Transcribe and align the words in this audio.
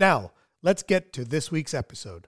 Now, 0.00 0.32
let's 0.62 0.82
get 0.82 1.12
to 1.12 1.26
this 1.26 1.52
week's 1.52 1.74
episode. 1.74 2.26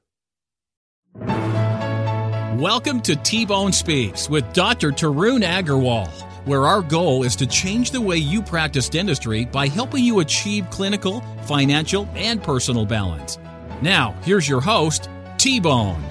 Welcome 1.15 3.01
to 3.01 3.17
T 3.17 3.47
Bone 3.47 3.73
Speaks 3.73 4.29
with 4.29 4.53
Dr. 4.53 4.91
Tarun 4.91 5.43
Agarwal, 5.43 6.07
where 6.47 6.67
our 6.67 6.83
goal 6.83 7.23
is 7.23 7.35
to 7.37 7.47
change 7.47 7.91
the 7.91 8.01
way 8.01 8.19
you 8.19 8.43
practice 8.43 8.91
dentistry 8.91 9.47
by 9.47 9.69
helping 9.69 10.05
you 10.05 10.21
achieve 10.21 10.69
clinical, 10.69 11.23
financial, 11.47 12.07
and 12.15 12.43
personal 12.43 12.85
balance. 12.85 13.39
Now, 13.81 14.15
here's 14.23 14.47
your 14.47 14.61
host, 14.61 15.09
T 15.39 15.59
Bone. 15.59 16.05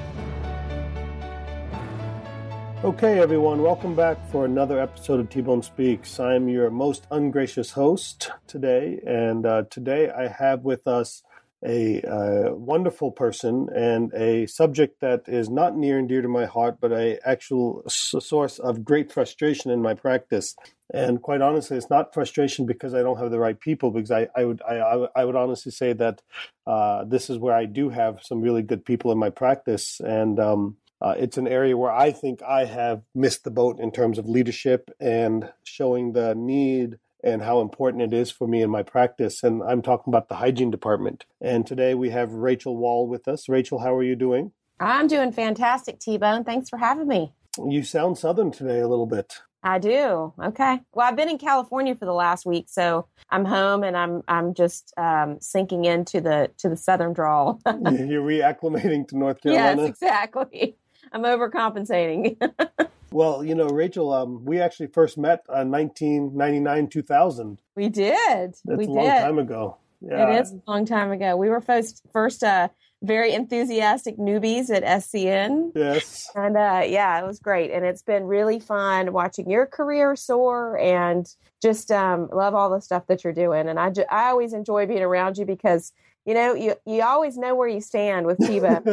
Okay, 2.83 3.19
everyone, 3.19 3.61
welcome 3.61 3.93
back 3.93 4.17
for 4.31 4.45
another 4.45 4.79
episode 4.79 5.19
of 5.19 5.29
T 5.29 5.41
Bone 5.41 5.61
Speaks. 5.61 6.19
I'm 6.19 6.49
your 6.49 6.71
most 6.71 7.05
ungracious 7.11 7.69
host 7.69 8.31
today, 8.47 8.99
and 9.05 9.45
uh, 9.45 9.65
today 9.69 10.09
I 10.09 10.27
have 10.27 10.63
with 10.63 10.87
us 10.87 11.21
a 11.65 12.01
uh, 12.01 12.53
wonderful 12.53 13.11
person 13.11 13.67
and 13.75 14.11
a 14.13 14.47
subject 14.47 14.99
that 15.01 15.23
is 15.27 15.49
not 15.49 15.77
near 15.77 15.99
and 15.99 16.09
dear 16.09 16.21
to 16.21 16.27
my 16.27 16.45
heart, 16.45 16.77
but 16.81 16.91
a 16.91 17.19
actual 17.27 17.83
source 17.87 18.59
of 18.59 18.83
great 18.83 19.11
frustration 19.11 19.69
in 19.71 19.81
my 19.81 19.93
practice. 19.93 20.55
And 20.93 21.21
quite 21.21 21.41
honestly, 21.41 21.77
it's 21.77 21.89
not 21.89 22.13
frustration 22.13 22.65
because 22.65 22.93
I 22.93 23.01
don't 23.01 23.19
have 23.19 23.31
the 23.31 23.39
right 23.39 23.59
people. 23.59 23.91
Because 23.91 24.11
I, 24.11 24.27
I 24.35 24.45
would, 24.45 24.61
I, 24.63 25.07
I 25.15 25.25
would 25.25 25.35
honestly 25.35 25.71
say 25.71 25.93
that 25.93 26.21
uh, 26.67 27.05
this 27.05 27.29
is 27.29 27.37
where 27.37 27.55
I 27.55 27.65
do 27.65 27.89
have 27.89 28.19
some 28.23 28.41
really 28.41 28.61
good 28.63 28.83
people 28.83 29.11
in 29.11 29.17
my 29.17 29.29
practice, 29.29 29.99
and 29.99 30.39
um, 30.39 30.77
uh, 31.01 31.15
it's 31.17 31.37
an 31.37 31.47
area 31.47 31.75
where 31.75 31.91
I 31.91 32.11
think 32.11 32.43
I 32.43 32.65
have 32.65 33.01
missed 33.15 33.43
the 33.43 33.51
boat 33.51 33.79
in 33.79 33.91
terms 33.91 34.19
of 34.19 34.27
leadership 34.27 34.91
and 34.99 35.51
showing 35.63 36.13
the 36.13 36.35
need 36.35 36.97
and 37.23 37.41
how 37.41 37.61
important 37.61 38.03
it 38.03 38.13
is 38.13 38.31
for 38.31 38.47
me 38.47 38.61
in 38.61 38.69
my 38.69 38.83
practice. 38.83 39.43
And 39.43 39.61
I'm 39.63 39.81
talking 39.81 40.11
about 40.11 40.29
the 40.29 40.35
hygiene 40.35 40.71
department. 40.71 41.25
And 41.39 41.65
today 41.65 41.93
we 41.93 42.09
have 42.09 42.33
Rachel 42.33 42.77
Wall 42.77 43.07
with 43.07 43.27
us. 43.27 43.49
Rachel, 43.49 43.79
how 43.79 43.95
are 43.95 44.03
you 44.03 44.15
doing? 44.15 44.51
I'm 44.79 45.07
doing 45.07 45.31
fantastic, 45.31 45.99
T 45.99 46.17
Bone. 46.17 46.43
Thanks 46.43 46.69
for 46.69 46.77
having 46.77 47.07
me. 47.07 47.33
You 47.63 47.83
sound 47.83 48.17
southern 48.17 48.51
today 48.51 48.79
a 48.79 48.87
little 48.87 49.05
bit. 49.05 49.39
I 49.63 49.77
do. 49.77 50.33
Okay. 50.41 50.79
Well, 50.93 51.07
I've 51.07 51.15
been 51.15 51.29
in 51.29 51.37
California 51.37 51.95
for 51.95 52.05
the 52.05 52.13
last 52.13 52.47
week, 52.47 52.65
so 52.67 53.07
I'm 53.29 53.45
home 53.45 53.83
and 53.83 53.95
I'm 53.95 54.23
I'm 54.27 54.55
just 54.55 54.91
um, 54.97 55.37
sinking 55.39 55.85
into 55.85 56.19
the 56.19 56.49
to 56.59 56.69
the 56.69 56.77
southern 56.77 57.13
drawl. 57.13 57.61
You're 57.67 58.23
reacclimating 58.23 59.07
to 59.09 59.17
North 59.17 59.41
Carolina. 59.41 59.83
Yes, 59.83 59.89
exactly. 59.89 60.77
I'm 61.11 61.23
overcompensating. 61.23 62.37
Well, 63.11 63.43
you 63.43 63.55
know, 63.55 63.67
Rachel, 63.67 64.13
um, 64.13 64.45
we 64.45 64.61
actually 64.61 64.87
first 64.87 65.17
met 65.17 65.43
in 65.49 65.69
1999, 65.69 66.87
2000. 66.87 67.61
We 67.75 67.89
did. 67.89 68.15
That's 68.15 68.63
we 68.65 68.85
a 68.85 68.89
long 68.89 69.05
did. 69.05 69.19
time 69.19 69.37
ago. 69.37 69.77
Yeah. 69.99 70.29
It 70.29 70.41
is 70.41 70.53
a 70.53 70.61
long 70.65 70.85
time 70.85 71.11
ago. 71.11 71.35
We 71.35 71.49
were 71.49 71.59
first, 71.59 72.03
first 72.13 72.41
uh, 72.41 72.69
very 73.03 73.33
enthusiastic 73.33 74.17
newbies 74.17 74.69
at 74.69 74.83
SCN. 74.83 75.73
Yes. 75.75 76.25
And 76.35 76.55
uh, 76.55 76.83
yeah, 76.85 77.19
it 77.19 77.27
was 77.27 77.39
great. 77.39 77.71
And 77.71 77.85
it's 77.85 78.01
been 78.01 78.23
really 78.23 78.59
fun 78.59 79.11
watching 79.11 79.49
your 79.49 79.65
career 79.65 80.15
soar 80.15 80.79
and 80.79 81.27
just 81.61 81.91
um, 81.91 82.29
love 82.31 82.55
all 82.55 82.69
the 82.69 82.81
stuff 82.81 83.07
that 83.07 83.23
you're 83.23 83.33
doing. 83.33 83.67
And 83.67 83.77
I, 83.77 83.89
ju- 83.89 84.05
I 84.09 84.29
always 84.29 84.53
enjoy 84.53 84.85
being 84.87 85.03
around 85.03 85.37
you 85.37 85.45
because 85.45 85.91
you 86.25 86.33
know, 86.33 86.53
you 86.53 86.75
you 86.85 87.01
always 87.01 87.37
know 87.37 87.55
where 87.55 87.67
you 87.67 87.81
stand 87.81 88.25
with 88.25 88.37
Tiba. 88.37 88.83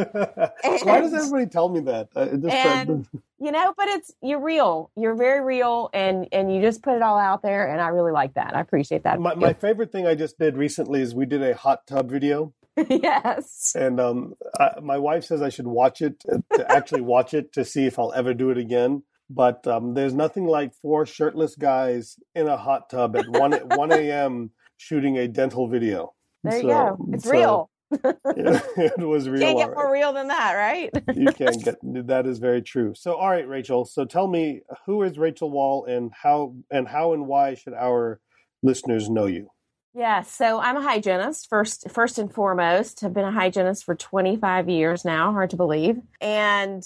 Why 0.83 1.01
does 1.01 1.13
everybody 1.13 1.45
tell 1.45 1.69
me 1.69 1.81
that? 1.81 2.09
Uh, 2.15 2.25
just, 2.25 2.45
and, 2.47 3.07
you 3.39 3.51
know, 3.51 3.73
but 3.77 3.87
it's 3.87 4.11
you're 4.21 4.41
real. 4.41 4.89
You're 4.95 5.15
very 5.15 5.41
real, 5.41 5.89
and 5.93 6.27
and 6.31 6.53
you 6.53 6.61
just 6.61 6.81
put 6.81 6.95
it 6.95 7.01
all 7.01 7.19
out 7.19 7.41
there, 7.43 7.71
and 7.71 7.79
I 7.79 7.89
really 7.89 8.11
like 8.11 8.33
that. 8.33 8.55
I 8.55 8.61
appreciate 8.61 9.03
that. 9.03 9.19
My, 9.19 9.35
my 9.35 9.53
favorite 9.53 9.91
thing 9.91 10.07
I 10.07 10.15
just 10.15 10.39
did 10.39 10.57
recently 10.57 11.01
is 11.01 11.13
we 11.13 11.25
did 11.25 11.43
a 11.43 11.55
hot 11.55 11.85
tub 11.85 12.09
video. 12.09 12.53
yes. 12.89 13.75
And 13.77 13.99
um, 13.99 14.33
I, 14.59 14.79
my 14.81 14.97
wife 14.97 15.25
says 15.25 15.41
I 15.41 15.49
should 15.49 15.67
watch 15.67 16.01
it 16.01 16.21
to 16.21 16.71
actually 16.71 17.01
watch 17.01 17.33
it 17.33 17.53
to 17.53 17.65
see 17.65 17.85
if 17.85 17.99
I'll 17.99 18.13
ever 18.13 18.33
do 18.33 18.49
it 18.49 18.57
again. 18.57 19.03
But 19.29 19.67
um, 19.67 19.93
there's 19.93 20.13
nothing 20.13 20.47
like 20.47 20.73
four 20.73 21.05
shirtless 21.05 21.55
guys 21.55 22.17
in 22.33 22.47
a 22.47 22.57
hot 22.57 22.89
tub 22.89 23.15
at 23.15 23.29
one 23.29 23.51
one 23.75 23.91
a.m. 23.91 24.51
shooting 24.77 25.17
a 25.17 25.27
dental 25.27 25.67
video. 25.67 26.13
There 26.43 26.55
you 26.55 26.61
so, 26.61 26.67
go. 26.67 26.97
It's 27.13 27.23
so, 27.23 27.31
real. 27.31 27.69
yeah, 27.91 28.61
it 28.77 28.99
was 29.05 29.27
real. 29.27 29.41
Can't 29.41 29.57
get 29.57 29.73
more 29.73 29.91
real 29.91 30.13
than 30.13 30.27
that, 30.27 30.53
right? 30.53 30.89
you 31.15 31.25
can't 31.33 31.63
get 31.63 31.77
that 32.07 32.25
is 32.25 32.39
very 32.39 32.61
true. 32.61 32.93
So, 32.95 33.15
all 33.15 33.29
right, 33.29 33.47
Rachel. 33.47 33.85
So, 33.85 34.05
tell 34.05 34.27
me, 34.27 34.61
who 34.85 35.03
is 35.03 35.17
Rachel 35.17 35.49
Wall, 35.49 35.85
and 35.85 36.11
how 36.13 36.55
and 36.71 36.87
how 36.87 37.13
and 37.13 37.27
why 37.27 37.55
should 37.55 37.73
our 37.73 38.19
listeners 38.61 39.09
know 39.09 39.25
you? 39.25 39.49
Yeah, 39.93 40.21
so 40.21 40.59
I'm 40.59 40.77
a 40.77 40.81
hygienist 40.81 41.49
first, 41.49 41.89
first 41.89 42.19
and 42.19 42.31
foremost. 42.31 43.03
I've 43.03 43.13
been 43.13 43.25
a 43.25 43.31
hygienist 43.31 43.83
for 43.83 43.95
25 43.95 44.69
years 44.69 45.03
now. 45.03 45.31
Hard 45.31 45.49
to 45.49 45.55
believe, 45.55 45.97
and 46.21 46.83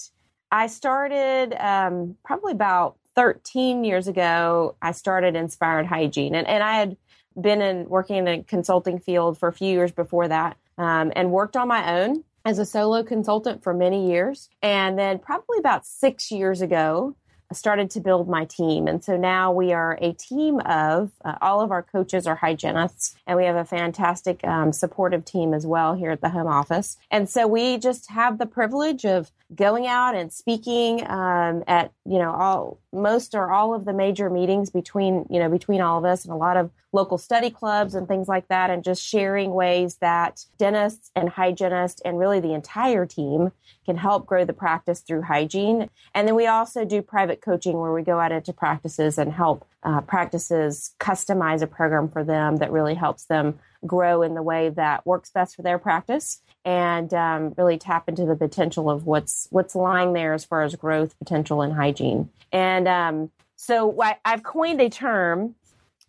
I 0.51 0.67
started 0.67 1.53
um, 1.59 2.15
probably 2.23 2.53
about 2.53 2.97
13 3.15 3.83
years 3.83 4.07
ago. 4.07 4.77
I 4.81 4.93
started 4.93 5.35
Inspired 5.35 5.85
Hygiene, 5.85 6.33
and 6.33 6.47
and 6.47 6.63
I 6.63 6.75
had 6.75 6.97
been 7.39 7.61
in 7.61 7.89
working 7.89 8.17
in 8.17 8.25
the 8.25 8.43
consulting 8.47 8.99
field 8.99 9.37
for 9.37 9.47
a 9.49 9.53
few 9.53 9.69
years 9.69 9.91
before 9.91 10.27
that 10.27 10.57
um, 10.77 11.11
and 11.15 11.31
worked 11.31 11.55
on 11.55 11.67
my 11.67 12.01
own 12.01 12.23
as 12.45 12.59
a 12.59 12.65
solo 12.65 13.03
consultant 13.03 13.63
for 13.63 13.73
many 13.73 14.09
years. 14.09 14.49
And 14.61 14.97
then, 14.99 15.19
probably 15.19 15.57
about 15.59 15.85
six 15.85 16.31
years 16.31 16.61
ago, 16.61 17.15
I 17.53 17.55
started 17.55 17.91
to 17.91 17.99
build 17.99 18.27
my 18.27 18.45
team. 18.45 18.87
And 18.87 19.03
so 19.03 19.15
now 19.15 19.51
we 19.51 19.73
are 19.73 19.97
a 20.01 20.13
team 20.13 20.59
of 20.61 21.11
uh, 21.23 21.35
all 21.41 21.61
of 21.61 21.71
our 21.71 21.83
coaches 21.83 22.25
are 22.25 22.35
hygienists, 22.35 23.15
and 23.27 23.37
we 23.37 23.45
have 23.45 23.55
a 23.55 23.63
fantastic 23.63 24.43
um, 24.43 24.73
supportive 24.73 25.23
team 25.23 25.53
as 25.53 25.65
well 25.65 25.93
here 25.93 26.09
at 26.09 26.21
the 26.21 26.29
home 26.29 26.47
office. 26.47 26.97
And 27.11 27.29
so 27.29 27.47
we 27.47 27.77
just 27.77 28.09
have 28.09 28.39
the 28.39 28.45
privilege 28.45 29.05
of 29.05 29.31
going 29.53 29.85
out 29.85 30.15
and 30.15 30.33
speaking 30.33 31.05
um, 31.07 31.63
at 31.67 31.91
you 32.05 32.17
know 32.17 32.31
all 32.31 32.79
most 32.93 33.35
or 33.35 33.51
all 33.51 33.73
of 33.73 33.85
the 33.85 33.93
major 33.93 34.29
meetings 34.29 34.69
between 34.69 35.25
you 35.29 35.39
know 35.39 35.49
between 35.49 35.81
all 35.81 35.97
of 35.97 36.05
us 36.05 36.23
and 36.23 36.33
a 36.33 36.37
lot 36.37 36.57
of 36.57 36.69
local 36.93 37.17
study 37.17 37.49
clubs 37.49 37.95
and 37.95 38.07
things 38.07 38.27
like 38.27 38.47
that 38.47 38.69
and 38.69 38.83
just 38.83 39.03
sharing 39.03 39.53
ways 39.53 39.95
that 39.95 40.45
dentists 40.57 41.11
and 41.15 41.27
hygienists 41.27 42.01
and 42.05 42.19
really 42.19 42.39
the 42.39 42.53
entire 42.53 43.05
team 43.05 43.51
can 43.85 43.97
help 43.97 44.25
grow 44.25 44.45
the 44.45 44.53
practice 44.53 45.01
through 45.01 45.23
hygiene. 45.23 45.89
And 46.13 46.27
then 46.27 46.35
we 46.35 46.47
also 46.47 46.85
do 46.85 47.01
private 47.01 47.41
coaching 47.41 47.79
where 47.79 47.91
we 47.91 48.03
go 48.03 48.19
out 48.19 48.31
into 48.31 48.53
practices 48.53 49.17
and 49.17 49.33
help 49.33 49.67
uh, 49.83 50.01
practices 50.01 50.93
customize 50.99 51.61
a 51.61 51.67
program 51.67 52.07
for 52.07 52.23
them 52.23 52.57
that 52.57 52.71
really 52.71 52.95
helps 52.95 53.25
them 53.25 53.59
grow 53.85 54.21
in 54.21 54.33
the 54.33 54.43
way 54.43 54.69
that 54.69 55.05
works 55.05 55.29
best 55.31 55.55
for 55.55 55.61
their 55.61 55.77
practice 55.79 56.41
and 56.65 57.13
um, 57.13 57.53
really 57.57 57.77
tap 57.77 58.07
into 58.07 58.25
the 58.25 58.35
potential 58.35 58.89
of 58.89 59.05
what's 59.05 59.47
what's 59.51 59.75
lying 59.75 60.13
there 60.13 60.33
as 60.33 60.45
far 60.45 60.63
as 60.63 60.75
growth 60.75 61.17
potential 61.19 61.61
and 61.61 61.73
hygiene. 61.73 62.29
And 62.51 62.87
um, 62.87 63.31
so 63.55 64.01
I, 64.01 64.17
I've 64.23 64.43
coined 64.43 64.81
a 64.81 64.89
term. 64.89 65.55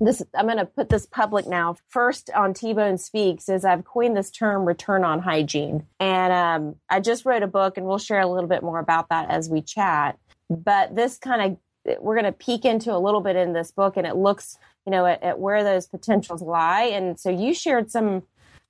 This 0.00 0.22
I'm 0.34 0.46
going 0.46 0.58
to 0.58 0.66
put 0.66 0.88
this 0.88 1.06
public 1.06 1.46
now. 1.46 1.76
First 1.88 2.30
on 2.34 2.52
T 2.52 2.72
Bone 2.72 2.98
Speaks 2.98 3.48
is 3.48 3.64
I've 3.64 3.84
coined 3.84 4.16
this 4.16 4.30
term 4.30 4.64
return 4.64 5.04
on 5.04 5.20
hygiene, 5.20 5.86
and 6.00 6.32
um, 6.32 6.76
I 6.90 7.00
just 7.00 7.24
wrote 7.24 7.44
a 7.44 7.46
book, 7.46 7.76
and 7.76 7.86
we'll 7.86 7.98
share 7.98 8.20
a 8.20 8.26
little 8.26 8.48
bit 8.48 8.62
more 8.62 8.80
about 8.80 9.08
that 9.10 9.30
as 9.30 9.48
we 9.48 9.62
chat. 9.62 10.18
But 10.50 10.96
this 10.96 11.16
kind 11.18 11.58
of 11.86 12.00
we're 12.00 12.14
going 12.14 12.24
to 12.24 12.32
peek 12.32 12.64
into 12.64 12.92
a 12.92 12.98
little 12.98 13.20
bit 13.20 13.36
in 13.36 13.52
this 13.52 13.70
book, 13.70 13.96
and 13.96 14.06
it 14.06 14.16
looks 14.16 14.58
you 14.86 14.90
know 14.90 15.06
at, 15.06 15.22
at 15.22 15.38
where 15.38 15.64
those 15.64 15.86
potentials 15.86 16.42
lie. 16.42 16.84
And 16.84 17.18
so 17.18 17.30
you 17.30 17.54
shared 17.54 17.90
some 17.90 18.22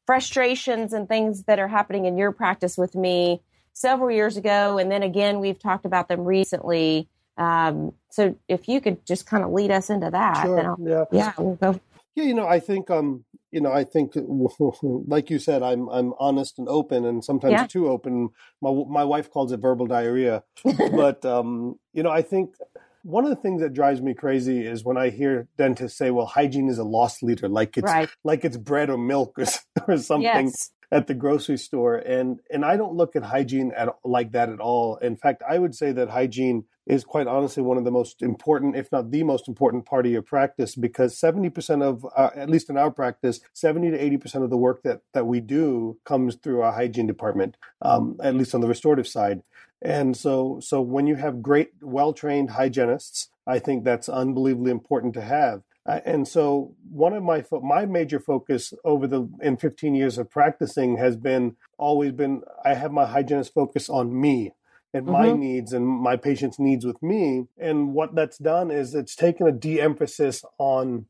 frustrations 0.07 0.93
and 0.93 1.09
things 1.09 1.45
that 1.45 1.59
are 1.59 1.69
happening 1.69 2.05
in 2.05 2.19
your 2.19 2.33
practice 2.33 2.77
with 2.77 2.95
me 2.95 3.41
several 3.73 4.11
years 4.11 4.37
ago, 4.37 4.79
and 4.79 4.91
then 4.91 5.03
again 5.03 5.41
we've 5.41 5.59
talked 5.59 5.85
about 5.85 6.09
them 6.09 6.25
recently. 6.25 7.09
Um, 7.37 7.93
so 8.11 8.37
if 8.49 8.69
you 8.69 8.81
could 8.81 9.05
just 9.05 9.27
kind 9.27 9.43
of 9.43 9.51
lead 9.51 9.71
us 9.71 9.91
into 9.91 10.11
that, 10.11 10.43
sure. 10.43 10.77
yeah, 10.81 11.05
yeah, 11.11 11.33
we'll 11.37 11.57
go. 11.57 11.81
Yeah, 12.15 12.25
you 12.25 12.35
know, 12.35 12.47
I 12.47 12.61
think, 12.61 12.91
um, 12.91 13.25
you 13.51 13.61
know, 13.61 13.73
I 13.73 13.83
think, 13.83 14.13
like 14.83 15.31
you 15.31 15.39
said, 15.39 15.63
I'm 15.63 15.89
I'm 15.89 16.15
honest 16.19 16.59
and 16.59 16.69
open, 16.69 17.05
and 17.05 17.25
sometimes 17.25 17.53
yeah. 17.53 17.67
too 17.67 17.89
open. 17.89 18.31
My 18.61 18.71
my 18.89 19.05
wife 19.05 19.31
calls 19.31 19.53
it 19.53 19.61
verbal 19.61 19.87
diarrhea, 19.87 20.45
but 20.65 21.25
um, 21.25 21.79
you 21.93 22.03
know, 22.03 22.11
I 22.11 22.23
think 22.23 22.55
one 23.05 23.25
of 23.25 23.31
the 23.31 23.37
things 23.37 23.61
that 23.61 23.73
drives 23.73 24.03
me 24.03 24.15
crazy 24.15 24.67
is 24.67 24.85
when 24.85 24.97
I 24.97 25.11
hear 25.11 25.47
dentists 25.57 25.97
say, 25.97 26.11
"Well, 26.11 26.27
hygiene 26.27 26.69
is 26.69 26.79
a 26.79 26.85
lost 26.85 27.23
leader," 27.23 27.49
like 27.49 27.77
it's 27.77 27.85
right. 27.85 28.09
like 28.25 28.45
it's 28.45 28.57
bread 28.57 28.91
or 28.91 28.99
milk 28.99 29.39
or, 29.39 29.47
or 29.89 29.99
something. 29.99 30.47
Yes 30.47 30.71
at 30.93 31.09
the 31.09 31.15
grocery 31.15 31.57
store 31.57 31.97
and 31.97 32.39
and 32.51 32.65
I 32.65 32.77
don't 32.77 32.95
look 32.95 33.17
at 33.17 33.25
hygiene 33.25 33.73
at 33.77 33.89
like 34.05 34.31
that 34.33 34.49
at 34.49 34.61
all. 34.61 34.97
In 34.97 35.17
fact, 35.17 35.43
I 35.49 35.59
would 35.59 35.75
say 35.75 35.91
that 35.91 36.11
hygiene 36.11 36.67
is 36.87 37.05
quite 37.05 37.27
honestly 37.27 37.63
one 37.63 37.79
of 37.79 37.85
the 37.85 37.91
most 37.91 38.23
important, 38.23 38.77
if 38.77 38.93
not 38.93 39.11
the 39.11 39.23
most 39.23 39.49
important 39.49 39.87
part 39.87 40.07
of 40.07 40.13
your 40.13 40.23
practice, 40.23 40.75
because 40.75 41.19
70% 41.19 41.83
of, 41.83 42.07
uh, 42.17 42.31
at 42.37 42.51
least 42.51 42.69
in 42.69 42.77
our 42.77 42.91
practice, 42.91 43.41
70 43.55 43.93
to 43.93 43.99
80% 43.99 44.45
of 44.45 44.51
the 44.51 44.57
work 44.59 44.83
that, 44.83 45.01
that 45.15 45.27
we 45.27 45.41
do 45.41 45.99
comes 46.05 46.37
through 46.37 46.61
our 46.61 46.73
hygiene 46.73 47.07
department, 47.07 47.57
um, 47.81 48.19
at 48.23 48.35
least 48.35 48.55
on 48.55 48.61
the 48.61 48.69
restorative 48.69 49.09
side. 49.09 49.43
And 49.85 50.17
so, 50.17 50.61
so 50.63 50.81
when 50.81 51.07
you 51.07 51.17
have 51.17 51.43
great, 51.43 51.73
well-trained 51.83 52.51
hygienists, 52.51 53.29
I 53.47 53.59
think 53.59 53.85
that's 53.85 54.09
unbelievably 54.09 54.71
important 54.71 55.13
to 55.15 55.21
have. 55.21 55.63
Uh, 55.87 56.01
and 56.07 56.27
so 56.27 56.75
one 56.91 57.13
of 57.13 57.23
my 57.23 57.43
fo- 57.43 57.61
my 57.61 57.85
major 57.85 58.19
focus 58.19 58.73
over 58.85 59.07
the 59.07 59.29
in 59.43 59.57
15 59.59 59.95
years 59.95 60.17
of 60.17 60.31
practicing 60.31 60.97
has 60.97 61.17
been 61.17 61.57
always 61.77 62.13
been 62.13 62.43
I 62.65 62.73
have 62.75 62.91
my 62.91 63.05
hygienist 63.05 63.53
focus 63.53 63.91
on 63.91 64.19
me 64.19 64.53
and 64.95 65.05
my 65.05 65.27
mm-hmm. 65.27 65.41
needs 65.41 65.73
and 65.75 65.87
my 65.87 66.17
patient's 66.17 66.59
needs 66.59 66.87
with 66.87 67.03
me 67.03 67.49
and 67.59 67.93
what 67.93 68.15
that's 68.15 68.39
done 68.39 68.71
is 68.71 68.95
it's 68.95 69.15
taken 69.15 69.47
a 69.47 69.53
de-emphasis 69.53 70.43
on 70.57 71.05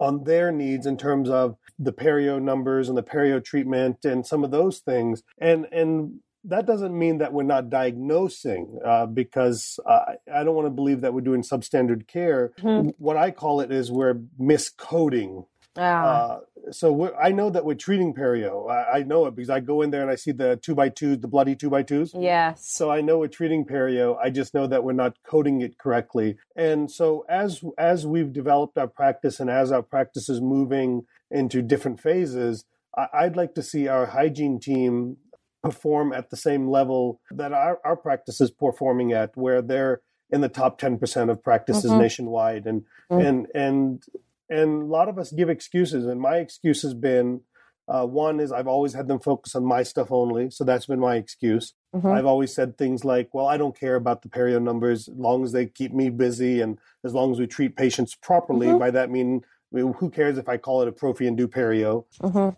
on 0.00 0.24
their 0.24 0.50
needs 0.50 0.86
in 0.86 0.96
terms 0.96 1.30
of 1.30 1.56
the 1.78 1.92
perio 1.92 2.42
numbers 2.42 2.88
and 2.88 2.98
the 2.98 3.04
perio 3.04 3.42
treatment 3.42 4.04
and 4.04 4.26
some 4.26 4.42
of 4.42 4.50
those 4.50 4.80
things 4.80 5.22
and 5.38 5.66
and 5.70 6.18
that 6.46 6.66
doesn't 6.66 6.96
mean 6.96 7.18
that 7.18 7.32
we're 7.32 7.42
not 7.42 7.70
diagnosing 7.70 8.78
uh, 8.84 9.06
because 9.06 9.78
uh, 9.86 10.14
I 10.32 10.44
don't 10.44 10.54
want 10.54 10.66
to 10.66 10.70
believe 10.70 11.00
that 11.02 11.12
we're 11.12 11.20
doing 11.20 11.42
substandard 11.42 12.06
care. 12.06 12.52
Mm-hmm. 12.60 12.90
What 12.98 13.16
I 13.16 13.30
call 13.30 13.60
it 13.60 13.72
is 13.72 13.90
we're 13.90 14.14
miscoding. 14.40 15.46
Uh, 15.76 16.38
so 16.70 17.14
I 17.16 17.32
know 17.32 17.50
that 17.50 17.64
we're 17.64 17.74
treating 17.74 18.14
perio. 18.14 18.70
I, 18.70 19.00
I, 19.00 19.02
know 19.02 19.26
it 19.26 19.36
because 19.36 19.50
I 19.50 19.60
go 19.60 19.82
in 19.82 19.90
there 19.90 20.00
and 20.00 20.10
I 20.10 20.14
see 20.14 20.32
the 20.32 20.56
two 20.56 20.74
by 20.74 20.88
twos, 20.88 21.18
the 21.20 21.28
bloody 21.28 21.54
two 21.54 21.68
by 21.68 21.82
twos. 21.82 22.12
Yes. 22.14 22.66
So 22.66 22.90
I 22.90 23.02
know 23.02 23.18
we're 23.18 23.28
treating 23.28 23.66
perio. 23.66 24.16
I 24.18 24.30
just 24.30 24.54
know 24.54 24.66
that 24.66 24.84
we're 24.84 24.92
not 24.92 25.16
coding 25.22 25.60
it 25.60 25.76
correctly. 25.78 26.38
And 26.56 26.90
so 26.90 27.26
as 27.28 27.62
as 27.76 28.06
we've 28.06 28.32
developed 28.32 28.78
our 28.78 28.88
practice 28.88 29.38
and 29.38 29.50
as 29.50 29.70
our 29.70 29.82
practice 29.82 30.28
is 30.28 30.40
moving 30.40 31.04
into 31.30 31.60
different 31.60 32.00
phases, 32.00 32.64
I'd 33.12 33.36
like 33.36 33.54
to 33.56 33.62
see 33.62 33.88
our 33.88 34.06
hygiene 34.06 34.58
team 34.58 35.18
perform 35.66 36.12
at 36.12 36.30
the 36.30 36.36
same 36.36 36.68
level 36.68 37.20
that 37.30 37.52
our, 37.52 37.78
our 37.84 37.96
practice 37.96 38.40
is 38.40 38.50
performing 38.50 39.12
at, 39.12 39.36
where 39.36 39.62
they're 39.62 40.00
in 40.30 40.40
the 40.40 40.48
top 40.48 40.80
10% 40.80 41.30
of 41.30 41.42
practices 41.42 41.90
mm-hmm. 41.90 42.00
nationwide. 42.00 42.66
And, 42.66 42.82
mm-hmm. 43.10 43.26
and, 43.26 43.46
and, 43.54 44.04
and 44.48 44.82
a 44.82 44.86
lot 44.86 45.08
of 45.08 45.18
us 45.18 45.32
give 45.32 45.48
excuses. 45.48 46.06
And 46.06 46.20
my 46.20 46.36
excuse 46.36 46.82
has 46.82 46.94
been, 46.94 47.42
uh, 47.88 48.04
one 48.04 48.40
is 48.40 48.50
I've 48.50 48.66
always 48.66 48.94
had 48.94 49.06
them 49.06 49.20
focus 49.20 49.54
on 49.54 49.64
my 49.64 49.84
stuff 49.84 50.10
only. 50.10 50.50
So 50.50 50.64
that's 50.64 50.86
been 50.86 50.98
my 50.98 51.16
excuse. 51.16 51.74
Mm-hmm. 51.94 52.08
I've 52.08 52.26
always 52.26 52.52
said 52.52 52.76
things 52.76 53.04
like, 53.04 53.32
well, 53.32 53.46
I 53.46 53.56
don't 53.56 53.78
care 53.78 53.94
about 53.94 54.22
the 54.22 54.28
perio 54.28 54.60
numbers 54.60 55.08
as 55.08 55.16
long 55.16 55.44
as 55.44 55.52
they 55.52 55.66
keep 55.66 55.92
me 55.92 56.10
busy 56.10 56.60
and 56.60 56.78
as 57.04 57.14
long 57.14 57.30
as 57.30 57.38
we 57.38 57.46
treat 57.46 57.76
patients 57.76 58.16
properly. 58.16 58.66
Mm-hmm. 58.66 58.78
By 58.78 58.90
that 58.90 59.10
mean, 59.10 59.42
who 59.72 60.10
cares 60.10 60.38
if 60.38 60.48
I 60.48 60.56
call 60.56 60.82
it 60.82 60.88
a 60.88 60.92
prophy 60.92 61.28
and 61.28 61.36
do 61.36 61.46
perio? 61.46 62.06
Mm-hmm 62.20 62.56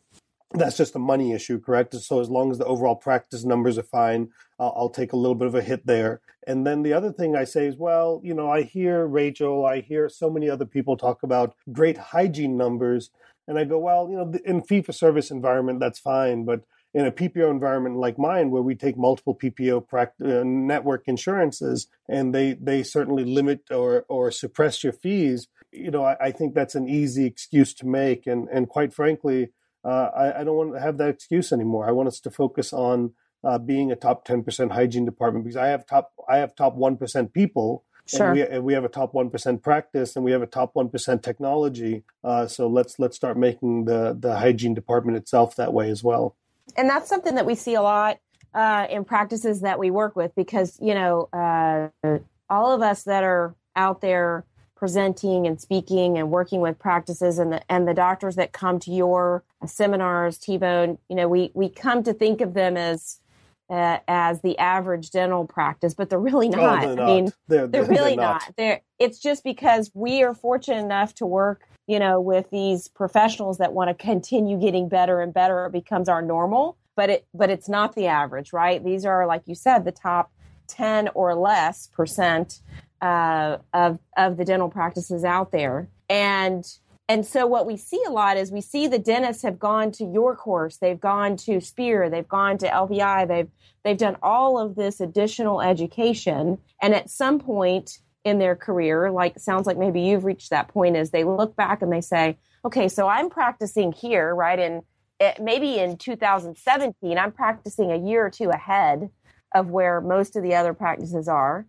that's 0.55 0.77
just 0.77 0.97
a 0.97 0.99
money 0.99 1.33
issue, 1.33 1.61
correct? 1.61 1.95
So 1.95 2.21
as 2.21 2.31
long 2.31 2.50
as 2.50 2.59
the 2.59 2.65
overall 2.65 2.97
practice 2.97 3.45
numbers 3.45 3.77
are 3.77 3.83
fine, 3.83 4.31
I'll, 4.59 4.75
I'll, 4.77 4.89
take 4.89 5.12
a 5.12 5.17
little 5.17 5.35
bit 5.35 5.49
of 5.49 5.55
a 5.55 5.62
hit 5.62 5.87
there. 5.87 6.21
And 6.47 6.67
then 6.67 6.83
the 6.83 6.95
other 6.95 7.12
thing 7.12 7.37
I 7.37 7.45
say 7.45 7.67
is, 7.67 7.77
well, 7.77 8.21
you 8.25 8.33
know, 8.33 8.50
I 8.50 8.62
hear 8.62 9.06
Rachel, 9.06 9.67
I 9.67 9.81
hear 9.81 10.09
so 10.09 10.31
many 10.31 10.49
other 10.49 10.65
people 10.65 10.97
talk 10.97 11.23
about 11.23 11.55
great 11.71 11.99
hygiene 11.99 12.56
numbers, 12.56 13.11
and 13.47 13.59
I 13.59 13.65
go, 13.65 13.79
well, 13.79 14.09
you 14.11 14.17
know, 14.17 14.33
in 14.45 14.62
fee 14.62 14.83
for 14.83 14.93
service 14.93 15.31
environment, 15.31 15.81
that's 15.81 15.99
fine, 15.99 16.45
but 16.45 16.62
in 16.94 17.05
a 17.05 17.12
PPO 17.12 17.51
environment 17.51 17.97
like 17.97 18.19
mine, 18.19 18.51
where 18.51 18.62
we 18.62 18.75
take 18.75 18.97
multiple 18.97 19.37
PPO 19.37 19.85
uh, 19.93 20.43
network 20.44 21.05
insurances, 21.06 21.87
and 22.09 22.35
they 22.35 22.55
they 22.55 22.83
certainly 22.83 23.25
limit 23.25 23.61
or 23.71 24.06
or 24.09 24.31
suppress 24.31 24.83
your 24.83 24.94
fees, 24.94 25.49
you 25.71 25.91
know, 25.91 26.05
I, 26.05 26.17
I 26.19 26.31
think 26.31 26.55
that's 26.55 26.75
an 26.75 26.89
easy 26.89 27.27
excuse 27.27 27.75
to 27.75 27.87
make, 27.87 28.27
and 28.27 28.49
and 28.49 28.69
quite 28.69 28.94
frankly 28.94 29.51
uh, 29.85 30.11
I, 30.15 30.41
I, 30.41 30.45
don't 30.45 30.57
want 30.57 30.75
to 30.75 30.81
have 30.81 30.99
that 30.99 31.09
excuse 31.09 31.53
anymore. 31.53 31.89
I 31.89 31.93
want 31.93 32.09
us 32.09 32.21
to 32.21 32.31
focus 32.31 32.73
on 32.73 33.13
uh, 33.45 33.59
being 33.59 33.93
a 33.93 33.97
top 33.97 34.27
10% 34.27 34.73
hygiene 34.73 35.05
department 35.05 35.45
because 35.45 35.57
I 35.57 35.69
have 35.69 35.87
top 35.87 36.13
I 36.29 36.39
have 36.39 36.55
top 36.55 36.77
1% 36.77 37.33
people 37.33 37.85
Sure. 38.09 38.29
And 38.29 38.35
we, 38.35 38.43
and 38.43 38.65
we, 38.65 38.73
have 38.73 38.85
a 38.85 38.89
top 38.89 39.13
one 39.13 39.29
percent 39.29 39.63
practice, 39.63 40.17
and 40.17 40.25
we 40.25 40.33
have 40.33 40.41
a 40.41 40.47
top 40.47 40.71
one 40.75 40.89
percent 40.89 41.23
technology. 41.23 42.05
Uh, 42.25 42.47
so 42.47 42.67
let's 42.67 42.99
let's 42.99 43.15
start 43.17 43.37
making 43.37 43.85
the 43.85 44.17
the 44.19 44.39
hygiene 44.39 44.73
department 44.73 45.19
itself 45.19 45.57
that 45.57 45.75
way 45.75 45.91
as 45.91 46.03
well. 46.03 46.35
And 46.75 46.89
that's 46.89 47.07
something 47.07 47.35
that 47.35 47.45
we 47.45 47.55
see 47.55 47.75
a 47.75 47.83
lot 47.83 48.19
uh, 48.55 48.87
in 48.89 49.05
practices 49.05 49.61
that 49.61 49.79
we 49.79 49.91
work 49.91 50.17
with, 50.17 50.35
because 50.35 50.79
you 50.81 50.95
know 50.95 51.29
uh, 51.35 51.89
all 52.49 52.73
of 52.73 52.81
us 52.81 53.03
that 53.03 53.25
are 53.25 53.55
out 53.77 54.01
there 54.01 54.47
presenting 54.79 55.45
and 55.45 55.61
speaking 55.61 56.17
and 56.17 56.31
working 56.31 56.61
with 56.61 56.79
practices 56.79 57.39
and 57.39 57.53
the 57.53 57.61
and 57.71 57.89
the 57.89 57.95
doctors 57.95 58.37
that 58.37 58.53
come 58.53 58.79
to 58.79 58.93
your 58.93 59.43
seminars 59.67 60.39
t-bone 60.39 60.97
you 61.09 61.17
know 61.17 61.29
we 61.29 61.51
we 61.53 61.69
come 61.69 62.05
to 62.05 62.13
think 62.13 62.41
of 62.41 62.55
them 62.55 62.77
as 62.77 63.19
uh, 63.71 63.99
as 64.07 64.41
the 64.41 64.57
average 64.57 65.11
dental 65.11 65.45
practice 65.45 65.95
but 65.95 66.09
they're 66.09 66.19
really 66.21 66.49
not, 66.49 66.85
oh, 66.85 66.87
they're 66.87 66.97
not. 66.97 67.03
i 67.03 67.07
mean 67.07 67.33
they're, 67.49 67.67
they're, 67.67 67.83
they're 67.83 67.91
really 67.91 68.15
they're 68.15 68.25
not. 68.25 68.43
not 68.43 68.55
they're 68.57 68.81
it's 69.01 69.19
just 69.19 69.43
because 69.43 69.91
we 69.95 70.23
are 70.23 70.33
fortunate 70.33 70.79
enough 70.79 71.13
to 71.13 71.27
work 71.27 71.69
you 71.89 71.99
know 71.99 72.21
with 72.21 72.49
these 72.51 72.87
professionals 72.87 73.59
that 73.59 73.73
want 73.73 73.89
to 73.89 73.95
continue 73.95 74.59
getting 74.61 74.89
better 74.89 75.21
and 75.21 75.35
better 75.35 75.67
it 75.67 75.73
becomes 75.73 76.09
our 76.09 76.23
normal 76.23 76.79
but 76.95 77.11
it 77.11 77.27
but 77.35 77.51
it's 77.51 77.69
not 77.69 77.97
the 77.97 78.07
average 78.07 78.53
right 78.53 78.85
these 78.85 79.05
are 79.05 79.27
like 79.27 79.43
you 79.47 79.57
said 79.57 79.85
the 79.85 79.93
top 79.93 80.31
10 80.69 81.09
or 81.15 81.35
less 81.35 81.89
percent 81.89 82.61
uh, 83.00 83.58
of 83.72 83.98
of 84.17 84.36
the 84.36 84.44
dental 84.44 84.69
practices 84.69 85.24
out 85.24 85.52
there, 85.52 85.88
and 86.08 86.64
and 87.08 87.24
so 87.24 87.46
what 87.46 87.67
we 87.67 87.76
see 87.76 88.02
a 88.06 88.10
lot 88.10 88.36
is 88.36 88.52
we 88.52 88.60
see 88.60 88.86
the 88.86 88.98
dentists 88.98 89.43
have 89.43 89.58
gone 89.58 89.90
to 89.93 90.05
your 90.05 90.36
course, 90.36 90.76
they've 90.76 91.00
gone 91.00 91.36
to 91.38 91.60
Spear, 91.60 92.10
they've 92.10 92.28
gone 92.28 92.58
to 92.58 92.69
LVI, 92.69 93.26
they've 93.26 93.48
they've 93.82 93.96
done 93.96 94.17
all 94.22 94.58
of 94.58 94.74
this 94.74 95.00
additional 95.00 95.62
education, 95.62 96.58
and 96.82 96.94
at 96.94 97.08
some 97.08 97.38
point 97.38 97.98
in 98.24 98.38
their 98.38 98.55
career, 98.55 99.10
like 99.10 99.38
sounds 99.38 99.67
like 99.67 99.78
maybe 99.78 100.02
you've 100.02 100.24
reached 100.24 100.50
that 100.50 100.69
point, 100.69 100.96
is 100.96 101.10
they 101.10 101.24
look 101.24 101.56
back 101.56 101.81
and 101.81 101.90
they 101.90 102.02
say, 102.02 102.36
okay, 102.64 102.88
so 102.88 103.08
I'm 103.08 103.31
practicing 103.31 103.93
here, 103.93 104.34
right? 104.34 104.58
In 104.58 104.82
it, 105.19 105.24
eh, 105.38 105.43
maybe 105.43 105.78
in 105.78 105.96
2017, 105.96 107.19
I'm 107.19 107.32
practicing 107.32 107.90
a 107.90 107.96
year 107.96 108.26
or 108.26 108.31
two 108.31 108.50
ahead 108.50 109.08
of 109.55 109.70
where 109.70 110.00
most 110.00 110.36
of 110.36 110.43
the 110.43 110.55
other 110.55 110.74
practices 110.74 111.26
are 111.26 111.67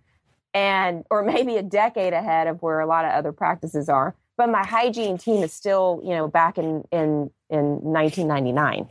and 0.53 1.05
or 1.09 1.23
maybe 1.33 1.57
a 1.57 1.63
decade 1.63 2.13
ahead 2.13 2.47
of 2.47 2.61
where 2.61 2.79
a 2.79 2.85
lot 2.85 3.05
of 3.05 3.11
other 3.11 3.31
practices 3.31 3.89
are 3.89 4.15
but 4.39 4.49
my 4.49 4.65
hygiene 4.65 5.17
team 5.17 5.43
is 5.43 5.53
still 5.53 6.01
you 6.03 6.11
know 6.11 6.27
back 6.27 6.57
in 6.57 6.83
in 6.91 7.29
in 7.49 7.65
1999 7.81 8.89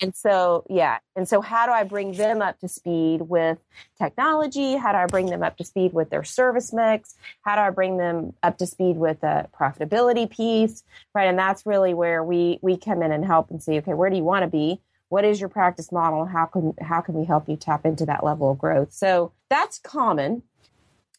and 0.00 0.14
so 0.14 0.64
yeah 0.70 0.98
and 1.16 1.28
so 1.28 1.40
how 1.40 1.66
do 1.66 1.72
i 1.72 1.82
bring 1.82 2.12
them 2.12 2.40
up 2.40 2.58
to 2.60 2.68
speed 2.68 3.22
with 3.22 3.58
technology? 3.98 4.76
How 4.76 4.92
do 4.92 4.98
i 4.98 5.06
bring 5.06 5.26
them 5.26 5.42
up 5.42 5.56
to 5.56 5.64
speed 5.64 5.92
with 5.92 6.10
their 6.10 6.22
service 6.22 6.72
mix? 6.72 7.16
How 7.42 7.56
do 7.56 7.62
i 7.62 7.70
bring 7.70 7.96
them 7.96 8.34
up 8.42 8.58
to 8.58 8.66
speed 8.66 8.96
with 8.96 9.20
the 9.20 9.48
profitability 9.58 10.30
piece 10.30 10.84
right? 11.12 11.26
And 11.26 11.38
that's 11.38 11.66
really 11.66 11.92
where 11.92 12.22
we 12.22 12.60
we 12.62 12.76
come 12.76 13.02
in 13.02 13.10
and 13.10 13.24
help 13.24 13.50
and 13.50 13.60
see 13.60 13.78
okay 13.78 13.94
where 13.94 14.10
do 14.10 14.16
you 14.16 14.24
want 14.24 14.44
to 14.44 14.48
be? 14.48 14.80
What 15.08 15.24
is 15.24 15.40
your 15.40 15.48
practice 15.48 15.90
model? 15.90 16.24
How 16.24 16.46
can 16.46 16.74
how 16.80 17.00
can 17.00 17.14
we 17.14 17.24
help 17.24 17.48
you 17.48 17.56
tap 17.56 17.84
into 17.84 18.06
that 18.06 18.22
level 18.22 18.52
of 18.52 18.58
growth? 18.58 18.92
So 18.92 19.32
that's 19.50 19.80
common 19.80 20.42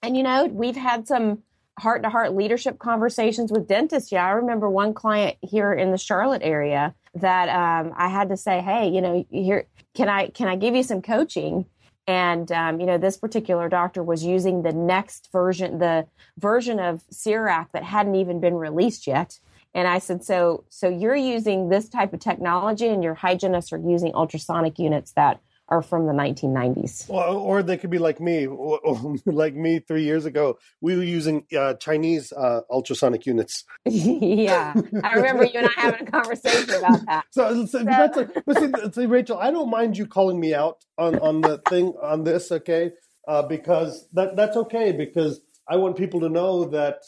and 0.01 0.15
you 0.15 0.23
know, 0.23 0.45
we've 0.45 0.75
had 0.75 1.07
some 1.07 1.43
heart 1.79 2.03
to 2.03 2.09
heart 2.09 2.35
leadership 2.35 2.79
conversations 2.79 3.51
with 3.51 3.67
dentists. 3.67 4.11
Yeah, 4.11 4.25
I 4.25 4.31
remember 4.31 4.69
one 4.69 4.93
client 4.93 5.37
here 5.41 5.73
in 5.73 5.91
the 5.91 5.97
Charlotte 5.97 6.41
area 6.43 6.93
that 7.15 7.49
um, 7.49 7.93
I 7.97 8.09
had 8.09 8.29
to 8.29 8.37
say, 8.37 8.61
"Hey, 8.61 8.89
you 8.89 9.01
know, 9.01 9.25
here 9.29 9.65
can 9.93 10.09
I 10.09 10.27
can 10.29 10.47
I 10.47 10.55
give 10.55 10.75
you 10.75 10.83
some 10.83 11.01
coaching?" 11.01 11.65
And 12.07 12.51
um, 12.51 12.79
you 12.79 12.85
know, 12.85 12.97
this 12.97 13.17
particular 13.17 13.69
doctor 13.69 14.03
was 14.03 14.23
using 14.23 14.63
the 14.63 14.73
next 14.73 15.29
version, 15.31 15.79
the 15.79 16.07
version 16.37 16.79
of 16.79 17.03
CEREC 17.11 17.67
that 17.73 17.83
hadn't 17.83 18.15
even 18.15 18.39
been 18.39 18.55
released 18.55 19.07
yet. 19.07 19.39
And 19.73 19.87
I 19.87 19.99
said, 19.99 20.23
"So, 20.23 20.65
so 20.69 20.89
you're 20.89 21.15
using 21.15 21.69
this 21.69 21.89
type 21.89 22.13
of 22.13 22.19
technology, 22.19 22.87
and 22.87 23.03
your 23.03 23.15
hygienists 23.15 23.71
are 23.71 23.77
using 23.77 24.13
ultrasonic 24.15 24.79
units 24.79 25.11
that 25.13 25.39
are 25.69 25.81
from 25.81 26.05
the 26.05 26.13
1990s. 26.13 27.07
Well, 27.09 27.37
or 27.37 27.63
they 27.63 27.77
could 27.77 27.89
be 27.89 27.99
like 27.99 28.19
me, 28.19 28.47
like 29.25 29.55
me 29.55 29.79
three 29.79 30.03
years 30.03 30.25
ago. 30.25 30.57
We 30.81 30.95
were 30.95 31.03
using 31.03 31.45
uh, 31.57 31.75
Chinese 31.75 32.31
uh, 32.33 32.61
ultrasonic 32.69 33.25
units. 33.25 33.63
yeah, 33.85 34.73
I 35.03 35.13
remember 35.15 35.45
you 35.45 35.59
and 35.59 35.67
I 35.67 35.81
having 35.81 36.07
a 36.07 36.11
conversation 36.11 36.73
about 36.75 37.05
that. 37.05 37.25
So, 37.31 37.65
so, 37.65 37.79
so 37.79 37.83
that's 37.83 38.17
but 38.45 38.57
see, 38.57 38.71
see, 38.93 39.05
Rachel, 39.05 39.37
I 39.37 39.51
don't 39.51 39.69
mind 39.69 39.97
you 39.97 40.05
calling 40.05 40.39
me 40.39 40.53
out 40.53 40.83
on 40.97 41.17
on 41.19 41.41
the 41.41 41.59
thing 41.69 41.93
on 42.01 42.23
this, 42.23 42.51
okay? 42.51 42.91
Uh, 43.27 43.43
because 43.43 44.07
that 44.13 44.35
that's 44.35 44.57
okay 44.57 44.91
because 44.91 45.41
I 45.67 45.75
want 45.77 45.97
people 45.97 46.19
to 46.21 46.29
know 46.29 46.65
that 46.65 47.03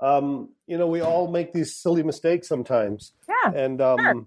um, 0.00 0.50
you 0.66 0.78
know 0.78 0.86
we 0.86 1.00
all 1.00 1.30
make 1.30 1.52
these 1.52 1.76
silly 1.76 2.02
mistakes 2.02 2.48
sometimes. 2.48 3.12
Yeah, 3.28 3.52
and 3.54 3.80
um, 3.80 3.98
sure 3.98 4.26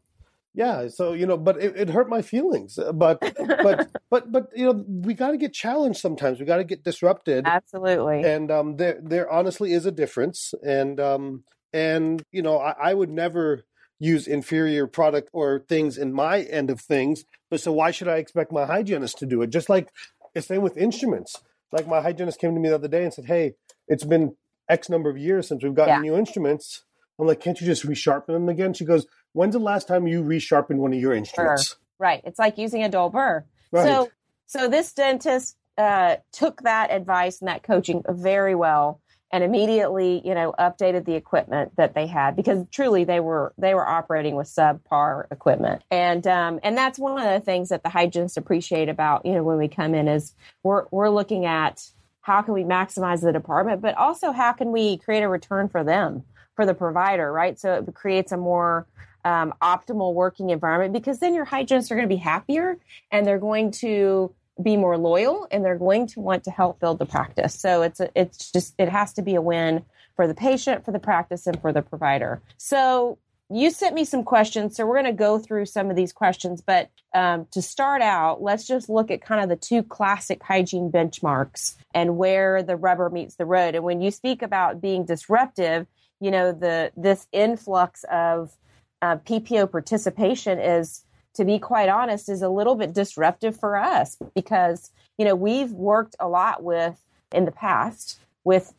yeah 0.53 0.87
so 0.87 1.13
you 1.13 1.25
know 1.25 1.37
but 1.37 1.61
it, 1.61 1.75
it 1.77 1.89
hurt 1.89 2.09
my 2.09 2.21
feelings 2.21 2.77
uh, 2.77 2.91
but 2.91 3.19
but 3.37 3.89
but 4.09 4.31
but 4.31 4.49
you 4.55 4.65
know 4.65 4.83
we 4.87 5.13
got 5.13 5.31
to 5.31 5.37
get 5.37 5.53
challenged 5.53 5.99
sometimes 5.99 6.39
we 6.39 6.45
got 6.45 6.57
to 6.57 6.63
get 6.63 6.83
disrupted 6.83 7.45
absolutely. 7.45 8.23
and 8.23 8.51
um 8.51 8.77
there 8.77 8.99
there 9.01 9.31
honestly 9.31 9.73
is 9.73 9.85
a 9.85 9.91
difference 9.91 10.53
and 10.63 10.99
um 10.99 11.43
and 11.73 12.23
you 12.31 12.41
know 12.41 12.57
I, 12.57 12.91
I 12.91 12.93
would 12.93 13.09
never 13.09 13.65
use 13.99 14.27
inferior 14.27 14.87
product 14.87 15.29
or 15.31 15.63
things 15.69 15.97
in 15.97 16.11
my 16.11 16.41
end 16.41 16.69
of 16.69 16.81
things 16.81 17.23
but 17.49 17.61
so 17.61 17.71
why 17.71 17.91
should 17.91 18.07
i 18.07 18.17
expect 18.17 18.51
my 18.51 18.65
hygienist 18.65 19.19
to 19.19 19.25
do 19.25 19.41
it? 19.41 19.51
Just 19.51 19.69
like 19.69 19.89
the 20.33 20.41
same 20.41 20.61
with 20.61 20.77
instruments. 20.77 21.35
Like 21.71 21.87
my 21.87 22.01
hygienist 22.01 22.39
came 22.39 22.53
to 22.55 22.59
me 22.59 22.69
the 22.69 22.75
other 22.75 22.87
day 22.87 23.03
and 23.03 23.13
said 23.13 23.25
hey 23.25 23.53
it's 23.87 24.03
been 24.03 24.35
x 24.69 24.89
number 24.89 25.09
of 25.09 25.17
years 25.17 25.47
since 25.47 25.63
we've 25.63 25.75
gotten 25.75 25.95
yeah. 25.95 26.11
new 26.11 26.17
instruments. 26.17 26.83
I'm 27.19 27.27
like 27.27 27.39
can't 27.39 27.59
you 27.59 27.67
just 27.67 27.85
resharpen 27.85 28.27
them 28.27 28.49
again? 28.49 28.73
She 28.73 28.85
goes 28.85 29.05
When's 29.33 29.53
the 29.53 29.59
last 29.59 29.87
time 29.87 30.07
you 30.07 30.23
resharpened 30.23 30.77
one 30.77 30.93
of 30.93 30.99
your 30.99 31.13
instruments? 31.13 31.75
Right. 31.99 32.21
It's 32.23 32.39
like 32.39 32.57
using 32.57 32.83
a 32.83 32.89
dull 32.89 33.09
burr. 33.09 33.45
Right. 33.71 33.83
So, 33.83 34.11
so 34.47 34.67
this 34.67 34.91
dentist 34.93 35.55
uh, 35.77 36.17
took 36.31 36.63
that 36.63 36.91
advice 36.91 37.39
and 37.39 37.47
that 37.47 37.63
coaching 37.63 38.03
very 38.09 38.55
well 38.55 39.01
and 39.31 39.43
immediately 39.43 40.21
you 40.25 40.35
know 40.35 40.53
updated 40.59 41.05
the 41.05 41.15
equipment 41.15 41.75
that 41.77 41.95
they 41.95 42.07
had 42.07 42.35
because 42.35 42.65
truly 42.71 43.03
they 43.03 43.19
were 43.19 43.53
they 43.57 43.73
were 43.73 43.87
operating 43.87 44.35
with 44.35 44.47
subpar 44.47 45.25
equipment 45.31 45.81
and 45.89 46.27
um, 46.27 46.59
and 46.63 46.77
that's 46.77 46.99
one 46.99 47.17
of 47.17 47.23
the 47.23 47.39
things 47.39 47.69
that 47.69 47.83
the 47.83 47.89
hygienists 47.89 48.37
appreciate 48.37 48.89
about 48.89 49.25
you 49.25 49.33
know 49.33 49.43
when 49.43 49.57
we 49.57 49.67
come 49.67 49.95
in 49.95 50.07
is 50.07 50.33
we're 50.63 50.85
we're 50.91 51.09
looking 51.09 51.45
at 51.45 51.81
how 52.21 52.41
can 52.41 52.53
we 52.53 52.63
maximize 52.63 53.21
the 53.21 53.31
department 53.31 53.81
but 53.81 53.95
also 53.95 54.31
how 54.31 54.51
can 54.51 54.71
we 54.71 54.97
create 54.97 55.23
a 55.23 55.29
return 55.29 55.69
for 55.69 55.83
them 55.83 56.23
for 56.55 56.65
the 56.65 56.73
provider 56.73 57.31
right 57.31 57.59
so 57.59 57.73
it 57.75 57.93
creates 57.95 58.31
a 58.31 58.37
more 58.37 58.85
um, 59.25 59.53
optimal 59.61 60.13
working 60.13 60.49
environment 60.49 60.93
because 60.93 61.19
then 61.19 61.33
your 61.33 61.45
hygienists 61.45 61.91
are 61.91 61.95
going 61.95 62.07
to 62.07 62.13
be 62.13 62.19
happier 62.19 62.77
and 63.11 63.25
they're 63.25 63.39
going 63.39 63.71
to 63.71 64.33
be 64.61 64.77
more 64.77 64.97
loyal 64.97 65.47
and 65.51 65.63
they're 65.63 65.77
going 65.77 66.07
to 66.07 66.19
want 66.19 66.43
to 66.43 66.51
help 66.51 66.79
build 66.79 66.99
the 66.99 67.05
practice. 67.05 67.53
So 67.53 67.81
it's 67.81 67.99
a, 67.99 68.09
it's 68.15 68.51
just 68.51 68.75
it 68.77 68.89
has 68.89 69.13
to 69.13 69.21
be 69.21 69.35
a 69.35 69.41
win 69.41 69.85
for 70.15 70.27
the 70.27 70.35
patient, 70.35 70.85
for 70.85 70.91
the 70.91 70.99
practice, 70.99 71.47
and 71.47 71.59
for 71.61 71.71
the 71.71 71.81
provider. 71.81 72.41
So 72.57 73.17
you 73.49 73.69
sent 73.69 73.95
me 73.95 74.05
some 74.05 74.23
questions, 74.23 74.75
so 74.75 74.85
we're 74.85 75.01
going 75.01 75.05
to 75.05 75.13
go 75.13 75.37
through 75.37 75.65
some 75.65 75.89
of 75.89 75.95
these 75.95 76.13
questions. 76.13 76.61
But 76.61 76.89
um, 77.13 77.47
to 77.51 77.61
start 77.61 78.01
out, 78.01 78.41
let's 78.41 78.65
just 78.65 78.87
look 78.89 79.11
at 79.11 79.21
kind 79.21 79.41
of 79.41 79.49
the 79.49 79.55
two 79.55 79.83
classic 79.83 80.41
hygiene 80.41 80.91
benchmarks 80.91 81.75
and 81.93 82.17
where 82.17 82.63
the 82.63 82.77
rubber 82.77 83.09
meets 83.09 83.35
the 83.35 83.45
road. 83.45 83.75
And 83.75 83.83
when 83.83 84.01
you 84.01 84.11
speak 84.11 84.41
about 84.41 84.81
being 84.81 85.05
disruptive, 85.05 85.87
you 86.21 86.31
know 86.31 86.51
the 86.51 86.91
this 86.95 87.27
influx 87.31 88.05
of 88.11 88.55
uh, 89.01 89.17
PPO 89.17 89.71
participation 89.71 90.59
is, 90.59 91.03
to 91.33 91.45
be 91.45 91.59
quite 91.59 91.89
honest, 91.89 92.29
is 92.29 92.41
a 92.41 92.49
little 92.49 92.75
bit 92.75 92.93
disruptive 92.93 93.59
for 93.59 93.77
us 93.77 94.17
because, 94.35 94.91
you 95.17 95.25
know, 95.25 95.35
we've 95.35 95.71
worked 95.71 96.15
a 96.19 96.27
lot 96.27 96.63
with 96.63 97.01
in 97.31 97.45
the 97.45 97.51
past 97.51 98.19
with 98.43 98.73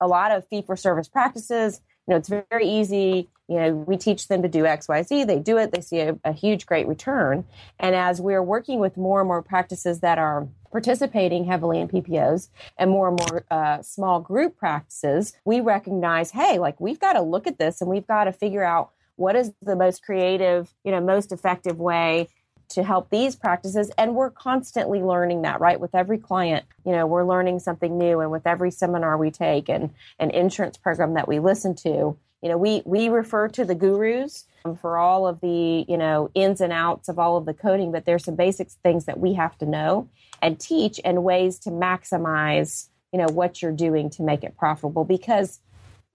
a 0.00 0.06
lot 0.06 0.32
of 0.32 0.46
fee 0.48 0.62
for 0.62 0.76
service 0.76 1.08
practices. 1.08 1.80
You 2.06 2.12
know, 2.12 2.18
it's 2.18 2.28
very 2.28 2.68
easy. 2.68 3.28
You 3.48 3.56
know, 3.56 3.72
we 3.74 3.96
teach 3.96 4.28
them 4.28 4.42
to 4.42 4.48
do 4.48 4.64
X, 4.64 4.88
Y, 4.88 5.02
Z. 5.02 5.24
They 5.24 5.38
do 5.38 5.58
it. 5.58 5.72
They 5.72 5.80
see 5.80 6.00
a, 6.00 6.18
a 6.24 6.32
huge, 6.32 6.66
great 6.66 6.86
return. 6.86 7.44
And 7.78 7.94
as 7.94 8.20
we're 8.20 8.42
working 8.42 8.78
with 8.78 8.96
more 8.96 9.20
and 9.20 9.28
more 9.28 9.42
practices 9.42 10.00
that 10.00 10.18
are 10.18 10.48
participating 10.72 11.44
heavily 11.44 11.78
in 11.78 11.88
PPOs 11.88 12.48
and 12.78 12.90
more 12.90 13.08
and 13.08 13.18
more 13.18 13.44
uh, 13.50 13.82
small 13.82 14.20
group 14.20 14.56
practices, 14.56 15.36
we 15.44 15.60
recognize, 15.60 16.30
hey, 16.30 16.58
like 16.58 16.80
we've 16.80 16.98
got 16.98 17.12
to 17.14 17.22
look 17.22 17.46
at 17.46 17.58
this 17.58 17.80
and 17.80 17.90
we've 17.90 18.06
got 18.06 18.24
to 18.24 18.32
figure 18.32 18.64
out 18.64 18.90
what 19.16 19.36
is 19.36 19.52
the 19.62 19.76
most 19.76 20.02
creative, 20.02 20.72
you 20.84 20.90
know, 20.90 21.00
most 21.00 21.32
effective 21.32 21.78
way 21.78 22.28
to 22.70 22.82
help 22.82 23.10
these 23.10 23.36
practices? 23.36 23.90
And 23.96 24.14
we're 24.14 24.30
constantly 24.30 25.02
learning 25.02 25.42
that 25.42 25.60
right? 25.60 25.78
With 25.78 25.94
every 25.94 26.18
client 26.18 26.64
you 26.84 26.92
know 26.92 27.06
we're 27.06 27.24
learning 27.24 27.60
something 27.60 27.96
new. 27.96 28.20
And 28.20 28.30
with 28.30 28.46
every 28.46 28.70
seminar 28.70 29.16
we 29.16 29.30
take 29.30 29.68
and 29.68 29.90
an 30.18 30.30
insurance 30.30 30.76
program 30.76 31.14
that 31.14 31.28
we 31.28 31.38
listen 31.38 31.74
to 31.76 32.16
you 32.42 32.50
know 32.50 32.58
we 32.58 32.82
we 32.84 33.08
refer 33.08 33.48
to 33.48 33.64
the 33.64 33.74
gurus 33.74 34.44
um, 34.64 34.76
for 34.76 34.98
all 34.98 35.26
of 35.26 35.40
the 35.40 35.84
you 35.88 35.96
know 35.96 36.30
ins 36.34 36.60
and 36.60 36.72
outs 36.72 37.08
of 37.08 37.18
all 37.18 37.36
of 37.36 37.46
the 37.46 37.54
coding. 37.54 37.90
But 37.90 38.04
there's 38.04 38.24
some 38.24 38.36
basic 38.36 38.70
things 38.70 39.06
that 39.06 39.18
we 39.18 39.34
have 39.34 39.56
to 39.58 39.66
know 39.66 40.08
and 40.42 40.60
teach 40.60 41.00
and 41.04 41.24
ways 41.24 41.58
to 41.60 41.70
maximize 41.70 42.88
you 43.12 43.18
know 43.18 43.28
what 43.32 43.62
you're 43.62 43.72
doing 43.72 44.10
to 44.10 44.22
make 44.22 44.44
it 44.44 44.56
profitable. 44.56 45.04
Because 45.04 45.60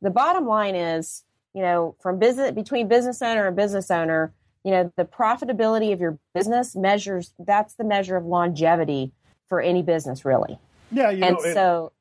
the 0.01 0.11
bottom 0.11 0.45
line 0.45 0.75
is 0.75 1.23
you 1.53 1.61
know, 1.61 1.95
from 1.99 2.19
business 2.19 2.51
between 2.51 2.87
business 2.87 3.21
owner 3.21 3.47
and 3.47 3.55
business 3.55 3.89
owner, 3.89 4.33
you 4.63 4.71
know, 4.71 4.91
the 4.95 5.05
profitability 5.05 5.93
of 5.93 5.99
your 5.99 6.19
business 6.33 6.75
measures 6.75 7.33
that's 7.39 7.75
the 7.75 7.83
measure 7.83 8.17
of 8.17 8.25
longevity 8.25 9.11
for 9.47 9.61
any 9.61 9.81
business, 9.81 10.25
really. 10.25 10.59
Yeah, 10.91 11.09
you 11.09 11.23
and 11.23 11.37
know, 11.37 11.53
so 11.53 11.91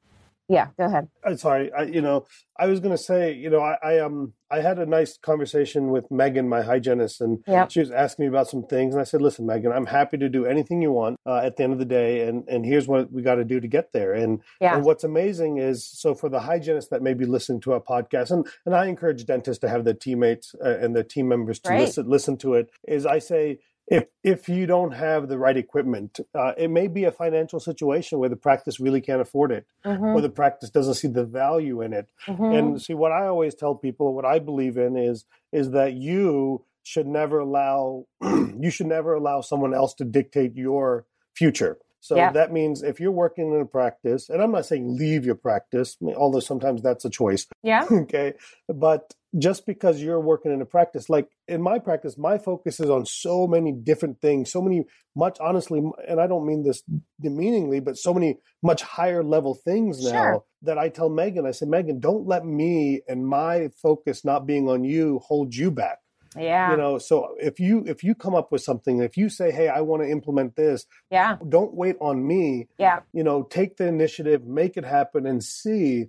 yeah, 0.49 0.69
go 0.78 0.87
ahead. 0.87 1.09
I'm 1.25 1.37
sorry. 1.37 1.71
I, 1.73 1.83
you 1.83 2.00
know, 2.00 2.26
I 2.59 2.67
was 2.67 2.81
going 2.81 2.97
to 2.97 3.02
say, 3.02 3.35
you 3.35 3.50
know, 3.50 3.61
I, 3.61 3.76
I 3.83 3.99
um 3.99 4.33
I 4.50 4.61
had 4.61 4.78
a 4.78 4.87
nice 4.87 5.19
conversation 5.19 5.90
with 5.90 6.11
Megan, 6.11 6.49
my 6.49 6.62
hygienist, 6.62 7.21
and 7.21 7.45
yep. 7.47 7.71
she 7.71 7.81
was 7.81 7.90
asking 7.90 8.25
me 8.25 8.28
about 8.28 8.49
some 8.49 8.64
things, 8.64 8.95
and 8.95 9.00
I 9.00 9.05
said, 9.05 9.21
"Listen, 9.21 9.45
Megan, 9.45 9.73
I'm 9.73 9.87
happy 9.87 10.17
to 10.17 10.28
do 10.28 10.47
anything 10.47 10.81
you 10.81 10.90
want 10.90 11.19
uh, 11.26 11.43
at 11.45 11.57
the 11.57 11.64
end 11.64 11.75
of 11.75 11.78
the 11.78 11.85
day, 11.85 12.26
and 12.26 12.49
and 12.49 12.64
here's 12.64 12.88
what 12.88 13.12
we 13.12 13.21
got 13.21 13.35
to 13.35 13.45
do 13.45 13.61
to 13.61 13.69
get 13.69 13.93
there." 13.93 14.14
And 14.14 14.40
yeah. 14.61 14.75
and 14.75 14.85
what's 14.85 15.05
amazing 15.05 15.59
is, 15.59 15.87
so 15.87 16.14
for 16.14 16.31
the 16.31 16.40
hygienist 16.40 16.88
that 16.90 17.02
may 17.02 17.12
be 17.12 17.26
listening 17.26 17.61
to 17.62 17.73
our 17.73 17.81
podcast, 17.81 18.31
and 18.31 18.47
and 18.64 18.75
I 18.75 18.87
encourage 18.87 19.26
dentists 19.26 19.61
to 19.61 19.69
have 19.69 19.85
their 19.85 19.95
teammates 19.95 20.55
uh, 20.64 20.78
and 20.78 20.97
their 20.97 21.02
team 21.02 21.28
members 21.28 21.59
to 21.61 21.71
right. 21.71 21.81
listen 21.81 22.09
listen 22.09 22.38
to 22.38 22.55
it. 22.55 22.71
Is 22.87 23.05
I 23.05 23.19
say 23.19 23.59
if 23.90 24.04
if 24.23 24.49
you 24.49 24.66
don't 24.66 24.92
have 24.92 25.28
the 25.28 25.38
right 25.38 25.57
equipment, 25.57 26.21
uh, 26.35 26.52
it 26.57 26.71
may 26.71 26.88
be 26.88 27.04
a 27.04 27.12
financial 27.12 27.61
situation 27.61 28.18
where 28.18 28.28
the 28.28 28.37
practice 28.37 28.80
really 28.80 29.00
can't 29.00 29.21
afford 29.21 29.52
it, 29.52 29.66
mm-hmm. 29.85 30.04
or 30.04 30.21
the 30.21 30.28
practice 30.28 30.71
doesn't 30.71 30.95
see 30.95 31.09
the 31.09 31.25
value 31.25 31.80
in 31.83 31.92
it. 31.92 32.11
Mm-hmm. 32.26 32.45
And 32.45 32.83
see, 32.83 32.95
what 32.95 33.12
I 33.12 33.26
always 33.26 33.54
tell 33.54 33.75
people, 33.75 34.14
what 34.14 34.25
I 34.25 34.38
believe 34.38 34.76
in 34.76 34.97
is 34.97 35.25
is 35.52 35.71
that 35.71 35.95
you 35.95 36.64
should 36.83 37.07
never 37.07 37.40
allow 37.40 38.07
you 38.23 38.71
should 38.71 38.87
never 38.87 39.14
allow 39.14 39.40
someone 39.40 39.75
else 39.75 39.95
to 39.95 40.04
dictate 40.04 40.54
your 40.54 41.07
future. 41.35 41.78
So 42.00 42.16
yeah. 42.16 42.30
that 42.33 42.52
means 42.52 42.83
if 42.83 43.00
you're 43.00 43.11
working 43.11 43.52
in 43.52 43.61
a 43.61 43.66
practice, 43.66 44.28
and 44.28 44.40
I'm 44.40 44.52
not 44.52 44.66
saying 44.66 44.97
leave 44.97 45.25
your 45.25 45.35
practice, 45.35 45.97
although 46.16 46.40
sometimes 46.40 46.80
that's 46.80 47.04
a 47.04 47.11
choice. 47.11 47.47
Yeah. 47.62 47.87
okay. 47.92 48.35
But 48.68 49.14
just 49.37 49.67
because 49.67 50.01
you're 50.01 50.21
working 50.21 50.53
in 50.53 50.63
a 50.63 50.67
practice, 50.67 51.11
like 51.11 51.29
in 51.47 51.61
my 51.61 51.79
practice, 51.79 52.17
my 52.17 52.39
focus 52.39 52.81
is 52.81 52.89
on 52.89 53.05
so 53.05 53.47
many 53.47 53.73
different 53.73 54.21
things, 54.21 54.51
so 54.51 54.63
many 54.63 54.85
much 55.15 55.37
honestly, 55.41 55.83
and 56.09 56.21
I 56.21 56.27
don't 56.27 56.47
mean 56.47 56.63
this 56.63 56.83
demeaningly, 57.21 57.81
but 57.81 57.99
so 57.99 58.15
many 58.15 58.39
much 58.63 58.83
higher 58.83 59.23
level 59.23 59.55
things 59.55 60.03
now 60.03 60.11
sure. 60.11 60.45
that 60.63 60.79
I 60.79 60.89
tell 60.89 61.11
Megan, 61.11 61.47
I 61.47 61.51
say, 61.51 61.67
Megan, 61.67 62.01
don't 62.01 62.27
let 62.27 62.45
me 62.45 63.03
and 63.07 63.27
my 63.27 63.69
focus 63.83 64.25
not 64.25 64.47
being 64.47 64.69
on 64.69 64.85
you 64.85 65.21
hold 65.27 65.55
you 65.55 65.71
back. 65.71 65.99
Yeah. 66.37 66.71
You 66.71 66.77
know, 66.77 66.99
so 66.99 67.35
if 67.39 67.59
you 67.59 67.85
if 67.87 68.03
you 68.05 68.15
come 68.15 68.35
up 68.35 68.53
with 68.53 68.63
something, 68.63 69.01
if 69.01 69.17
you 69.17 69.29
say, 69.29 69.51
"Hey, 69.51 69.69
I 69.69 69.81
want 69.81 70.03
to 70.03 70.11
implement 70.11 70.57
this," 70.57 70.85
yeah, 71.11 71.37
don't 71.49 71.75
wait 71.75 71.97
on 72.01 72.27
me. 72.27 72.69
Yeah. 72.79 73.01
You 73.13 73.25
know, 73.25 73.45
take 73.45 73.77
the 73.77 73.87
initiative, 73.87 74.47
make 74.47 74.77
it 74.77 74.85
happen, 74.85 75.27
and 75.27 75.43
see. 75.43 76.09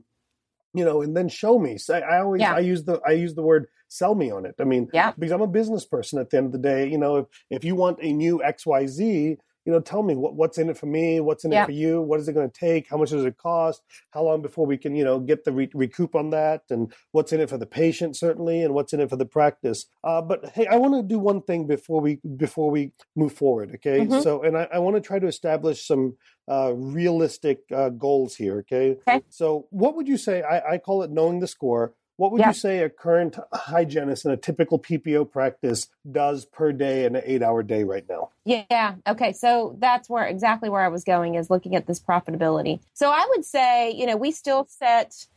You 0.74 0.86
know, 0.86 1.02
and 1.02 1.16
then 1.18 1.30
show 1.30 1.58
me. 1.58 1.78
So 1.78 1.96
I 1.96 2.20
always 2.20 2.42
yeah. 2.42 2.54
I 2.54 2.60
use 2.60 2.84
the 2.84 3.02
I 3.06 3.12
use 3.12 3.34
the 3.34 3.42
word 3.42 3.68
sell 3.88 4.16
me 4.16 4.32
on 4.32 4.46
it. 4.46 4.56
I 4.60 4.64
mean, 4.64 4.88
yeah. 4.94 5.14
because 5.18 5.32
I'm 5.32 5.42
a 5.42 5.48
business 5.48 5.84
person 5.86 6.20
at 6.20 6.30
the 6.30 6.38
end 6.38 6.46
of 6.48 6.52
the 6.52 6.60
day. 6.60 6.88
You 6.88 6.98
know, 6.98 7.18
if 7.18 7.26
if 7.50 7.64
you 7.64 7.76
want 7.76 8.00
a 8.02 8.14
new 8.14 8.44
X 8.44 8.66
Y 8.66 8.86
Z, 8.88 9.38
you 9.70 9.76
know, 9.76 9.82
tell 9.82 10.02
me 10.02 10.16
what, 10.16 10.34
what's 10.34 10.58
in 10.58 10.68
it 10.68 10.80
for 10.80 10.88
me, 10.88 11.20
what's 11.20 11.46
in 11.46 11.52
yeah. 11.52 11.62
it 11.62 11.66
for 11.68 11.74
you, 11.74 12.02
what 12.02 12.20
is 12.20 12.28
it 12.28 12.34
going 12.34 12.50
to 12.50 12.60
take, 12.60 12.90
how 12.90 12.98
much 12.98 13.12
does 13.12 13.24
it 13.24 13.38
cost, 13.38 13.84
how 14.10 14.24
long 14.24 14.42
before 14.42 14.66
we 14.66 14.78
can, 14.78 14.96
you 14.96 15.04
know, 15.04 15.20
get 15.20 15.46
the 15.46 15.52
re- 15.52 15.70
recoup 15.76 16.16
on 16.16 16.32
that, 16.32 16.64
and 16.72 16.92
what's 17.12 17.32
in 17.32 17.40
it 17.40 17.52
for 17.52 17.60
the 17.60 17.68
patient 17.68 18.18
certainly, 18.18 18.64
and 18.64 18.74
what's 18.74 18.94
in 18.94 19.00
it 19.00 19.12
for 19.12 19.16
the 19.16 19.28
practice. 19.28 19.86
Uh, 20.04 20.24
but 20.24 20.44
hey, 20.56 20.66
I 20.66 20.78
want 20.78 20.96
to 20.96 21.04
do 21.04 21.20
one 21.20 21.44
thing 21.44 21.68
before 21.68 22.02
we 22.02 22.20
before 22.36 22.72
we 22.72 22.94
move 23.16 23.32
forward. 23.32 23.76
Okay, 23.76 24.00
mm-hmm. 24.00 24.22
so 24.22 24.42
and 24.42 24.58
I, 24.58 24.68
I 24.74 24.80
want 24.80 24.96
to 24.96 25.02
try 25.02 25.20
to 25.20 25.28
establish 25.28 25.86
some 25.86 26.18
uh, 26.50 26.74
realistic 26.74 27.60
uh, 27.72 27.90
goals 27.90 28.36
here. 28.36 28.58
Okay? 28.62 28.98
okay. 29.08 29.22
So 29.30 29.68
what 29.70 29.96
would 29.96 30.08
you 30.08 30.18
say? 30.18 30.42
I, 30.42 30.74
I 30.74 30.78
call 30.80 31.04
it 31.04 31.12
knowing 31.12 31.42
the 31.42 31.48
score. 31.48 31.94
What 32.20 32.34
would 32.34 32.44
you 32.44 32.52
say 32.52 32.84
a 32.84 32.90
current 32.90 33.38
hygienist 33.54 34.26
in 34.26 34.32
a 34.32 34.38
typical 34.38 34.78
PPO 34.78 35.32
practice 35.32 35.88
does 36.12 36.44
per 36.44 36.74
day 36.74 37.06
in 37.06 37.16
an 37.16 37.22
eight 37.26 37.42
hour 37.42 37.64
day 37.64 37.86
right 37.86 38.04
now? 38.10 38.32
Yeah. 38.44 38.96
Okay. 39.08 39.32
So 39.32 39.78
that's 39.80 40.10
where 40.10 40.26
exactly 40.26 40.70
where 40.70 40.82
I 40.82 40.90
was 40.90 41.06
going 41.06 41.36
is 41.36 41.50
looking 41.50 41.78
at 41.78 41.88
this 41.88 41.98
profitability. 41.98 42.82
So 42.94 43.10
I 43.10 43.26
would 43.30 43.46
say, 43.46 43.92
you 43.92 44.06
know, 44.06 44.18
we 44.18 44.32
still 44.32 44.68
set, 44.70 45.28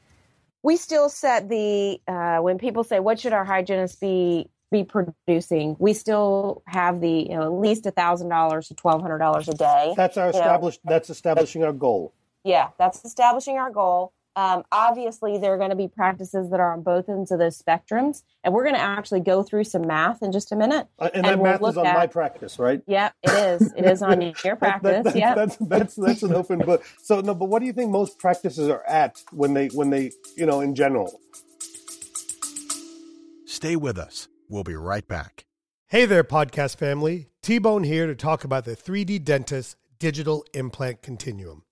we 0.64 0.76
still 0.76 1.08
set 1.08 1.48
the, 1.48 2.00
uh, 2.08 2.38
when 2.38 2.58
people 2.58 2.82
say, 2.82 2.98
what 2.98 3.20
should 3.20 3.32
our 3.32 3.44
hygienist 3.44 4.00
be 4.00 4.50
be 4.72 4.82
producing, 4.82 5.76
we 5.78 5.92
still 5.92 6.62
have 6.66 7.00
the 7.00 7.10
you 7.10 7.36
know 7.36 7.42
at 7.42 7.52
least 7.52 7.86
a 7.86 7.92
thousand 7.92 8.30
dollars 8.30 8.68
to 8.68 8.74
twelve 8.74 9.02
hundred 9.02 9.18
dollars 9.18 9.46
a 9.46 9.54
day. 9.54 9.92
That's 9.96 10.16
our 10.16 10.30
established. 10.30 10.80
Know. 10.84 10.94
That's 10.94 11.10
establishing 11.10 11.62
our 11.62 11.74
goal. 11.74 12.12
Yeah, 12.42 12.70
that's 12.78 13.04
establishing 13.04 13.58
our 13.58 13.70
goal. 13.70 14.12
Um, 14.34 14.62
obviously, 14.72 15.36
there 15.36 15.52
are 15.52 15.58
going 15.58 15.70
to 15.70 15.76
be 15.76 15.88
practices 15.88 16.50
that 16.50 16.60
are 16.60 16.72
on 16.72 16.82
both 16.82 17.08
ends 17.08 17.30
of 17.30 17.38
those 17.38 17.60
spectrums, 17.60 18.22
and 18.42 18.54
we're 18.54 18.62
going 18.62 18.74
to 18.74 18.80
actually 18.80 19.20
go 19.20 19.42
through 19.42 19.64
some 19.64 19.86
math 19.86 20.22
in 20.22 20.32
just 20.32 20.52
a 20.52 20.56
minute. 20.56 20.88
Uh, 20.98 21.10
and, 21.12 21.16
and, 21.16 21.24
that 21.26 21.38
we'll 21.38 21.52
math 21.52 21.70
is 21.72 21.76
on 21.76 21.86
at, 21.86 21.96
my 21.96 22.06
practice, 22.06 22.58
right? 22.58 22.82
Yep, 22.86 23.14
it 23.22 23.30
is. 23.30 23.72
It 23.76 23.84
is 23.84 24.02
on 24.02 24.32
your 24.42 24.56
practice. 24.56 25.04
that, 25.04 25.16
yeah, 25.16 25.34
that's, 25.34 25.56
that's 25.56 25.94
that's 25.96 26.22
an 26.22 26.32
open 26.32 26.60
book. 26.60 26.82
So 27.02 27.20
no, 27.20 27.34
but 27.34 27.46
what 27.46 27.60
do 27.60 27.66
you 27.66 27.74
think 27.74 27.90
most 27.90 28.18
practices 28.18 28.68
are 28.70 28.84
at 28.86 29.22
when 29.32 29.52
they 29.52 29.68
when 29.68 29.90
they 29.90 30.12
you 30.36 30.46
know 30.46 30.60
in 30.60 30.74
general? 30.74 31.20
Stay 33.44 33.76
with 33.76 33.98
us. 33.98 34.28
We'll 34.48 34.64
be 34.64 34.74
right 34.74 35.06
back. 35.06 35.44
Hey 35.88 36.06
there, 36.06 36.24
podcast 36.24 36.76
family. 36.76 37.28
T 37.42 37.58
Bone 37.58 37.84
here 37.84 38.06
to 38.06 38.14
talk 38.14 38.44
about 38.44 38.64
the 38.64 38.74
3D 38.74 39.22
Dentist 39.24 39.76
Digital 39.98 40.44
Implant 40.54 41.02
Continuum. 41.02 41.64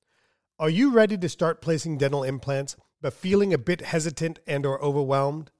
Are 0.60 0.68
you 0.68 0.90
ready 0.90 1.16
to 1.16 1.28
start 1.30 1.62
placing 1.62 1.96
dental 1.96 2.22
implants 2.22 2.76
but 3.00 3.14
feeling 3.14 3.54
a 3.54 3.56
bit 3.56 3.80
hesitant 3.80 4.40
and 4.46 4.66
or 4.66 4.78
overwhelmed? 4.84 5.50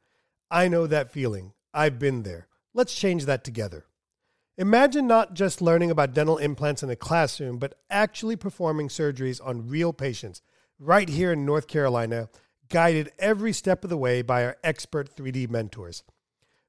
I 0.50 0.69
know 0.69 0.87
that 0.87 1.11
feeling. 1.11 1.54
I've 1.73 1.99
been 1.99 2.23
there. 2.23 2.49
Let's 2.75 2.95
change 2.95 3.25
that 3.25 3.42
together. 3.42 3.87
Imagine 4.59 5.07
not 5.07 5.33
just 5.33 5.62
learning 5.62 5.90
about 5.90 6.12
dental 6.12 6.37
implants 6.37 6.83
in 6.83 6.90
a 6.90 6.97
classroom, 6.97 7.57
but 7.57 7.78
actually 7.88 8.37
performing 8.37 8.88
surgeries 8.88 9.40
on 9.42 9.69
real 9.69 9.95
patients 9.95 10.42
right 10.78 11.09
here 11.09 11.33
in 11.33 11.47
North 11.47 11.66
Carolina, 11.66 12.28
guided 12.69 13.11
every 13.19 13.54
step 13.54 13.83
of 13.85 13.88
the 13.88 13.97
way 13.97 14.21
by 14.21 14.45
our 14.45 14.59
expert 14.62 15.16
3D 15.16 15.49
mentors. 15.49 16.02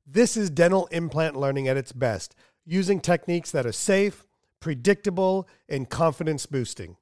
This 0.08 0.38
is 0.38 0.50
dental 0.50 0.88
implant 0.88 1.36
learning 1.36 1.68
at 1.68 1.76
its 1.76 1.92
best, 1.92 2.34
using 2.64 3.02
techniques 3.02 3.52
that 3.52 3.66
are 3.66 3.74
safe, 3.74 4.26
predictable, 4.62 5.50
and 5.68 5.90
confidence 5.90 6.46
boosting. 6.46 6.96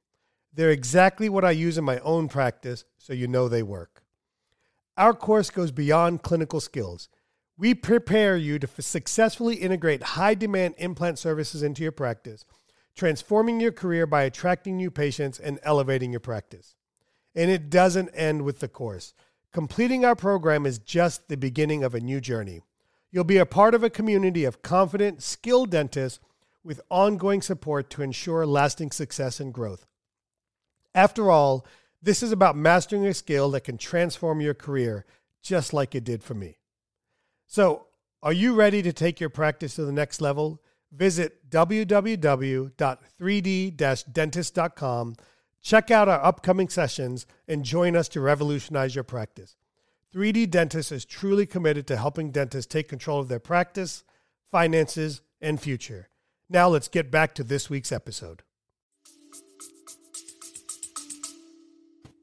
They're 0.52 0.70
exactly 0.70 1.28
what 1.28 1.44
I 1.44 1.52
use 1.52 1.78
in 1.78 1.84
my 1.84 1.98
own 2.00 2.28
practice, 2.28 2.84
so 2.98 3.12
you 3.12 3.28
know 3.28 3.48
they 3.48 3.62
work. 3.62 4.02
Our 4.96 5.14
course 5.14 5.50
goes 5.50 5.70
beyond 5.70 6.22
clinical 6.22 6.60
skills. 6.60 7.08
We 7.56 7.74
prepare 7.74 8.36
you 8.36 8.58
to 8.58 8.82
successfully 8.82 9.56
integrate 9.56 10.02
high 10.02 10.34
demand 10.34 10.74
implant 10.78 11.18
services 11.18 11.62
into 11.62 11.82
your 11.82 11.92
practice, 11.92 12.44
transforming 12.96 13.60
your 13.60 13.72
career 13.72 14.06
by 14.06 14.22
attracting 14.22 14.76
new 14.76 14.90
patients 14.90 15.38
and 15.38 15.60
elevating 15.62 16.10
your 16.10 16.20
practice. 16.20 16.74
And 17.34 17.50
it 17.50 17.70
doesn't 17.70 18.10
end 18.10 18.42
with 18.42 18.60
the 18.60 18.68
course. 18.68 19.14
Completing 19.52 20.04
our 20.04 20.16
program 20.16 20.66
is 20.66 20.78
just 20.78 21.28
the 21.28 21.36
beginning 21.36 21.84
of 21.84 21.94
a 21.94 22.00
new 22.00 22.20
journey. 22.20 22.60
You'll 23.10 23.24
be 23.24 23.38
a 23.38 23.46
part 23.46 23.74
of 23.74 23.82
a 23.82 23.90
community 23.90 24.44
of 24.44 24.62
confident, 24.62 25.22
skilled 25.22 25.70
dentists 25.70 26.20
with 26.62 26.80
ongoing 26.90 27.42
support 27.42 27.90
to 27.90 28.02
ensure 28.02 28.46
lasting 28.46 28.90
success 28.90 29.40
and 29.40 29.52
growth. 29.52 29.86
After 30.94 31.30
all, 31.30 31.66
this 32.02 32.22
is 32.22 32.32
about 32.32 32.56
mastering 32.56 33.06
a 33.06 33.14
skill 33.14 33.50
that 33.50 33.64
can 33.64 33.76
transform 33.78 34.40
your 34.40 34.54
career, 34.54 35.04
just 35.42 35.72
like 35.72 35.94
it 35.94 36.04
did 36.04 36.22
for 36.22 36.34
me. 36.34 36.58
So, 37.46 37.86
are 38.22 38.32
you 38.32 38.54
ready 38.54 38.82
to 38.82 38.92
take 38.92 39.18
your 39.20 39.30
practice 39.30 39.74
to 39.76 39.84
the 39.84 39.92
next 39.92 40.20
level? 40.20 40.62
Visit 40.92 41.50
www.3d 41.50 42.72
dentist.com, 44.12 45.16
check 45.62 45.90
out 45.90 46.08
our 46.08 46.24
upcoming 46.24 46.68
sessions, 46.68 47.26
and 47.46 47.64
join 47.64 47.96
us 47.96 48.08
to 48.08 48.20
revolutionize 48.20 48.94
your 48.94 49.04
practice. 49.04 49.56
3D 50.12 50.50
Dentist 50.50 50.90
is 50.90 51.04
truly 51.04 51.46
committed 51.46 51.86
to 51.86 51.96
helping 51.96 52.32
dentists 52.32 52.70
take 52.70 52.88
control 52.88 53.20
of 53.20 53.28
their 53.28 53.38
practice, 53.38 54.02
finances, 54.50 55.22
and 55.40 55.60
future. 55.60 56.08
Now, 56.48 56.68
let's 56.68 56.88
get 56.88 57.12
back 57.12 57.34
to 57.36 57.44
this 57.44 57.70
week's 57.70 57.92
episode. 57.92 58.42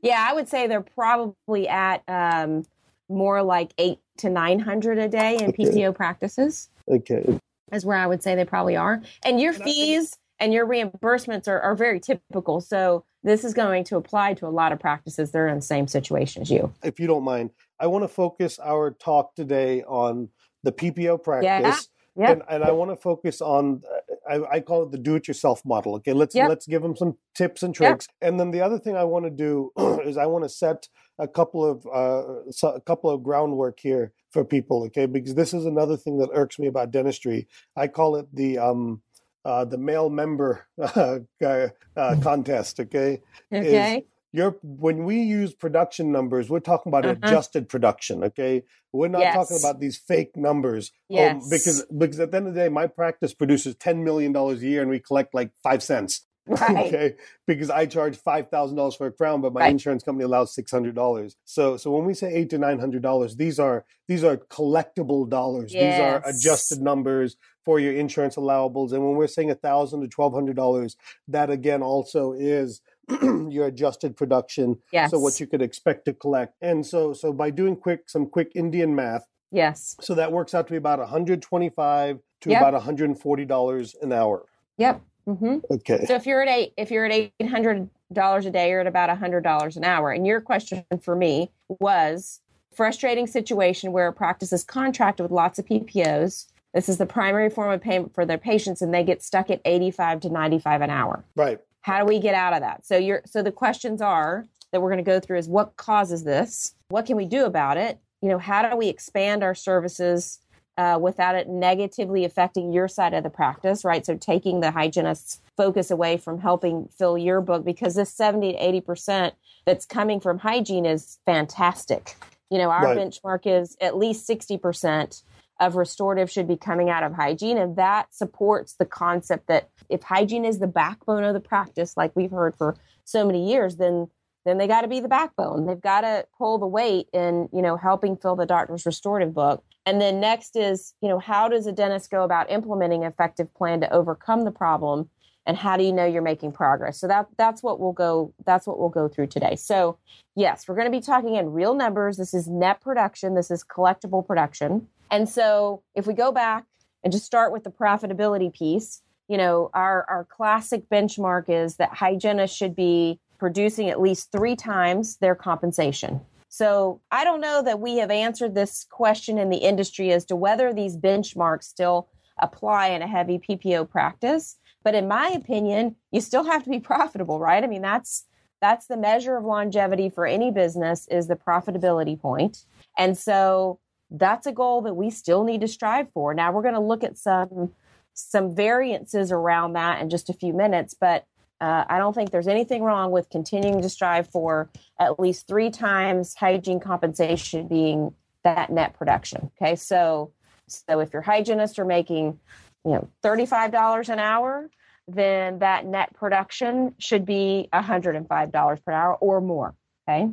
Yeah, 0.08 0.26
I 0.30 0.34
would 0.34 0.48
say 0.48 0.68
they're 0.68 0.82
probably 0.82 1.68
at 1.68 2.02
um, 2.08 2.64
more 3.10 3.44
like 3.44 3.74
eight 3.78 4.00
to 4.20 4.30
900 4.30 4.98
a 4.98 5.10
day 5.10 5.36
in 5.36 5.50
okay. 5.50 5.66
PPO 5.66 5.96
practices. 5.96 6.70
Okay. 6.88 7.40
Is 7.74 7.86
where 7.86 7.98
I 7.98 8.08
would 8.08 8.24
say 8.24 8.34
they 8.36 8.46
probably 8.46 8.78
are. 8.78 9.02
And 9.24 9.42
your 9.42 9.52
fees 9.52 10.18
and 10.40 10.54
your 10.54 10.66
reimbursements 10.66 11.50
are, 11.50 11.60
are 11.60 11.76
very 11.76 12.00
typical. 12.00 12.62
So 12.62 13.04
this 13.24 13.44
is 13.44 13.54
going 13.54 13.84
to 13.86 13.98
apply 13.98 14.36
to 14.36 14.48
a 14.48 14.50
lot 14.50 14.72
of 14.72 14.80
practices 14.80 15.32
that 15.32 15.40
are 15.40 15.50
in 15.50 15.58
the 15.58 15.62
same 15.62 15.88
situation 15.88 16.42
as 16.42 16.50
you. 16.50 16.72
If 16.82 17.00
you 17.02 17.08
don't 17.08 17.24
mind, 17.24 17.50
I 17.78 17.88
want 17.88 18.06
to 18.06 18.08
focus 18.08 18.60
our 18.60 18.92
talk 18.92 19.36
today 19.36 19.84
on 19.84 20.30
the 20.64 20.72
PPO 20.72 21.22
practice. 21.24 21.90
Yeah. 22.18 22.32
And, 22.32 22.42
and 22.50 22.64
I 22.64 22.72
want 22.72 22.92
to 22.92 22.96
focus 22.96 23.42
on 23.42 23.84
I, 24.28 24.42
I, 24.52 24.60
call 24.60 24.84
it 24.84 24.92
the 24.92 24.98
do-it-yourself 24.98 25.64
model. 25.66 25.96
Okay, 25.96 26.14
let's 26.14 26.36
yep. 26.36 26.50
let's 26.50 26.68
give 26.68 26.82
them 26.82 26.96
some 26.96 27.18
tips 27.36 27.64
and 27.64 27.74
tricks. 27.74 28.08
Yep. 28.22 28.30
And 28.30 28.40
then 28.40 28.52
the 28.52 28.62
other 28.62 28.80
thing 28.80 28.98
I 28.98 29.04
want 29.04 29.26
to 29.26 29.32
do 29.32 29.72
is 30.04 30.18
I 30.18 30.26
want 30.26 30.44
to 30.44 30.50
set 30.50 30.88
a 31.20 31.28
couple 31.28 31.66
of 31.66 31.86
uh, 31.86 32.68
a 32.68 32.82
couple 32.82 33.10
of 33.10 33.24
groundwork 33.24 33.80
here 33.80 34.14
for 34.32 34.44
people. 34.44 34.84
Okay, 34.86 35.06
because 35.06 35.36
this 35.36 35.54
is 35.54 35.66
another 35.66 35.98
thing 35.98 36.18
that 36.18 36.30
irks 36.34 36.60
me 36.60 36.68
about 36.68 36.92
dentistry. 36.92 37.48
I 37.76 37.88
call 37.88 38.16
it 38.18 38.28
the 38.34 38.58
um, 38.58 39.02
uh, 39.46 39.66
the 39.66 39.78
male 39.78 40.10
member 40.10 40.68
uh, 40.82 41.20
uh, 41.42 41.70
contest. 42.22 42.80
Okay. 42.80 43.22
Okay. 43.54 43.98
Is, 43.98 44.04
you're 44.32 44.58
when 44.62 45.06
we 45.06 45.22
use 45.22 45.54
production 45.54 46.12
numbers, 46.12 46.50
we're 46.50 46.60
talking 46.60 46.90
about 46.90 47.06
uh-huh. 47.06 47.16
adjusted 47.24 47.70
production. 47.70 48.24
Okay, 48.24 48.64
we're 48.92 49.08
not 49.08 49.22
yes. 49.22 49.36
talking 49.36 49.58
about 49.60 49.80
these 49.80 49.98
fake 49.98 50.36
numbers. 50.36 50.92
Oh, 51.12 51.16
yes. 51.16 51.50
Because 51.50 51.86
because 51.98 52.20
at 52.20 52.32
the 52.32 52.38
end 52.38 52.48
of 52.48 52.54
the 52.54 52.62
day, 52.62 52.70
my 52.70 52.88
practice 52.88 53.34
produces 53.34 53.76
ten 53.76 54.04
million 54.04 54.32
dollars 54.32 54.62
a 54.62 54.68
year, 54.68 54.82
and 54.82 54.90
we 54.90 55.00
collect 55.00 55.34
like 55.34 55.52
five 55.64 55.82
cents. 55.84 56.24
Right. 56.50 56.88
okay, 56.88 57.16
because 57.46 57.70
I 57.70 57.88
charge 57.88 58.16
five 58.16 58.50
thousand 58.50 58.78
dollars 58.78 58.96
for 58.96 59.08
a 59.08 59.12
crown, 59.12 59.42
but 59.42 59.52
my 59.52 59.60
right. 59.62 59.72
insurance 59.72 60.02
company 60.02 60.24
allows 60.24 60.56
six 60.56 60.72
hundred 60.72 60.96
dollars. 60.96 61.36
So, 61.44 61.76
so 61.76 61.92
when 61.92 62.06
we 62.06 62.14
say 62.14 62.34
eight 62.34 62.50
to 62.52 62.58
nine 62.58 62.80
hundred 62.80 63.02
dollars, 63.02 63.36
these 63.36 63.60
are 63.60 63.84
these 64.08 64.24
are 64.24 64.38
collectible 64.38 65.30
dollars. 65.30 65.74
Yes. 65.74 65.98
These 65.98 66.02
are 66.02 66.22
adjusted 66.26 66.80
numbers 66.80 67.36
for 67.66 67.82
your 67.82 67.92
insurance 67.92 68.38
allowables. 68.38 68.94
And 68.94 69.04
when 69.04 69.18
we're 69.18 69.28
saying 69.28 69.52
a 69.52 69.56
thousand 69.56 70.00
to 70.00 70.08
twelve 70.08 70.34
hundred 70.34 70.56
dollars, 70.56 70.96
that 71.28 71.50
again 71.50 71.84
also 71.84 72.32
is 72.32 72.80
your 73.50 73.68
adjusted 73.68 74.18
production. 74.18 74.78
Yes. 74.92 75.12
So 75.12 75.20
what 75.20 75.40
you 75.40 75.48
could 75.48 75.62
expect 75.62 76.06
to 76.06 76.14
collect. 76.14 76.56
And 76.62 76.86
so 76.86 77.14
so 77.14 77.32
by 77.32 77.50
doing 77.50 77.76
quick 77.76 78.10
some 78.10 78.28
quick 78.28 78.52
Indian 78.56 78.96
math. 78.96 79.28
Yes. 79.52 79.96
So 80.02 80.14
that 80.16 80.32
works 80.32 80.54
out 80.54 80.68
to 80.68 80.72
be 80.72 80.78
about 80.78 81.00
125 81.00 82.20
to 82.42 82.50
yep. 82.50 82.62
about 82.62 82.74
140 82.74 83.46
dollars 83.46 83.96
an 84.02 84.12
hour. 84.12 84.46
Yep. 84.78 85.02
Mm-hmm. 85.28 85.58
Okay. 85.72 86.06
So 86.06 86.16
if 86.16 86.26
you're 86.26 86.42
at 86.42 86.48
eight, 86.48 86.74
if 86.78 86.90
you're 86.90 87.06
at 87.06 87.12
eight 87.12 87.34
hundred 87.50 87.90
dollars 88.14 88.46
a 88.46 88.52
day, 88.52 88.70
you're 88.70 88.82
at 88.82 88.88
about 88.88 89.16
hundred 89.18 89.44
dollars 89.44 89.76
an 89.76 89.84
hour. 89.84 90.12
And 90.12 90.26
your 90.26 90.40
question 90.40 90.86
for 91.02 91.16
me 91.16 91.52
was 91.68 92.40
frustrating 92.74 93.28
situation 93.28 93.92
where 93.92 94.08
a 94.08 94.14
practice 94.14 94.54
is 94.54 94.64
contracted 94.64 95.24
with 95.24 95.32
lots 95.32 95.60
of 95.60 95.66
PPOs. 95.66 96.48
This 96.74 96.88
is 96.88 96.98
the 96.98 97.06
primary 97.06 97.50
form 97.50 97.72
of 97.72 97.82
payment 97.82 98.14
for 98.14 98.26
their 98.26 98.38
patients, 98.38 98.82
and 98.82 98.94
they 98.94 99.04
get 99.04 99.22
stuck 99.22 99.50
at 99.50 99.60
eighty-five 99.66 100.22
to 100.22 100.30
ninety-five 100.30 100.82
an 100.82 100.90
hour. 100.90 101.26
Right. 101.36 101.60
How 101.88 102.00
do 102.00 102.06
we 102.06 102.20
get 102.20 102.36
out 102.36 102.52
of 102.52 102.60
that? 102.60 102.86
So 102.86 102.98
you're 102.98 103.22
so 103.26 103.42
the 103.42 103.50
questions 103.50 104.02
are 104.02 104.46
that 104.74 104.82
we're 104.82 104.90
going 104.90 105.04
to 105.04 105.10
go 105.10 105.22
through 105.22 105.38
is 105.38 105.48
what 105.48 105.78
causes 105.78 106.26
this? 106.26 106.76
What 106.90 107.06
can 107.06 107.16
we 107.16 107.24
do 107.24 107.46
about 107.46 107.78
it? 107.78 107.98
You 108.22 108.28
know, 108.28 108.40
how 108.40 108.70
do 108.70 108.76
we 108.76 108.90
expand 108.90 109.42
our 109.42 109.56
services 109.56 110.40
uh, 110.78 111.00
without 111.02 111.36
it 111.36 111.48
negatively 111.48 112.26
affecting 112.26 112.74
your 112.74 112.90
side 112.90 113.14
of 113.14 113.24
the 113.24 113.30
practice, 113.30 113.86
right? 113.86 114.06
So 114.06 114.18
taking 114.18 114.60
the 114.60 114.72
hygienist's 114.72 115.40
focus 115.56 115.90
away 115.90 116.18
from 116.18 116.42
helping 116.42 116.90
fill 116.90 117.18
your 117.18 117.40
book 117.40 117.64
because 117.64 117.96
this 117.96 118.14
70 118.14 118.52
to 118.52 118.82
80% 118.82 119.32
that's 119.66 119.86
coming 119.86 120.20
from 120.20 120.40
hygiene 120.40 120.86
is 120.86 121.20
fantastic. 121.26 122.18
You 122.50 122.58
know, 122.58 122.70
our 122.70 122.84
right. 122.84 122.98
benchmark 122.98 123.44
is 123.46 123.78
at 123.80 123.96
least 123.96 124.28
60% 124.28 125.24
of 125.60 125.76
restorative 125.76 126.30
should 126.30 126.48
be 126.48 126.58
coming 126.58 126.90
out 126.90 127.04
of 127.04 127.14
hygiene. 127.14 127.58
And 127.58 127.76
that 127.76 128.14
supports 128.14 128.76
the 128.76 128.86
concept 128.86 129.48
that 129.48 129.70
if 129.90 130.04
hygiene 130.04 130.46
is 130.46 130.60
the 130.60 130.68
backbone 130.68 131.24
of 131.24 131.34
the 131.34 131.40
practice, 131.40 131.98
like 131.98 132.16
we've 132.16 132.32
heard 132.32 132.56
for 132.56 132.76
so 133.04 133.26
many 133.26 133.50
years, 133.50 133.78
then 133.78 134.08
then 134.46 134.58
they 134.58 134.68
got 134.68 134.82
to 134.82 134.88
be 134.88 135.02
the 135.02 135.10
backbone. 135.10 135.66
They've 135.66 135.82
got 135.82 136.02
to 136.02 136.26
pull 136.38 136.58
the 136.58 136.68
weight 136.68 137.10
in, 137.12 137.50
you 137.52 137.62
know, 137.62 137.76
helping 137.76 138.16
fill 138.16 138.38
the 138.38 138.46
doctor's 138.46 138.86
restorative 138.86 139.34
book. 139.34 139.62
And 139.86 140.00
then 140.00 140.22
next 140.22 140.56
is, 140.56 140.94
you 141.02 141.10
know, 141.10 141.20
how 141.20 141.50
does 141.50 141.68
a 141.68 141.74
dentist 141.74 142.10
go 142.10 142.24
about 142.24 142.50
implementing 142.50 143.04
an 143.04 143.12
effective 143.12 143.54
plan 143.54 143.82
to 143.82 143.94
overcome 143.94 144.46
the 144.46 144.52
problem? 144.52 145.10
And 145.48 145.58
how 145.58 145.78
do 145.78 145.84
you 145.84 145.92
know 145.92 146.06
you're 146.06 146.22
making 146.22 146.52
progress? 146.52 147.00
So 147.00 147.08
that 147.08 147.28
that's 147.38 147.64
what 147.64 147.80
we'll 147.80 147.94
go 147.94 148.34
that's 148.46 148.68
what 148.68 148.78
we'll 148.78 148.90
go 148.90 149.08
through 149.08 149.28
today. 149.28 149.56
So 149.56 149.98
yes 150.36 150.68
we're 150.68 150.76
going 150.76 150.92
to 150.92 150.96
be 150.96 151.02
talking 151.02 151.36
in 151.36 151.52
real 151.52 151.74
numbers. 151.74 152.18
This 152.18 152.36
is 152.36 152.48
net 152.48 152.82
production. 152.82 153.34
This 153.34 153.50
is 153.50 153.64
collectible 153.64 154.26
production. 154.26 154.88
And 155.10 155.28
so 155.28 155.82
if 155.96 156.06
we 156.06 156.14
go 156.14 156.32
back 156.32 156.66
and 157.04 157.12
just 157.12 157.26
start 157.26 157.52
with 157.52 157.64
the 157.64 157.72
profitability 157.72 158.54
piece 158.54 159.02
you 159.28 159.38
know 159.38 159.70
our 159.74 160.06
our 160.08 160.26
classic 160.26 160.90
benchmark 160.90 161.50
is 161.50 161.78
that 161.78 161.94
hygienists 161.94 162.56
should 162.56 162.76
be 162.76 163.20
producing 163.38 163.90
at 163.90 164.02
least 164.02 164.32
three 164.32 164.56
times 164.56 165.18
their 165.18 165.36
compensation. 165.36 166.22
So 166.50 167.02
I 167.12 167.24
don't 167.24 167.42
know 167.42 167.62
that 167.62 167.80
we 167.80 167.98
have 167.98 168.10
answered 168.10 168.56
this 168.56 168.86
question 168.90 169.38
in 169.38 169.50
the 169.50 169.58
industry 169.58 170.12
as 170.12 170.26
to 170.26 170.36
whether 170.36 170.74
these 170.74 170.98
benchmarks 170.98 171.64
still 171.64 172.08
apply 172.40 172.88
in 172.88 173.02
a 173.02 173.08
heavy 173.08 173.38
PPO 173.38 173.90
practice. 173.90 174.58
But 174.88 174.96
in 174.96 175.10
my 175.10 175.28
opinion, 175.36 175.98
you 176.14 176.22
still 176.22 176.46
have 176.46 176.64
to 176.64 176.70
be 176.70 176.80
profitable, 176.80 177.42
right? 177.42 177.62
I 177.62 177.68
mean, 177.68 177.82
that's 177.82 178.24
that's 178.62 178.88
the 178.88 178.96
measure 178.96 179.36
of 179.36 179.44
longevity 179.44 180.10
for 180.10 180.26
any 180.26 180.50
business 180.50 181.10
is 181.12 181.28
the 181.28 181.36
profitability 181.36 182.18
point. 182.18 182.64
And 182.98 183.18
so 183.18 183.82
that's 184.10 184.48
a 184.48 184.54
goal 184.54 184.84
that 184.84 184.94
we 184.94 185.10
still 185.10 185.44
need 185.44 185.60
to 185.60 185.68
strive 185.68 186.10
for. 186.14 186.34
Now 186.34 186.54
we're 186.54 186.62
going 186.62 186.74
to 186.74 186.80
look 186.80 187.04
at 187.04 187.18
some 187.18 187.74
some 188.14 188.56
variances 188.56 189.30
around 189.30 189.74
that 189.74 190.02
in 190.02 190.10
just 190.10 190.30
a 190.30 190.34
few 190.34 190.54
minutes, 190.54 190.96
but 190.98 191.26
uh, 191.60 191.84
I 191.90 191.98
don't 191.98 192.14
think 192.14 192.32
there's 192.32 192.48
anything 192.48 192.82
wrong 192.82 193.12
with 193.12 193.30
continuing 193.30 193.82
to 193.82 193.90
strive 193.90 194.30
for 194.30 194.70
at 195.02 195.20
least 195.20 195.50
three 195.50 195.70
times 195.70 196.34
hygiene 196.34 196.80
compensation 196.80 197.68
being 197.68 198.14
that 198.46 198.70
net 198.70 198.94
production. 198.94 199.52
Okay, 199.62 199.76
so 199.76 200.32
so 200.68 201.02
if 201.02 201.12
your 201.12 201.24
hygienists 201.24 201.78
are 201.78 201.86
making, 201.86 202.40
you 202.88 202.94
know, 202.94 203.08
$35 203.24 204.10
an 204.10 204.20
hour, 204.20 204.70
then 205.10 205.60
that 205.60 205.86
net 205.86 206.14
production 206.14 206.96
should 207.00 207.26
be 207.26 207.68
$105 207.74 208.86
per 208.86 208.92
hour 208.92 209.16
or 209.16 209.42
more. 209.42 209.76
Okay. 210.08 210.30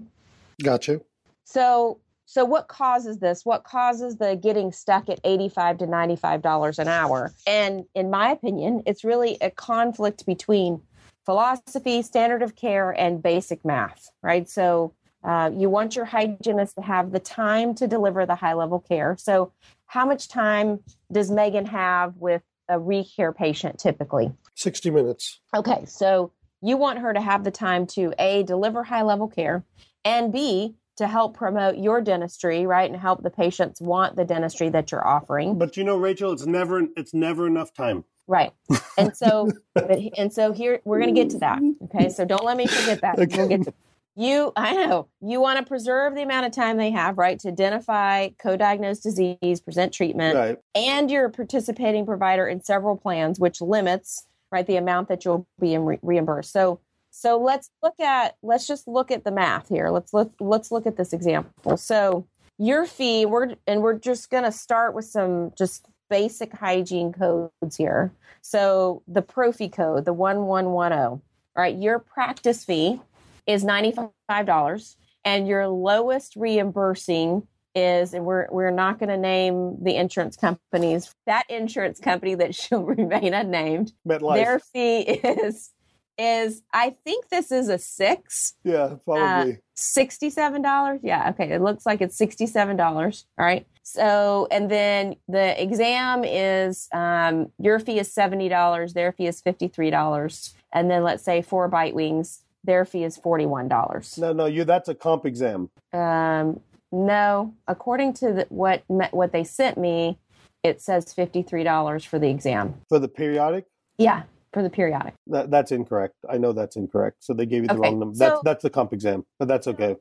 Gotcha. 0.63 1.01
So 1.45 1.99
so 2.27 2.45
what 2.45 2.69
causes 2.69 3.19
this? 3.19 3.45
What 3.45 3.65
causes 3.65 4.17
the 4.17 4.35
getting 4.35 4.73
stuck 4.73 5.09
at 5.09 5.21
85 5.25 5.79
to 5.79 5.87
$95 5.87 6.79
an 6.79 6.89
hour? 6.89 7.33
And 7.47 7.85
in 7.95 8.09
my 8.09 8.31
opinion, 8.31 8.83
it's 8.87 9.05
really 9.05 9.37
a 9.41 9.51
conflict 9.51 10.25
between 10.25 10.81
philosophy, 11.27 12.03
standard 12.03 12.43
of 12.43 12.57
care, 12.57 12.93
and 12.93 13.23
basic 13.23 13.65
math, 13.65 14.11
right? 14.23 14.49
So 14.49 14.95
uh, 15.25 15.51
you 15.55 15.71
want 15.71 15.97
your 15.97 16.05
hygienist 16.05 16.77
to 16.77 16.83
have 16.83 17.11
the 17.11 17.19
time 17.19 17.75
to 17.77 17.87
deliver 17.87 18.27
the 18.27 18.35
high 18.35 18.53
level 18.53 18.81
care. 18.81 19.17
So, 19.19 19.53
how 19.87 20.05
much 20.07 20.29
time 20.29 20.81
does 21.11 21.31
Megan 21.31 21.67
have 21.67 22.17
with 22.17 22.43
a 22.69 22.79
recare 22.79 23.35
patient 23.35 23.79
typically? 23.79 24.33
60 24.57 24.91
minutes. 24.91 25.41
Okay, 25.55 25.85
so 25.87 26.33
you 26.61 26.77
want 26.77 26.99
her 26.99 27.13
to 27.13 27.21
have 27.21 27.45
the 27.45 27.51
time 27.51 27.87
to 27.89 28.13
A, 28.19 28.43
deliver 28.43 28.83
high 28.83 29.03
level 29.03 29.29
care, 29.29 29.65
and 30.05 30.33
B, 30.33 30.75
to 30.97 31.07
help 31.07 31.37
promote 31.37 31.77
your 31.77 32.01
dentistry, 32.01 32.67
right, 32.67 32.91
and 32.91 33.01
help 33.01 33.23
the 33.23 33.31
patients 33.31 33.81
want 33.81 34.17
the 34.17 34.25
dentistry 34.25 34.69
that 34.69 34.93
you're 34.93 35.07
offering. 35.07 35.59
But 35.59 35.77
you 35.77 35.85
know, 35.85 35.97
Rachel, 35.97 36.33
it's 36.33 36.47
never 36.47 36.83
it's 36.97 37.15
never 37.15 37.47
enough 37.47 37.73
time. 37.73 38.05
Right. 38.27 38.53
And 38.97 39.17
so 39.17 39.51
and 40.17 40.33
so 40.33 40.53
here 40.53 40.81
we're 40.85 41.01
going 41.01 41.15
to 41.15 41.21
get 41.21 41.31
to 41.31 41.39
that. 41.39 41.61
Okay? 41.85 42.09
So 42.11 42.25
don't 42.25 42.45
let 42.45 42.57
me 42.57 42.67
forget 42.67 43.01
that. 43.01 43.19
Okay. 43.19 43.37
We'll 43.37 43.49
get 43.49 43.65
to 43.65 43.75
you, 44.17 44.53
I 44.57 44.75
know, 44.75 45.09
you 45.21 45.41
want 45.41 45.59
to 45.59 45.65
preserve 45.65 46.15
the 46.15 46.23
amount 46.23 46.47
of 46.47 46.53
time 46.53 46.77
they 46.77 46.91
have, 46.91 47.19
right, 47.19 47.39
to 47.41 47.49
identify, 47.49 48.29
co 48.39 48.57
diagnose 48.57 49.01
disease, 49.01 49.61
present 49.61 49.93
treatment, 49.93 50.37
right. 50.37 50.59
and 50.75 51.11
you're 51.11 51.27
a 51.27 51.31
participating 51.31 52.07
provider 52.07 52.47
in 52.47 52.63
several 52.63 52.97
plans, 52.97 53.39
which 53.39 53.61
limits, 53.61 54.27
right, 54.51 54.67
the 54.67 54.77
amount 54.77 55.09
that 55.09 55.25
you'll 55.25 55.47
be 55.61 55.77
re- 55.79 55.99
reimbursed. 56.03 56.53
So, 56.53 56.81
so 57.11 57.39
let's 57.39 57.71
look 57.83 57.99
at, 58.01 58.37
let's 58.43 58.67
just 58.67 58.89
look 58.89 59.11
at 59.11 59.25
the 59.25 59.31
math 59.31 59.69
here. 59.69 59.91
Let's 59.91 60.13
look, 60.13 60.33
let's 60.41 60.73
look 60.73 60.87
at 60.87 60.97
this 60.97 61.13
example. 61.13 61.77
So, 61.77 62.27
your 62.59 62.87
fee, 62.87 63.27
we're, 63.27 63.55
and 63.67 63.83
we're 63.83 63.99
just 63.99 64.31
going 64.31 64.45
to 64.45 64.53
start 64.53 64.95
with 64.95 65.05
some 65.05 65.53
just 65.59 65.87
basic 66.09 66.53
hygiene 66.53 67.13
codes 67.13 67.77
here. 67.77 68.13
So, 68.43 69.03
the 69.09 69.23
prophy 69.23 69.69
code, 69.69 70.05
the 70.05 70.13
1110, 70.13 71.01
all 71.03 71.21
right, 71.57 71.77
your 71.77 71.99
practice 71.99 72.65
fee 72.65 73.01
is 73.47 73.65
$95 73.65 74.97
and 75.25 75.49
your 75.49 75.69
lowest 75.69 76.37
reimbursing 76.37 77.47
is 77.77 78.15
and 78.15 78.25
we're 78.25 78.47
we're 78.53 78.71
not 78.71 79.01
going 79.01 79.09
to 79.09 79.17
name 79.17 79.77
the 79.83 79.97
insurance 79.97 80.37
companies 80.37 81.13
that 81.27 81.43
insurance 81.49 81.99
company 81.99 82.37
that 82.37 82.55
shall 82.55 82.85
remain 82.85 83.35
unnamed 83.35 83.93
MetLife. 84.07 84.35
their 84.37 84.59
fee 84.61 85.01
is 85.01 85.73
is 86.19 86.63
I 86.73 86.95
think 87.05 87.29
this 87.29 87.51
is 87.51 87.69
a 87.69 87.79
six. 87.79 88.55
Yeah, 88.65 88.97
probably. 89.05 89.53
Uh, 89.53 89.57
$67. 89.77 91.01
Yeah, 91.03 91.31
okay. 91.31 91.51
It 91.53 91.61
looks 91.61 91.85
like 91.85 92.01
it's 92.01 92.17
$67. 92.17 93.25
All 93.39 93.45
right. 93.45 93.67
So, 93.83 94.47
and 94.51 94.71
then 94.71 95.17
the 95.29 95.61
exam 95.61 96.25
is 96.25 96.89
um, 96.93 97.51
your 97.59 97.81
fee 97.81 97.99
is 97.99 98.15
$70, 98.15 98.95
their 98.95 99.13
fee 99.13 99.27
is 99.27 99.43
$53. 99.43 100.55
And 100.73 100.91
then 100.91 101.03
let's 101.03 101.25
say 101.25 101.43
four 101.43 101.69
bite 101.69 101.95
wings 101.95 102.44
their 102.65 102.85
fee 102.85 103.05
is 103.05 103.19
$41. 103.19 104.19
No, 104.19 104.33
no, 104.33 104.47
you 104.47 104.65
that's 104.65 104.89
a 104.89 104.95
comp 104.95 105.27
exam. 105.27 105.71
Um, 105.93 106.61
no, 106.91 107.55
according 107.69 108.15
to 108.15 108.33
the, 108.33 108.47
what 108.49 108.85
what 108.87 109.33
they 109.33 109.45
sent 109.45 109.77
me, 109.79 110.19
it 110.63 110.81
says 110.81 111.07
$53 111.07 112.07
for 112.07 112.19
the 112.19 112.29
exam. 112.29 112.75
For 112.89 112.99
the 112.99 113.09
periodic? 113.09 113.67
Yeah, 113.99 114.23
for 114.53 114.63
the 114.63 114.71
periodic. 114.71 115.15
That, 115.27 115.51
that's 115.51 115.73
incorrect. 115.73 116.15
I 116.29 116.39
know 116.39 116.53
that's 116.53 116.77
incorrect. 116.77 117.19
So 117.21 117.35
they 117.35 117.47
gave 117.47 117.63
you 117.63 117.69
the 117.69 117.75
okay. 117.75 117.83
wrong 117.83 117.99
number. 117.99 118.17
That's 118.17 118.37
so, 118.37 118.43
that's 118.45 118.63
the 118.63 118.71
comp 118.71 118.93
exam, 118.93 119.25
but 119.39 119.49
that's 119.49 119.67
okay. 119.67 119.97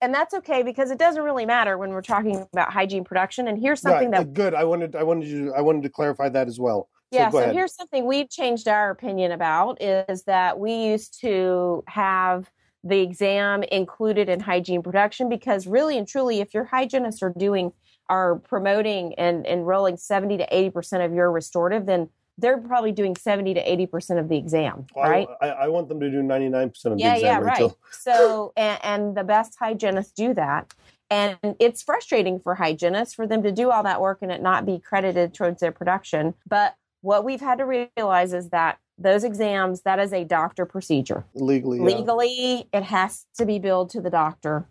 And 0.00 0.12
that's 0.12 0.34
okay 0.34 0.62
because 0.62 0.90
it 0.90 0.98
doesn't 0.98 1.22
really 1.22 1.46
matter 1.46 1.78
when 1.78 1.90
we're 1.90 2.02
talking 2.02 2.46
about 2.52 2.72
hygiene 2.72 3.04
production. 3.04 3.48
And 3.48 3.58
here's 3.58 3.80
something 3.80 4.10
right. 4.10 4.18
that 4.18 4.34
good. 4.34 4.52
I 4.52 4.64
wanted 4.64 4.94
I 4.94 5.02
wanted 5.02 5.28
you 5.28 5.54
I 5.54 5.62
wanted 5.62 5.82
to 5.84 5.88
clarify 5.88 6.28
that 6.28 6.46
as 6.46 6.60
well. 6.60 6.88
Yeah, 7.14 7.30
so, 7.30 7.40
so 7.40 7.52
here's 7.52 7.74
something 7.74 8.06
we've 8.06 8.28
changed 8.28 8.68
our 8.68 8.90
opinion 8.90 9.32
about 9.32 9.80
is 9.80 10.24
that 10.24 10.58
we 10.58 10.74
used 10.74 11.20
to 11.20 11.84
have 11.86 12.50
the 12.84 13.00
exam 13.00 13.62
included 13.62 14.28
in 14.28 14.40
hygiene 14.40 14.82
production 14.82 15.28
because 15.28 15.66
really 15.66 15.96
and 15.96 16.06
truly 16.06 16.40
if 16.40 16.52
your 16.52 16.64
hygienists 16.64 17.22
are 17.22 17.32
doing 17.36 17.72
are 18.10 18.36
promoting 18.36 19.14
and 19.14 19.46
enrolling 19.46 19.96
70 19.96 20.36
to 20.36 20.46
80% 20.46 21.04
of 21.04 21.14
your 21.14 21.32
restorative 21.32 21.86
then 21.86 22.10
they're 22.36 22.58
probably 22.58 22.92
doing 22.92 23.16
70 23.16 23.54
to 23.54 23.64
80% 23.64 24.18
of 24.18 24.28
the 24.28 24.36
exam 24.36 24.86
right? 24.94 25.26
I, 25.40 25.48
I 25.48 25.68
want 25.68 25.88
them 25.88 25.98
to 26.00 26.10
do 26.10 26.20
99% 26.20 26.84
of 26.84 26.98
yeah, 26.98 27.12
the 27.12 27.14
exam 27.16 27.22
yeah 27.22 27.38
Rachel. 27.38 27.68
right. 27.68 27.76
So 27.92 28.52
and, 28.56 28.78
and 28.82 29.16
the 29.16 29.24
best 29.24 29.56
hygienists 29.58 30.12
do 30.12 30.34
that. 30.34 30.74
And 31.10 31.38
it's 31.60 31.82
frustrating 31.82 32.40
for 32.40 32.54
hygienists 32.54 33.14
for 33.14 33.26
them 33.26 33.42
to 33.42 33.52
do 33.52 33.70
all 33.70 33.82
that 33.84 34.00
work 34.00 34.18
and 34.22 34.32
it 34.32 34.42
not 34.42 34.66
be 34.66 34.78
credited 34.78 35.32
towards 35.32 35.60
their 35.60 35.70
production. 35.70 36.34
But 36.46 36.74
what 37.04 37.22
we've 37.22 37.40
had 37.40 37.58
to 37.58 37.88
realize 37.96 38.32
is 38.32 38.48
that 38.48 38.78
those 38.96 39.24
exams 39.24 39.82
that 39.82 39.98
is 39.98 40.12
a 40.12 40.24
doctor 40.24 40.64
procedure. 40.64 41.24
Legally 41.34 41.78
yeah. 41.78 41.84
legally 41.84 42.68
it 42.72 42.82
has 42.82 43.26
to 43.36 43.44
be 43.44 43.58
billed 43.58 43.90
to 43.90 44.00
the 44.00 44.10
doctor. 44.10 44.66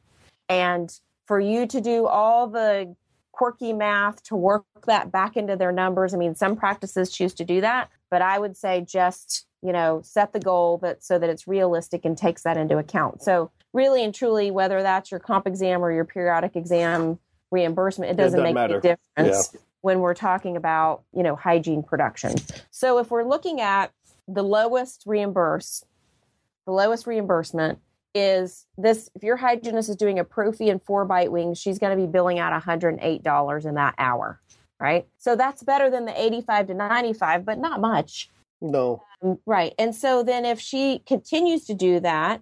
And 0.50 0.92
for 1.28 1.40
you 1.40 1.68
to 1.68 1.80
do 1.80 2.08
all 2.08 2.48
the 2.48 2.96
quirky 3.32 3.72
math 3.72 4.24
to 4.24 4.36
work 4.36 4.66
that 4.88 5.12
back 5.12 5.36
into 5.36 5.56
their 5.56 5.72
numbers 5.72 6.14
i 6.14 6.18
mean 6.18 6.36
some 6.36 6.56
practices 6.56 7.10
choose 7.10 7.34
to 7.34 7.44
do 7.44 7.62
that 7.62 7.90
but 8.12 8.22
i 8.22 8.38
would 8.38 8.56
say 8.56 8.86
just 8.88 9.48
you 9.64 9.74
know 9.74 10.02
set 10.04 10.34
the 10.34 10.40
goal 10.40 10.78
that 10.78 11.04
so 11.04 11.18
that 11.18 11.32
it's 11.32 11.48
realistic 11.48 12.06
and 12.06 12.16
takes 12.16 12.44
that 12.44 12.58
into 12.58 12.78
account. 12.78 13.24
So 13.24 13.50
really 13.72 14.04
and 14.04 14.14
truly 14.14 14.52
whether 14.52 14.84
that's 14.84 15.10
your 15.10 15.20
comp 15.20 15.48
exam 15.48 15.84
or 15.84 15.92
your 15.92 16.06
periodic 16.06 16.56
exam 16.56 17.18
reimbursement 17.50 18.12
it 18.12 18.18
doesn't, 18.18 18.40
it 18.40 18.44
doesn't 18.44 18.44
make 18.44 18.54
matter. 18.54 18.78
a 18.78 18.82
difference. 18.82 19.52
Yeah 19.54 19.60
when 19.84 20.00
we're 20.00 20.14
talking 20.14 20.56
about, 20.56 21.04
you 21.14 21.22
know, 21.22 21.36
hygiene 21.36 21.84
production. 21.84 22.36
So 22.72 23.00
if 23.00 23.12
we're 23.12 23.26
looking 23.26 23.60
at 23.60 23.92
the 24.30 24.42
lowest 24.42 25.04
reimburse, 25.06 25.84
the 26.66 26.72
lowest 26.72 27.06
reimbursement 27.06 27.80
is 28.16 28.66
this 28.78 29.10
if 29.14 29.24
your 29.24 29.36
hygienist 29.36 29.90
is 29.90 29.98
doing 29.98 30.20
a 30.20 30.24
prophy 30.24 30.70
and 30.70 30.82
four 30.82 31.04
bite 31.04 31.34
wings, 31.34 31.60
she's 31.60 31.80
going 31.80 31.96
to 31.96 32.02
be 32.02 32.10
billing 32.10 32.40
out 32.40 32.60
$108 32.64 33.66
in 33.66 33.76
that 33.76 33.96
hour, 33.98 34.40
right? 34.80 35.06
So 35.18 35.36
that's 35.36 35.64
better 35.64 35.90
than 35.90 36.06
the 36.06 36.20
85 36.20 36.68
to 36.68 36.74
95, 36.76 37.44
but 37.44 37.58
not 37.58 37.82
much. 37.82 38.30
No. 38.62 39.04
Um, 39.22 39.38
right. 39.46 39.74
And 39.78 39.94
so 39.94 40.24
then 40.24 40.46
if 40.46 40.62
she 40.62 41.04
continues 41.06 41.66
to 41.66 41.74
do 41.74 42.00
that, 42.00 42.42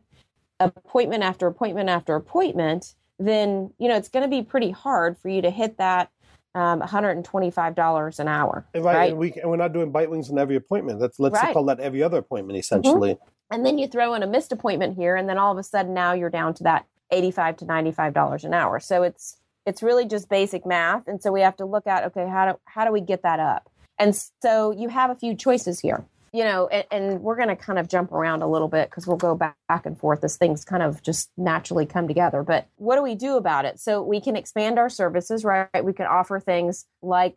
appointment 0.59 1.23
after 1.23 1.47
appointment 1.47 1.89
after 1.89 2.13
appointment, 2.13 2.93
then, 3.17 3.73
you 3.79 3.87
know, 3.87 3.95
it's 3.95 4.09
going 4.09 4.29
to 4.29 4.29
be 4.29 4.43
pretty 4.43 4.69
hard 4.69 5.17
for 5.17 5.29
you 5.29 5.41
to 5.41 5.49
hit 5.49 5.79
that 5.79 6.11
um, 6.55 6.81
$125 6.81 8.19
an 8.19 8.27
hour. 8.27 8.65
right, 8.73 8.83
right? 8.83 9.09
And, 9.11 9.19
we, 9.19 9.31
and 9.33 9.49
we're 9.49 9.57
not 9.57 9.73
doing 9.73 9.91
bite 9.91 10.09
wings 10.09 10.29
in 10.29 10.37
every 10.37 10.55
appointment. 10.55 10.99
That's 10.99 11.19
let's 11.19 11.35
right. 11.35 11.53
call 11.53 11.65
that 11.65 11.79
every 11.79 12.03
other 12.03 12.17
appointment 12.17 12.59
essentially. 12.59 13.13
Mm-hmm. 13.13 13.53
And 13.53 13.65
then 13.65 13.77
you 13.77 13.87
throw 13.87 14.13
in 14.13 14.23
a 14.23 14.27
missed 14.27 14.51
appointment 14.51 14.95
here, 14.95 15.15
and 15.15 15.27
then 15.27 15.37
all 15.37 15.51
of 15.51 15.57
a 15.57 15.63
sudden 15.63 15.93
now 15.93 16.13
you're 16.13 16.29
down 16.29 16.53
to 16.55 16.63
that 16.63 16.85
85 17.11 17.57
to 17.57 17.65
$95 17.65 18.43
an 18.45 18.53
hour. 18.53 18.79
So 18.79 19.03
it's 19.03 19.37
it's 19.65 19.83
really 19.83 20.05
just 20.05 20.29
basic 20.29 20.65
math, 20.65 21.07
and 21.07 21.21
so 21.21 21.31
we 21.31 21.41
have 21.41 21.57
to 21.57 21.65
look 21.65 21.85
at 21.85 22.05
okay, 22.05 22.27
how 22.27 22.51
do 22.51 22.59
how 22.65 22.85
do 22.85 22.91
we 22.91 23.01
get 23.01 23.23
that 23.23 23.39
up? 23.39 23.69
And 23.99 24.15
so 24.41 24.71
you 24.71 24.89
have 24.89 25.09
a 25.09 25.15
few 25.15 25.35
choices 25.35 25.79
here. 25.79 26.05
You 26.33 26.45
know, 26.45 26.67
and, 26.67 26.85
and 26.91 27.21
we're 27.21 27.35
going 27.35 27.49
to 27.49 27.57
kind 27.57 27.77
of 27.77 27.89
jump 27.89 28.11
around 28.11 28.41
a 28.41 28.47
little 28.47 28.69
bit 28.69 28.89
because 28.89 29.05
we'll 29.05 29.17
go 29.17 29.35
back, 29.35 29.57
back 29.67 29.85
and 29.85 29.97
forth 29.97 30.23
as 30.23 30.37
things 30.37 30.63
kind 30.63 30.81
of 30.81 31.03
just 31.03 31.29
naturally 31.37 31.85
come 31.85 32.07
together. 32.07 32.41
But 32.41 32.67
what 32.77 32.95
do 32.95 33.03
we 33.03 33.15
do 33.15 33.35
about 33.35 33.65
it? 33.65 33.79
So 33.79 34.01
we 34.01 34.21
can 34.21 34.37
expand 34.37 34.79
our 34.79 34.89
services, 34.89 35.43
right? 35.43 35.83
We 35.83 35.91
can 35.91 36.05
offer 36.05 36.39
things 36.39 36.85
like 37.01 37.35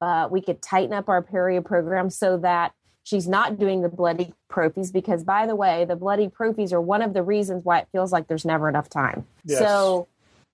uh, 0.00 0.28
we 0.30 0.40
could 0.40 0.62
tighten 0.62 0.92
up 0.92 1.08
our 1.08 1.22
perio 1.22 1.64
program 1.64 2.10
so 2.10 2.36
that 2.38 2.72
she's 3.06 3.28
not 3.28 3.58
doing 3.58 3.82
the 3.82 3.88
bloody 3.88 4.34
prophies 4.50 4.92
because 4.92 5.24
by 5.24 5.46
the 5.46 5.54
way 5.54 5.84
the 5.84 5.96
bloody 5.96 6.28
prophies 6.28 6.72
are 6.72 6.80
one 6.80 7.02
of 7.02 7.14
the 7.14 7.22
reasons 7.22 7.64
why 7.64 7.78
it 7.78 7.88
feels 7.92 8.12
like 8.12 8.26
there's 8.26 8.44
never 8.44 8.68
enough 8.68 8.88
time 8.88 9.24
yes. 9.44 9.58
so 9.58 10.08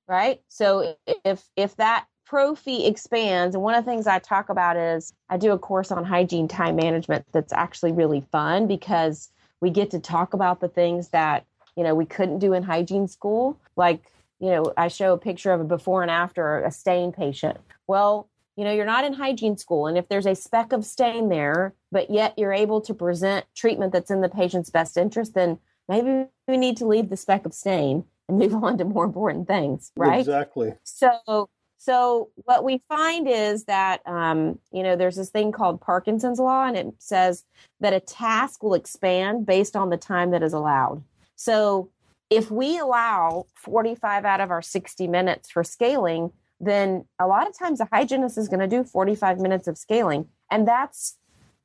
right 0.07 0.41
so 0.49 0.95
if 1.25 1.43
if 1.57 1.75
that 1.77 2.07
prophy 2.33 2.87
expands 2.87 3.55
and 3.55 3.63
one 3.63 3.75
of 3.75 3.85
the 3.85 3.91
things 3.91 4.07
i 4.07 4.19
talk 4.19 4.49
about 4.49 4.75
is 4.75 5.13
i 5.29 5.37
do 5.37 5.53
a 5.53 5.59
course 5.59 5.93
on 5.93 6.03
hygiene 6.03 6.49
time 6.49 6.77
management 6.77 7.27
that's 7.31 7.53
actually 7.53 7.93
really 7.93 8.23
fun 8.33 8.67
because 8.67 9.29
we 9.61 9.69
get 9.69 9.91
to 9.91 9.99
talk 9.99 10.33
about 10.33 10.61
the 10.61 10.69
things 10.69 11.11
that 11.11 11.45
you 11.77 11.85
know 11.85 11.95
we 11.95 12.07
couldn't 12.07 12.41
do 12.41 12.53
in 12.53 12.63
hygiene 12.63 13.07
school. 13.07 13.59
Like 13.77 14.03
you 14.41 14.51
know 14.51 14.73
i 14.77 14.89
show 14.89 15.15
a 15.15 15.19
picture 15.19 15.53
of 15.53 15.61
a 15.61 15.65
before 15.65 16.03
and 16.03 16.11
after 16.11 16.63
a 16.63 16.71
stain 16.71 17.13
patient. 17.13 17.59
Well 17.87 18.29
you 18.57 18.65
know 18.65 18.73
you're 18.73 18.85
not 18.87 19.05
in 19.05 19.15
hygiene 19.15 19.57
school 19.57 19.87
and 19.87 19.97
if 19.97 20.09
there's 20.09 20.27
a 20.27 20.35
speck 20.35 20.73
of 20.73 20.85
stain 20.85 21.31
there 21.31 21.75
but 21.91 22.11
yet 22.11 22.39
you're 22.39 22.53
able 22.53 22.81
to 22.83 22.93
present 22.93 23.47
treatment 23.55 23.93
that's 23.93 24.11
in 24.11 24.21
the 24.21 24.29
patient's 24.29 24.69
best 24.69 24.99
interest 24.99 25.35
then 25.35 25.59
maybe 25.89 26.27
we 26.47 26.57
need 26.59 26.77
to 26.77 26.87
leave 26.87 27.09
the 27.09 27.17
speck 27.17 27.47
of 27.47 27.55
stain 27.55 28.05
and 28.29 28.39
move 28.39 28.55
on 28.65 28.77
to 28.77 28.85
more 28.85 29.05
important 29.05 29.47
things 29.47 29.91
right? 29.97 30.21
Exactly. 30.21 30.75
So 30.83 31.49
so 31.85 32.31
what 32.37 32.63
we 32.63 32.81
find 32.89 33.27
is 33.29 33.65
that 33.65 34.07
um, 34.07 34.61
you 34.73 34.85
know 34.85 34.95
there's 34.95 35.17
this 35.17 35.31
thing 35.31 35.51
called 35.51 35.81
parkinson's 35.81 36.39
law 36.39 36.65
and 36.65 36.77
it 36.77 36.87
says 36.99 37.45
that 37.81 37.93
a 37.93 37.99
task 37.99 38.63
will 38.63 38.75
expand 38.75 39.47
based 39.47 39.75
on 39.75 39.91
the 39.91 39.97
time 39.97 40.31
that 40.31 40.45
is 40.45 40.53
allowed. 40.53 41.03
So 41.35 41.91
if 42.31 42.53
we 42.53 42.79
allow 42.79 43.47
45 43.57 44.25
out 44.25 44.41
of 44.41 44.53
our 44.53 44.63
60 44.63 45.09
minutes 45.09 45.51
for 45.51 45.65
scaling 45.65 46.31
then 46.61 47.05
a 47.19 47.27
lot 47.27 47.49
of 47.49 47.59
times 47.59 47.81
a 47.81 47.89
hygienist 47.93 48.39
is 48.39 48.47
going 48.47 48.61
to 48.61 48.69
do 48.69 48.85
45 48.85 49.41
minutes 49.41 49.67
of 49.67 49.77
scaling 49.77 50.29
and 50.53 50.69
that's 50.69 51.19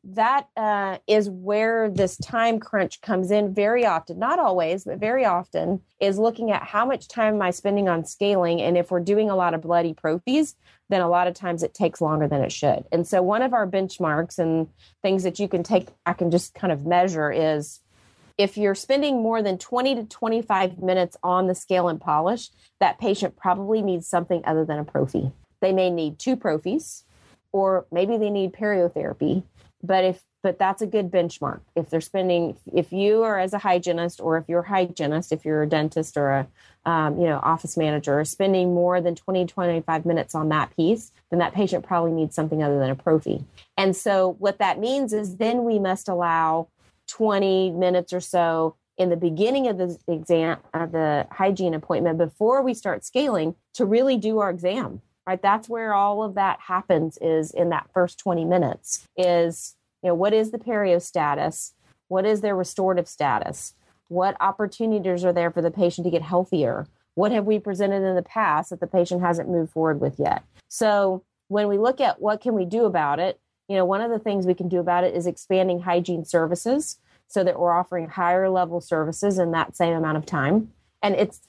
that 0.07 0.47
uh, 0.55 0.97
is 1.05 1.29
where 1.29 1.89
this 1.89 2.15
time 2.17 2.59
crunch 2.59 3.01
comes 3.01 3.29
in 3.29 3.53
very 3.53 3.85
often 3.85 4.17
not 4.17 4.39
always 4.39 4.85
but 4.85 4.99
very 4.99 5.25
often 5.25 5.81
is 5.99 6.17
looking 6.17 6.49
at 6.49 6.63
how 6.63 6.85
much 6.85 7.07
time 7.09 7.35
am 7.35 7.41
i 7.41 7.51
spending 7.51 7.89
on 7.89 8.05
scaling 8.05 8.61
and 8.61 8.77
if 8.77 8.89
we're 8.89 9.01
doing 9.01 9.29
a 9.29 9.35
lot 9.35 9.53
of 9.53 9.61
bloody 9.61 9.93
prophies 9.93 10.55
then 10.89 11.01
a 11.01 11.09
lot 11.09 11.27
of 11.27 11.33
times 11.33 11.61
it 11.61 11.73
takes 11.73 11.99
longer 11.99 12.27
than 12.27 12.41
it 12.41 12.51
should 12.51 12.85
and 12.91 13.05
so 13.05 13.21
one 13.21 13.41
of 13.41 13.53
our 13.53 13.67
benchmarks 13.67 14.39
and 14.39 14.67
things 15.01 15.23
that 15.23 15.39
you 15.39 15.47
can 15.47 15.61
take 15.61 15.89
back 16.05 16.21
and 16.21 16.31
just 16.31 16.53
kind 16.53 16.71
of 16.71 16.85
measure 16.85 17.29
is 17.29 17.81
if 18.37 18.55
you're 18.55 18.75
spending 18.75 19.21
more 19.21 19.41
than 19.41 19.57
20 19.57 19.95
to 19.95 20.03
25 20.03 20.77
minutes 20.77 21.17
on 21.23 21.47
the 21.47 21.55
scale 21.55 21.87
and 21.87 21.99
polish, 21.99 22.49
that 22.79 22.99
patient 22.99 23.35
probably 23.35 23.81
needs 23.81 24.07
something 24.07 24.43
other 24.45 24.63
than 24.63 24.77
a 24.77 24.83
prophy. 24.83 25.31
They 25.59 25.73
may 25.73 25.89
need 25.89 26.19
two 26.19 26.37
prophies, 26.37 27.03
or 27.51 27.87
maybe 27.91 28.17
they 28.17 28.29
need 28.29 28.53
periotherapy. 28.53 29.41
But 29.83 30.03
if 30.03 30.23
but 30.43 30.59
that's 30.59 30.81
a 30.81 30.87
good 30.87 31.11
benchmark. 31.11 31.59
If 31.75 31.89
they're 31.89 31.99
spending, 31.99 32.57
if 32.73 32.93
you 32.93 33.23
are 33.23 33.37
as 33.37 33.53
a 33.53 33.57
hygienist, 33.57 34.21
or 34.21 34.37
if 34.37 34.45
you're 34.47 34.61
a 34.61 34.67
hygienist, 34.67 35.33
if 35.33 35.43
you're 35.43 35.63
a 35.63 35.67
dentist 35.67 36.15
or 36.15 36.29
a 36.29 36.47
um, 36.89 37.19
you 37.19 37.25
know 37.25 37.39
office 37.43 37.75
manager, 37.75 38.23
spending 38.23 38.73
more 38.73 39.01
than 39.01 39.15
20 39.15 39.45
25 39.45 40.05
minutes 40.05 40.35
on 40.35 40.49
that 40.49 40.73
piece, 40.75 41.11
then 41.31 41.39
that 41.39 41.53
patient 41.53 41.85
probably 41.85 42.11
needs 42.11 42.35
something 42.35 42.63
other 42.63 42.79
than 42.79 42.89
a 42.89 42.95
prophy. 42.95 43.43
And 43.75 43.95
so 43.95 44.35
what 44.39 44.59
that 44.59 44.79
means 44.79 45.11
is 45.11 45.37
then 45.37 45.65
we 45.65 45.79
must 45.79 46.07
allow 46.07 46.69
20 47.07 47.71
minutes 47.71 48.13
or 48.13 48.21
so 48.21 48.75
in 48.97 49.09
the 49.09 49.17
beginning 49.17 49.67
of 49.67 49.77
the 49.77 49.97
exam 50.07 50.57
of 50.73 50.91
the 50.91 51.27
hygiene 51.31 51.73
appointment 51.73 52.17
before 52.17 52.61
we 52.61 52.73
start 52.73 53.05
scaling 53.05 53.55
to 53.73 53.85
really 53.85 54.17
do 54.17 54.39
our 54.39 54.49
exam 54.49 55.01
right? 55.27 55.41
That's 55.41 55.69
where 55.69 55.93
all 55.93 56.23
of 56.23 56.35
that 56.35 56.59
happens 56.61 57.17
is 57.19 57.51
in 57.51 57.69
that 57.69 57.89
first 57.93 58.17
20 58.19 58.45
minutes 58.45 59.05
is 59.17 59.75
you 60.01 60.09
know 60.09 60.15
what 60.15 60.33
is 60.33 60.51
the 60.51 60.57
perio 60.57 61.01
status? 61.01 61.73
What 62.07 62.25
is 62.25 62.41
their 62.41 62.55
restorative 62.55 63.07
status? 63.07 63.73
What 64.07 64.37
opportunities 64.39 65.25
are 65.25 65.33
there 65.33 65.51
for 65.51 65.61
the 65.61 65.71
patient 65.71 66.05
to 66.05 66.11
get 66.11 66.21
healthier? 66.21 66.87
What 67.15 67.31
have 67.31 67.45
we 67.45 67.59
presented 67.59 68.03
in 68.03 68.15
the 68.15 68.21
past 68.21 68.69
that 68.69 68.79
the 68.79 68.87
patient 68.87 69.21
hasn't 69.21 69.49
moved 69.49 69.71
forward 69.71 69.99
with 69.99 70.17
yet? 70.17 70.43
So 70.69 71.23
when 71.49 71.67
we 71.67 71.77
look 71.77 71.99
at 71.99 72.21
what 72.21 72.39
can 72.39 72.53
we 72.53 72.65
do 72.65 72.85
about 72.85 73.19
it 73.19 73.39
you 73.67 73.75
know, 73.75 73.85
one 73.85 74.01
of 74.01 74.11
the 74.11 74.19
things 74.19 74.45
we 74.45 74.53
can 74.53 74.69
do 74.69 74.79
about 74.79 75.03
it 75.03 75.13
is 75.13 75.27
expanding 75.27 75.81
hygiene 75.81 76.23
services 76.23 76.99
so 77.27 77.43
that 77.43 77.59
we're 77.59 77.73
offering 77.73 78.07
higher 78.07 78.49
level 78.49 78.79
services 78.79 79.37
in 79.37 79.51
that 79.51 79.75
same 79.75 79.93
amount 79.93 80.17
of 80.17 80.25
time. 80.25 80.71
And 81.03 81.15
it's 81.15 81.41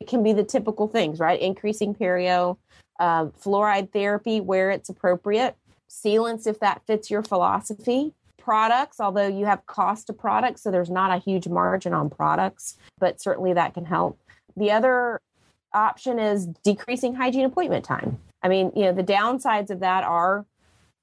it 0.00 0.08
can 0.08 0.22
be 0.22 0.32
the 0.32 0.44
typical 0.44 0.86
things, 0.86 1.18
right? 1.18 1.40
Increasing 1.40 1.94
perio, 1.94 2.58
uh, 2.98 3.26
fluoride 3.26 3.92
therapy 3.92 4.40
where 4.40 4.70
it's 4.70 4.88
appropriate, 4.88 5.56
sealants 5.88 6.46
if 6.46 6.60
that 6.60 6.82
fits 6.86 7.10
your 7.10 7.22
philosophy, 7.22 8.12
products, 8.38 9.00
although 9.00 9.26
you 9.26 9.46
have 9.46 9.64
cost 9.66 10.10
of 10.10 10.18
products, 10.18 10.62
so 10.62 10.70
there's 10.70 10.90
not 10.90 11.10
a 11.10 11.18
huge 11.18 11.48
margin 11.48 11.94
on 11.94 12.10
products, 12.10 12.76
but 12.98 13.20
certainly 13.20 13.54
that 13.54 13.72
can 13.72 13.86
help. 13.86 14.20
The 14.56 14.70
other 14.70 15.20
option 15.72 16.18
is 16.18 16.46
decreasing 16.62 17.14
hygiene 17.14 17.46
appointment 17.46 17.84
time. 17.84 18.18
I 18.42 18.48
mean, 18.48 18.70
you 18.76 18.82
know, 18.82 18.92
the 18.92 19.02
downsides 19.02 19.70
of 19.70 19.80
that 19.80 20.04
are 20.04 20.44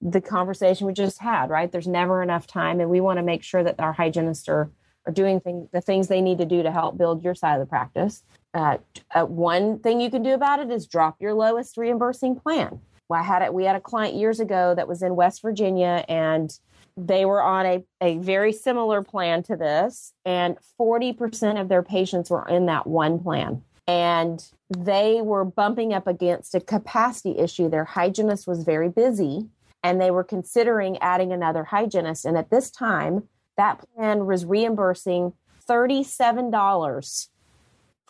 the 0.02 0.22
conversation 0.22 0.88
we 0.88 0.94
just 0.94 1.20
had, 1.20 1.50
right? 1.50 1.72
There's 1.72 1.88
never 1.88 2.22
enough 2.22 2.46
time, 2.48 2.80
and 2.80 2.90
we 2.90 3.02
want 3.02 3.18
to 3.18 3.24
make 3.24 3.44
sure 3.44 3.64
that 3.64 3.80
our 3.80 3.94
hygienists 3.94 4.48
are 4.48 4.70
are 5.08 5.12
doing 5.12 5.40
things, 5.40 5.68
the 5.72 5.82
things 5.82 6.08
they 6.08 6.22
need 6.22 6.38
to 6.38 6.46
do 6.46 6.62
to 6.62 6.72
help 6.72 6.96
build 6.96 7.24
your 7.24 7.34
side 7.34 7.56
of 7.56 7.60
the 7.60 7.66
practice. 7.66 8.24
Uh, 8.54 8.78
uh, 9.14 9.26
one 9.26 9.80
thing 9.80 10.02
you 10.02 10.10
can 10.10 10.24
do 10.24 10.34
about 10.34 10.60
it 10.60 10.70
is 10.70 10.86
drop 10.86 11.16
your 11.20 11.34
lowest 11.34 11.78
reimbursing 11.78 12.36
plan. 12.36 12.82
Well, 13.08 13.20
I 13.20 13.24
had 13.24 13.42
it. 13.42 13.54
We 13.54 13.66
had 13.66 13.76
a 13.76 13.82
client 13.82 14.16
years 14.16 14.40
ago 14.40 14.74
that 14.76 14.88
was 14.88 15.02
in 15.02 15.16
West 15.16 15.42
Virginia, 15.42 16.06
and 16.08 16.58
they 16.98 17.26
were 17.26 17.42
on 17.42 17.66
a, 17.66 17.84
a 18.02 18.18
very 18.18 18.54
similar 18.54 19.02
plan 19.02 19.44
to 19.44 19.56
this, 19.56 20.14
and 20.26 20.58
40% 20.80 21.60
of 21.60 21.70
their 21.70 21.84
patients 21.84 22.30
were 22.30 22.48
in 22.48 22.66
that 22.68 22.88
one 22.88 23.20
plan. 23.20 23.64
And 23.88 24.44
they 24.70 25.22
were 25.22 25.44
bumping 25.44 25.94
up 25.94 26.08
against 26.08 26.56
a 26.56 26.62
capacity 26.62 27.38
issue. 27.38 27.70
Their 27.70 27.86
hygienist 27.86 28.48
was 28.48 28.64
very 28.64 28.90
busy 28.90 29.48
and 29.84 30.00
they 30.00 30.12
were 30.12 30.24
considering 30.24 30.98
adding 31.00 31.34
another 31.34 31.64
hygienist. 31.64 32.26
And 32.26 32.38
at 32.38 32.50
this 32.50 32.70
time, 32.70 33.28
that 33.58 33.84
plan 33.96 34.26
was 34.26 34.46
reimbursing 34.46 35.34
$37 35.68 37.28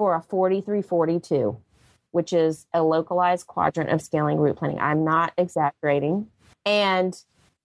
for 0.02 0.16
a 0.16 0.22
4342, 0.24 1.56
which 2.10 2.34
is 2.34 2.66
a 2.74 2.82
localized 2.82 3.46
quadrant 3.46 3.92
of 3.92 4.02
scaling 4.02 4.40
root 4.40 4.56
planning. 4.56 4.80
I'm 4.80 5.04
not 5.04 5.32
exaggerating. 5.38 6.26
And 6.66 7.16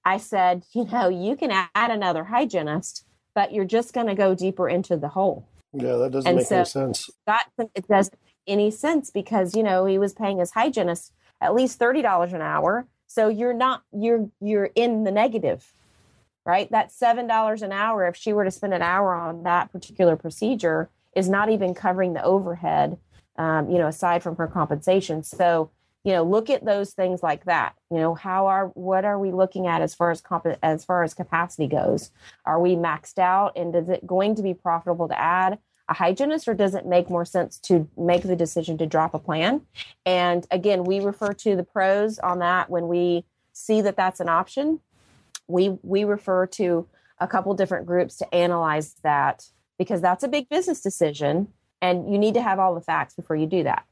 I 0.04 0.18
said, 0.18 0.64
you 0.74 0.84
know, 0.84 1.08
you 1.08 1.34
can 1.34 1.50
add 1.50 1.90
another 1.90 2.24
hygienist, 2.24 3.06
but 3.34 3.54
you're 3.54 3.64
just 3.64 3.94
going 3.94 4.08
to 4.08 4.14
go 4.14 4.34
deeper 4.34 4.68
into 4.68 4.98
the 4.98 5.08
hole. 5.08 5.48
Yeah, 5.72 5.96
that 5.96 6.10
doesn't 6.10 6.28
and 6.28 6.36
make 6.36 6.46
so 6.46 6.56
any 6.56 6.64
sense. 6.66 7.08
That 7.26 7.46
it 7.56 7.88
doesn't 7.88 8.18
make 8.22 8.42
any 8.46 8.70
sense 8.70 9.10
because 9.10 9.56
you 9.56 9.62
know 9.62 9.86
he 9.86 9.96
was 9.96 10.12
paying 10.12 10.38
his 10.38 10.50
hygienist 10.50 11.12
at 11.40 11.54
least 11.54 11.78
thirty 11.78 12.02
dollars 12.02 12.34
an 12.34 12.42
hour, 12.42 12.86
so 13.06 13.28
you're 13.28 13.54
not 13.54 13.82
you're 13.92 14.28
you're 14.42 14.70
in 14.74 15.04
the 15.04 15.10
negative, 15.10 15.72
right? 16.44 16.70
That 16.70 16.92
seven 16.92 17.26
dollars 17.26 17.62
an 17.62 17.72
hour, 17.72 18.06
if 18.06 18.16
she 18.16 18.34
were 18.34 18.44
to 18.44 18.50
spend 18.50 18.74
an 18.74 18.82
hour 18.82 19.14
on 19.14 19.42
that 19.44 19.72
particular 19.72 20.16
procedure, 20.16 20.90
is 21.16 21.28
not 21.28 21.50
even 21.50 21.74
covering 21.74 22.12
the 22.12 22.22
overhead, 22.22 22.98
um, 23.36 23.68
you 23.68 23.78
know, 23.78 23.88
aside 23.88 24.22
from 24.22 24.36
her 24.36 24.46
compensation. 24.46 25.24
So 25.24 25.70
you 26.04 26.12
know, 26.12 26.22
look 26.22 26.50
at 26.50 26.64
those 26.64 26.92
things 26.92 27.20
like 27.20 27.46
that. 27.46 27.74
You 27.90 27.96
know, 27.96 28.14
how 28.14 28.46
are 28.46 28.68
what 28.68 29.04
are 29.04 29.18
we 29.18 29.32
looking 29.32 29.66
at 29.66 29.82
as 29.82 29.92
far 29.92 30.12
as 30.12 30.20
comp- 30.20 30.56
as 30.62 30.84
far 30.84 31.02
as 31.02 31.14
capacity 31.14 31.66
goes? 31.66 32.12
Are 32.44 32.60
we 32.60 32.76
maxed 32.76 33.18
out, 33.18 33.54
and 33.56 33.74
is 33.74 33.88
it 33.88 34.06
going 34.06 34.36
to 34.36 34.42
be 34.42 34.54
profitable 34.54 35.08
to 35.08 35.18
add? 35.18 35.58
a 35.88 35.94
hygienist 35.94 36.48
or 36.48 36.54
does 36.54 36.74
it 36.74 36.86
make 36.86 37.08
more 37.08 37.24
sense 37.24 37.58
to 37.58 37.88
make 37.96 38.22
the 38.22 38.36
decision 38.36 38.76
to 38.78 38.86
drop 38.86 39.14
a 39.14 39.18
plan? 39.18 39.62
And 40.04 40.46
again, 40.50 40.84
we 40.84 41.00
refer 41.00 41.32
to 41.32 41.54
the 41.54 41.62
pros 41.62 42.18
on 42.18 42.40
that 42.40 42.68
when 42.68 42.88
we 42.88 43.24
see 43.52 43.80
that 43.82 43.96
that's 43.96 44.20
an 44.20 44.28
option. 44.28 44.80
We 45.46 45.78
we 45.82 46.04
refer 46.04 46.46
to 46.46 46.88
a 47.18 47.28
couple 47.28 47.54
different 47.54 47.86
groups 47.86 48.16
to 48.16 48.34
analyze 48.34 48.94
that 49.02 49.48
because 49.78 50.00
that's 50.00 50.24
a 50.24 50.28
big 50.28 50.48
business 50.48 50.80
decision 50.80 51.48
and 51.82 52.10
you 52.10 52.18
need 52.18 52.34
to 52.34 52.42
have 52.42 52.58
all 52.58 52.74
the 52.74 52.80
facts 52.80 53.14
before 53.14 53.36
you 53.36 53.46
do 53.46 53.62
that. 53.64 53.84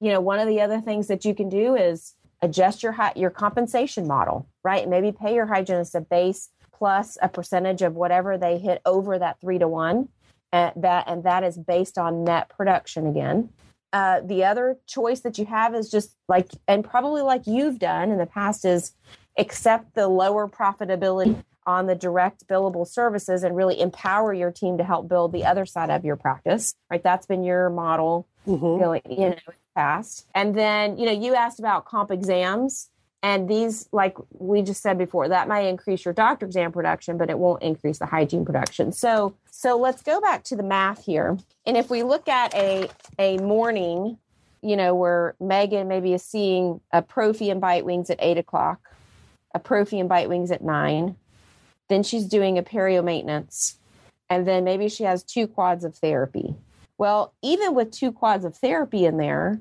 You 0.00 0.12
know, 0.12 0.20
one 0.20 0.38
of 0.38 0.48
the 0.48 0.60
other 0.60 0.80
things 0.80 1.08
that 1.08 1.24
you 1.24 1.34
can 1.34 1.48
do 1.48 1.74
is 1.74 2.14
adjust 2.42 2.82
your 2.82 2.96
your 3.16 3.30
compensation 3.30 4.06
model, 4.06 4.46
right? 4.64 4.88
Maybe 4.88 5.12
pay 5.12 5.34
your 5.34 5.46
hygienist 5.46 5.94
a 5.94 6.00
base 6.00 6.48
plus 6.72 7.18
a 7.20 7.28
percentage 7.28 7.82
of 7.82 7.94
whatever 7.94 8.38
they 8.38 8.58
hit 8.58 8.80
over 8.86 9.18
that 9.18 9.40
3 9.40 9.58
to 9.58 9.68
1 9.68 10.08
and 10.52 10.72
that 10.76 11.04
and 11.06 11.24
that 11.24 11.44
is 11.44 11.58
based 11.58 11.98
on 11.98 12.24
net 12.24 12.48
production 12.48 13.06
again 13.06 13.50
uh, 13.92 14.20
the 14.24 14.44
other 14.44 14.78
choice 14.86 15.20
that 15.20 15.36
you 15.36 15.44
have 15.44 15.74
is 15.74 15.90
just 15.90 16.16
like 16.28 16.48
and 16.68 16.84
probably 16.84 17.22
like 17.22 17.46
you've 17.46 17.78
done 17.78 18.10
in 18.10 18.18
the 18.18 18.26
past 18.26 18.64
is 18.64 18.92
accept 19.36 19.94
the 19.94 20.08
lower 20.08 20.48
profitability 20.48 21.42
on 21.66 21.86
the 21.86 21.94
direct 21.94 22.46
billable 22.48 22.86
services 22.86 23.42
and 23.42 23.56
really 23.56 23.80
empower 23.80 24.32
your 24.32 24.50
team 24.50 24.78
to 24.78 24.84
help 24.84 25.08
build 25.08 25.32
the 25.32 25.44
other 25.44 25.66
side 25.66 25.90
of 25.90 26.04
your 26.04 26.16
practice. 26.16 26.74
Right? 26.90 27.02
That's 27.02 27.26
been 27.26 27.44
your 27.44 27.70
model 27.70 28.26
mm-hmm. 28.46 28.82
going, 28.82 29.02
you 29.08 29.16
know, 29.16 29.26
in 29.26 29.40
the 29.46 29.52
past. 29.74 30.26
And 30.34 30.54
then, 30.54 30.98
you 30.98 31.06
know, 31.06 31.12
you 31.12 31.34
asked 31.34 31.58
about 31.58 31.84
comp 31.84 32.10
exams. 32.10 32.88
And 33.22 33.50
these, 33.50 33.86
like 33.92 34.16
we 34.32 34.62
just 34.62 34.82
said 34.82 34.96
before, 34.96 35.28
that 35.28 35.46
might 35.46 35.66
increase 35.66 36.06
your 36.06 36.14
doctor 36.14 36.46
exam 36.46 36.72
production, 36.72 37.18
but 37.18 37.28
it 37.28 37.38
won't 37.38 37.62
increase 37.62 37.98
the 37.98 38.06
hygiene 38.06 38.46
production. 38.46 38.92
So, 38.92 39.34
so 39.50 39.76
let's 39.76 40.00
go 40.00 40.22
back 40.22 40.42
to 40.44 40.56
the 40.56 40.62
math 40.62 41.04
here. 41.04 41.36
And 41.66 41.76
if 41.76 41.90
we 41.90 42.02
look 42.02 42.28
at 42.28 42.54
a 42.54 42.88
a 43.18 43.36
morning, 43.36 44.16
you 44.62 44.74
know, 44.74 44.94
where 44.94 45.34
Megan 45.38 45.86
maybe 45.86 46.14
is 46.14 46.22
seeing 46.22 46.80
a 46.92 47.02
prophy 47.02 47.50
and 47.50 47.60
bite 47.60 47.84
wings 47.84 48.08
at 48.08 48.16
eight 48.20 48.38
o'clock, 48.38 48.80
a 49.54 49.58
prophy 49.58 50.00
and 50.00 50.08
bite 50.08 50.30
wings 50.30 50.50
at 50.50 50.62
nine, 50.62 51.16
then 51.90 52.02
she's 52.02 52.24
doing 52.24 52.56
a 52.56 52.62
perio 52.62 53.04
maintenance, 53.04 53.76
and 54.30 54.48
then 54.48 54.64
maybe 54.64 54.88
she 54.88 55.04
has 55.04 55.22
two 55.22 55.46
quads 55.46 55.84
of 55.84 55.94
therapy. 55.96 56.54
Well, 56.96 57.34
even 57.42 57.74
with 57.74 57.90
two 57.90 58.12
quads 58.12 58.44
of 58.44 58.56
therapy 58.56 59.04
in 59.04 59.18
there, 59.18 59.60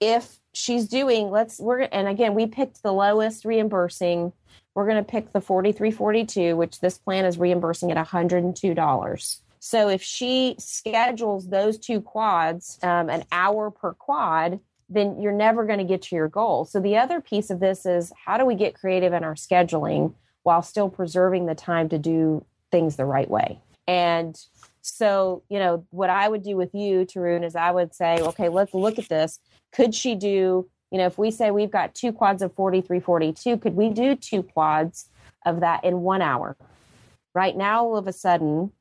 if 0.00 0.38
she's 0.52 0.86
doing 0.88 1.30
let's 1.30 1.58
we're 1.58 1.80
and 1.80 2.08
again 2.08 2.34
we 2.34 2.46
picked 2.46 2.82
the 2.82 2.92
lowest 2.92 3.44
reimbursing. 3.44 4.32
We're 4.74 4.86
going 4.86 5.02
to 5.02 5.10
pick 5.10 5.32
the 5.32 5.40
4342 5.40 6.54
which 6.54 6.80
this 6.80 6.98
plan 6.98 7.24
is 7.24 7.38
reimbursing 7.38 7.90
at 7.90 8.06
$102 8.06 9.40
so 9.58 9.88
if 9.88 10.02
she 10.02 10.54
schedules 10.58 11.48
those 11.48 11.78
two 11.78 12.02
quads 12.02 12.78
um, 12.82 13.08
an 13.08 13.24
hour 13.32 13.70
per 13.70 13.94
quad 13.94 14.60
then 14.88 15.20
you're 15.20 15.32
never 15.32 15.64
going 15.64 15.78
to 15.78 15.84
get 15.84 16.02
to 16.02 16.14
your 16.14 16.28
goal. 16.28 16.64
So 16.64 16.78
the 16.78 16.96
other 16.96 17.20
piece 17.20 17.50
of 17.50 17.58
this 17.60 17.86
is 17.86 18.12
how 18.24 18.38
do 18.38 18.44
we 18.44 18.54
get 18.54 18.74
creative 18.74 19.12
in 19.12 19.24
our 19.24 19.34
scheduling 19.34 20.14
while 20.46 20.62
still 20.62 20.88
preserving 20.88 21.46
the 21.46 21.54
time 21.54 21.88
to 21.88 21.98
do 21.98 22.44
things 22.70 22.96
the 22.96 23.04
right 23.04 23.30
way 23.30 23.60
and 23.86 24.36
so, 24.82 25.42
you 25.48 25.58
know, 25.58 25.84
what 25.90 26.10
I 26.10 26.28
would 26.28 26.42
do 26.42 26.56
with 26.56 26.74
you, 26.74 27.04
Tarun, 27.04 27.44
is 27.44 27.56
I 27.56 27.70
would 27.70 27.94
say, 27.94 28.20
okay, 28.20 28.48
let's 28.48 28.72
look 28.72 28.98
at 28.98 29.08
this. 29.08 29.40
Could 29.72 29.94
she 29.94 30.14
do, 30.14 30.68
you 30.90 30.98
know, 30.98 31.06
if 31.06 31.18
we 31.18 31.30
say 31.30 31.50
we've 31.50 31.70
got 31.70 31.94
two 31.94 32.12
quads 32.12 32.40
of 32.40 32.54
4342, 32.54 33.58
could 33.58 33.74
we 33.74 33.90
do 33.90 34.14
two 34.14 34.44
quads 34.44 35.08
of 35.44 35.60
that 35.60 35.84
in 35.84 36.02
one 36.02 36.22
hour? 36.22 36.56
Right 37.34 37.56
now, 37.56 37.84
all 37.84 37.96
of 37.96 38.06
a 38.06 38.12
sudden, 38.12 38.72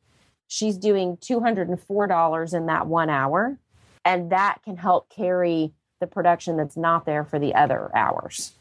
she's 0.47 0.77
doing 0.77 1.17
$204 1.17 2.53
in 2.53 2.65
that 2.67 2.87
one 2.87 3.09
hour, 3.09 3.57
and 4.03 4.31
that 4.31 4.59
can 4.63 4.77
help 4.77 5.09
carry 5.09 5.73
the 5.99 6.07
production 6.07 6.55
that's 6.55 6.77
not 6.77 7.05
there 7.05 7.25
for 7.25 7.39
the 7.39 7.55
other 7.55 7.89
hours. 7.95 8.51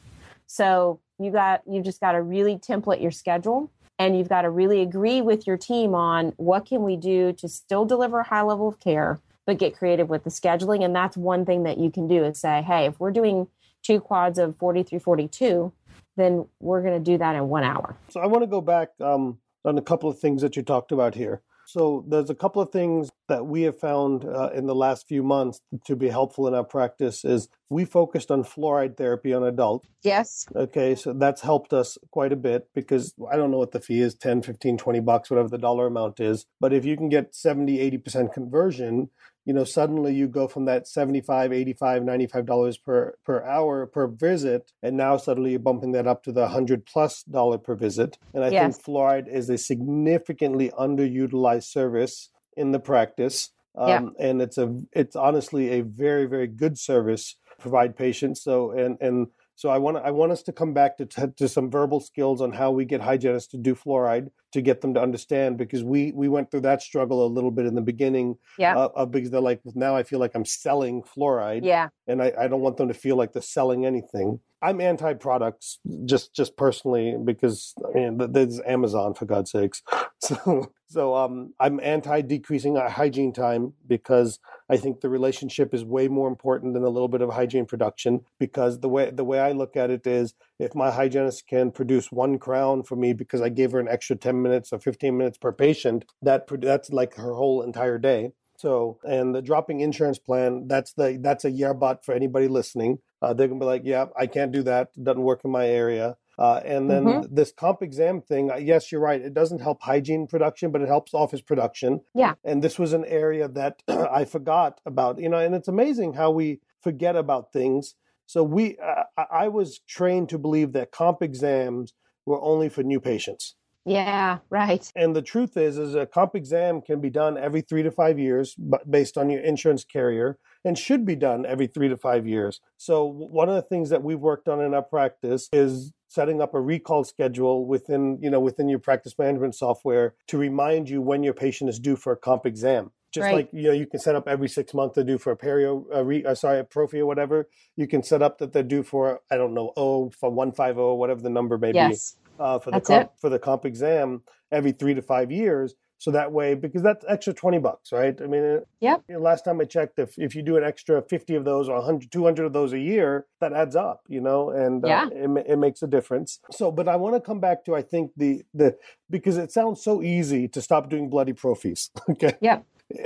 So 0.46 1.00
you 1.18 1.30
got 1.30 1.62
you 1.66 1.82
just 1.82 2.00
got 2.00 2.12
to 2.12 2.22
really 2.22 2.56
template 2.56 3.00
your 3.00 3.10
schedule 3.10 3.70
and 3.98 4.18
you've 4.18 4.28
got 4.28 4.42
to 4.42 4.50
really 4.50 4.82
agree 4.82 5.22
with 5.22 5.46
your 5.46 5.56
team 5.56 5.94
on 5.94 6.32
what 6.36 6.66
can 6.66 6.82
we 6.82 6.96
do 6.96 7.32
to 7.32 7.48
still 7.48 7.84
deliver 7.84 8.20
a 8.20 8.24
high 8.24 8.42
level 8.42 8.68
of 8.68 8.80
care 8.80 9.20
but 9.46 9.58
get 9.58 9.76
creative 9.76 10.08
with 10.08 10.24
the 10.24 10.30
scheduling. 10.30 10.82
And 10.82 10.96
that's 10.96 11.18
one 11.18 11.44
thing 11.44 11.64
that 11.64 11.76
you 11.76 11.90
can 11.90 12.08
do 12.08 12.24
is 12.24 12.38
say 12.38 12.62
hey 12.62 12.86
if 12.86 12.98
we're 12.98 13.12
doing 13.12 13.48
two 13.82 14.00
quads 14.00 14.38
of 14.38 14.56
4342 14.58 15.72
then 16.16 16.46
we're 16.60 16.80
going 16.80 16.94
to 16.94 17.10
do 17.10 17.18
that 17.18 17.34
in 17.34 17.48
one 17.48 17.64
hour. 17.64 17.96
So 18.08 18.20
i 18.20 18.26
want 18.26 18.42
to 18.42 18.46
go 18.46 18.60
back 18.60 18.90
um, 19.00 19.38
on 19.64 19.78
a 19.78 19.82
couple 19.82 20.08
of 20.08 20.18
things 20.18 20.42
that 20.42 20.56
you 20.56 20.62
talked 20.62 20.92
about 20.92 21.14
here 21.14 21.42
so 21.66 22.04
there's 22.08 22.30
a 22.30 22.34
couple 22.34 22.60
of 22.62 22.70
things 22.70 23.10
that 23.28 23.46
we 23.46 23.62
have 23.62 23.78
found 23.78 24.24
uh, 24.24 24.50
in 24.54 24.66
the 24.66 24.74
last 24.74 25.08
few 25.08 25.22
months 25.22 25.60
to 25.86 25.96
be 25.96 26.08
helpful 26.08 26.46
in 26.46 26.54
our 26.54 26.64
practice 26.64 27.24
is 27.24 27.48
we 27.70 27.84
focused 27.84 28.30
on 28.30 28.44
fluoride 28.44 28.96
therapy 28.96 29.32
on 29.32 29.42
adults. 29.42 29.88
Yes. 30.02 30.46
Okay, 30.54 30.94
so 30.94 31.12
that's 31.12 31.40
helped 31.40 31.72
us 31.72 31.96
quite 32.10 32.32
a 32.32 32.36
bit 32.36 32.68
because 32.74 33.14
I 33.30 33.36
don't 33.36 33.50
know 33.50 33.58
what 33.58 33.72
the 33.72 33.80
fee 33.80 34.00
is 34.00 34.14
10, 34.14 34.42
15, 34.42 34.78
20 34.78 35.00
bucks, 35.00 35.30
whatever 35.30 35.48
the 35.48 35.58
dollar 35.58 35.86
amount 35.86 36.20
is. 36.20 36.46
But 36.60 36.72
if 36.72 36.84
you 36.84 36.96
can 36.96 37.08
get 37.08 37.34
70, 37.34 37.78
80% 37.98 38.32
conversion, 38.32 39.10
you 39.44 39.52
know 39.52 39.64
suddenly 39.64 40.14
you 40.14 40.26
go 40.26 40.48
from 40.48 40.64
that 40.64 40.88
75 40.88 41.52
85 41.52 42.04
95 42.04 42.46
dollars 42.46 42.78
per 42.78 43.14
per 43.24 43.42
hour 43.44 43.86
per 43.86 44.06
visit 44.06 44.72
and 44.82 44.96
now 44.96 45.16
suddenly 45.16 45.50
you're 45.50 45.60
bumping 45.60 45.92
that 45.92 46.06
up 46.06 46.22
to 46.24 46.32
the 46.32 46.42
100 46.42 46.86
plus 46.86 47.22
dollar 47.24 47.58
per 47.58 47.74
visit 47.74 48.18
and 48.32 48.44
i 48.44 48.48
yes. 48.48 48.76
think 48.76 48.86
fluoride 48.86 49.28
is 49.28 49.48
a 49.50 49.58
significantly 49.58 50.70
underutilized 50.78 51.64
service 51.64 52.30
in 52.56 52.72
the 52.72 52.80
practice 52.80 53.50
um, 53.76 53.88
yeah. 53.88 54.28
and 54.28 54.40
it's 54.40 54.58
a 54.58 54.74
it's 54.92 55.16
honestly 55.16 55.70
a 55.70 55.80
very 55.82 56.26
very 56.26 56.46
good 56.46 56.78
service 56.78 57.36
to 57.50 57.56
provide 57.58 57.96
patients 57.96 58.42
so 58.42 58.70
and 58.70 58.96
and 59.00 59.28
so 59.56 59.68
I 59.68 59.78
want 59.78 59.98
I 59.98 60.10
want 60.10 60.32
us 60.32 60.42
to 60.44 60.52
come 60.52 60.74
back 60.74 60.96
to, 60.98 61.32
to 61.36 61.48
some 61.48 61.70
verbal 61.70 62.00
skills 62.00 62.40
on 62.40 62.52
how 62.52 62.72
we 62.72 62.84
get 62.84 63.00
hygienists 63.00 63.48
to 63.48 63.56
do 63.56 63.74
fluoride 63.74 64.30
to 64.54 64.62
get 64.62 64.80
them 64.80 64.94
to 64.94 65.02
understand 65.02 65.58
because 65.58 65.82
we 65.82 66.12
we 66.12 66.28
went 66.28 66.48
through 66.48 66.60
that 66.60 66.80
struggle 66.80 67.26
a 67.26 67.26
little 67.26 67.50
bit 67.50 67.66
in 67.66 67.74
the 67.74 67.82
beginning. 67.82 68.36
Yeah. 68.56 68.76
Uh, 68.76 68.88
uh, 68.94 69.04
because 69.04 69.30
they're 69.30 69.40
like 69.40 69.60
now 69.74 69.96
I 69.96 70.04
feel 70.04 70.20
like 70.20 70.30
I'm 70.36 70.44
selling 70.44 71.02
fluoride. 71.02 71.64
Yeah. 71.64 71.88
And 72.06 72.22
I, 72.22 72.32
I 72.38 72.46
don't 72.46 72.60
want 72.60 72.76
them 72.76 72.86
to 72.86 72.94
feel 72.94 73.16
like 73.16 73.32
they're 73.32 73.42
selling 73.42 73.84
anything. 73.84 74.38
I'm 74.62 74.80
anti 74.80 75.14
products 75.14 75.80
just 76.04 76.32
just 76.34 76.56
personally 76.56 77.16
because 77.22 77.74
I 77.84 77.98
mean 77.98 78.32
there's 78.32 78.60
Amazon 78.60 79.14
for 79.14 79.26
God's 79.26 79.50
sakes. 79.50 79.82
So 80.20 80.72
so 80.86 81.14
um, 81.16 81.52
I'm 81.58 81.80
anti 81.80 82.22
decreasing 82.22 82.76
hygiene 82.76 83.32
time 83.32 83.72
because 83.86 84.38
I 84.70 84.76
think 84.76 85.00
the 85.00 85.08
relationship 85.08 85.74
is 85.74 85.84
way 85.84 86.08
more 86.08 86.28
important 86.28 86.72
than 86.72 86.84
a 86.84 86.88
little 86.88 87.08
bit 87.08 87.20
of 87.20 87.30
hygiene 87.30 87.66
production. 87.66 88.20
Because 88.38 88.80
the 88.80 88.88
way 88.88 89.10
the 89.10 89.24
way 89.24 89.40
I 89.40 89.52
look 89.52 89.76
at 89.76 89.90
it 89.90 90.06
is, 90.06 90.34
if 90.58 90.74
my 90.74 90.90
hygienist 90.90 91.46
can 91.46 91.72
produce 91.72 92.12
one 92.12 92.38
crown 92.38 92.84
for 92.84 92.96
me 92.96 93.12
because 93.12 93.40
I 93.40 93.48
gave 93.48 93.72
her 93.72 93.80
an 93.80 93.88
extra 93.88 94.16
10 94.16 94.40
minutes 94.44 94.72
or 94.72 94.78
15 94.78 95.16
minutes 95.16 95.38
per 95.38 95.52
patient, 95.52 96.04
that 96.22 96.46
that's 96.60 96.90
like 96.90 97.14
her 97.16 97.34
whole 97.34 97.62
entire 97.62 97.98
day. 97.98 98.32
So, 98.56 98.98
and 99.02 99.34
the 99.34 99.42
dropping 99.42 99.80
insurance 99.80 100.18
plan, 100.18 100.68
that's 100.68 100.92
the 100.92 101.18
that's 101.20 101.44
a 101.44 101.50
yeah 101.50 101.72
but 101.72 102.04
for 102.04 102.14
anybody 102.14 102.46
listening. 102.46 102.98
Uh, 103.20 103.34
they're 103.34 103.48
gonna 103.48 103.58
be 103.58 103.66
like, 103.66 103.82
yeah, 103.84 104.06
I 104.16 104.26
can't 104.26 104.52
do 104.52 104.62
that. 104.64 104.90
It 104.96 105.04
doesn't 105.04 105.22
work 105.22 105.40
in 105.44 105.50
my 105.50 105.66
area. 105.66 106.16
Uh, 106.38 106.60
and 106.64 106.90
then 106.90 107.04
mm-hmm. 107.04 107.34
this 107.34 107.52
comp 107.52 107.82
exam 107.82 108.20
thing, 108.20 108.50
uh, 108.50 108.56
yes, 108.56 108.90
you're 108.90 109.00
right. 109.00 109.20
It 109.20 109.34
doesn't 109.34 109.60
help 109.60 109.82
hygiene 109.82 110.26
production, 110.26 110.72
but 110.72 110.82
it 110.82 110.88
helps 110.88 111.14
office 111.14 111.40
production. 111.40 112.00
Yeah. 112.14 112.34
And 112.44 112.62
this 112.62 112.78
was 112.78 112.92
an 112.92 113.04
area 113.04 113.48
that 113.48 113.82
I 113.88 114.24
forgot 114.24 114.80
about, 114.84 115.20
you 115.20 115.28
know, 115.28 115.38
and 115.38 115.54
it's 115.54 115.68
amazing 115.68 116.14
how 116.14 116.30
we 116.32 116.60
forget 116.82 117.16
about 117.16 117.52
things. 117.52 117.94
So 118.26 118.42
we, 118.42 118.78
uh, 118.78 119.04
I 119.30 119.48
was 119.48 119.80
trained 119.86 120.28
to 120.30 120.38
believe 120.38 120.72
that 120.72 120.90
comp 120.90 121.22
exams 121.22 121.94
were 122.26 122.40
only 122.42 122.68
for 122.68 122.82
new 122.82 123.00
patients. 123.00 123.54
Yeah, 123.84 124.38
right. 124.48 124.90
And 124.96 125.14
the 125.14 125.22
truth 125.22 125.56
is, 125.56 125.76
is 125.76 125.94
a 125.94 126.06
comp 126.06 126.34
exam 126.34 126.80
can 126.80 127.00
be 127.00 127.10
done 127.10 127.36
every 127.36 127.60
three 127.60 127.82
to 127.82 127.90
five 127.90 128.18
years, 128.18 128.54
but 128.58 128.90
based 128.90 129.18
on 129.18 129.28
your 129.28 129.42
insurance 129.42 129.84
carrier, 129.84 130.38
and 130.64 130.78
should 130.78 131.04
be 131.04 131.16
done 131.16 131.44
every 131.44 131.66
three 131.66 131.88
to 131.88 131.96
five 131.96 132.26
years. 132.26 132.60
So 132.78 133.04
one 133.04 133.48
of 133.50 133.54
the 133.54 133.62
things 133.62 133.90
that 133.90 134.02
we've 134.02 134.18
worked 134.18 134.48
on 134.48 134.62
in 134.62 134.72
our 134.72 134.82
practice 134.82 135.48
is 135.52 135.92
setting 136.08 136.40
up 136.40 136.54
a 136.54 136.60
recall 136.60 137.04
schedule 137.04 137.66
within 137.66 138.18
you 138.22 138.30
know 138.30 138.40
within 138.40 138.68
your 138.68 138.78
practice 138.78 139.18
management 139.18 139.54
software 139.54 140.14
to 140.28 140.38
remind 140.38 140.88
you 140.88 141.02
when 141.02 141.22
your 141.24 141.34
patient 141.34 141.68
is 141.68 141.78
due 141.78 141.96
for 141.96 142.12
a 142.12 142.16
comp 142.16 142.46
exam 142.46 142.92
just 143.12 143.24
right. 143.24 143.34
like 143.34 143.48
you 143.52 143.64
know 143.64 143.72
you 143.72 143.86
can 143.86 143.98
set 143.98 144.14
up 144.14 144.28
every 144.28 144.48
six 144.48 144.72
months 144.72 144.94
to 144.94 145.02
do 145.02 145.18
for 145.18 145.32
a 145.32 145.36
perio 145.36 145.84
a 145.92 146.04
re, 146.04 146.24
uh, 146.24 146.34
sorry 146.34 146.60
a 146.60 146.64
prophy 146.64 147.00
or 147.00 147.06
whatever 147.06 147.48
you 147.74 147.88
can 147.88 148.00
set 148.02 148.22
up 148.22 148.38
that 148.38 148.52
they're 148.52 148.62
due 148.62 148.84
for 148.84 149.20
i 149.30 149.36
don't 149.36 149.54
know 149.54 149.72
oh 149.76 150.08
for 150.10 150.30
150 150.30 150.80
whatever 150.96 151.20
the 151.20 151.30
number 151.30 151.58
may 151.58 151.72
be. 151.72 151.78
yes. 151.78 152.16
Uh, 152.38 152.58
for 152.58 152.70
the 152.70 152.80
comp, 152.80 153.10
for 153.20 153.30
the 153.30 153.38
comp 153.38 153.64
exam 153.64 154.22
every 154.52 154.72
three 154.72 154.94
to 154.94 155.02
five 155.02 155.30
years 155.30 155.74
so 156.04 156.10
that 156.10 156.32
way, 156.32 156.54
because 156.54 156.82
that's 156.82 157.02
extra 157.08 157.32
20 157.32 157.60
bucks, 157.60 157.90
right? 157.90 158.14
I 158.20 158.26
mean, 158.26 158.60
yeah. 158.80 158.98
last 159.08 159.42
time 159.42 159.58
I 159.58 159.64
checked, 159.64 159.98
if, 159.98 160.18
if 160.18 160.34
you 160.34 160.42
do 160.42 160.58
an 160.58 160.62
extra 160.62 161.00
50 161.00 161.34
of 161.36 161.46
those 161.46 161.66
or 161.66 161.76
100, 161.76 162.12
200 162.12 162.44
of 162.44 162.52
those 162.52 162.74
a 162.74 162.78
year, 162.78 163.24
that 163.40 163.54
adds 163.54 163.74
up, 163.74 164.02
you 164.06 164.20
know, 164.20 164.50
and 164.50 164.84
uh, 164.84 164.88
yeah. 164.88 165.08
it, 165.10 165.46
it 165.48 165.58
makes 165.58 165.82
a 165.82 165.86
difference. 165.86 166.40
So, 166.50 166.70
but 166.70 166.88
I 166.88 166.96
want 166.96 167.14
to 167.14 167.22
come 167.22 167.40
back 167.40 167.64
to, 167.64 167.74
I 167.74 167.80
think 167.80 168.10
the, 168.18 168.42
the, 168.52 168.76
because 169.08 169.38
it 169.38 169.50
sounds 169.50 169.82
so 169.82 170.02
easy 170.02 170.46
to 170.48 170.60
stop 170.60 170.90
doing 170.90 171.08
bloody 171.08 171.32
prophies. 171.32 171.88
okay. 172.10 172.34
Yeah. 172.42 172.60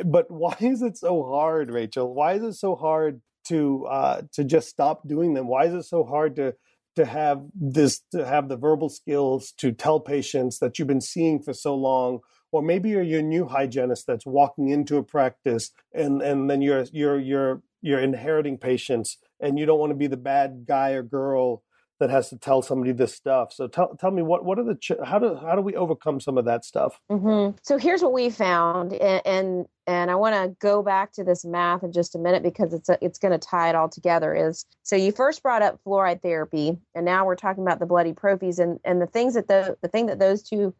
But 0.05 0.29
why 0.29 0.57
is 0.59 0.83
it 0.83 0.99
so 0.99 1.23
hard, 1.23 1.71
Rachel? 1.71 2.13
Why 2.13 2.33
is 2.33 2.43
it 2.43 2.55
so 2.55 2.75
hard 2.75 3.21
to, 3.45 3.87
uh, 3.87 4.23
to 4.33 4.43
just 4.43 4.69
stop 4.71 5.07
doing 5.07 5.35
them? 5.35 5.47
Why 5.47 5.67
is 5.67 5.75
it 5.75 5.85
so 5.85 6.03
hard 6.03 6.35
to, 6.35 6.57
to 6.99 7.07
have 7.07 7.41
this 7.55 8.01
to 8.11 8.27
have 8.27 8.49
the 8.49 8.57
verbal 8.57 8.89
skills 8.89 9.53
to 9.53 9.71
tell 9.71 10.01
patients 10.01 10.59
that 10.59 10.79
you've 10.79 10.89
been 10.89 11.01
seeing 11.01 11.41
for 11.41 11.53
so 11.53 11.77
long 11.77 12.19
or 12.51 12.61
maybe 12.61 12.91
you're 12.91 13.03
your 13.03 13.23
new 13.23 13.47
hygienist 13.47 14.05
that's 14.05 14.27
walking 14.27 14.71
into 14.71 14.97
a 14.97 15.03
practice 15.05 15.71
and 15.95 16.21
and 16.23 16.51
then 16.51 16.61
you're 16.61 16.85
you're 16.93 17.21
you're 17.21 17.63
you're 17.83 18.01
inheriting 18.01 18.59
patients 18.59 19.19
and 19.39 19.61
you 19.61 19.65
don't 19.65 19.79
want 19.79 19.91
to 19.91 19.97
be 19.97 20.09
the 20.09 20.17
bad 20.17 20.65
guy 20.67 20.91
or 20.91 21.05
girl 21.05 21.63
that 21.99 22.11
has 22.11 22.29
to 22.31 22.39
tell 22.39 22.63
somebody 22.63 22.93
this 22.93 23.15
stuff. 23.15 23.53
So 23.53 23.67
tell 23.67 23.97
tell 23.97 24.11
me 24.11 24.23
what 24.23 24.45
what 24.45 24.59
are 24.59 24.65
the 24.65 24.75
ch- 24.75 24.93
how 25.05 25.19
do 25.19 25.35
how 25.35 25.55
do 25.55 25.63
we 25.63 25.75
overcome 25.75 26.21
some 26.21 26.39
of 26.39 26.45
that 26.45 26.65
stuff? 26.65 27.01
Mm-hmm. 27.11 27.57
So 27.63 27.77
here's 27.77 28.03
what 28.03 28.13
we 28.13 28.31
found, 28.31 28.93
and 28.93 29.23
and, 29.27 29.67
and 29.87 30.11
I 30.11 30.15
want 30.15 30.35
to 30.35 30.57
go 30.61 30.83
back 30.83 31.13
to 31.15 31.25
this 31.25 31.45
math 31.45 31.83
in 31.83 31.93
just 31.93 32.15
a 32.15 32.19
minute 32.19 32.43
because 32.43 32.73
it's 32.73 32.89
a, 32.89 32.99
it's 33.03 33.19
going 33.19 33.33
to 33.33 33.39
tie 33.39 33.69
it 33.69 33.75
all 33.75 33.89
together. 33.89 34.35
Is 34.35 34.65
so 34.83 34.97
you 34.97 35.13
first 35.13 35.43
brought 35.43 35.63
up 35.63 35.81
fluoride 35.85 36.23
therapy, 36.23 36.79
and 36.95 37.05
now 37.05 37.27
we're 37.27 37.37
talking 37.37 37.63
about 37.63 37.81
the 37.81 37.87
bloody 37.87 38.13
prophies, 38.13 38.59
and 38.59 38.79
and 38.85 39.03
the 39.03 39.07
things 39.07 39.35
that 39.35 39.49
the 39.49 39.77
the 39.83 39.89
thing 39.89 40.07
that 40.07 40.19
those 40.19 40.43
two 40.43 40.75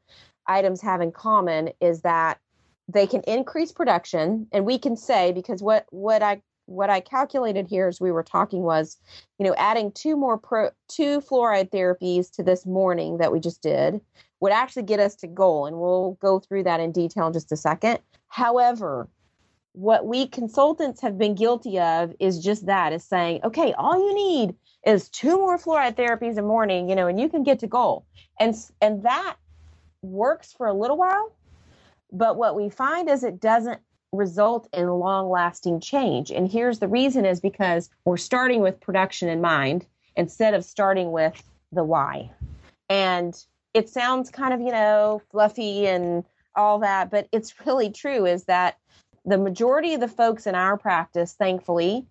items 0.47 0.81
have 0.81 1.01
in 1.01 1.13
common 1.13 1.71
is 1.81 2.03
that 2.03 2.39
they 2.89 3.07
can 3.07 3.21
increase 3.23 3.71
production 3.71 4.47
and 4.51 4.65
we 4.65 4.79
can 4.79 4.97
say 4.97 5.31
because 5.31 5.63
what 5.63 5.85
what 5.91 6.23
i 6.23 6.41
what 6.69 6.91
i 6.91 7.01
calculated 7.01 7.67
here 7.67 7.89
as 7.89 8.01
we 8.01 8.13
were 8.13 8.23
talking 8.23 8.63
was 8.63 8.99
you 9.39 9.47
know 9.47 9.55
adding 9.57 9.91
two 9.93 10.17
more 10.17 10.37
pro 10.37 10.69
two 10.87 11.21
fluoride 11.21 11.71
therapies 11.71 12.31
to 12.31 12.43
this 12.43 12.67
morning 12.67 13.19
that 13.19 13.33
we 13.33 13.41
just 13.41 13.63
did 13.63 14.01
would 14.41 14.53
actually 14.53 14.83
get 14.83 15.01
us 15.01 15.15
to 15.17 15.27
goal 15.27 15.67
and 15.67 15.79
we'll 15.79 16.13
go 16.21 16.39
through 16.39 16.63
that 16.63 16.81
in 16.81 16.93
detail 16.93 17.27
in 17.27 17.33
just 17.33 17.51
a 17.53 17.57
second. 17.57 17.99
However 18.29 19.09
what 19.73 20.07
we 20.07 20.27
consultants 20.27 21.01
have 21.01 21.19
been 21.19 21.35
guilty 21.35 21.79
of 21.79 22.13
is 22.19 22.43
just 22.43 22.67
that 22.67 22.93
is 22.93 23.05
saying 23.05 23.41
okay 23.45 23.73
all 23.75 23.97
you 23.97 24.15
need 24.15 24.55
is 24.85 25.09
two 25.09 25.39
more 25.39 25.59
fluoride 25.59 25.95
therapies 25.95 26.37
a 26.37 26.43
morning 26.43 26.89
you 26.89 26.97
know 26.97 27.07
and 27.07 27.19
you 27.19 27.29
can 27.29 27.43
get 27.43 27.59
to 27.61 27.67
goal. 27.67 28.05
And 28.39 28.55
and 28.83 29.03
that 29.05 29.37
works 30.03 30.53
for 30.53 30.67
a 30.67 30.75
little 30.75 30.99
while 30.99 31.33
but 32.13 32.37
what 32.37 32.55
we 32.55 32.69
find 32.69 33.09
is 33.09 33.25
it 33.25 33.41
doesn't 33.41 33.81
result 34.13 34.69
in 34.73 34.89
long 34.89 35.31
lasting 35.31 35.81
change. 35.81 36.31
And 36.31 36.51
here's 36.51 36.79
the 36.79 36.89
reason 36.89 37.25
is 37.25 37.41
because 37.41 37.91
we're 38.05 38.17
starting 38.17 38.61
with 38.61 38.81
production 38.81 39.29
in 39.29 39.41
mind 39.41 39.87
instead 40.17 40.55
of 40.55 40.65
starting 40.65 41.13
with 41.13 41.43
the 41.73 41.85
why. 41.85 42.31
And 42.89 43.35
it 43.75 43.89
sounds 43.89 44.31
kind 44.31 44.55
of, 44.55 44.61
you 44.61 44.73
know, 44.73 45.23
fluffy 45.31 45.87
and 45.87 46.25
all 46.57 46.79
that, 46.81 47.11
but 47.11 47.29
it's 47.33 47.67
really 47.67 47.91
true 47.91 48.27
is 48.27 48.45
that 48.45 48.79
the 49.25 49.39
majority 49.39 49.95
of 49.95 50.01
the 50.01 50.09
folks 50.09 50.47
in 50.47 50.55
our 50.55 50.77
practice, 50.77 51.35
thankfully, 51.35 52.07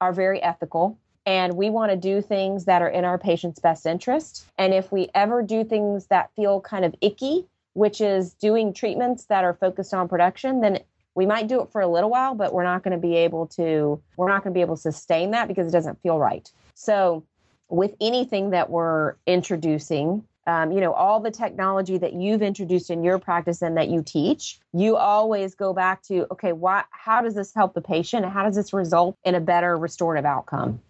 are 0.00 0.12
very 0.12 0.42
ethical 0.42 0.96
and 1.26 1.54
we 1.54 1.68
want 1.68 1.90
to 1.90 1.96
do 1.96 2.22
things 2.22 2.64
that 2.64 2.80
are 2.80 2.88
in 2.88 3.04
our 3.04 3.18
patient's 3.18 3.60
best 3.60 3.86
interest. 3.86 4.46
And 4.56 4.72
if 4.72 4.90
we 4.90 5.10
ever 5.14 5.42
do 5.42 5.64
things 5.64 6.06
that 6.06 6.30
feel 6.34 6.60
kind 6.60 6.84
of 6.84 6.94
icky, 7.00 7.46
which 7.74 8.00
is 8.00 8.34
doing 8.34 8.72
treatments 8.72 9.26
that 9.26 9.44
are 9.44 9.54
focused 9.54 9.92
on 9.92 10.08
production, 10.08 10.60
then 10.60 10.80
we 11.20 11.26
might 11.26 11.48
do 11.48 11.60
it 11.60 11.70
for 11.70 11.82
a 11.82 11.86
little 11.86 12.08
while, 12.08 12.34
but 12.34 12.54
we're 12.54 12.64
not 12.64 12.82
going 12.82 12.92
to 12.92 12.98
be 12.98 13.14
able 13.14 13.46
to 13.48 14.00
we're 14.16 14.28
not 14.28 14.42
going 14.42 14.54
to 14.54 14.56
be 14.56 14.62
able 14.62 14.74
to 14.74 14.80
sustain 14.80 15.32
that 15.32 15.48
because 15.48 15.68
it 15.68 15.70
doesn't 15.70 16.00
feel 16.02 16.18
right. 16.18 16.50
So 16.74 17.24
with 17.68 17.94
anything 18.00 18.48
that 18.50 18.70
we're 18.70 19.16
introducing, 19.26 20.24
um, 20.46 20.72
you 20.72 20.80
know, 20.80 20.94
all 20.94 21.20
the 21.20 21.30
technology 21.30 21.98
that 21.98 22.14
you've 22.14 22.40
introduced 22.40 22.88
in 22.88 23.04
your 23.04 23.18
practice 23.18 23.60
and 23.60 23.76
that 23.76 23.90
you 23.90 24.02
teach, 24.02 24.60
you 24.72 24.96
always 24.96 25.54
go 25.54 25.74
back 25.74 26.02
to, 26.04 26.26
okay, 26.32 26.52
why, 26.54 26.84
how 26.88 27.20
does 27.20 27.34
this 27.34 27.52
help 27.54 27.74
the 27.74 27.82
patient? 27.82 28.24
How 28.24 28.42
does 28.42 28.56
this 28.56 28.72
result 28.72 29.14
in 29.22 29.34
a 29.34 29.40
better 29.40 29.76
restorative 29.76 30.24
outcome? 30.24 30.80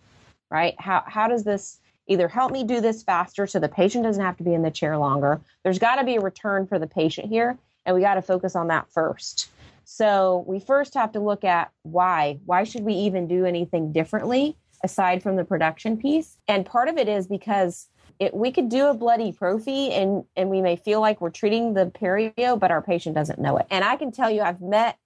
Right? 0.48 0.76
How, 0.78 1.02
how 1.08 1.26
does 1.26 1.42
this 1.42 1.80
either 2.06 2.28
help 2.28 2.52
me 2.52 2.62
do 2.62 2.80
this 2.80 3.02
faster 3.02 3.48
so 3.48 3.58
the 3.58 3.68
patient 3.68 4.04
doesn't 4.04 4.22
have 4.22 4.36
to 4.36 4.44
be 4.44 4.54
in 4.54 4.62
the 4.62 4.70
chair 4.70 4.96
longer. 4.96 5.40
There's 5.64 5.80
got 5.80 5.96
to 5.96 6.04
be 6.04 6.14
a 6.14 6.20
return 6.20 6.68
for 6.68 6.78
the 6.78 6.86
patient 6.86 7.28
here, 7.28 7.58
and 7.84 7.96
we 7.96 8.00
got 8.00 8.14
to 8.14 8.22
focus 8.22 8.54
on 8.54 8.68
that 8.68 8.88
first. 8.92 9.50
So 9.92 10.44
we 10.46 10.60
first 10.60 10.94
have 10.94 11.10
to 11.12 11.20
look 11.20 11.42
at 11.42 11.72
why. 11.82 12.38
Why 12.46 12.62
should 12.62 12.84
we 12.84 12.94
even 12.94 13.26
do 13.26 13.44
anything 13.44 13.90
differently 13.90 14.56
aside 14.84 15.20
from 15.20 15.34
the 15.34 15.44
production 15.44 15.96
piece? 15.96 16.38
And 16.46 16.64
part 16.64 16.88
of 16.88 16.96
it 16.96 17.08
is 17.08 17.26
because 17.26 17.88
it, 18.20 18.32
we 18.32 18.52
could 18.52 18.68
do 18.68 18.86
a 18.86 18.94
bloody 18.94 19.32
prophy 19.32 19.90
and 19.90 20.22
and 20.36 20.48
we 20.48 20.62
may 20.62 20.76
feel 20.76 21.00
like 21.00 21.20
we're 21.20 21.30
treating 21.30 21.74
the 21.74 21.86
perio, 21.86 22.56
but 22.56 22.70
our 22.70 22.80
patient 22.80 23.16
doesn't 23.16 23.40
know 23.40 23.56
it. 23.56 23.66
And 23.68 23.84
I 23.84 23.96
can 23.96 24.12
tell 24.12 24.30
you, 24.30 24.42
I've 24.42 24.60
met, 24.60 24.96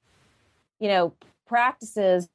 you 0.78 0.88
know, 0.88 1.14
practices 1.46 2.28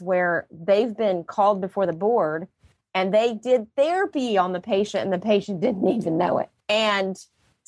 where 0.00 0.46
they've 0.52 0.96
been 0.96 1.24
called 1.24 1.60
before 1.60 1.86
the 1.86 1.92
board 1.92 2.46
and 2.94 3.12
they 3.12 3.34
did 3.34 3.66
therapy 3.74 4.38
on 4.38 4.52
the 4.52 4.60
patient 4.60 5.02
and 5.02 5.12
the 5.12 5.18
patient 5.18 5.60
didn't 5.60 5.88
even 5.88 6.16
know 6.16 6.38
it. 6.38 6.50
And 6.68 7.18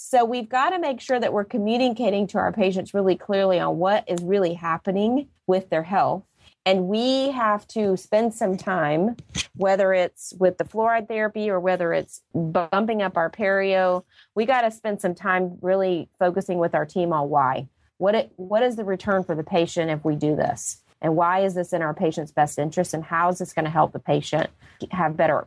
so 0.00 0.24
we've 0.24 0.48
got 0.48 0.70
to 0.70 0.78
make 0.78 1.00
sure 1.00 1.18
that 1.18 1.32
we're 1.32 1.42
communicating 1.42 2.28
to 2.28 2.38
our 2.38 2.52
patients 2.52 2.94
really 2.94 3.16
clearly 3.16 3.58
on 3.58 3.78
what 3.78 4.04
is 4.06 4.22
really 4.22 4.54
happening 4.54 5.28
with 5.48 5.70
their 5.70 5.82
health. 5.82 6.22
And 6.64 6.86
we 6.86 7.32
have 7.32 7.66
to 7.68 7.96
spend 7.96 8.32
some 8.32 8.56
time, 8.56 9.16
whether 9.56 9.92
it's 9.92 10.32
with 10.38 10.56
the 10.56 10.62
fluoride 10.62 11.08
therapy 11.08 11.50
or 11.50 11.58
whether 11.58 11.92
it's 11.92 12.22
bumping 12.32 13.02
up 13.02 13.16
our 13.16 13.28
perio, 13.28 14.04
we 14.36 14.46
got 14.46 14.60
to 14.60 14.70
spend 14.70 15.00
some 15.00 15.16
time 15.16 15.58
really 15.62 16.08
focusing 16.20 16.58
with 16.58 16.76
our 16.76 16.86
team 16.86 17.12
on 17.12 17.28
why. 17.28 17.66
What 17.96 18.14
it 18.14 18.32
what 18.36 18.62
is 18.62 18.76
the 18.76 18.84
return 18.84 19.24
for 19.24 19.34
the 19.34 19.42
patient 19.42 19.90
if 19.90 20.04
we 20.04 20.14
do 20.14 20.36
this? 20.36 20.80
and 21.00 21.14
why 21.14 21.44
is 21.44 21.54
this 21.54 21.72
in 21.72 21.80
our 21.80 21.94
patient's 21.94 22.32
best 22.32 22.58
interest 22.58 22.92
and 22.92 23.04
how 23.04 23.28
is 23.28 23.38
this 23.38 23.52
going 23.52 23.64
to 23.64 23.70
help 23.70 23.92
the 23.92 24.00
patient 24.00 24.50
have 24.90 25.16
better 25.16 25.46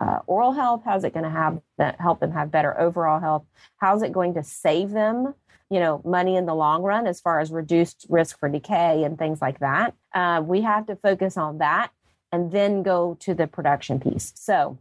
uh, 0.00 0.20
oral 0.26 0.52
health 0.52 0.82
how's 0.84 1.04
it 1.04 1.12
going 1.12 1.24
to 1.24 1.30
have 1.30 1.60
that 1.78 2.00
help 2.00 2.20
them 2.20 2.32
have 2.32 2.50
better 2.50 2.78
overall 2.80 3.20
health 3.20 3.44
how's 3.78 4.02
it 4.02 4.12
going 4.12 4.34
to 4.34 4.42
save 4.42 4.90
them 4.90 5.34
you 5.70 5.78
know 5.78 6.00
money 6.04 6.36
in 6.36 6.46
the 6.46 6.54
long 6.54 6.82
run 6.82 7.06
as 7.06 7.20
far 7.20 7.40
as 7.40 7.50
reduced 7.50 8.06
risk 8.08 8.38
for 8.38 8.48
decay 8.48 9.02
and 9.04 9.18
things 9.18 9.40
like 9.40 9.58
that 9.60 9.94
uh, 10.14 10.42
we 10.44 10.62
have 10.62 10.86
to 10.86 10.96
focus 10.96 11.36
on 11.36 11.58
that 11.58 11.90
and 12.32 12.52
then 12.52 12.82
go 12.82 13.16
to 13.20 13.34
the 13.34 13.46
production 13.46 14.00
piece 14.00 14.32
so 14.34 14.78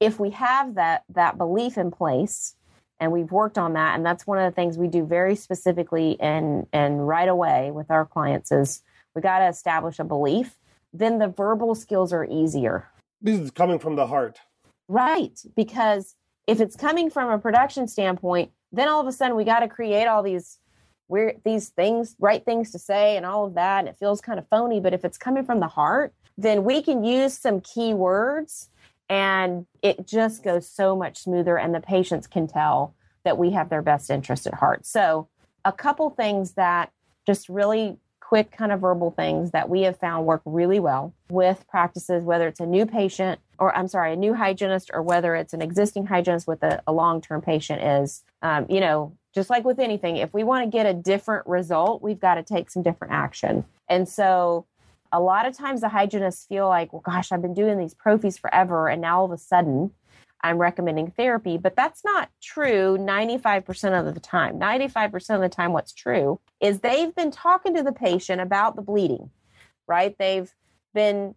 if 0.00 0.18
we 0.18 0.30
have 0.30 0.74
that 0.74 1.04
that 1.08 1.38
belief 1.38 1.78
in 1.78 1.90
place 1.90 2.56
and 2.98 3.12
we've 3.12 3.32
worked 3.32 3.56
on 3.56 3.74
that 3.74 3.94
and 3.94 4.04
that's 4.04 4.26
one 4.26 4.38
of 4.38 4.44
the 4.44 4.54
things 4.54 4.76
we 4.76 4.88
do 4.88 5.04
very 5.04 5.36
specifically 5.36 6.18
and 6.20 6.66
and 6.72 7.06
right 7.06 7.28
away 7.28 7.70
with 7.70 7.90
our 7.90 8.04
clients 8.04 8.50
is 8.50 8.82
we 9.14 9.22
got 9.22 9.40
to 9.40 9.48
establish 9.48 9.98
a 9.98 10.04
belief. 10.04 10.56
Then 10.92 11.18
the 11.18 11.28
verbal 11.28 11.74
skills 11.74 12.12
are 12.12 12.24
easier. 12.24 12.88
This 13.20 13.38
is 13.38 13.50
coming 13.50 13.78
from 13.78 13.96
the 13.96 14.06
heart. 14.06 14.40
Right. 14.88 15.38
Because 15.54 16.14
if 16.46 16.60
it's 16.60 16.76
coming 16.76 17.10
from 17.10 17.30
a 17.30 17.38
production 17.38 17.86
standpoint, 17.86 18.50
then 18.72 18.88
all 18.88 19.00
of 19.00 19.06
a 19.06 19.12
sudden 19.12 19.36
we 19.36 19.44
got 19.44 19.60
to 19.60 19.68
create 19.68 20.06
all 20.06 20.22
these 20.22 20.58
weird 21.08 21.40
these 21.44 21.68
things, 21.68 22.14
right 22.18 22.44
things 22.44 22.70
to 22.70 22.78
say 22.78 23.16
and 23.16 23.26
all 23.26 23.44
of 23.44 23.54
that. 23.54 23.80
And 23.80 23.88
it 23.88 23.96
feels 23.98 24.20
kind 24.20 24.38
of 24.38 24.48
phony. 24.48 24.80
But 24.80 24.94
if 24.94 25.04
it's 25.04 25.18
coming 25.18 25.44
from 25.44 25.60
the 25.60 25.68
heart, 25.68 26.14
then 26.38 26.64
we 26.64 26.82
can 26.82 27.04
use 27.04 27.36
some 27.36 27.60
key 27.60 27.92
words 27.92 28.70
and 29.08 29.66
it 29.82 30.06
just 30.06 30.42
goes 30.42 30.68
so 30.68 30.96
much 30.96 31.18
smoother 31.18 31.58
and 31.58 31.74
the 31.74 31.80
patients 31.80 32.26
can 32.26 32.46
tell 32.46 32.94
that 33.24 33.36
we 33.36 33.50
have 33.50 33.68
their 33.68 33.82
best 33.82 34.08
interest 34.08 34.46
at 34.46 34.54
heart. 34.54 34.86
So 34.86 35.28
a 35.64 35.72
couple 35.72 36.08
things 36.10 36.52
that 36.52 36.90
just 37.26 37.48
really 37.48 37.98
quick 38.30 38.52
kind 38.52 38.70
of 38.70 38.80
verbal 38.80 39.10
things 39.10 39.50
that 39.50 39.68
we 39.68 39.80
have 39.82 39.98
found 39.98 40.24
work 40.24 40.40
really 40.44 40.78
well 40.78 41.12
with 41.30 41.66
practices, 41.68 42.22
whether 42.22 42.46
it's 42.46 42.60
a 42.60 42.64
new 42.64 42.86
patient 42.86 43.40
or 43.58 43.76
I'm 43.76 43.88
sorry, 43.88 44.12
a 44.12 44.16
new 44.16 44.34
hygienist 44.34 44.88
or 44.94 45.02
whether 45.02 45.34
it's 45.34 45.52
an 45.52 45.60
existing 45.60 46.06
hygienist 46.06 46.46
with 46.46 46.62
a, 46.62 46.80
a 46.86 46.92
long 46.92 47.20
term 47.20 47.42
patient 47.42 47.82
is, 47.82 48.22
um, 48.40 48.66
you 48.68 48.78
know, 48.78 49.16
just 49.34 49.50
like 49.50 49.64
with 49.64 49.80
anything, 49.80 50.16
if 50.16 50.32
we 50.32 50.44
want 50.44 50.64
to 50.64 50.70
get 50.70 50.86
a 50.86 50.94
different 50.94 51.44
result, 51.48 52.02
we've 52.02 52.20
got 52.20 52.36
to 52.36 52.44
take 52.44 52.70
some 52.70 52.84
different 52.84 53.12
action. 53.12 53.64
And 53.88 54.08
so 54.08 54.64
a 55.10 55.18
lot 55.18 55.44
of 55.44 55.56
times 55.56 55.80
the 55.80 55.88
hygienists 55.88 56.46
feel 56.46 56.68
like, 56.68 56.92
well, 56.92 57.02
gosh, 57.04 57.32
I've 57.32 57.42
been 57.42 57.52
doing 57.52 57.78
these 57.78 57.96
prophies 57.96 58.38
forever. 58.38 58.88
And 58.88 59.02
now 59.02 59.18
all 59.18 59.24
of 59.24 59.32
a 59.32 59.38
sudden 59.38 59.90
I'm 60.42 60.58
recommending 60.58 61.10
therapy, 61.10 61.58
but 61.58 61.76
that's 61.76 62.04
not 62.04 62.30
true 62.42 62.96
95% 62.98 64.08
of 64.08 64.14
the 64.14 64.20
time. 64.20 64.58
95% 64.58 65.34
of 65.34 65.40
the 65.40 65.48
time, 65.48 65.72
what's 65.72 65.92
true 65.92 66.40
is 66.60 66.80
they've 66.80 67.14
been 67.14 67.30
talking 67.30 67.74
to 67.74 67.82
the 67.82 67.92
patient 67.92 68.40
about 68.40 68.76
the 68.76 68.82
bleeding, 68.82 69.30
right? 69.86 70.16
They've 70.18 70.52
been 70.94 71.34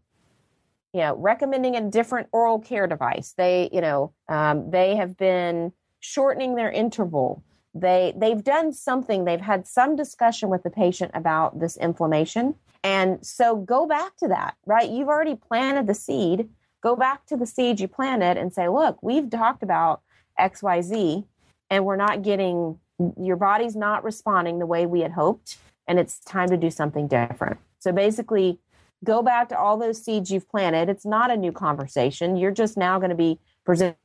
you 0.94 1.02
know 1.02 1.16
recommending 1.16 1.76
a 1.76 1.90
different 1.90 2.28
oral 2.32 2.60
care 2.60 2.88
device. 2.88 3.34
They 3.38 3.70
you 3.74 3.82
know 3.82 4.14
um, 4.30 4.70
they 4.72 4.96
have 4.96 5.18
been 5.18 5.74
shortening 6.00 6.56
their 6.56 6.72
interval. 6.72 7.44
They 7.74 8.14
they've 8.16 8.44
done 8.44 8.74
something. 8.74 9.26
They've 9.26 9.42
had 9.42 9.68
some 9.68 9.96
discussion 9.96 10.50
with 10.50 10.64
the 10.64 10.70
patient 10.70 11.12
about 11.14 11.60
this 11.60 11.78
inflammation. 11.78 12.56
And 12.84 13.26
so 13.26 13.56
go 13.56 13.86
back 13.88 14.16
to 14.18 14.28
that 14.28 14.56
right? 14.66 14.90
You've 14.90 15.08
already 15.08 15.36
planted 15.36 15.88
the 15.88 15.94
seed 15.94 16.50
go 16.84 16.96
back 16.96 17.26
to 17.26 17.38
the 17.38 17.48
seed 17.48 17.80
you 17.80 17.88
planted 17.88 18.38
and 18.38 18.54
say, 18.54 18.68
look, 18.68 19.02
we've 19.02 19.30
talked 19.30 19.64
about 19.64 20.02
XYZ 20.38 21.26
and 21.70 21.86
we're 21.86 21.96
not 21.96 22.22
getting, 22.22 22.78
your 23.20 23.38
body's 23.38 23.76
not 23.76 24.04
responding 24.04 24.60
the 24.60 24.66
way 24.66 24.86
we 24.86 25.00
had 25.00 25.14
hoped. 25.14 25.58
And 25.88 25.98
it's 25.98 26.20
time 26.20 26.50
to 26.50 26.58
do 26.58 26.70
something 26.70 27.08
different. 27.08 27.60
So 27.80 27.92
basically, 27.92 28.60
go 29.04 29.22
back 29.22 29.50
to 29.50 29.58
all 29.58 29.78
those 29.78 30.04
seeds 30.04 30.30
you've 30.30 30.48
planted. 30.48 30.90
It's 30.90 31.06
not 31.06 31.32
a 31.32 31.38
new 31.38 31.52
conversation. 31.52 32.38
You're 32.38 32.52
just 32.52 32.78
now 32.78 33.00
going 33.00 33.10
to 33.10 33.16
be 33.16 33.40
presenting 33.66 33.98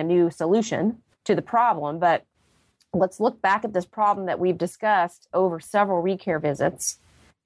a 0.00 0.04
new 0.04 0.30
solution 0.30 0.98
to 1.24 1.34
the 1.34 1.42
problem. 1.42 1.98
But 1.98 2.24
let's 2.92 3.20
look 3.20 3.40
back 3.42 3.64
at 3.64 3.72
this 3.72 3.86
problem 3.86 4.26
that 4.26 4.38
we've 4.38 4.58
discussed 4.58 5.28
over 5.32 5.58
several 5.60 6.02
recare 6.02 6.40
visits 6.40 6.98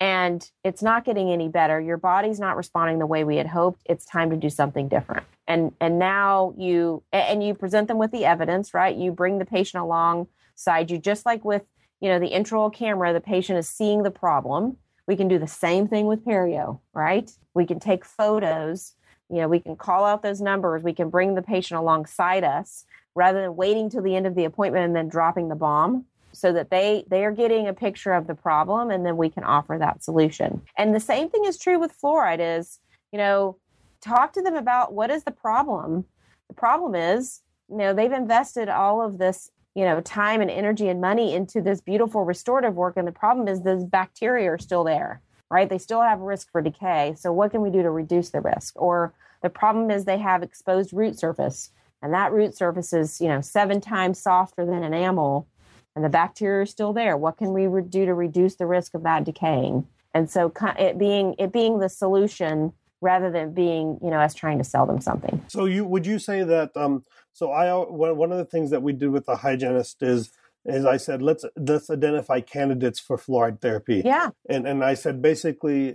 and 0.03 0.51
it's 0.65 0.83
not 0.83 1.05
getting 1.05 1.31
any 1.31 1.47
better. 1.47 1.81
Your 1.81 1.97
body's 1.97 2.41
not 2.41 2.57
responding 2.57 2.99
the 2.99 3.07
way 3.07 3.23
we 3.23 3.37
had 3.37 3.47
hoped. 3.47 3.83
It's 3.85 4.05
time 4.05 4.31
to 4.31 4.37
do 4.37 4.51
something 4.51 4.89
different. 4.89 5.25
And 5.47 5.73
and 5.81 5.97
now 6.01 6.55
you 6.59 7.05
and 7.13 7.41
you 7.41 7.55
present 7.55 7.87
them 7.87 7.99
with 7.99 8.11
the 8.11 8.25
evidence, 8.25 8.75
right? 8.75 8.97
You 8.97 9.13
bring 9.13 9.39
the 9.39 9.45
patient 9.45 9.81
alongside 9.81 10.91
you, 10.91 10.99
just 10.99 11.25
like 11.25 11.45
with 11.45 11.63
you 12.01 12.09
know 12.09 12.19
the 12.19 12.31
intraoral 12.31 12.75
camera. 12.75 13.13
The 13.13 13.21
patient 13.21 13.61
is 13.61 13.69
seeing 13.69 14.03
the 14.03 14.11
problem. 14.11 14.77
We 15.07 15.15
can 15.15 15.29
do 15.29 15.39
the 15.39 15.47
same 15.47 15.87
thing 15.87 16.07
with 16.07 16.25
perio, 16.25 16.81
right? 16.93 17.31
We 17.55 17.65
can 17.65 17.79
take 17.79 18.05
photos. 18.05 18.95
You 19.31 19.43
know, 19.43 19.49
we 19.49 19.61
can 19.61 19.77
call 19.77 20.05
out 20.05 20.25
those 20.25 20.41
numbers. 20.41 20.83
We 20.83 20.95
can 20.95 21.11
bring 21.11 21.37
the 21.37 21.43
patient 21.43 21.79
alongside 21.79 22.43
us 22.43 22.87
rather 23.15 23.41
than 23.41 23.55
waiting 23.55 23.89
till 23.89 24.03
the 24.03 24.17
end 24.17 24.27
of 24.27 24.35
the 24.35 24.47
appointment 24.47 24.85
and 24.85 24.97
then 24.97 25.09
dropping 25.09 25.49
the 25.49 25.55
bomb 25.55 26.07
so 26.33 26.53
that 26.53 26.70
they 26.70 27.05
they 27.09 27.24
are 27.24 27.33
getting 27.33 27.68
a 27.68 27.74
picture 27.74 28.12
of 28.12 28.26
the 28.26 28.35
problem 28.35 28.91
and 28.91 29.05
then 29.05 29.16
we 29.16 29.28
can 29.28 29.45
offer 29.45 29.76
that 29.78 30.03
solution. 30.03 30.62
And 30.76 30.95
the 30.95 31.01
same 31.01 31.28
thing 31.28 31.45
is 31.45 31.59
true 31.59 31.78
with 31.78 31.99
fluoride 31.99 32.59
is 32.59 32.78
you 33.12 33.18
know 33.18 33.57
talk 34.01 34.33
to 34.35 34.43
them 34.43 34.55
about 34.55 34.93
what 34.93 35.11
is 35.11 35.24
the 35.24 35.30
problem. 35.30 36.05
The 36.49 36.55
problem 36.55 36.95
is 36.95 37.43
you 37.70 37.78
know 37.78 37.95
they've 37.95 38.12
invested 38.12 38.68
all 38.68 39.03
of 39.03 39.18
this 39.18 39.51
you 39.74 39.85
know 39.85 40.01
time 40.01 40.41
and 40.41 40.51
energy 40.51 40.89
and 40.89 41.01
money 41.01 41.35
into 41.35 41.61
this 41.61 41.80
beautiful 41.80 42.24
restorative 42.24 42.74
work 42.74 42.97
and 42.97 43.07
the 43.07 43.12
problem 43.12 43.49
is 43.49 43.62
those 43.62 43.85
bacteria 43.85 44.51
are 44.51 44.59
still 44.59 44.85
there 44.85 45.22
right? 45.51 45.68
They 45.68 45.76
still 45.76 46.01
have 46.01 46.18
risk 46.20 46.51
for 46.51 46.62
decay. 46.62 47.14
So 47.18 47.30
what 47.30 47.51
can 47.51 47.61
we 47.61 47.68
do 47.68 47.83
to 47.83 47.91
reduce 47.91 48.30
the 48.30 48.41
risk? 48.41 48.72
Or 48.74 49.12
the 49.43 49.51
problem 49.51 49.91
is 49.91 50.07
they 50.07 50.16
have 50.16 50.43
exposed 50.43 50.95
root 50.95 51.18
surface 51.18 51.70
and 52.03 52.12
that 52.12 52.33
root 52.33 52.57
surface 52.57 52.93
is 52.93 53.20
you 53.20 53.28
know 53.28 53.41
seven 53.41 53.80
times 53.80 54.18
softer 54.18 54.66
than 54.66 54.83
enamel 54.83 55.47
and 55.95 56.05
the 56.05 56.09
bacteria 56.09 56.62
are 56.62 56.66
still 56.66 56.93
there 56.93 57.16
what 57.16 57.36
can 57.36 57.53
we 57.53 57.66
do 57.82 58.07
to 58.07 58.14
reduce 58.14 58.57
the 58.57 58.66
risk 58.66 58.95
of 58.95 59.03
that 59.03 59.24
decaying 59.24 59.86
and 60.14 60.30
so 60.30 60.53
it 60.78 60.99
being 60.99 61.34
it 61.38 61.53
being 61.53 61.78
the 61.78 61.88
solution 61.88 62.72
rather 63.01 63.30
than 63.30 63.53
being 63.53 63.99
you 64.03 64.11
know 64.11 64.18
us 64.18 64.34
trying 64.34 64.59
to 64.59 64.64
sell 64.64 64.86
them 64.86 65.01
something 65.01 65.45
so 65.49 65.64
you 65.64 65.84
would 65.84 66.07
you 66.07 66.18
say 66.18 66.43
that 66.43 66.76
um 66.76 67.05
so 67.32 67.51
i 67.51 67.72
one 67.72 68.32
of 68.32 68.38
the 68.38 68.45
things 68.45 68.70
that 68.70 68.82
we 68.82 68.93
did 68.93 69.11
with 69.11 69.26
the 69.26 69.36
hygienist 69.36 70.03
is 70.03 70.30
as 70.66 70.86
I 70.86 70.97
said 70.97 71.22
let's 71.22 71.45
let's 71.57 71.90
identify 71.90 72.40
candidates 72.40 73.01
for 73.01 73.16
fluoride 73.16 73.61
therapy. 73.61 74.03
Yeah. 74.05 74.30
And 74.49 74.66
and 74.66 74.84
I 74.84 74.95
said 74.95 75.20
basically 75.20 75.95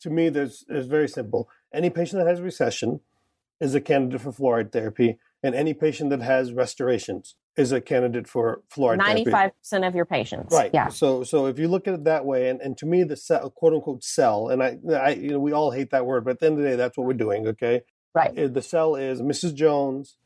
to 0.00 0.10
me 0.10 0.28
there's 0.28 0.64
it's 0.68 0.86
very 0.86 1.08
simple. 1.08 1.48
Any 1.72 1.90
patient 1.90 2.22
that 2.22 2.28
has 2.28 2.40
recession 2.40 3.00
is 3.60 3.74
a 3.74 3.80
candidate 3.80 4.20
for 4.20 4.32
fluoride 4.32 4.72
therapy 4.72 5.18
and 5.42 5.54
any 5.54 5.74
patient 5.74 6.10
that 6.10 6.22
has 6.22 6.52
restorations 6.52 7.34
is 7.58 7.72
a 7.72 7.80
candidate 7.80 8.28
for 8.28 8.62
fluoride 8.74 9.00
95% 9.00 9.86
of 9.86 9.94
your 9.94 10.04
patients. 10.04 10.54
Right. 10.54 10.70
Yeah. 10.72 10.88
So 10.88 11.24
so 11.24 11.46
if 11.46 11.58
you 11.58 11.68
look 11.68 11.88
at 11.88 11.94
it 11.94 12.04
that 12.04 12.24
way, 12.24 12.48
and, 12.48 12.60
and 12.60 12.78
to 12.78 12.86
me 12.86 13.02
the 13.02 13.16
sell, 13.16 13.50
quote 13.50 13.74
unquote 13.74 14.04
sell, 14.04 14.48
and 14.48 14.62
I, 14.62 14.78
I 14.92 15.10
you 15.10 15.30
know 15.30 15.40
we 15.40 15.52
all 15.52 15.72
hate 15.72 15.90
that 15.90 16.06
word, 16.06 16.24
but 16.24 16.32
at 16.32 16.40
the 16.40 16.46
end 16.46 16.58
of 16.58 16.62
the 16.62 16.70
day, 16.70 16.76
that's 16.76 16.96
what 16.96 17.06
we're 17.06 17.14
doing. 17.14 17.48
Okay. 17.48 17.82
Right. 18.14 18.36
Uh, 18.38 18.46
the 18.46 18.62
sell 18.62 18.94
is 18.94 19.20
Mrs. 19.20 19.54
Jones. 19.54 20.16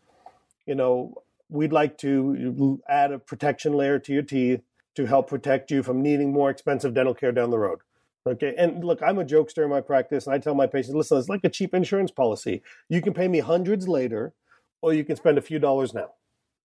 You 0.66 0.74
know, 0.74 1.14
we'd 1.49 1.72
like 1.72 1.99
to 1.99 2.80
add 2.89 3.12
a 3.12 3.18
protection 3.18 3.72
layer 3.72 3.99
to 3.99 4.12
your 4.12 4.22
teeth 4.22 4.61
to 4.95 5.07
help 5.07 5.28
protect 5.28 5.70
you 5.70 5.83
from 5.83 6.03
needing 6.03 6.33
more 6.33 6.51
expensive 6.51 6.95
dental 6.95 7.14
care 7.14 7.33
down 7.33 7.51
the 7.51 7.59
road. 7.59 7.80
Okay. 8.26 8.55
And 8.57 8.85
look, 8.85 9.03
I'm 9.03 9.18
a 9.18 9.24
jokester 9.24 9.64
in 9.64 9.70
my 9.70 9.80
practice, 9.80 10.26
and 10.26 10.35
I 10.35 10.39
tell 10.39 10.55
my 10.55 10.66
patients, 10.66 10.95
listen, 10.95 11.18
it's 11.18 11.28
like 11.30 11.45
a 11.45 11.49
cheap 11.49 11.74
insurance 11.74 12.11
policy. 12.11 12.62
You 12.89 13.01
can 13.01 13.14
pay 13.14 13.26
me 13.26 13.41
hundreds 13.41 13.89
later 13.89 14.35
or 14.83 14.93
you 14.93 15.05
can 15.05 15.16
spend 15.16 15.39
a 15.39 15.43
few 15.43 15.59
dollars 15.59 15.95
now 15.95 16.11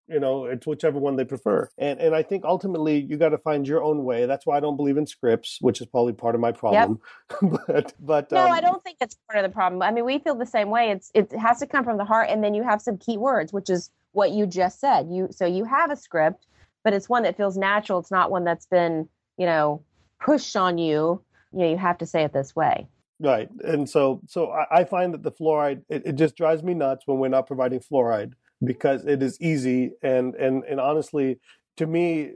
you 0.08 0.20
know 0.20 0.45
it's 0.45 0.66
whichever 0.66 0.99
one 0.99 1.16
they 1.16 1.26
prefer. 1.26 1.70
And 1.78 1.99
and 1.99 2.16
i 2.16 2.24
think 2.24 2.45
ultimately 2.45 2.99
you 2.99 3.18
got 3.18 3.30
to 3.30 3.38
find 3.38 3.68
your 3.68 3.84
own 3.84 4.03
way. 4.03 4.26
That's 4.26 4.45
why 4.45 4.58
i 4.58 4.60
don't 4.60 4.78
believe 4.78 4.97
in 4.97 5.05
scripts 5.05 5.58
which 5.62 5.82
is 5.82 5.88
probably 5.88 6.14
part 6.14 6.36
of 6.36 6.41
my 6.41 6.51
problem. 6.51 6.99
Yep. 7.41 7.60
but 7.68 7.93
but 7.99 8.32
no 8.32 8.45
um, 8.45 8.51
i 8.51 8.62
don't 8.62 8.84
think 8.84 8.97
it's 9.01 9.18
part 9.30 9.43
of 9.43 9.49
the 9.49 9.53
problem. 9.53 9.82
I 9.82 9.91
mean 9.91 10.05
we 10.05 10.20
feel 10.20 10.36
the 10.36 10.45
same 10.45 10.70
way. 10.70 10.91
It's 10.91 11.12
it 11.14 11.32
has 11.34 11.60
to 11.60 11.68
come 11.68 11.84
from 11.84 11.97
the 11.97 12.05
heart 12.05 12.30
and 12.30 12.43
then 12.43 12.53
you 12.53 12.64
have 12.64 12.82
some 12.82 12.97
key 12.97 13.18
words 13.18 13.53
which 13.53 13.70
is 13.70 13.89
what 14.14 14.32
you 14.32 14.45
just 14.45 14.80
said. 14.80 15.08
You 15.10 15.30
so 15.32 15.45
you 15.45 15.66
have 15.66 15.91
a 15.91 15.95
script 15.95 16.45
but 16.84 16.93
it's 16.93 17.10
one 17.10 17.24
that 17.24 17.36
feels 17.36 17.58
natural. 17.58 17.99
It's 17.99 18.12
not 18.12 18.32
one 18.32 18.43
that's 18.43 18.66
been 18.66 19.10
you 19.38 19.45
know 19.45 19.84
pushed 20.20 20.55
on 20.55 20.78
you. 20.78 21.22
You 21.51 21.60
know 21.60 21.70
you 21.70 21.78
have 21.78 21.97
to 21.99 22.05
say 22.05 22.24
it 22.24 22.34
this 22.34 22.55
way. 22.55 22.88
Right. 23.20 23.49
And 23.64 23.89
so 23.89 24.22
so 24.28 24.51
I, 24.51 24.80
I 24.80 24.84
find 24.84 25.14
that 25.14 25.24
the 25.24 25.32
fluoride 25.32 25.82
it, 25.89 26.03
it, 26.05 26.16
just 26.16 26.36
drives 26.36 26.62
me 26.62 26.76
nuts 26.76 27.08
when 27.08 27.18
we're 27.18 27.30
not 27.30 27.47
providing 27.47 27.80
fluoride 27.80 28.34
because 28.64 29.05
it 29.05 29.22
is 29.22 29.39
easy 29.41 29.91
and 30.01 30.36
and 30.36 30.64
and 30.64 30.80
honestly 30.80 31.39
to 31.76 31.86
me 31.86 32.32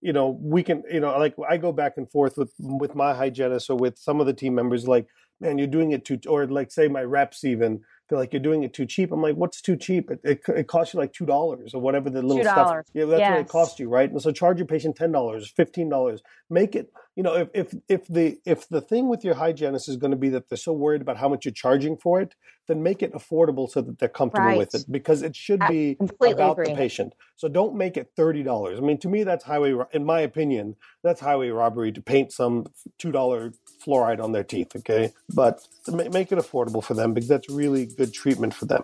you 0.00 0.12
know 0.12 0.38
we 0.40 0.62
can 0.62 0.82
you 0.90 1.00
know 1.00 1.16
like 1.18 1.34
I 1.48 1.56
go 1.56 1.72
back 1.72 1.94
and 1.96 2.10
forth 2.10 2.36
with 2.36 2.52
with 2.58 2.94
my 2.94 3.14
hygienist 3.14 3.70
or 3.70 3.76
with 3.76 3.98
some 3.98 4.20
of 4.20 4.26
the 4.26 4.32
team 4.32 4.54
members 4.54 4.88
like 4.88 5.06
man 5.40 5.58
you're 5.58 5.66
doing 5.66 5.92
it 5.92 6.04
too 6.04 6.18
or 6.28 6.46
like 6.46 6.72
say 6.72 6.88
my 6.88 7.02
reps 7.02 7.44
even 7.44 7.80
they're 8.12 8.18
like, 8.18 8.34
you're 8.34 8.42
doing 8.42 8.62
it 8.62 8.74
too 8.74 8.84
cheap. 8.84 9.10
I'm 9.10 9.22
like, 9.22 9.36
what's 9.36 9.62
too 9.62 9.74
cheap? 9.74 10.10
It, 10.10 10.20
it, 10.22 10.40
it 10.48 10.66
costs 10.66 10.92
you 10.92 11.00
like 11.00 11.14
two 11.14 11.24
dollars 11.24 11.72
or 11.72 11.80
whatever 11.80 12.10
the 12.10 12.20
little 12.20 12.44
$2. 12.44 12.50
stuff. 12.50 12.84
Yeah, 12.92 13.06
that's 13.06 13.20
yes. 13.20 13.30
what 13.30 13.40
it 13.40 13.48
costs 13.48 13.80
you, 13.80 13.88
right? 13.88 14.10
And 14.10 14.20
so 14.20 14.30
charge 14.32 14.58
your 14.58 14.66
patient 14.66 14.96
ten 14.96 15.12
dollars, 15.12 15.50
fifteen 15.50 15.88
dollars. 15.88 16.20
Make 16.52 16.76
it, 16.76 16.92
you 17.16 17.22
know, 17.22 17.34
if 17.34 17.48
if 17.54 17.74
if 17.88 18.06
the 18.08 18.38
if 18.44 18.68
the 18.68 18.82
thing 18.82 19.08
with 19.08 19.24
your 19.24 19.34
hygienist 19.34 19.88
is 19.88 19.96
going 19.96 20.10
to 20.10 20.18
be 20.18 20.28
that 20.28 20.50
they're 20.50 20.58
so 20.58 20.74
worried 20.74 21.00
about 21.00 21.16
how 21.16 21.26
much 21.26 21.46
you're 21.46 21.52
charging 21.52 21.96
for 21.96 22.20
it, 22.20 22.34
then 22.68 22.82
make 22.82 23.02
it 23.02 23.14
affordable 23.14 23.70
so 23.70 23.80
that 23.80 23.98
they're 23.98 24.08
comfortable 24.10 24.48
right. 24.48 24.58
with 24.58 24.74
it 24.74 24.84
because 24.90 25.22
it 25.22 25.34
should 25.34 25.62
be 25.66 25.96
about 26.20 26.52
agree. 26.52 26.68
the 26.68 26.74
patient. 26.74 27.14
So 27.36 27.48
don't 27.48 27.74
make 27.74 27.96
it 27.96 28.10
thirty 28.16 28.42
dollars. 28.42 28.78
I 28.78 28.82
mean, 28.82 28.98
to 28.98 29.08
me, 29.08 29.24
that's 29.24 29.44
highway. 29.44 29.74
In 29.92 30.04
my 30.04 30.20
opinion, 30.20 30.76
that's 31.02 31.22
highway 31.22 31.48
robbery 31.48 31.90
to 31.92 32.02
paint 32.02 32.32
some 32.32 32.66
two 32.98 33.12
dollar 33.12 33.54
fluoride 33.82 34.22
on 34.22 34.32
their 34.32 34.44
teeth. 34.44 34.76
Okay, 34.76 35.14
but 35.34 35.66
make 35.88 36.32
it 36.32 36.38
affordable 36.38 36.84
for 36.84 36.92
them 36.92 37.14
because 37.14 37.28
that's 37.28 37.48
really 37.48 37.86
good 37.86 38.12
treatment 38.12 38.52
for 38.52 38.66
them. 38.66 38.82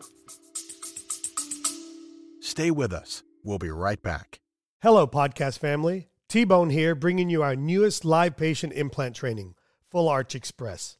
Stay 2.40 2.70
with 2.70 2.94
us. 2.94 3.24
We'll 3.44 3.58
be 3.58 3.70
right 3.70 4.02
back. 4.02 4.40
Hello, 4.80 5.06
podcast 5.06 5.58
family. 5.58 6.08
T 6.28 6.44
Bone 6.44 6.68
here, 6.68 6.94
bringing 6.94 7.30
you 7.30 7.42
our 7.42 7.56
newest 7.56 8.04
live 8.04 8.36
patient 8.36 8.74
implant 8.74 9.16
training, 9.16 9.54
Full 9.90 10.10
Arch 10.10 10.34
Express. 10.34 10.98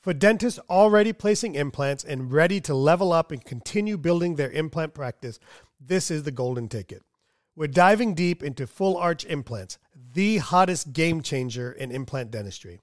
For 0.00 0.12
dentists 0.12 0.58
already 0.68 1.12
placing 1.12 1.54
implants 1.54 2.02
and 2.02 2.32
ready 2.32 2.60
to 2.62 2.74
level 2.74 3.12
up 3.12 3.30
and 3.30 3.44
continue 3.44 3.96
building 3.96 4.34
their 4.34 4.50
implant 4.50 4.92
practice, 4.92 5.38
this 5.78 6.10
is 6.10 6.24
the 6.24 6.32
golden 6.32 6.66
ticket. 6.68 7.04
We're 7.54 7.68
diving 7.68 8.14
deep 8.14 8.42
into 8.42 8.66
full 8.66 8.96
arch 8.96 9.24
implants, 9.24 9.78
the 10.12 10.38
hottest 10.38 10.92
game 10.92 11.22
changer 11.22 11.70
in 11.70 11.92
implant 11.92 12.32
dentistry. 12.32 12.80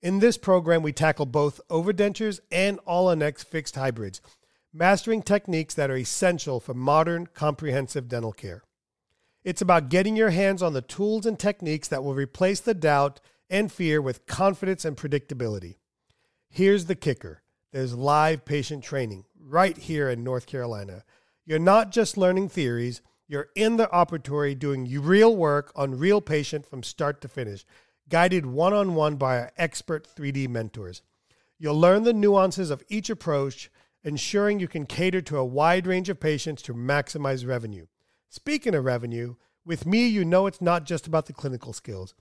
In 0.00 0.20
this 0.20 0.38
program, 0.38 0.82
we 0.82 0.92
tackle 0.92 1.26
both 1.26 1.60
overdentures 1.68 2.40
and 2.50 2.78
all-on-X 2.86 3.44
fixed 3.44 3.76
hybrids, 3.76 4.22
mastering 4.72 5.20
techniques 5.20 5.74
that 5.74 5.90
are 5.90 5.98
essential 5.98 6.60
for 6.60 6.72
modern, 6.72 7.26
comprehensive 7.26 8.08
dental 8.08 8.32
care. 8.32 8.62
It's 9.46 9.62
about 9.62 9.90
getting 9.90 10.16
your 10.16 10.30
hands 10.30 10.60
on 10.60 10.72
the 10.72 10.82
tools 10.82 11.24
and 11.24 11.38
techniques 11.38 11.86
that 11.86 12.02
will 12.02 12.16
replace 12.16 12.58
the 12.58 12.74
doubt 12.74 13.20
and 13.48 13.70
fear 13.70 14.02
with 14.02 14.26
confidence 14.26 14.84
and 14.84 14.96
predictability. 14.96 15.76
Here's 16.48 16.86
the 16.86 16.96
kicker 16.96 17.42
there's 17.72 17.94
live 17.94 18.44
patient 18.44 18.82
training 18.82 19.24
right 19.40 19.78
here 19.78 20.10
in 20.10 20.24
North 20.24 20.46
Carolina. 20.46 21.04
You're 21.44 21.60
not 21.60 21.92
just 21.92 22.16
learning 22.16 22.48
theories, 22.48 23.02
you're 23.28 23.50
in 23.54 23.76
the 23.76 23.86
operatory 23.86 24.58
doing 24.58 24.90
real 25.00 25.36
work 25.36 25.70
on 25.76 25.96
real 25.96 26.20
patient 26.20 26.66
from 26.66 26.82
start 26.82 27.20
to 27.20 27.28
finish 27.28 27.64
guided 28.08 28.46
one 28.46 28.72
on 28.72 28.96
one 28.96 29.14
by 29.14 29.38
our 29.38 29.52
expert 29.56 30.08
3D 30.12 30.48
mentors. 30.48 31.02
You'll 31.56 31.78
learn 31.78 32.02
the 32.02 32.12
nuances 32.12 32.70
of 32.70 32.82
each 32.88 33.10
approach, 33.10 33.70
ensuring 34.02 34.58
you 34.58 34.66
can 34.66 34.86
cater 34.86 35.22
to 35.22 35.38
a 35.38 35.44
wide 35.44 35.86
range 35.86 36.08
of 36.08 36.18
patients 36.18 36.62
to 36.62 36.74
maximize 36.74 37.46
revenue. 37.46 37.86
Speaking 38.28 38.74
of 38.74 38.84
revenue, 38.84 39.36
with 39.64 39.86
me, 39.86 40.06
you 40.06 40.24
know 40.24 40.46
it's 40.46 40.60
not 40.60 40.84
just 40.84 41.06
about 41.06 41.26
the 41.26 41.32
clinical 41.32 41.72
skills. 41.72 42.14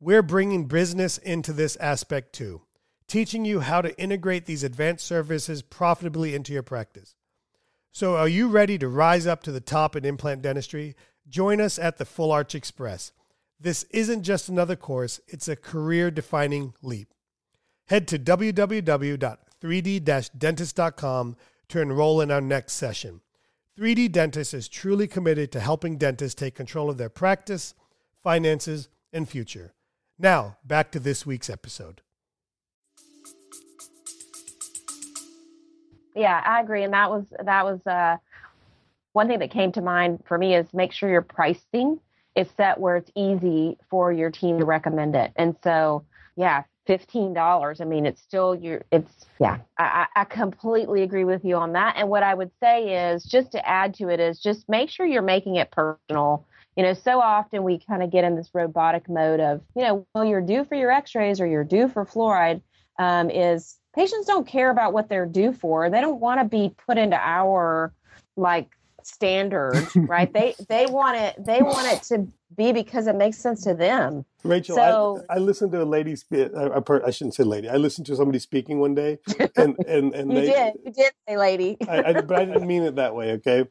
We're 0.00 0.22
bringing 0.22 0.66
business 0.66 1.18
into 1.18 1.52
this 1.52 1.76
aspect 1.76 2.32
too, 2.32 2.62
teaching 3.06 3.44
you 3.44 3.60
how 3.60 3.82
to 3.82 3.98
integrate 4.00 4.46
these 4.46 4.64
advanced 4.64 5.06
services 5.06 5.62
profitably 5.62 6.34
into 6.34 6.52
your 6.52 6.62
practice. 6.62 7.14
So, 7.92 8.16
are 8.16 8.28
you 8.28 8.48
ready 8.48 8.78
to 8.78 8.88
rise 8.88 9.26
up 9.26 9.42
to 9.42 9.52
the 9.52 9.60
top 9.60 9.96
in 9.96 10.04
implant 10.04 10.42
dentistry? 10.42 10.94
Join 11.28 11.60
us 11.60 11.78
at 11.78 11.98
the 11.98 12.04
Full 12.04 12.32
Arch 12.32 12.54
Express. 12.54 13.12
This 13.58 13.84
isn't 13.90 14.22
just 14.22 14.48
another 14.48 14.76
course, 14.76 15.20
it's 15.28 15.48
a 15.48 15.56
career 15.56 16.10
defining 16.10 16.72
leap. 16.82 17.12
Head 17.88 18.08
to 18.08 18.18
www.3d 18.18 18.78
dentist.com 20.38 21.36
to 21.68 21.80
enroll 21.80 22.20
in 22.20 22.30
our 22.30 22.40
next 22.40 22.72
session. 22.74 23.20
3D 23.80 24.12
Dentist 24.12 24.52
is 24.52 24.68
truly 24.68 25.08
committed 25.08 25.50
to 25.52 25.58
helping 25.58 25.96
dentists 25.96 26.34
take 26.34 26.54
control 26.54 26.90
of 26.90 26.98
their 26.98 27.08
practice, 27.08 27.74
finances, 28.22 28.90
and 29.10 29.26
future. 29.26 29.72
Now, 30.18 30.58
back 30.66 30.92
to 30.92 31.00
this 31.00 31.24
week's 31.24 31.48
episode. 31.48 32.02
Yeah, 36.14 36.42
I 36.44 36.60
agree, 36.60 36.82
and 36.82 36.92
that 36.92 37.08
was 37.08 37.24
that 37.42 37.64
was 37.64 37.80
uh, 37.86 38.18
one 39.14 39.28
thing 39.28 39.38
that 39.38 39.50
came 39.50 39.72
to 39.72 39.80
mind 39.80 40.24
for 40.28 40.36
me 40.36 40.54
is 40.54 40.66
make 40.74 40.92
sure 40.92 41.08
your 41.08 41.22
pricing 41.22 41.98
is 42.36 42.48
set 42.58 42.78
where 42.78 42.98
it's 42.98 43.10
easy 43.16 43.78
for 43.88 44.12
your 44.12 44.30
team 44.30 44.58
to 44.58 44.66
recommend 44.66 45.16
it. 45.16 45.32
And 45.36 45.56
so, 45.64 46.04
yeah, 46.36 46.64
fifteen 46.86 47.32
dollars. 47.32 47.80
I 47.80 47.84
mean, 47.84 48.06
it's 48.06 48.20
still 48.20 48.54
your. 48.54 48.82
It's 48.90 49.26
yeah. 49.38 49.58
I, 49.78 50.06
I 50.16 50.24
completely 50.24 51.02
agree 51.02 51.24
with 51.24 51.44
you 51.44 51.56
on 51.56 51.72
that. 51.72 51.96
And 51.96 52.08
what 52.08 52.22
I 52.22 52.34
would 52.34 52.50
say 52.60 53.12
is 53.12 53.24
just 53.24 53.52
to 53.52 53.68
add 53.68 53.94
to 53.94 54.08
it 54.08 54.20
is 54.20 54.40
just 54.40 54.68
make 54.68 54.90
sure 54.90 55.06
you're 55.06 55.22
making 55.22 55.56
it 55.56 55.70
personal. 55.70 56.46
You 56.76 56.84
know, 56.84 56.94
so 56.94 57.20
often 57.20 57.64
we 57.64 57.78
kind 57.78 58.02
of 58.02 58.10
get 58.10 58.24
in 58.24 58.36
this 58.36 58.50
robotic 58.54 59.08
mode 59.08 59.40
of, 59.40 59.60
you 59.74 59.82
know, 59.82 60.06
well, 60.14 60.24
you're 60.24 60.40
due 60.40 60.64
for 60.64 60.76
your 60.76 60.90
X-rays 60.90 61.40
or 61.40 61.46
you're 61.46 61.64
due 61.64 61.88
for 61.88 62.06
fluoride. 62.06 62.62
Um, 62.98 63.30
is 63.30 63.76
patients 63.94 64.26
don't 64.26 64.46
care 64.46 64.70
about 64.70 64.92
what 64.92 65.08
they're 65.08 65.26
due 65.26 65.52
for. 65.52 65.90
They 65.90 66.00
don't 66.00 66.20
want 66.20 66.40
to 66.40 66.44
be 66.44 66.74
put 66.86 66.96
into 66.96 67.16
our 67.16 67.92
like 68.36 68.68
standard, 69.06 69.86
right? 69.96 70.32
they 70.32 70.54
they 70.68 70.86
want 70.86 71.16
it 71.16 71.44
they 71.44 71.62
want 71.62 71.86
it 71.92 72.02
to 72.04 72.26
be 72.56 72.72
because 72.72 73.06
it 73.06 73.16
makes 73.16 73.38
sense 73.38 73.64
to 73.64 73.74
them. 73.74 74.24
Rachel, 74.42 74.76
so, 74.76 75.24
I, 75.28 75.34
I, 75.34 75.38
listened 75.38 75.72
to 75.72 75.82
a 75.82 75.84
lady 75.84 76.16
speak. 76.16 76.50
I, 76.56 76.80
I, 77.06 77.10
shouldn't 77.10 77.34
say 77.34 77.44
lady. 77.44 77.68
I 77.68 77.76
listened 77.76 78.06
to 78.06 78.16
somebody 78.16 78.38
speaking 78.38 78.80
one 78.80 78.94
day, 78.94 79.18
and 79.56 79.76
and 79.86 80.14
and 80.14 80.32
you 80.32 80.40
they, 80.40 80.46
did 80.46 80.74
you 80.84 80.92
did 80.92 81.12
say 81.28 81.36
lady, 81.36 81.76
I, 81.88 82.20
but 82.20 82.38
I 82.38 82.44
didn't 82.46 82.66
mean 82.66 82.82
it 82.82 82.96
that 82.96 83.14
way. 83.14 83.32
Okay, 83.32 83.66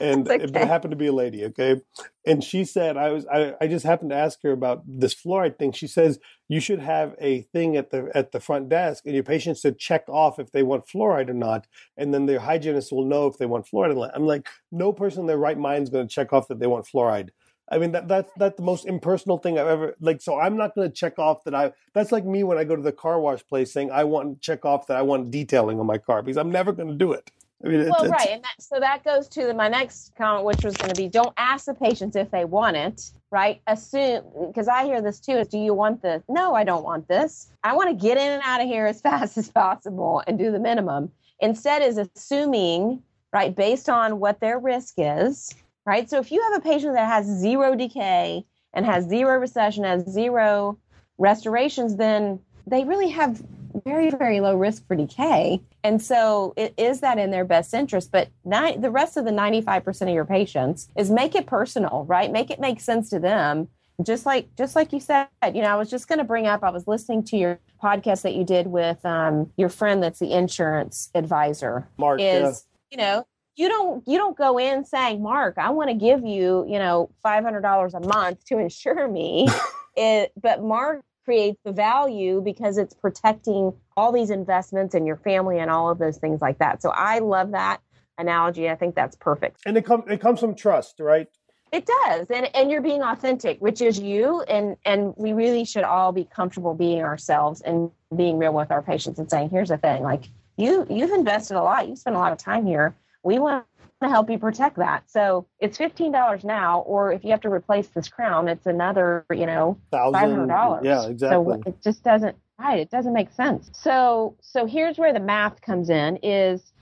and 0.00 0.28
okay. 0.30 0.44
it 0.44 0.54
happened 0.54 0.92
to 0.92 0.96
be 0.96 1.06
a 1.06 1.12
lady 1.12 1.44
okay 1.44 1.80
and 2.26 2.42
she 2.42 2.64
said 2.64 2.96
i 2.96 3.10
was 3.10 3.26
I, 3.26 3.54
I 3.60 3.66
just 3.66 3.84
happened 3.84 4.10
to 4.10 4.16
ask 4.16 4.42
her 4.42 4.52
about 4.52 4.82
this 4.86 5.14
fluoride 5.14 5.58
thing 5.58 5.72
she 5.72 5.86
says 5.86 6.18
you 6.48 6.60
should 6.60 6.80
have 6.80 7.14
a 7.20 7.42
thing 7.42 7.76
at 7.76 7.90
the 7.90 8.10
at 8.14 8.32
the 8.32 8.40
front 8.40 8.68
desk 8.68 9.04
and 9.06 9.14
your 9.14 9.24
patients 9.24 9.60
should 9.60 9.78
check 9.78 10.04
off 10.08 10.38
if 10.38 10.50
they 10.52 10.62
want 10.62 10.86
fluoride 10.86 11.28
or 11.28 11.34
not 11.34 11.66
and 11.96 12.12
then 12.12 12.26
their 12.26 12.40
hygienist 12.40 12.92
will 12.92 13.04
know 13.04 13.26
if 13.26 13.38
they 13.38 13.46
want 13.46 13.66
fluoride 13.66 13.92
or 13.92 13.94
not 13.94 14.10
i'm 14.14 14.26
like 14.26 14.48
no 14.70 14.92
person 14.92 15.20
in 15.20 15.26
their 15.26 15.38
right 15.38 15.58
mind 15.58 15.84
is 15.84 15.90
going 15.90 16.06
to 16.06 16.14
check 16.14 16.32
off 16.32 16.48
that 16.48 16.58
they 16.58 16.66
want 16.66 16.86
fluoride 16.86 17.30
I 17.68 17.78
mean 17.78 17.92
that 17.92 18.08
that's 18.08 18.30
that's 18.36 18.56
the 18.56 18.62
most 18.62 18.84
impersonal 18.84 19.38
thing 19.38 19.58
I've 19.58 19.66
ever 19.66 19.96
like. 20.00 20.20
So 20.20 20.38
I'm 20.38 20.56
not 20.56 20.74
going 20.74 20.88
to 20.88 20.94
check 20.94 21.18
off 21.18 21.44
that 21.44 21.54
I. 21.54 21.72
That's 21.94 22.12
like 22.12 22.24
me 22.24 22.44
when 22.44 22.58
I 22.58 22.64
go 22.64 22.76
to 22.76 22.82
the 22.82 22.92
car 22.92 23.18
wash 23.18 23.44
place 23.46 23.72
saying 23.72 23.90
I 23.90 24.04
want 24.04 24.34
to 24.34 24.40
check 24.40 24.64
off 24.64 24.86
that 24.88 24.96
I 24.98 25.02
want 25.02 25.30
detailing 25.30 25.80
on 25.80 25.86
my 25.86 25.98
car 25.98 26.22
because 26.22 26.36
I'm 26.36 26.50
never 26.50 26.72
going 26.72 26.88
to 26.88 26.94
do 26.94 27.12
it. 27.12 27.30
I 27.64 27.68
mean, 27.68 27.88
well, 27.88 28.08
right, 28.08 28.28
and 28.30 28.44
that, 28.44 28.54
so 28.60 28.78
that 28.78 29.04
goes 29.04 29.26
to 29.28 29.46
the, 29.46 29.54
my 29.54 29.68
next 29.68 30.14
comment, 30.16 30.44
which 30.44 30.62
was 30.64 30.76
going 30.76 30.92
to 30.92 31.00
be: 31.00 31.08
don't 31.08 31.32
ask 31.38 31.64
the 31.64 31.74
patients 31.74 32.14
if 32.14 32.30
they 32.30 32.44
want 32.44 32.76
it. 32.76 33.10
Right? 33.30 33.62
Assume 33.66 34.24
because 34.48 34.68
I 34.68 34.84
hear 34.84 35.00
this 35.00 35.18
too: 35.18 35.32
is 35.32 35.48
do 35.48 35.58
you 35.58 35.72
want 35.72 36.02
this? 36.02 36.22
No, 36.28 36.54
I 36.54 36.64
don't 36.64 36.84
want 36.84 37.08
this. 37.08 37.50
I 37.62 37.74
want 37.74 37.88
to 37.88 37.94
get 37.94 38.18
in 38.18 38.32
and 38.32 38.42
out 38.44 38.60
of 38.60 38.66
here 38.66 38.86
as 38.86 39.00
fast 39.02 39.38
as 39.38 39.48
possible 39.50 40.22
and 40.26 40.38
do 40.38 40.52
the 40.52 40.58
minimum. 40.58 41.10
Instead, 41.40 41.82
is 41.82 41.98
assuming 41.98 43.02
right 43.32 43.54
based 43.54 43.88
on 43.88 44.20
what 44.20 44.40
their 44.40 44.58
risk 44.58 44.94
is. 44.98 45.54
Right. 45.86 46.08
So 46.08 46.18
if 46.18 46.32
you 46.32 46.42
have 46.42 46.54
a 46.54 46.60
patient 46.60 46.94
that 46.94 47.06
has 47.06 47.26
zero 47.26 47.74
decay 47.74 48.44
and 48.72 48.86
has 48.86 49.08
zero 49.08 49.38
recession, 49.38 49.84
has 49.84 50.06
zero 50.08 50.78
restorations, 51.18 51.96
then 51.96 52.40
they 52.66 52.84
really 52.84 53.10
have 53.10 53.42
very, 53.84 54.10
very 54.10 54.40
low 54.40 54.56
risk 54.56 54.86
for 54.86 54.96
decay. 54.96 55.60
And 55.82 56.00
so 56.00 56.54
it 56.56 56.74
is 56.76 57.00
that 57.00 57.18
in 57.18 57.30
their 57.30 57.44
best 57.44 57.74
interest. 57.74 58.10
But 58.12 58.28
ni- 58.44 58.76
the 58.76 58.90
rest 58.90 59.16
of 59.16 59.24
the 59.24 59.30
95% 59.30 60.02
of 60.02 60.08
your 60.08 60.24
patients 60.24 60.88
is 60.96 61.10
make 61.10 61.34
it 61.34 61.46
personal, 61.46 62.04
right? 62.08 62.30
Make 62.30 62.50
it 62.50 62.60
make 62.60 62.80
sense 62.80 63.10
to 63.10 63.18
them. 63.18 63.68
Just 64.02 64.26
like 64.26 64.48
just 64.56 64.74
like 64.74 64.92
you 64.92 64.98
said, 64.98 65.28
you 65.54 65.62
know, 65.62 65.68
I 65.68 65.76
was 65.76 65.88
just 65.88 66.08
going 66.08 66.18
to 66.18 66.24
bring 66.24 66.48
up. 66.48 66.64
I 66.64 66.70
was 66.70 66.88
listening 66.88 67.22
to 67.24 67.36
your 67.36 67.60
podcast 67.80 68.22
that 68.22 68.34
you 68.34 68.42
did 68.42 68.66
with 68.66 69.04
um, 69.06 69.52
your 69.56 69.68
friend 69.68 70.02
that's 70.02 70.18
the 70.18 70.32
insurance 70.32 71.10
advisor. 71.14 71.86
Mark 71.96 72.20
is 72.20 72.66
yeah. 72.90 72.96
you 72.96 72.96
know 73.04 73.26
you 73.56 73.68
don't 73.68 74.06
you 74.08 74.18
don't 74.18 74.36
go 74.36 74.58
in 74.58 74.84
saying 74.84 75.22
mark 75.22 75.54
i 75.58 75.70
want 75.70 75.88
to 75.88 75.94
give 75.94 76.24
you 76.24 76.64
you 76.68 76.78
know 76.78 77.10
$500 77.24 77.94
a 77.94 78.00
month 78.00 78.44
to 78.46 78.58
insure 78.58 79.08
me 79.08 79.48
it, 79.96 80.32
but 80.40 80.62
mark 80.62 81.04
creates 81.24 81.58
the 81.64 81.72
value 81.72 82.40
because 82.40 82.78
it's 82.78 82.94
protecting 82.94 83.72
all 83.96 84.12
these 84.12 84.30
investments 84.30 84.94
and 84.94 85.06
your 85.06 85.16
family 85.16 85.58
and 85.58 85.70
all 85.70 85.90
of 85.90 85.98
those 85.98 86.18
things 86.18 86.40
like 86.40 86.58
that. 86.58 86.82
So 86.82 86.90
I 86.90 87.20
love 87.20 87.52
that 87.52 87.80
analogy. 88.18 88.68
I 88.68 88.76
think 88.76 88.94
that's 88.94 89.16
perfect. 89.16 89.60
And 89.66 89.76
it 89.76 89.84
comes 89.84 90.04
it 90.08 90.20
comes 90.20 90.40
from 90.40 90.54
trust, 90.54 91.00
right? 91.00 91.28
It 91.72 91.86
does. 91.86 92.26
And 92.30 92.54
and 92.54 92.70
you're 92.70 92.82
being 92.82 93.02
authentic, 93.02 93.60
which 93.60 93.80
is 93.80 93.98
you 93.98 94.42
and 94.42 94.76
and 94.84 95.14
we 95.16 95.32
really 95.32 95.64
should 95.64 95.84
all 95.84 96.12
be 96.12 96.24
comfortable 96.24 96.74
being 96.74 97.02
ourselves 97.02 97.60
and 97.62 97.90
being 98.14 98.38
real 98.38 98.52
with 98.52 98.70
our 98.70 98.82
patients 98.82 99.18
and 99.18 99.28
saying, 99.30 99.50
here's 99.50 99.70
the 99.70 99.78
thing, 99.78 100.02
like 100.02 100.28
you 100.56 100.86
you've 100.88 101.10
invested 101.10 101.56
a 101.56 101.62
lot, 101.62 101.88
you 101.88 101.96
spent 101.96 102.16
a 102.16 102.18
lot 102.18 102.32
of 102.32 102.38
time 102.38 102.66
here. 102.66 102.94
We 103.22 103.38
want 103.38 103.64
to 104.02 104.08
help 104.08 104.30
you 104.30 104.38
protect 104.38 104.76
that. 104.76 105.10
So 105.10 105.46
it's 105.60 105.78
fifteen 105.78 106.12
dollars 106.12 106.44
now, 106.44 106.80
or 106.80 107.12
if 107.12 107.24
you 107.24 107.30
have 107.30 107.40
to 107.42 107.50
replace 107.50 107.88
this 107.88 108.08
crown, 108.08 108.48
it's 108.48 108.66
another, 108.66 109.24
you 109.30 109.46
know, 109.46 109.78
five 109.90 110.14
hundred 110.14 110.48
dollars. 110.48 110.84
Yeah, 110.84 111.06
exactly. 111.06 111.62
So 111.62 111.62
it 111.66 111.82
just 111.82 112.02
doesn't 112.02 112.36
right. 112.58 112.78
It 112.78 112.90
doesn't 112.90 113.12
make 113.12 113.30
sense. 113.32 113.70
So 113.72 114.36
so 114.40 114.66
here's 114.66 114.98
where 114.98 115.12
the 115.12 115.20
math 115.20 115.60
comes 115.60 115.90
in. 115.90 116.18
Is 116.22 116.72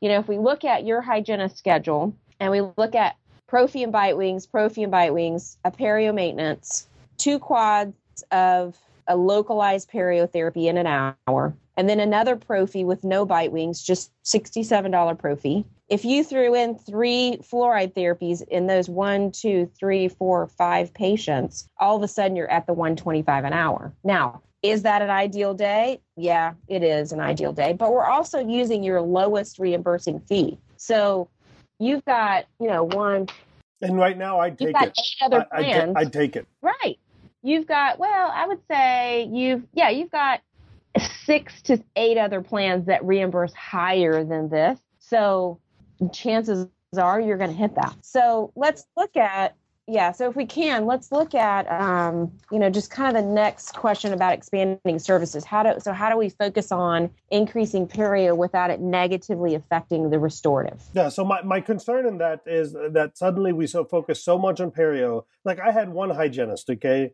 you 0.00 0.08
know 0.08 0.18
if 0.18 0.28
we 0.28 0.38
look 0.38 0.64
at 0.64 0.86
your 0.86 1.00
hygienist 1.00 1.58
schedule 1.58 2.14
and 2.38 2.50
we 2.50 2.62
look 2.76 2.94
at 2.94 3.16
prophy 3.46 3.82
and 3.82 3.92
bite 3.92 4.16
wings, 4.16 4.46
prophy 4.46 4.84
and 4.84 4.92
bite 4.92 5.12
wings, 5.12 5.58
a 5.64 5.70
perio 5.70 6.14
maintenance, 6.14 6.86
two 7.18 7.38
quads 7.38 7.94
of 8.30 8.76
a 9.10 9.16
localized 9.16 9.90
periotherapy 9.90 10.66
in 10.66 10.76
an 10.78 11.14
hour, 11.26 11.54
and 11.76 11.88
then 11.88 11.98
another 11.98 12.36
prophy 12.36 12.84
with 12.84 13.02
no 13.02 13.26
bite 13.26 13.50
wings, 13.50 13.82
just 13.82 14.12
$67 14.24 15.18
prophy. 15.18 15.64
If 15.88 16.04
you 16.04 16.22
threw 16.22 16.54
in 16.54 16.76
three 16.76 17.38
fluoride 17.42 17.94
therapies 17.94 18.46
in 18.46 18.68
those 18.68 18.88
one, 18.88 19.32
two, 19.32 19.68
three, 19.76 20.06
four, 20.06 20.46
five 20.46 20.94
patients, 20.94 21.68
all 21.78 21.96
of 21.96 22.02
a 22.04 22.08
sudden 22.08 22.36
you're 22.36 22.50
at 22.50 22.66
the 22.66 22.72
125 22.72 23.44
an 23.44 23.52
hour. 23.52 23.92
Now, 24.04 24.40
is 24.62 24.82
that 24.82 25.02
an 25.02 25.10
ideal 25.10 25.54
day? 25.54 26.00
Yeah, 26.16 26.52
it 26.68 26.84
is 26.84 27.10
an 27.10 27.18
ideal 27.18 27.52
day. 27.52 27.72
But 27.72 27.92
we're 27.92 28.04
also 28.04 28.38
using 28.38 28.84
your 28.84 29.00
lowest 29.00 29.58
reimbursing 29.58 30.20
fee. 30.20 30.58
So 30.76 31.28
you've 31.80 32.04
got, 32.04 32.44
you 32.60 32.68
know, 32.68 32.84
one. 32.84 33.28
And 33.82 33.96
right 33.96 34.16
now 34.16 34.38
I'd 34.38 34.58
take 34.58 34.74
got 34.74 34.88
it. 34.88 34.98
Eight 34.98 35.24
other 35.24 35.46
plans. 35.52 35.96
I, 35.96 36.00
I'd 36.02 36.12
take 36.12 36.36
it. 36.36 36.46
Right. 36.62 36.98
You've 37.42 37.66
got, 37.66 37.98
well, 37.98 38.30
I 38.34 38.46
would 38.46 38.60
say 38.70 39.28
you've, 39.32 39.62
yeah, 39.72 39.90
you've 39.90 40.10
got 40.10 40.40
six 41.24 41.62
to 41.62 41.82
eight 41.96 42.18
other 42.18 42.40
plans 42.42 42.86
that 42.86 43.04
reimburse 43.04 43.54
higher 43.54 44.24
than 44.24 44.48
this. 44.48 44.78
So 44.98 45.60
chances 46.12 46.66
are 46.98 47.20
you're 47.20 47.38
going 47.38 47.50
to 47.50 47.56
hit 47.56 47.74
that. 47.76 47.96
So 48.02 48.52
let's 48.56 48.84
look 48.96 49.16
at 49.16 49.56
yeah 49.90 50.12
so 50.12 50.28
if 50.28 50.36
we 50.36 50.46
can 50.46 50.86
let's 50.86 51.10
look 51.10 51.34
at 51.34 51.68
um, 51.70 52.30
you 52.52 52.58
know 52.58 52.70
just 52.70 52.90
kind 52.90 53.16
of 53.16 53.24
the 53.24 53.30
next 53.30 53.74
question 53.74 54.12
about 54.12 54.32
expanding 54.32 54.98
services 54.98 55.44
how 55.44 55.62
do 55.62 55.80
so 55.80 55.92
how 55.92 56.08
do 56.08 56.16
we 56.16 56.28
focus 56.28 56.70
on 56.70 57.10
increasing 57.30 57.88
perio 57.88 58.36
without 58.36 58.70
it 58.70 58.80
negatively 58.80 59.54
affecting 59.54 60.10
the 60.10 60.18
restorative 60.18 60.82
yeah 60.94 61.08
so 61.08 61.24
my, 61.24 61.42
my 61.42 61.60
concern 61.60 62.06
in 62.06 62.18
that 62.18 62.40
is 62.46 62.72
that 62.72 63.12
suddenly 63.14 63.52
we 63.52 63.66
so 63.66 63.84
focus 63.84 64.22
so 64.22 64.38
much 64.38 64.60
on 64.60 64.70
perio 64.70 65.24
like 65.44 65.58
i 65.58 65.72
had 65.72 65.88
one 65.88 66.10
hygienist 66.10 66.70
okay 66.70 67.10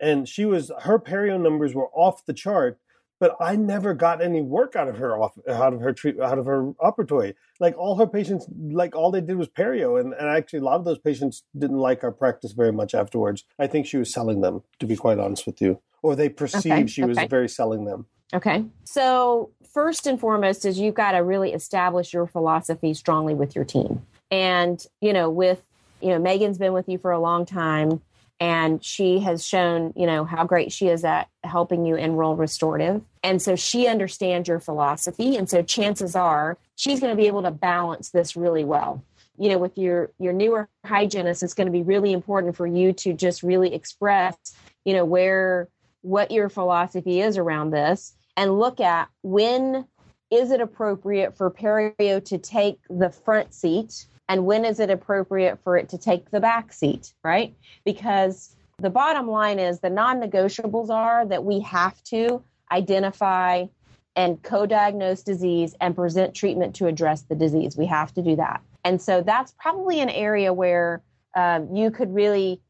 and 0.00 0.28
she 0.28 0.44
was 0.44 0.70
her 0.82 0.98
perio 0.98 1.40
numbers 1.40 1.74
were 1.74 1.88
off 1.94 2.24
the 2.26 2.32
chart 2.32 2.78
but 3.20 3.36
I 3.38 3.54
never 3.54 3.92
got 3.92 4.22
any 4.22 4.40
work 4.40 4.74
out 4.74 4.88
of 4.88 4.96
her 4.96 5.16
off 5.16 5.38
out 5.46 5.74
of 5.74 5.80
her 5.82 5.92
treat 5.92 6.18
out 6.18 6.38
of 6.38 6.46
her 6.46 6.72
operatory. 6.82 7.34
Like 7.60 7.76
all 7.78 7.96
her 7.96 8.06
patients, 8.06 8.46
like 8.58 8.96
all 8.96 9.12
they 9.12 9.20
did 9.20 9.36
was 9.36 9.46
perio, 9.46 10.00
and, 10.00 10.14
and 10.14 10.28
actually 10.28 10.60
a 10.60 10.64
lot 10.64 10.76
of 10.76 10.84
those 10.84 10.98
patients 10.98 11.44
didn't 11.56 11.78
like 11.78 12.02
our 12.02 12.10
practice 12.10 12.52
very 12.52 12.72
much 12.72 12.94
afterwards. 12.94 13.44
I 13.58 13.66
think 13.68 13.86
she 13.86 13.98
was 13.98 14.12
selling 14.12 14.40
them, 14.40 14.62
to 14.80 14.86
be 14.86 14.96
quite 14.96 15.18
honest 15.18 15.46
with 15.46 15.60
you, 15.60 15.80
or 16.02 16.16
they 16.16 16.30
perceived 16.30 16.66
okay, 16.66 16.86
she 16.86 17.02
okay. 17.02 17.08
was 17.10 17.18
very 17.28 17.48
selling 17.48 17.84
them. 17.84 18.06
Okay. 18.32 18.64
So 18.84 19.50
first 19.72 20.06
and 20.06 20.18
foremost 20.18 20.64
is 20.64 20.78
you've 20.78 20.94
got 20.94 21.12
to 21.12 21.18
really 21.18 21.52
establish 21.52 22.14
your 22.14 22.26
philosophy 22.26 22.94
strongly 22.94 23.34
with 23.34 23.54
your 23.54 23.66
team, 23.66 24.06
and 24.30 24.84
you 25.02 25.12
know 25.12 25.28
with 25.28 25.62
you 26.00 26.08
know 26.08 26.18
Megan's 26.18 26.56
been 26.56 26.72
with 26.72 26.88
you 26.88 26.96
for 26.96 27.10
a 27.10 27.20
long 27.20 27.44
time 27.44 28.00
and 28.40 28.82
she 28.82 29.20
has 29.20 29.46
shown 29.46 29.92
you 29.94 30.06
know 30.06 30.24
how 30.24 30.44
great 30.44 30.72
she 30.72 30.88
is 30.88 31.04
at 31.04 31.28
helping 31.44 31.84
you 31.84 31.94
enroll 31.94 32.34
restorative. 32.34 33.02
And 33.22 33.40
so 33.40 33.54
she 33.54 33.86
understands 33.86 34.48
your 34.48 34.60
philosophy. 34.60 35.36
And 35.36 35.48
so 35.48 35.62
chances 35.62 36.16
are 36.16 36.56
she's 36.76 37.00
going 37.00 37.14
to 37.14 37.20
be 37.20 37.26
able 37.26 37.42
to 37.42 37.50
balance 37.50 38.10
this 38.10 38.34
really 38.34 38.64
well. 38.64 39.04
You 39.36 39.50
know 39.50 39.58
with 39.58 39.76
your 39.78 40.10
your 40.18 40.32
newer 40.32 40.68
hygienist 40.84 41.42
it's 41.42 41.54
going 41.54 41.66
to 41.66 41.72
be 41.72 41.82
really 41.82 42.12
important 42.12 42.56
for 42.56 42.66
you 42.66 42.92
to 42.94 43.12
just 43.12 43.42
really 43.42 43.74
express 43.74 44.36
you 44.84 44.92
know 44.92 45.04
where 45.04 45.68
what 46.02 46.30
your 46.30 46.48
philosophy 46.48 47.20
is 47.20 47.38
around 47.38 47.70
this 47.70 48.14
and 48.36 48.58
look 48.58 48.80
at 48.80 49.08
when 49.22 49.86
is 50.30 50.50
it 50.50 50.60
appropriate 50.60 51.36
for 51.36 51.50
perio 51.50 52.24
to 52.24 52.38
take 52.38 52.78
the 52.88 53.10
front 53.10 53.54
seat 53.54 54.06
and 54.30 54.46
when 54.46 54.64
is 54.64 54.78
it 54.78 54.90
appropriate 54.90 55.58
for 55.64 55.76
it 55.76 55.88
to 55.88 55.98
take 55.98 56.30
the 56.30 56.38
back 56.38 56.72
seat, 56.72 57.12
right? 57.24 57.52
Because 57.84 58.54
the 58.78 58.88
bottom 58.88 59.28
line 59.28 59.58
is 59.58 59.80
the 59.80 59.90
non 59.90 60.20
negotiables 60.20 60.88
are 60.88 61.26
that 61.26 61.44
we 61.44 61.58
have 61.60 62.00
to 62.04 62.40
identify 62.70 63.66
and 64.14 64.40
co 64.44 64.66
diagnose 64.66 65.24
disease 65.24 65.74
and 65.80 65.96
present 65.96 66.32
treatment 66.32 66.76
to 66.76 66.86
address 66.86 67.22
the 67.22 67.34
disease. 67.34 67.76
We 67.76 67.86
have 67.86 68.14
to 68.14 68.22
do 68.22 68.36
that. 68.36 68.62
And 68.84 69.02
so 69.02 69.20
that's 69.20 69.52
probably 69.58 69.98
an 69.98 70.08
area 70.08 70.52
where 70.52 71.02
um, 71.34 71.74
you 71.74 71.90
could 71.90 72.14
really 72.14 72.60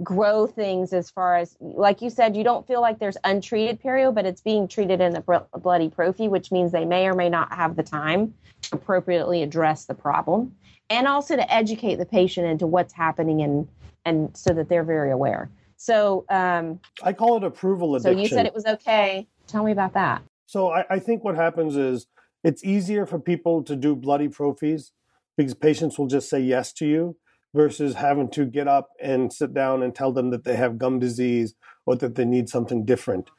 grow 0.00 0.46
things 0.46 0.92
as 0.92 1.10
far 1.10 1.36
as 1.36 1.56
like 1.60 2.00
you 2.00 2.10
said 2.10 2.36
you 2.36 2.44
don't 2.44 2.64
feel 2.68 2.80
like 2.80 3.00
there's 3.00 3.16
untreated 3.24 3.82
perio 3.82 4.14
but 4.14 4.24
it's 4.24 4.40
being 4.40 4.68
treated 4.68 5.00
in 5.00 5.16
a 5.16 5.58
bloody 5.58 5.88
prophy 5.88 6.28
which 6.28 6.52
means 6.52 6.70
they 6.70 6.84
may 6.84 7.08
or 7.08 7.14
may 7.14 7.28
not 7.28 7.52
have 7.52 7.74
the 7.74 7.82
time 7.82 8.32
to 8.62 8.76
appropriately 8.76 9.42
address 9.42 9.86
the 9.86 9.94
problem 9.94 10.54
and 10.90 11.06
also 11.06 11.36
to 11.36 11.52
educate 11.52 11.96
the 11.96 12.06
patient 12.06 12.46
into 12.46 12.66
what's 12.66 12.92
happening 12.92 13.42
and 13.42 13.68
and 14.04 14.34
so 14.36 14.54
that 14.54 14.68
they're 14.68 14.84
very 14.84 15.10
aware. 15.10 15.50
So 15.76 16.24
um, 16.28 16.80
i 17.02 17.12
call 17.12 17.36
it 17.36 17.44
approval 17.44 17.94
addiction 17.94 18.16
so 18.16 18.20
you 18.20 18.28
said 18.28 18.46
it 18.46 18.54
was 18.54 18.66
okay. 18.66 19.26
Tell 19.46 19.64
me 19.64 19.72
about 19.72 19.94
that. 19.94 20.22
So 20.46 20.70
I, 20.70 20.84
I 20.90 20.98
think 20.98 21.24
what 21.24 21.36
happens 21.36 21.76
is 21.76 22.06
it's 22.42 22.64
easier 22.64 23.06
for 23.06 23.18
people 23.18 23.62
to 23.64 23.76
do 23.76 23.94
bloody 23.94 24.28
prophies 24.28 24.90
because 25.36 25.54
patients 25.54 25.98
will 25.98 26.06
just 26.06 26.28
say 26.28 26.40
yes 26.40 26.72
to 26.74 26.86
you 26.86 27.16
versus 27.54 27.94
having 27.94 28.28
to 28.30 28.44
get 28.44 28.68
up 28.68 28.90
and 29.00 29.32
sit 29.32 29.54
down 29.54 29.82
and 29.82 29.94
tell 29.94 30.12
them 30.12 30.30
that 30.30 30.44
they 30.44 30.56
have 30.56 30.78
gum 30.78 30.98
disease 30.98 31.54
or 31.86 31.96
that 31.96 32.14
they 32.14 32.24
need 32.24 32.48
something 32.48 32.84
different. 32.84 33.30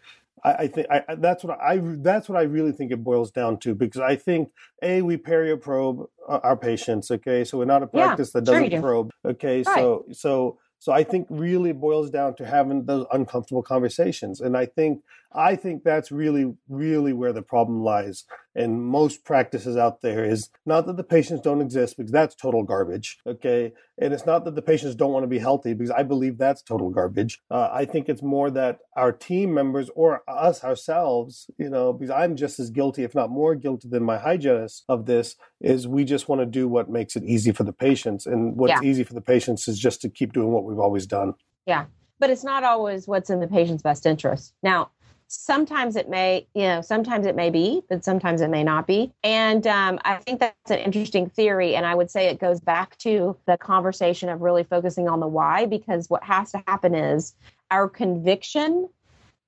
I, 0.44 0.54
I 0.54 0.68
think 0.68 0.88
I, 0.90 1.16
that's 1.16 1.44
what 1.44 1.60
I 1.60 1.80
that's 1.82 2.30
what 2.30 2.38
I 2.38 2.44
really 2.44 2.72
think 2.72 2.92
it 2.92 3.04
boils 3.04 3.32
down 3.32 3.60
to 3.60 3.76
because 3.76 4.02
I 4.02 4.16
think 4.16 4.50
a 4.82 5.02
we 5.02 5.18
perioprobe 5.18 6.08
uh, 6.28 6.40
our 6.44 6.58
patients. 6.58 7.12
Okay, 7.12 7.44
so 7.44 7.58
we're 7.58 7.66
not 7.66 7.84
a 7.84 7.88
practice 7.88 8.30
yeah, 8.30 8.40
that 8.40 8.46
doesn't 8.46 8.72
sure 8.72 8.82
probe. 8.82 9.12
Okay, 9.26 9.64
right. 9.64 9.76
so 9.76 10.06
so 10.12 10.60
so 10.80 10.92
I 10.94 11.04
think 11.04 11.28
really 11.30 11.74
boils 11.74 12.10
down 12.10 12.36
to 12.36 12.46
having 12.46 12.86
those 12.86 13.06
uncomfortable 13.12 13.64
conversations, 13.64 14.42
and 14.42 14.56
I 14.56 14.66
think 14.66 15.02
I 15.32 15.56
think 15.56 15.84
that's 15.84 16.12
really, 16.12 16.56
really 16.68 17.14
where 17.14 17.34
the 17.34 17.42
problem 17.42 17.84
lies. 17.84 18.24
And 18.56 18.84
most 18.84 19.24
practices 19.24 19.78
out 19.78 20.02
there 20.02 20.26
is 20.26 20.50
not 20.66 20.88
that 20.88 20.98
the 20.98 21.04
patients 21.04 21.42
don't 21.42 21.62
exist 21.62 21.98
because 21.98 22.12
that's 22.12 22.36
total 22.36 22.64
garbage. 22.64 23.20
Okay. 23.28 23.74
And 24.02 24.14
it's 24.14 24.26
not 24.26 24.44
that 24.46 24.56
the 24.56 24.62
patients 24.62 24.96
don't 24.96 25.14
want 25.14 25.24
to 25.24 25.28
be 25.28 25.38
healthy 25.40 25.74
because 25.74 25.92
I 25.92 26.04
believe 26.04 26.38
that's 26.38 26.64
total 26.64 26.90
garbage. 26.90 27.42
Uh, 27.52 27.70
I 27.72 27.86
think 27.86 28.10
it's 28.10 28.24
more 28.24 28.50
that 28.52 28.80
our 28.98 29.12
team 29.12 29.54
members 29.54 29.90
or 29.96 30.24
us 30.28 30.64
ourselves, 30.64 31.50
you 31.58 31.70
know, 31.70 31.94
because 31.94 32.10
I'm 32.10 32.36
just 32.36 32.60
as 32.60 32.72
guilty, 32.72 33.04
if 33.04 33.14
not 33.14 33.30
more 33.30 33.54
guilty 33.54 33.88
than 33.88 34.04
my 34.04 34.18
hygienist 34.18 34.84
of 34.90 35.06
this, 35.06 35.36
is 35.62 35.88
we 35.88 36.06
just 36.06 36.28
want 36.28 36.42
to 36.42 36.48
do 36.48 36.68
what 36.68 36.90
makes 36.90 37.16
it 37.16 37.24
easy 37.24 37.52
for 37.52 37.64
the 37.64 37.74
patients. 37.74 38.26
And 38.26 38.58
what's 38.58 38.82
yeah. 38.82 38.90
easy 38.90 39.04
for 39.04 39.14
the 39.14 39.22
patients 39.22 39.68
is 39.68 39.78
just 39.78 40.02
to 40.02 40.10
keep 40.10 40.34
doing 40.34 40.50
what 40.50 40.64
we've 40.64 40.80
always 40.80 41.06
done. 41.06 41.34
Yeah. 41.68 41.86
But 42.20 42.32
it's 42.32 42.44
not 42.44 42.64
always 42.64 43.08
what's 43.08 43.30
in 43.30 43.40
the 43.40 43.48
patient's 43.48 43.84
best 43.84 44.06
interest. 44.06 44.54
Now, 44.62 44.90
sometimes 45.30 45.96
it 45.96 46.10
may 46.10 46.48
you 46.56 46.64
know 46.64 46.82
sometimes 46.82 47.28
it 47.28 47.36
may 47.36 47.52
be 47.52 47.82
but 47.88 48.04
sometimes 48.04 48.42
it 48.42 48.50
may 48.50 48.64
not 48.64 48.88
be. 48.88 49.14
And 49.24 49.66
um, 49.68 50.00
i 50.04 50.16
think 50.16 50.40
that's 50.40 50.72
an 50.72 50.80
interesting 50.80 51.30
theory 51.30 51.76
and 51.76 51.86
i 51.86 51.94
would 51.94 52.10
say 52.10 52.28
it 52.28 52.40
goes 52.40 52.60
back 52.60 52.98
to 52.98 53.38
the 53.46 53.58
conversation 53.58 54.28
of 54.30 54.42
really 54.42 54.64
focusing 54.64 55.08
on 55.08 55.20
the 55.20 55.28
why 55.28 55.66
because 55.68 56.10
what 56.10 56.24
has 56.24 56.52
to 56.52 56.64
happen 56.68 56.96
is 56.96 57.36
our 57.70 57.88
conviction 57.88 58.90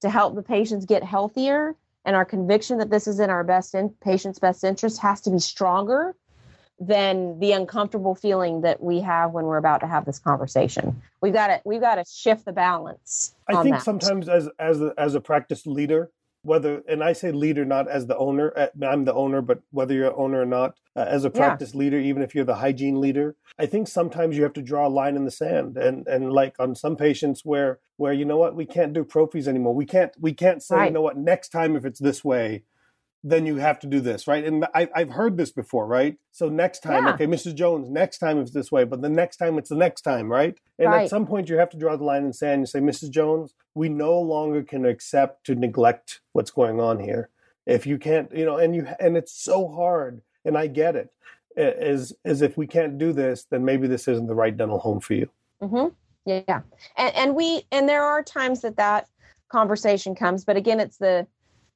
to 0.01 0.09
help 0.09 0.35
the 0.35 0.43
patients 0.43 0.85
get 0.85 1.03
healthier 1.03 1.75
and 2.05 2.15
our 2.15 2.25
conviction 2.25 2.77
that 2.77 2.89
this 2.89 3.07
is 3.07 3.19
in 3.19 3.29
our 3.31 3.43
best 3.43 3.73
in 3.73 3.89
patient's 4.01 4.39
best 4.39 4.63
interest 4.63 5.01
has 5.01 5.19
to 5.21 5.31
be 5.31 5.39
stronger 5.39 6.15
than 6.81 7.39
the 7.39 7.51
uncomfortable 7.51 8.15
feeling 8.15 8.61
that 8.61 8.81
we 8.81 8.99
have 8.99 9.31
when 9.31 9.45
we're 9.45 9.57
about 9.57 9.81
to 9.81 9.87
have 9.87 10.03
this 10.03 10.17
conversation. 10.17 10.99
We've 11.21 11.31
got 11.31 11.47
to 11.47 11.61
we've 11.63 11.79
got 11.79 11.95
to 11.95 12.03
shift 12.11 12.43
the 12.45 12.51
balance. 12.51 13.35
I 13.47 13.61
think 13.61 13.75
that. 13.75 13.83
sometimes 13.83 14.27
as 14.27 14.49
as 14.57 14.81
a, 14.81 14.93
as 14.97 15.13
a 15.13 15.21
practice 15.21 15.67
leader, 15.67 16.09
whether 16.41 16.81
and 16.89 17.03
I 17.03 17.13
say 17.13 17.31
leader 17.31 17.65
not 17.65 17.87
as 17.87 18.07
the 18.07 18.17
owner, 18.17 18.51
uh, 18.57 18.67
I'm 18.83 19.05
the 19.05 19.13
owner, 19.13 19.43
but 19.43 19.61
whether 19.69 19.93
you're 19.93 20.07
an 20.07 20.15
owner 20.17 20.41
or 20.41 20.45
not, 20.47 20.75
uh, 20.95 21.05
as 21.07 21.23
a 21.23 21.29
practice 21.29 21.75
yeah. 21.75 21.81
leader, 21.81 21.99
even 21.99 22.23
if 22.23 22.33
you're 22.33 22.45
the 22.45 22.55
hygiene 22.55 22.99
leader, 22.99 23.35
I 23.59 23.67
think 23.67 23.87
sometimes 23.87 24.35
you 24.35 24.41
have 24.41 24.53
to 24.53 24.63
draw 24.63 24.87
a 24.87 24.89
line 24.89 25.15
in 25.15 25.25
the 25.25 25.31
sand. 25.31 25.77
And 25.77 26.07
and 26.07 26.33
like 26.33 26.55
on 26.57 26.73
some 26.73 26.95
patients 26.95 27.45
where 27.45 27.77
where 27.97 28.13
you 28.13 28.25
know 28.25 28.37
what 28.37 28.55
we 28.55 28.65
can't 28.65 28.93
do 28.93 29.03
prophies 29.03 29.47
anymore, 29.47 29.75
we 29.75 29.85
can't 29.85 30.13
we 30.19 30.33
can't 30.33 30.63
say 30.63 30.77
right. 30.77 30.85
you 30.85 30.91
know 30.91 31.01
what 31.01 31.15
next 31.15 31.49
time 31.49 31.75
if 31.75 31.85
it's 31.85 31.99
this 31.99 32.23
way 32.25 32.63
then 33.23 33.45
you 33.45 33.57
have 33.57 33.79
to 33.79 33.87
do 33.87 33.99
this, 33.99 34.27
right? 34.27 34.43
And 34.43 34.65
I, 34.73 34.89
have 34.95 35.11
heard 35.11 35.37
this 35.37 35.51
before, 35.51 35.85
right? 35.85 36.17
So 36.31 36.49
next 36.49 36.81
time, 36.81 37.05
yeah. 37.05 37.13
okay, 37.13 37.27
Mrs. 37.27 37.53
Jones, 37.53 37.89
next 37.89 38.17
time 38.17 38.39
it's 38.39 38.51
this 38.51 38.71
way, 38.71 38.83
but 38.83 39.01
the 39.01 39.09
next 39.09 39.37
time 39.37 39.59
it's 39.59 39.69
the 39.69 39.75
next 39.75 40.01
time, 40.01 40.31
right? 40.31 40.57
And 40.79 40.89
right. 40.89 41.03
at 41.03 41.09
some 41.09 41.27
point, 41.27 41.47
you 41.47 41.57
have 41.57 41.69
to 41.71 41.77
draw 41.77 41.95
the 41.95 42.03
line 42.03 42.25
in 42.25 42.33
sand 42.33 42.59
and 42.59 42.69
say, 42.69 42.79
Mrs. 42.79 43.11
Jones, 43.11 43.53
we 43.75 43.89
no 43.89 44.19
longer 44.19 44.63
can 44.63 44.85
accept 44.85 45.45
to 45.45 45.55
neglect 45.55 46.21
what's 46.33 46.49
going 46.49 46.79
on 46.79 46.99
here. 46.99 47.29
If 47.67 47.85
you 47.85 47.99
can't, 47.99 48.31
you 48.35 48.43
know, 48.43 48.57
and 48.57 48.75
you 48.75 48.87
and 48.99 49.15
it's 49.15 49.33
so 49.33 49.67
hard, 49.67 50.21
and 50.43 50.57
I 50.57 50.65
get 50.65 50.95
it. 50.95 51.09
Is 51.55 52.13
is 52.25 52.41
if 52.41 52.57
we 52.57 52.65
can't 52.65 52.97
do 52.97 53.13
this, 53.13 53.45
then 53.51 53.63
maybe 53.63 53.87
this 53.87 54.07
isn't 54.07 54.25
the 54.25 54.33
right 54.33 54.55
dental 54.55 54.79
home 54.79 54.99
for 54.99 55.13
you. 55.13 55.29
Mm-hmm. 55.61 55.89
Yeah, 56.25 56.61
and 56.97 57.15
and 57.15 57.35
we 57.35 57.67
and 57.71 57.87
there 57.87 58.03
are 58.03 58.23
times 58.23 58.61
that 58.61 58.77
that 58.77 59.07
conversation 59.51 60.15
comes, 60.15 60.43
but 60.43 60.57
again, 60.57 60.79
it's 60.79 60.97
the 60.97 61.27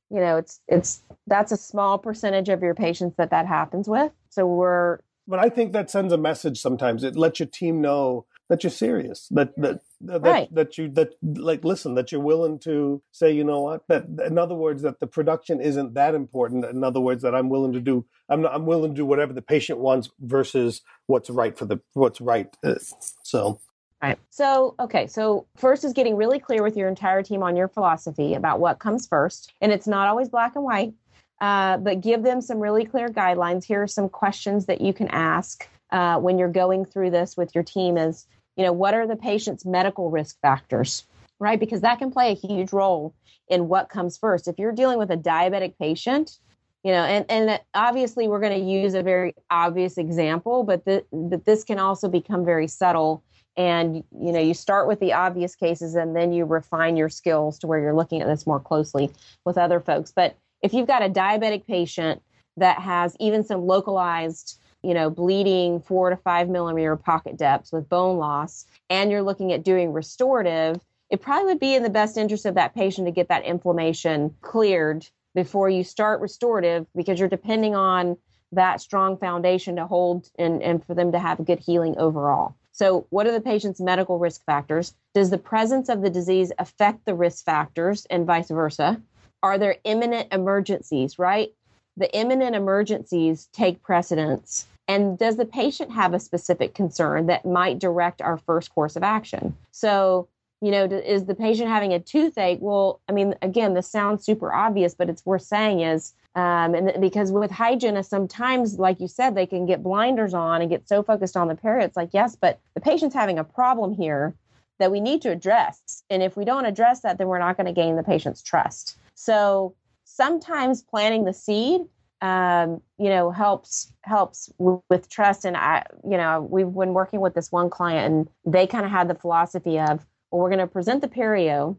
you 0.09 0.19
know 0.19 0.37
it's 0.37 0.61
it's 0.67 1.01
that's 1.27 1.51
a 1.51 1.57
small 1.57 1.97
percentage 1.97 2.49
of 2.49 2.61
your 2.61 2.75
patients 2.75 3.15
that 3.17 3.31
that 3.31 3.47
happens 3.47 3.87
with. 3.87 4.11
So 4.29 4.45
we're 4.45 4.99
but 5.27 5.39
i 5.39 5.49
think 5.49 5.73
that 5.73 5.89
sends 5.89 6.13
a 6.13 6.17
message 6.17 6.59
sometimes. 6.59 7.03
It 7.03 7.15
lets 7.15 7.39
your 7.39 7.47
team 7.47 7.81
know 7.81 8.25
that 8.49 8.63
you're 8.63 8.71
serious 8.71 9.27
that 9.31 9.55
that 9.57 9.81
that, 10.01 10.21
right. 10.21 10.53
that 10.53 10.77
you 10.77 10.89
that 10.89 11.13
like 11.23 11.63
listen 11.63 11.95
that 11.95 12.11
you're 12.11 12.21
willing 12.21 12.59
to 12.59 13.01
say 13.11 13.31
you 13.31 13.43
know 13.43 13.61
what? 13.61 13.87
That 13.87 14.05
in 14.25 14.37
other 14.37 14.55
words 14.55 14.83
that 14.83 14.99
the 14.99 15.07
production 15.07 15.59
isn't 15.59 15.95
that 15.95 16.13
important. 16.13 16.65
In 16.65 16.83
other 16.83 16.99
words 16.99 17.23
that 17.23 17.33
i'm 17.33 17.49
willing 17.49 17.73
to 17.73 17.79
do 17.79 18.05
i'm 18.29 18.41
not, 18.41 18.53
i'm 18.53 18.65
willing 18.65 18.91
to 18.91 18.97
do 18.97 19.05
whatever 19.05 19.33
the 19.33 19.41
patient 19.41 19.79
wants 19.79 20.09
versus 20.19 20.81
what's 21.07 21.29
right 21.29 21.57
for 21.57 21.65
the 21.65 21.79
what's 21.93 22.21
right. 22.21 22.55
Uh, 22.63 22.75
so 23.23 23.59
Right. 24.05 24.19
So, 24.29 24.75
okay. 24.79 25.07
So, 25.07 25.47
first 25.55 25.83
is 25.83 25.91
getting 25.91 26.15
really 26.15 26.37
clear 26.37 26.61
with 26.61 26.77
your 26.77 26.87
entire 26.87 27.23
team 27.23 27.41
on 27.41 27.55
your 27.55 27.67
philosophy 27.67 28.35
about 28.35 28.59
what 28.59 28.77
comes 28.77 29.07
first. 29.07 29.51
And 29.61 29.71
it's 29.71 29.87
not 29.87 30.07
always 30.07 30.29
black 30.29 30.55
and 30.55 30.63
white, 30.63 30.93
uh, 31.41 31.77
but 31.77 32.01
give 32.01 32.21
them 32.21 32.39
some 32.39 32.59
really 32.59 32.85
clear 32.85 33.09
guidelines. 33.09 33.63
Here 33.63 33.81
are 33.81 33.87
some 33.87 34.07
questions 34.07 34.67
that 34.67 34.79
you 34.79 34.93
can 34.93 35.07
ask 35.07 35.67
uh, 35.89 36.19
when 36.19 36.37
you're 36.37 36.51
going 36.51 36.85
through 36.85 37.09
this 37.09 37.35
with 37.35 37.55
your 37.55 37.63
team 37.63 37.97
is, 37.97 38.27
you 38.55 38.63
know, 38.63 38.73
what 38.73 38.93
are 38.93 39.07
the 39.07 39.15
patient's 39.15 39.65
medical 39.65 40.11
risk 40.11 40.39
factors, 40.39 41.07
right? 41.39 41.59
Because 41.59 41.81
that 41.81 41.97
can 41.97 42.11
play 42.11 42.31
a 42.31 42.35
huge 42.35 42.71
role 42.71 43.15
in 43.47 43.67
what 43.67 43.89
comes 43.89 44.19
first. 44.19 44.47
If 44.47 44.59
you're 44.59 44.71
dealing 44.71 44.99
with 44.99 45.09
a 45.09 45.17
diabetic 45.17 45.79
patient, 45.79 46.37
you 46.83 46.91
know 46.91 47.03
and 47.03 47.25
and 47.29 47.59
obviously 47.73 48.27
we're 48.27 48.39
going 48.39 48.53
to 48.53 48.63
use 48.63 48.93
a 48.93 49.01
very 49.01 49.33
obvious 49.49 49.97
example 49.97 50.63
but 50.63 50.85
the, 50.85 51.03
but 51.11 51.43
this 51.43 51.63
can 51.63 51.79
also 51.79 52.07
become 52.07 52.45
very 52.45 52.67
subtle 52.67 53.23
and 53.57 54.03
you 54.19 54.31
know 54.31 54.39
you 54.39 54.53
start 54.53 54.87
with 54.87 54.99
the 54.99 55.13
obvious 55.13 55.55
cases 55.55 55.95
and 55.95 56.15
then 56.15 56.33
you 56.33 56.45
refine 56.45 56.97
your 56.97 57.09
skills 57.09 57.59
to 57.59 57.67
where 57.67 57.79
you're 57.79 57.95
looking 57.95 58.21
at 58.21 58.27
this 58.27 58.45
more 58.45 58.59
closely 58.59 59.11
with 59.45 59.57
other 59.57 59.79
folks. 59.79 60.11
But 60.11 60.37
if 60.61 60.73
you've 60.73 60.87
got 60.87 61.03
a 61.03 61.09
diabetic 61.09 61.65
patient 61.65 62.21
that 62.57 62.79
has 62.79 63.15
even 63.19 63.43
some 63.43 63.65
localized 63.65 64.59
you 64.83 64.93
know 64.93 65.09
bleeding 65.09 65.79
four 65.79 66.09
to 66.09 66.17
five 66.17 66.47
millimeter 66.47 66.95
pocket 66.95 67.37
depths 67.37 67.71
with 67.71 67.89
bone 67.89 68.17
loss 68.17 68.65
and 68.89 69.09
you're 69.09 69.23
looking 69.23 69.51
at 69.51 69.63
doing 69.63 69.91
restorative 69.91 70.79
it 71.09 71.21
probably 71.21 71.45
would 71.45 71.59
be 71.59 71.75
in 71.75 71.83
the 71.83 71.89
best 71.89 72.17
interest 72.17 72.45
of 72.45 72.55
that 72.55 72.73
patient 72.73 73.07
to 73.07 73.11
get 73.11 73.27
that 73.29 73.45
inflammation 73.45 74.35
cleared 74.41 75.07
before 75.33 75.69
you 75.69 75.83
start 75.83 76.21
restorative 76.21 76.87
because 76.95 77.19
you're 77.19 77.29
depending 77.29 77.75
on 77.75 78.17
that 78.51 78.79
strong 78.79 79.17
foundation 79.17 79.75
to 79.75 79.85
hold 79.85 80.29
and, 80.39 80.61
and 80.63 80.85
for 80.85 80.93
them 80.93 81.11
to 81.11 81.19
have 81.19 81.45
good 81.45 81.59
healing 81.59 81.97
overall 81.97 82.55
so, 82.75 83.07
what 83.09 83.25
are 83.25 83.31
the 83.31 83.39
patient's 83.39 83.79
medical 83.79 84.19
risk 84.19 84.43
factors? 84.43 84.93
Does 85.13 85.29
the 85.29 85.37
presence 85.37 85.87
of 85.87 86.01
the 86.01 86.09
disease 86.09 86.51
affect 86.59 87.05
the 87.05 87.15
risk 87.15 87.45
factors 87.45 88.05
and 88.09 88.25
vice 88.25 88.49
versa? 88.49 89.01
Are 89.41 89.57
there 89.57 89.77
imminent 89.85 90.33
emergencies, 90.33 91.17
right? 91.17 91.53
The 91.95 92.13
imminent 92.13 92.53
emergencies 92.53 93.47
take 93.53 93.81
precedence. 93.81 94.67
And 94.89 95.17
does 95.17 95.37
the 95.37 95.45
patient 95.45 95.93
have 95.93 96.13
a 96.13 96.19
specific 96.19 96.75
concern 96.75 97.27
that 97.27 97.45
might 97.45 97.79
direct 97.79 98.21
our 98.21 98.37
first 98.39 98.75
course 98.75 98.97
of 98.97 99.03
action? 99.03 99.55
So, 99.71 100.27
you 100.59 100.69
know, 100.69 100.83
is 100.83 101.27
the 101.27 101.33
patient 101.33 101.69
having 101.69 101.93
a 101.93 101.99
toothache? 102.01 102.59
Well, 102.59 102.99
I 103.07 103.13
mean, 103.13 103.35
again, 103.41 103.73
this 103.73 103.87
sounds 103.87 104.25
super 104.25 104.53
obvious, 104.53 104.93
but 104.93 105.09
it's 105.09 105.25
worth 105.25 105.43
saying 105.43 105.79
is 105.79 106.13
um, 106.35 106.75
and 106.75 106.99
because 106.99 107.31
with 107.31 107.49
hygienists, 107.49 108.09
sometimes, 108.09 108.77
like 108.77 108.99
you 108.99 109.07
said, 109.07 109.35
they 109.35 109.45
can 109.45 109.65
get 109.65 109.81
blinders 109.81 110.33
on 110.33 110.61
and 110.61 110.69
get 110.69 110.87
so 110.87 111.01
focused 111.01 111.37
on 111.37 111.47
the 111.47 111.55
perio. 111.55 111.83
It's 111.83 111.95
like, 111.95 112.09
yes, 112.11 112.35
but 112.35 112.59
the 112.73 112.81
patient's 112.81 113.15
having 113.15 113.39
a 113.39 113.43
problem 113.43 113.93
here 113.93 114.35
that 114.77 114.91
we 114.91 114.99
need 114.99 115.21
to 115.21 115.31
address. 115.31 116.03
And 116.09 116.21
if 116.21 116.35
we 116.35 116.43
don't 116.43 116.65
address 116.65 117.01
that, 117.01 117.17
then 117.17 117.27
we're 117.27 117.39
not 117.39 117.55
going 117.55 117.67
to 117.67 117.73
gain 117.73 117.95
the 117.95 118.03
patient's 118.03 118.41
trust. 118.43 118.97
So 119.13 119.75
sometimes 120.03 120.81
planting 120.81 121.23
the 121.23 121.33
seed, 121.33 121.81
um, 122.21 122.81
you 122.97 123.09
know, 123.09 123.31
helps 123.31 123.93
helps 124.01 124.47
w- 124.59 124.81
with 124.89 125.07
trust. 125.07 125.45
And 125.45 125.55
I, 125.55 125.85
you 126.03 126.17
know, 126.17 126.41
we've 126.41 126.65
been 126.73 126.93
working 126.93 127.21
with 127.21 127.33
this 127.33 127.49
one 127.51 127.69
client, 127.69 128.13
and 128.13 128.53
they 128.53 128.67
kind 128.67 128.85
of 128.85 128.91
had 128.91 129.07
the 129.07 129.15
philosophy 129.15 129.79
of, 129.79 130.05
well, 130.31 130.41
we're 130.41 130.49
going 130.49 130.59
to 130.59 130.67
present 130.67 131.01
the 131.01 131.07
perio, 131.07 131.77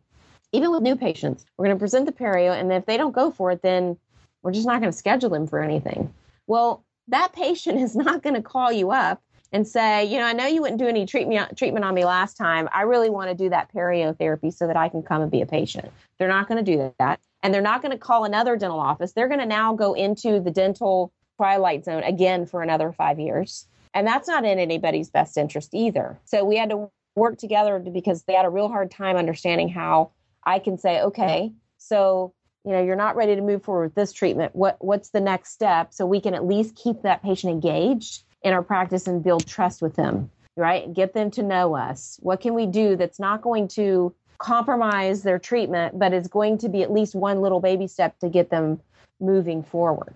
even 0.53 0.71
with 0.71 0.83
new 0.83 0.97
patients, 0.97 1.45
we're 1.59 1.67
going 1.67 1.77
to 1.77 1.81
present 1.81 2.07
the 2.07 2.13
perio, 2.13 2.59
and 2.59 2.73
if 2.73 2.87
they 2.87 2.97
don't 2.97 3.15
go 3.15 3.31
for 3.31 3.51
it, 3.51 3.61
then 3.61 3.99
we're 4.47 4.53
just 4.53 4.67
not 4.67 4.81
going 4.81 4.93
to 4.93 4.97
schedule 4.97 5.29
them 5.29 5.49
for 5.49 5.61
anything. 5.61 6.15
Well, 6.47 6.85
that 7.09 7.33
patient 7.33 7.81
is 7.81 7.97
not 7.97 8.23
going 8.23 8.37
to 8.37 8.43
call 8.43 8.71
you 8.71 8.93
up 8.93 9.21
and 9.53 9.67
say, 9.67 10.05
you 10.05 10.19
know, 10.19 10.25
I 10.25 10.35
know 10.35 10.47
you 10.47 10.63
wouldn't 10.63 10.79
do 10.79 10.87
any 10.87 11.05
treatment 11.05 11.59
treatment 11.59 11.85
on 11.85 11.95
me 11.95 12.05
last 12.05 12.37
time. 12.37 12.69
I 12.73 12.83
really 12.83 13.11
want 13.11 13.29
to 13.29 13.35
do 13.35 13.51
that 13.51 13.73
perio 13.75 14.17
therapy 14.17 14.53
so 14.53 14.69
that 14.69 14.77
I 14.77 14.89
can 14.89 15.03
come 15.03 15.21
and 15.21 15.33
be 15.33 15.41
a 15.41 15.47
patient. 15.47 15.91
They're 16.19 16.29
not 16.29 16.47
going 16.47 16.65
to 16.65 16.77
do 16.77 16.95
that, 17.01 17.19
and 17.43 17.53
they're 17.53 17.61
not 17.61 17.83
going 17.83 17.91
to 17.91 17.99
call 17.99 18.25
another 18.25 18.57
dental 18.57 18.79
office. 18.79 19.13
They're 19.13 19.29
going 19.29 19.41
to 19.41 19.47
now 19.47 19.75
go 19.75 19.95
into 19.95 20.39
the 20.39 20.53
dental 20.53 21.13
twilight 21.37 21.85
zone 21.85 22.05
again 22.05 22.47
for 22.47 22.63
another 22.63 22.93
five 22.93 23.19
years, 23.19 23.67
and 23.95 24.07
that's 24.07 24.29
not 24.29 24.45
in 24.45 24.61
anybody's 24.61 25.11
best 25.11 25.37
interest 25.37 25.75
either. 25.75 26.19
So 26.25 26.45
we 26.45 26.57
had 26.57 26.71
to 26.71 26.89
work 27.17 27.39
together 27.39 27.81
because 27.81 28.23
they 28.25 28.35
had 28.35 28.47
a 28.47 28.51
real 28.51 28.69
hard 28.69 28.93
time 28.93 29.17
understanding 29.17 29.69
how 29.69 30.13
I 30.45 30.61
can 30.61 30.79
say, 30.79 31.03
okay, 31.03 31.53
so 31.79 32.33
you 32.67 32.73
know 32.73 32.83
you're 32.83 32.97
not 32.97 33.17
ready 33.17 33.35
to 33.35 33.43
move 33.43 33.63
forward 33.63 33.85
with 33.85 33.95
this 33.95 34.13
treatment. 34.13 34.55
What 34.55 34.77
what's 34.85 35.11
the 35.11 35.21
next 35.21 35.53
step? 35.53 35.95
So 35.95 36.05
we 36.05 36.21
can 36.21 36.35
at 36.35 36.45
least 36.45 36.77
keep 36.77 37.03
that 37.03 37.23
patient 37.23 37.53
engaged 37.53 38.25
in 38.43 38.53
our 38.53 38.63
practice 38.63 39.07
and 39.07 39.25
build 39.25 39.47
trust 39.47 39.81
with 39.81 39.97
them 39.97 40.31
right? 40.57 40.93
Get 40.93 41.13
them 41.13 41.31
to 41.33 41.43
know 41.43 41.77
us. 41.77 42.19
What 42.23 42.41
can 42.41 42.55
we 42.55 42.67
do 42.67 42.97
that's 42.97 43.21
not 43.21 43.43
going 43.43 43.69
to 43.69 44.15
compromise 44.39 45.23
their 45.23 45.39
treatment 45.39 45.99
but 45.99 46.13
is 46.13 46.29
going 46.29 46.59
to 46.59 46.69
be 46.69 46.83
at 46.83 46.93
least 46.93 47.15
one 47.15 47.41
little 47.41 47.61
baby 47.61 47.87
step 47.87 48.19
to 48.19 48.29
get 48.29 48.51
them 48.51 48.81
moving 49.21 49.63
forward? 49.63 50.15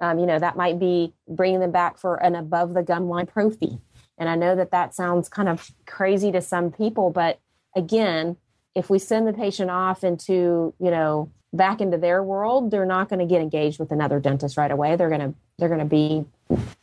Um, 0.00 0.20
you 0.20 0.26
know 0.26 0.38
that 0.38 0.56
might 0.56 0.78
be 0.78 1.12
bringing 1.26 1.58
them 1.58 1.72
back 1.72 1.98
for 1.98 2.22
an 2.22 2.36
above 2.36 2.74
the 2.74 2.84
gum 2.84 3.08
line 3.08 3.26
prophy. 3.26 3.78
And 4.16 4.28
i 4.28 4.36
know 4.36 4.54
that 4.54 4.70
that 4.70 4.94
sounds 4.94 5.28
kind 5.28 5.48
of 5.48 5.72
crazy 5.86 6.30
to 6.32 6.40
some 6.40 6.70
people 6.70 7.10
but 7.10 7.40
again 7.74 8.36
if 8.76 8.90
we 8.90 9.00
send 9.00 9.26
the 9.26 9.32
patient 9.32 9.70
off 9.70 10.04
into 10.04 10.72
you 10.78 10.90
know 10.90 11.32
back 11.52 11.80
into 11.80 11.96
their 11.96 12.22
world, 12.22 12.70
they're 12.70 12.86
not 12.86 13.08
going 13.08 13.20
to 13.20 13.26
get 13.26 13.40
engaged 13.40 13.78
with 13.78 13.90
another 13.90 14.20
dentist 14.20 14.56
right 14.56 14.70
away. 14.70 14.96
They're 14.96 15.08
going 15.08 15.20
to 15.20 15.34
they're 15.58 15.68
going 15.68 15.80
to 15.80 15.84
be 15.84 16.24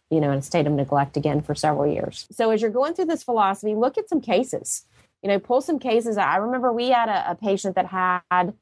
you 0.09 0.19
know 0.21 0.31
in 0.31 0.39
a 0.39 0.41
state 0.41 0.67
of 0.67 0.73
neglect 0.73 1.17
again 1.17 1.41
for 1.41 1.55
several 1.55 1.91
years. 1.91 2.27
So 2.31 2.51
as 2.51 2.61
you're 2.61 2.71
going 2.71 2.93
through 2.93 3.05
this 3.05 3.23
philosophy, 3.23 3.75
look 3.75 3.97
at 3.97 4.09
some 4.09 4.21
cases. 4.21 4.85
You 5.21 5.29
know, 5.29 5.39
pull 5.39 5.61
some 5.61 5.79
cases. 5.79 6.17
I 6.17 6.35
remember 6.37 6.71
we 6.71 6.89
had 6.89 7.09
a, 7.09 7.31
a 7.31 7.35
patient 7.35 7.75
that 7.75 7.87
had, 7.87 8.53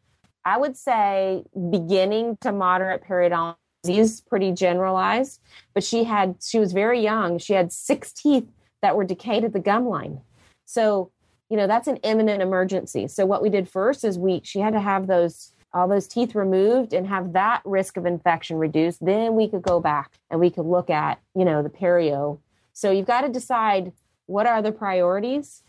I 0.45 0.57
would 0.57 0.77
say, 0.77 1.43
beginning 1.71 2.37
to 2.41 2.53
moderate 2.53 3.03
periodontal 3.03 3.57
disease, 3.83 4.21
pretty 4.21 4.53
generalized, 4.53 5.41
but 5.73 5.83
she 5.83 6.05
had 6.05 6.35
she 6.41 6.59
was 6.59 6.71
very 6.71 7.01
young. 7.01 7.37
She 7.37 7.53
had 7.53 7.71
six 7.73 8.13
teeth 8.13 8.47
that 8.81 8.95
were 8.95 9.03
decayed 9.03 9.43
at 9.43 9.53
the 9.53 9.59
gum 9.59 9.87
line. 9.87 10.21
So 10.65 11.11
you 11.49 11.57
know 11.57 11.67
that's 11.67 11.87
an 11.87 11.97
imminent 11.97 12.41
emergency. 12.41 13.07
So 13.07 13.25
what 13.25 13.41
we 13.41 13.49
did 13.49 13.67
first 13.67 14.03
is 14.03 14.17
we 14.17 14.41
she 14.43 14.59
had 14.59 14.73
to 14.73 14.79
have 14.79 15.07
those 15.07 15.52
all 15.73 15.87
those 15.87 16.07
teeth 16.07 16.35
removed 16.35 16.93
and 16.93 17.07
have 17.07 17.33
that 17.33 17.61
risk 17.65 17.97
of 17.97 18.05
infection 18.05 18.57
reduced, 18.57 19.03
then 19.03 19.35
we 19.35 19.47
could 19.47 19.61
go 19.61 19.79
back 19.79 20.11
and 20.29 20.39
we 20.39 20.49
could 20.49 20.65
look 20.65 20.89
at, 20.89 21.19
you 21.35 21.45
know, 21.45 21.63
the 21.63 21.69
perio. 21.69 22.39
So 22.73 22.91
you've 22.91 23.07
got 23.07 23.21
to 23.21 23.29
decide 23.29 23.91
what 24.27 24.45
are 24.45 24.61
the 24.61 24.71
priorities 24.71 25.63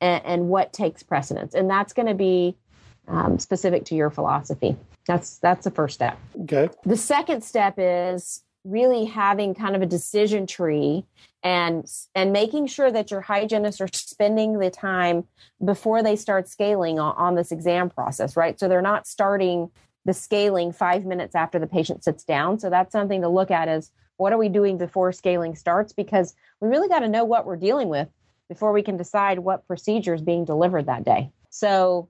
and, 0.00 0.24
and 0.24 0.48
what 0.48 0.72
takes 0.72 1.02
precedence. 1.02 1.54
And 1.54 1.68
that's 1.68 1.92
going 1.92 2.08
to 2.08 2.14
be 2.14 2.56
um, 3.08 3.38
specific 3.38 3.84
to 3.86 3.94
your 3.94 4.10
philosophy. 4.10 4.76
That's 5.06 5.38
that's 5.38 5.64
the 5.64 5.70
first 5.70 5.94
step. 5.94 6.18
Okay. 6.42 6.70
The 6.84 6.96
second 6.96 7.44
step 7.44 7.74
is 7.76 8.42
really 8.64 9.04
having 9.04 9.54
kind 9.54 9.76
of 9.76 9.82
a 9.82 9.86
decision 9.86 10.46
tree 10.46 11.04
and 11.42 11.86
and 12.14 12.32
making 12.32 12.66
sure 12.66 12.90
that 12.90 13.10
your 13.10 13.20
hygienists 13.20 13.80
are 13.80 13.88
spending 13.92 14.58
the 14.58 14.70
time 14.70 15.24
before 15.64 16.02
they 16.02 16.16
start 16.16 16.48
scaling 16.48 16.98
on, 16.98 17.14
on 17.16 17.34
this 17.34 17.52
exam 17.52 17.90
process 17.90 18.36
right? 18.36 18.58
So 18.58 18.68
they're 18.68 18.82
not 18.82 19.06
starting 19.06 19.70
the 20.06 20.14
scaling 20.14 20.72
five 20.72 21.04
minutes 21.04 21.34
after 21.34 21.58
the 21.58 21.66
patient 21.66 22.04
sits 22.04 22.24
down. 22.24 22.58
So 22.58 22.70
that's 22.70 22.92
something 22.92 23.22
to 23.22 23.28
look 23.28 23.50
at 23.50 23.68
is 23.68 23.90
what 24.16 24.32
are 24.32 24.38
we 24.38 24.48
doing 24.48 24.78
before 24.78 25.12
scaling 25.12 25.56
starts? 25.56 25.92
Because 25.92 26.34
we 26.60 26.68
really 26.68 26.88
got 26.88 27.00
to 27.00 27.08
know 27.08 27.24
what 27.24 27.46
we're 27.46 27.56
dealing 27.56 27.88
with 27.88 28.08
before 28.48 28.72
we 28.72 28.82
can 28.82 28.96
decide 28.96 29.38
what 29.38 29.66
procedure 29.66 30.14
is 30.14 30.22
being 30.22 30.44
delivered 30.44 30.86
that 30.86 31.04
day. 31.04 31.30
So 31.50 32.08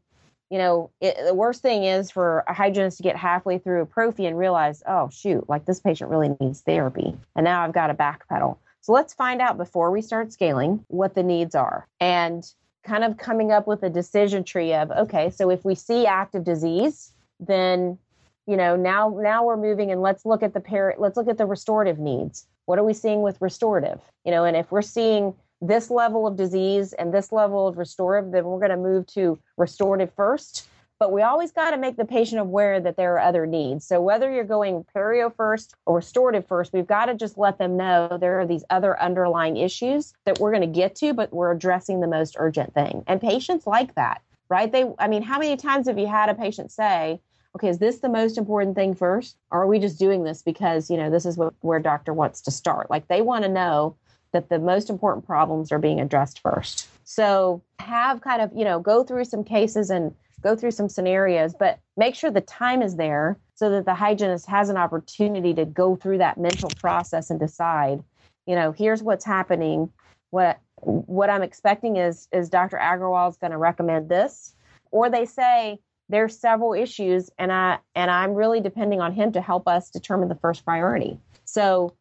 you 0.50 0.58
know, 0.58 0.90
it, 1.00 1.16
the 1.26 1.34
worst 1.34 1.62
thing 1.62 1.84
is 1.84 2.10
for 2.10 2.44
a 2.46 2.54
hygienist 2.54 2.98
to 2.98 3.02
get 3.02 3.16
halfway 3.16 3.58
through 3.58 3.82
a 3.82 3.86
prophy 3.86 4.26
and 4.26 4.38
realize, 4.38 4.82
oh, 4.86 5.08
shoot, 5.10 5.48
like 5.48 5.64
this 5.64 5.80
patient 5.80 6.10
really 6.10 6.36
needs 6.40 6.60
therapy. 6.60 7.16
And 7.34 7.44
now 7.44 7.64
I've 7.64 7.72
got 7.72 7.88
to 7.88 7.94
backpedal. 7.94 8.58
So 8.80 8.92
let's 8.92 9.14
find 9.14 9.40
out 9.40 9.56
before 9.56 9.90
we 9.90 10.02
start 10.02 10.32
scaling 10.32 10.84
what 10.88 11.14
the 11.14 11.22
needs 11.22 11.54
are 11.54 11.88
and 12.00 12.44
kind 12.84 13.02
of 13.02 13.16
coming 13.16 13.50
up 13.50 13.66
with 13.66 13.82
a 13.82 13.88
decision 13.88 14.44
tree 14.44 14.74
of, 14.74 14.90
okay, 14.90 15.30
so 15.30 15.48
if 15.50 15.64
we 15.64 15.74
see 15.74 16.06
active 16.06 16.44
disease, 16.44 17.12
then 17.40 17.98
you 18.46 18.56
know 18.56 18.76
now 18.76 19.08
now 19.20 19.44
we're 19.44 19.56
moving 19.56 19.90
and 19.90 20.02
let's 20.02 20.24
look 20.24 20.42
at 20.42 20.52
the 20.54 20.60
par- 20.60 20.94
let's 20.98 21.16
look 21.16 21.28
at 21.28 21.38
the 21.38 21.46
restorative 21.46 21.98
needs 21.98 22.46
what 22.66 22.78
are 22.78 22.84
we 22.84 22.92
seeing 22.92 23.22
with 23.22 23.40
restorative 23.40 24.00
you 24.24 24.30
know 24.30 24.44
and 24.44 24.56
if 24.56 24.70
we're 24.70 24.82
seeing 24.82 25.34
this 25.66 25.90
level 25.90 26.26
of 26.26 26.36
disease 26.36 26.92
and 26.92 27.12
this 27.12 27.32
level 27.32 27.66
of 27.66 27.78
restorative, 27.78 28.32
then 28.32 28.44
we're 28.44 28.58
going 28.58 28.70
to 28.70 28.76
move 28.76 29.06
to 29.08 29.38
restorative 29.56 30.12
first. 30.14 30.68
But 31.00 31.12
we 31.12 31.22
always 31.22 31.50
got 31.50 31.72
to 31.72 31.76
make 31.76 31.96
the 31.96 32.04
patient 32.04 32.40
aware 32.40 32.80
that 32.80 32.96
there 32.96 33.14
are 33.14 33.20
other 33.20 33.46
needs. 33.46 33.84
So 33.84 34.00
whether 34.00 34.32
you're 34.32 34.44
going 34.44 34.84
perio 34.94 35.34
first 35.34 35.74
or 35.86 35.96
restorative 35.96 36.46
first, 36.46 36.72
we've 36.72 36.86
got 36.86 37.06
to 37.06 37.14
just 37.14 37.36
let 37.36 37.58
them 37.58 37.76
know 37.76 38.16
there 38.20 38.40
are 38.40 38.46
these 38.46 38.64
other 38.70 39.00
underlying 39.00 39.56
issues 39.56 40.14
that 40.24 40.38
we're 40.38 40.52
going 40.52 40.60
to 40.60 40.66
get 40.80 40.94
to, 40.96 41.12
but 41.12 41.32
we're 41.32 41.52
addressing 41.52 42.00
the 42.00 42.06
most 42.06 42.36
urgent 42.38 42.72
thing. 42.74 43.02
And 43.06 43.20
patients 43.20 43.66
like 43.66 43.94
that, 43.96 44.22
right? 44.48 44.70
They, 44.70 44.84
I 44.98 45.08
mean, 45.08 45.22
how 45.22 45.38
many 45.38 45.56
times 45.56 45.88
have 45.88 45.98
you 45.98 46.06
had 46.06 46.28
a 46.28 46.34
patient 46.34 46.70
say, 46.70 47.20
okay, 47.56 47.68
is 47.68 47.78
this 47.78 47.98
the 47.98 48.08
most 48.08 48.38
important 48.38 48.76
thing 48.76 48.94
first? 48.94 49.36
Or 49.50 49.62
are 49.62 49.66
we 49.66 49.80
just 49.80 49.98
doing 49.98 50.22
this 50.22 50.42
because, 50.42 50.90
you 50.90 50.96
know, 50.96 51.10
this 51.10 51.26
is 51.26 51.36
what, 51.36 51.54
where 51.60 51.80
doctor 51.80 52.12
wants 52.12 52.40
to 52.42 52.50
start? 52.50 52.88
Like 52.88 53.08
they 53.08 53.20
want 53.20 53.44
to 53.44 53.50
know 53.50 53.96
that 54.34 54.50
the 54.50 54.58
most 54.58 54.90
important 54.90 55.24
problems 55.24 55.72
are 55.72 55.78
being 55.78 56.00
addressed 56.00 56.40
first. 56.40 56.88
So 57.04 57.62
have 57.78 58.20
kind 58.20 58.42
of, 58.42 58.50
you 58.54 58.64
know, 58.64 58.78
go 58.78 59.02
through 59.02 59.24
some 59.24 59.44
cases 59.44 59.88
and 59.88 60.14
go 60.42 60.54
through 60.54 60.72
some 60.72 60.88
scenarios, 60.90 61.54
but 61.58 61.78
make 61.96 62.14
sure 62.14 62.30
the 62.30 62.42
time 62.42 62.82
is 62.82 62.96
there 62.96 63.38
so 63.54 63.70
that 63.70 63.86
the 63.86 63.94
hygienist 63.94 64.46
has 64.46 64.68
an 64.68 64.76
opportunity 64.76 65.54
to 65.54 65.64
go 65.64 65.96
through 65.96 66.18
that 66.18 66.36
mental 66.36 66.70
process 66.80 67.30
and 67.30 67.40
decide, 67.40 68.02
you 68.46 68.54
know, 68.54 68.72
here's 68.72 69.02
what's 69.02 69.24
happening. 69.24 69.90
What 70.30 70.58
what 70.82 71.30
I'm 71.30 71.42
expecting 71.42 71.96
is 71.96 72.28
is 72.32 72.50
Dr. 72.50 72.76
Agarwal 72.76 73.30
is 73.30 73.36
going 73.36 73.52
to 73.52 73.58
recommend 73.58 74.08
this, 74.08 74.54
or 74.90 75.08
they 75.08 75.24
say 75.24 75.78
there's 76.08 76.38
several 76.38 76.74
issues 76.74 77.30
and 77.38 77.50
I 77.50 77.78
and 77.94 78.10
I'm 78.10 78.34
really 78.34 78.60
depending 78.60 79.00
on 79.00 79.12
him 79.12 79.32
to 79.32 79.40
help 79.40 79.66
us 79.66 79.90
determine 79.90 80.28
the 80.28 80.34
first 80.34 80.64
priority. 80.64 81.18
So, 81.44 81.94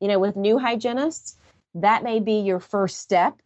you 0.00 0.08
know, 0.08 0.18
with 0.18 0.36
new 0.36 0.58
hygienists, 0.58 1.36
that 1.82 2.02
may 2.02 2.20
be 2.20 2.40
your 2.40 2.60
first 2.60 2.98
step 2.98 3.40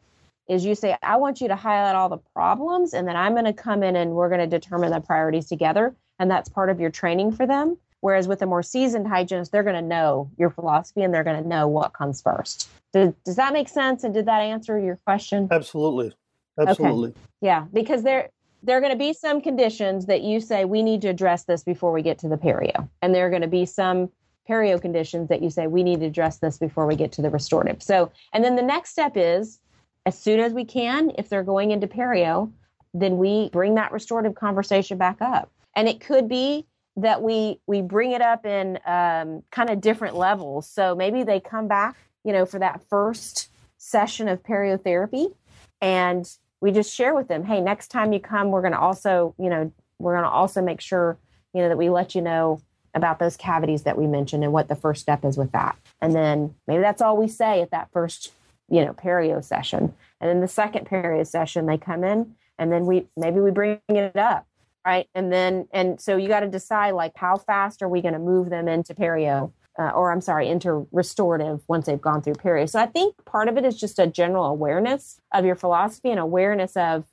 is 0.48 0.64
you 0.64 0.74
say 0.74 0.96
i 1.02 1.16
want 1.16 1.40
you 1.40 1.48
to 1.48 1.56
highlight 1.56 1.94
all 1.94 2.08
the 2.08 2.18
problems 2.34 2.94
and 2.94 3.06
then 3.06 3.16
i'm 3.16 3.32
going 3.32 3.44
to 3.44 3.52
come 3.52 3.82
in 3.82 3.96
and 3.96 4.12
we're 4.12 4.28
going 4.28 4.40
to 4.40 4.46
determine 4.46 4.90
the 4.90 5.00
priorities 5.00 5.46
together 5.48 5.94
and 6.22 6.30
that's 6.30 6.48
part 6.48 6.70
of 6.70 6.78
your 6.78 6.90
training 6.90 7.32
for 7.32 7.46
them. 7.46 7.76
Whereas 8.00 8.26
with 8.26 8.42
a 8.42 8.46
more 8.46 8.62
seasoned 8.62 9.06
hygienist 9.06 9.52
they're 9.52 9.62
going 9.62 9.76
to 9.76 9.82
know 9.82 10.30
your 10.38 10.50
philosophy 10.50 11.02
and 11.02 11.12
they're 11.12 11.24
going 11.24 11.42
to 11.42 11.48
know 11.48 11.66
what 11.68 11.92
comes 11.92 12.22
first. 12.22 12.68
Does, 12.92 13.12
does 13.24 13.36
that 13.36 13.52
make 13.52 13.68
sense? 13.68 14.04
And 14.04 14.14
did 14.14 14.26
that 14.26 14.40
answer 14.40 14.78
your 14.78 14.96
question? 15.04 15.48
Absolutely. 15.50 16.12
Absolutely. 16.58 17.10
Okay. 17.10 17.18
yeah 17.40 17.64
because 17.72 18.02
there 18.02 18.28
there 18.62 18.76
are 18.76 18.80
going 18.80 18.92
to 18.92 18.98
be 18.98 19.12
some 19.12 19.40
conditions 19.40 20.06
that 20.06 20.20
you 20.22 20.38
say 20.38 20.64
we 20.64 20.82
need 20.82 21.00
to 21.00 21.08
address 21.08 21.44
this 21.44 21.64
before 21.64 21.92
we 21.92 22.02
get 22.02 22.18
to 22.18 22.28
the 22.28 22.36
perio 22.36 22.88
and 23.00 23.14
there 23.14 23.26
are 23.26 23.30
going 23.30 23.42
to 23.42 23.48
be 23.48 23.64
some 23.64 24.10
perio 24.48 24.80
conditions 24.80 25.28
that 25.28 25.42
you 25.42 25.50
say 25.50 25.66
we 25.66 25.82
need 25.82 26.00
to 26.00 26.06
address 26.06 26.38
this 26.38 26.58
before 26.58 26.86
we 26.86 26.96
get 26.96 27.12
to 27.12 27.22
the 27.22 27.30
restorative. 27.30 27.82
So, 27.82 28.10
and 28.32 28.44
then 28.44 28.56
the 28.56 28.62
next 28.62 28.90
step 28.90 29.12
is 29.16 29.60
as 30.04 30.18
soon 30.18 30.40
as 30.40 30.52
we 30.52 30.64
can, 30.64 31.12
if 31.16 31.28
they're 31.28 31.44
going 31.44 31.70
into 31.70 31.86
perio, 31.86 32.50
then 32.94 33.18
we 33.18 33.48
bring 33.50 33.76
that 33.76 33.92
restorative 33.92 34.34
conversation 34.34 34.98
back 34.98 35.20
up. 35.20 35.50
And 35.74 35.88
it 35.88 36.00
could 36.00 36.28
be 36.28 36.66
that 36.96 37.22
we 37.22 37.60
we 37.66 37.80
bring 37.80 38.12
it 38.12 38.20
up 38.20 38.44
in 38.44 38.78
um, 38.84 39.42
kind 39.50 39.70
of 39.70 39.80
different 39.80 40.16
levels. 40.16 40.68
So 40.68 40.94
maybe 40.94 41.22
they 41.22 41.40
come 41.40 41.68
back, 41.68 41.96
you 42.24 42.32
know, 42.32 42.44
for 42.44 42.58
that 42.58 42.82
first 42.90 43.48
session 43.78 44.28
of 44.28 44.42
periotherapy, 44.42 45.34
and 45.80 46.28
we 46.60 46.70
just 46.70 46.94
share 46.94 47.14
with 47.14 47.28
them, 47.28 47.44
hey, 47.44 47.60
next 47.60 47.88
time 47.88 48.12
you 48.12 48.20
come, 48.20 48.50
we're 48.50 48.60
going 48.60 48.72
to 48.72 48.78
also, 48.78 49.34
you 49.38 49.48
know, 49.48 49.72
we're 49.98 50.12
going 50.12 50.24
to 50.24 50.30
also 50.30 50.62
make 50.62 50.80
sure, 50.80 51.18
you 51.54 51.62
know, 51.62 51.68
that 51.68 51.78
we 51.78 51.90
let 51.90 52.14
you 52.14 52.22
know 52.22 52.60
about 52.94 53.18
those 53.18 53.36
cavities 53.36 53.84
that 53.84 53.96
we 53.96 54.06
mentioned 54.06 54.44
and 54.44 54.52
what 54.52 54.68
the 54.68 54.76
first 54.76 55.00
step 55.00 55.24
is 55.24 55.36
with 55.36 55.52
that. 55.52 55.76
And 56.00 56.14
then 56.14 56.54
maybe 56.66 56.82
that's 56.82 57.00
all 57.00 57.16
we 57.16 57.28
say 57.28 57.62
at 57.62 57.70
that 57.70 57.90
first, 57.92 58.32
you 58.68 58.84
know, 58.84 58.92
perio 58.92 59.42
session. 59.42 59.94
And 60.20 60.28
then 60.28 60.40
the 60.40 60.48
second 60.48 60.86
perio 60.86 61.26
session, 61.26 61.66
they 61.66 61.78
come 61.78 62.04
in 62.04 62.34
and 62.58 62.70
then 62.70 62.86
we 62.86 63.06
maybe 63.16 63.40
we 63.40 63.50
bring 63.50 63.80
it 63.88 64.16
up, 64.16 64.46
right? 64.84 65.08
And 65.14 65.32
then 65.32 65.68
and 65.72 66.00
so 66.00 66.16
you 66.16 66.28
got 66.28 66.40
to 66.40 66.48
decide 66.48 66.92
like 66.92 67.12
how 67.16 67.36
fast 67.36 67.82
are 67.82 67.88
we 67.88 68.02
going 68.02 68.14
to 68.14 68.20
move 68.20 68.50
them 68.50 68.68
into 68.68 68.94
perio, 68.94 69.52
uh, 69.78 69.90
or 69.90 70.12
I'm 70.12 70.20
sorry, 70.20 70.48
into 70.48 70.86
restorative 70.92 71.62
once 71.68 71.86
they've 71.86 72.00
gone 72.00 72.22
through 72.22 72.34
perio. 72.34 72.68
So 72.68 72.78
I 72.78 72.86
think 72.86 73.24
part 73.24 73.48
of 73.48 73.56
it 73.56 73.64
is 73.64 73.78
just 73.80 73.98
a 73.98 74.06
general 74.06 74.44
awareness 74.44 75.20
of 75.32 75.44
your 75.44 75.56
philosophy 75.56 76.10
and 76.10 76.20
awareness 76.20 76.76
of 76.76 77.04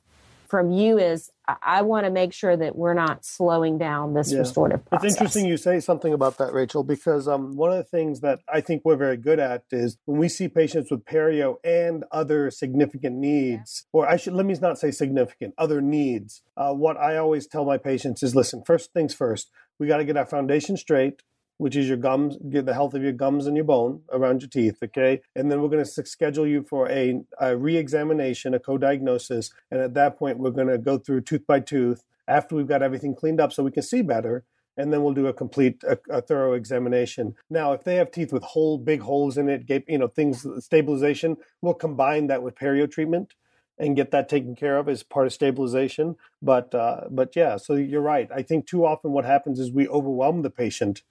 from 0.46 0.72
you 0.72 0.98
is 0.98 1.30
I, 1.62 1.82
want 1.82 2.04
to 2.06 2.10
make 2.10 2.32
sure 2.32 2.56
that 2.56 2.76
we're 2.76 2.94
not 2.94 3.24
slowing 3.24 3.78
down 3.78 4.14
this 4.14 4.32
Yeah. 4.32 4.40
restorative 4.40 4.84
process. 4.84 5.04
It's 5.04 5.14
interesting 5.16 5.46
you 5.46 5.56
say 5.56 5.80
something 5.80 6.12
about 6.12 6.38
that, 6.38 6.52
Rachel, 6.52 6.82
because 6.82 7.26
um, 7.26 7.56
one 7.56 7.70
of 7.70 7.76
the 7.78 7.84
things 7.84 8.20
that 8.20 8.40
I 8.52 8.60
think 8.60 8.82
we're 8.84 8.96
very 8.96 9.16
good 9.16 9.38
at 9.38 9.64
is 9.70 9.96
when 10.04 10.18
we 10.18 10.28
see 10.28 10.48
patients 10.48 10.90
with 10.90 11.04
perio 11.04 11.56
and 11.64 12.04
other 12.12 12.50
significant 12.50 13.16
needs, 13.16 13.86
or 13.92 14.08
I 14.08 14.16
should 14.16 14.34
let 14.34 14.46
me 14.46 14.54
not 14.60 14.78
say 14.78 14.90
significant, 14.90 15.54
other 15.56 15.80
needs. 15.80 16.42
Uh, 16.56 16.72
what 16.74 16.96
I 16.96 17.16
always 17.16 17.46
tell 17.46 17.64
my 17.64 17.78
patients 17.78 18.22
is, 18.22 18.34
listen, 18.34 18.62
first 18.64 18.92
things 18.92 19.14
first, 19.14 19.50
we 19.78 19.86
got 19.86 19.96
to 19.96 20.04
get 20.04 20.16
our 20.16 20.26
foundation 20.26 20.76
straight. 20.76 21.22
Which 21.60 21.76
is 21.76 21.88
your 21.88 21.98
gums, 21.98 22.38
get 22.48 22.64
the 22.64 22.72
health 22.72 22.94
of 22.94 23.02
your 23.02 23.12
gums 23.12 23.46
and 23.46 23.54
your 23.54 23.66
bone 23.66 24.00
around 24.10 24.40
your 24.40 24.48
teeth, 24.48 24.78
okay? 24.82 25.20
And 25.36 25.50
then 25.50 25.60
we're 25.60 25.68
going 25.68 25.84
to 25.84 26.06
schedule 26.06 26.46
you 26.46 26.62
for 26.62 26.88
a, 26.88 27.20
a 27.38 27.54
re-examination, 27.54 28.54
a 28.54 28.58
co-diagnosis, 28.58 29.50
and 29.70 29.80
at 29.80 29.92
that 29.92 30.18
point 30.18 30.38
we're 30.38 30.52
going 30.52 30.68
to 30.68 30.78
go 30.78 30.96
through 30.96 31.20
tooth 31.20 31.46
by 31.46 31.60
tooth 31.60 32.02
after 32.26 32.54
we've 32.56 32.66
got 32.66 32.82
everything 32.82 33.14
cleaned 33.14 33.40
up 33.40 33.52
so 33.52 33.62
we 33.62 33.70
can 33.70 33.82
see 33.82 34.00
better 34.00 34.44
and 34.76 34.92
then 34.92 35.02
we'll 35.02 35.12
do 35.12 35.26
a 35.26 35.32
complete 35.32 35.82
a, 35.84 35.98
a 36.08 36.22
thorough 36.22 36.54
examination. 36.54 37.34
Now 37.50 37.72
if 37.72 37.84
they 37.84 37.96
have 37.96 38.10
teeth 38.10 38.32
with 38.32 38.42
whole 38.42 38.78
big 38.78 39.02
holes 39.02 39.36
in 39.36 39.48
it 39.48 39.64
you 39.88 39.98
know 39.98 40.08
things 40.08 40.46
stabilization 40.60 41.36
we'll 41.60 41.74
combine 41.74 42.28
that 42.28 42.42
with 42.42 42.54
perio 42.54 42.90
treatment 42.90 43.34
and 43.78 43.96
get 43.96 44.10
that 44.10 44.28
taken 44.28 44.54
care 44.54 44.78
of 44.78 44.88
as 44.88 45.02
part 45.02 45.26
of 45.26 45.32
stabilization. 45.32 46.16
But 46.40 46.74
uh, 46.74 47.02
but 47.10 47.36
yeah 47.36 47.56
so 47.56 47.74
you're 47.74 48.00
right. 48.00 48.28
I 48.34 48.42
think 48.42 48.66
too 48.66 48.86
often 48.86 49.12
what 49.12 49.24
happens 49.24 49.58
is 49.58 49.70
we 49.70 49.88
overwhelm 49.88 50.42
the 50.42 50.50
patient 50.50 51.02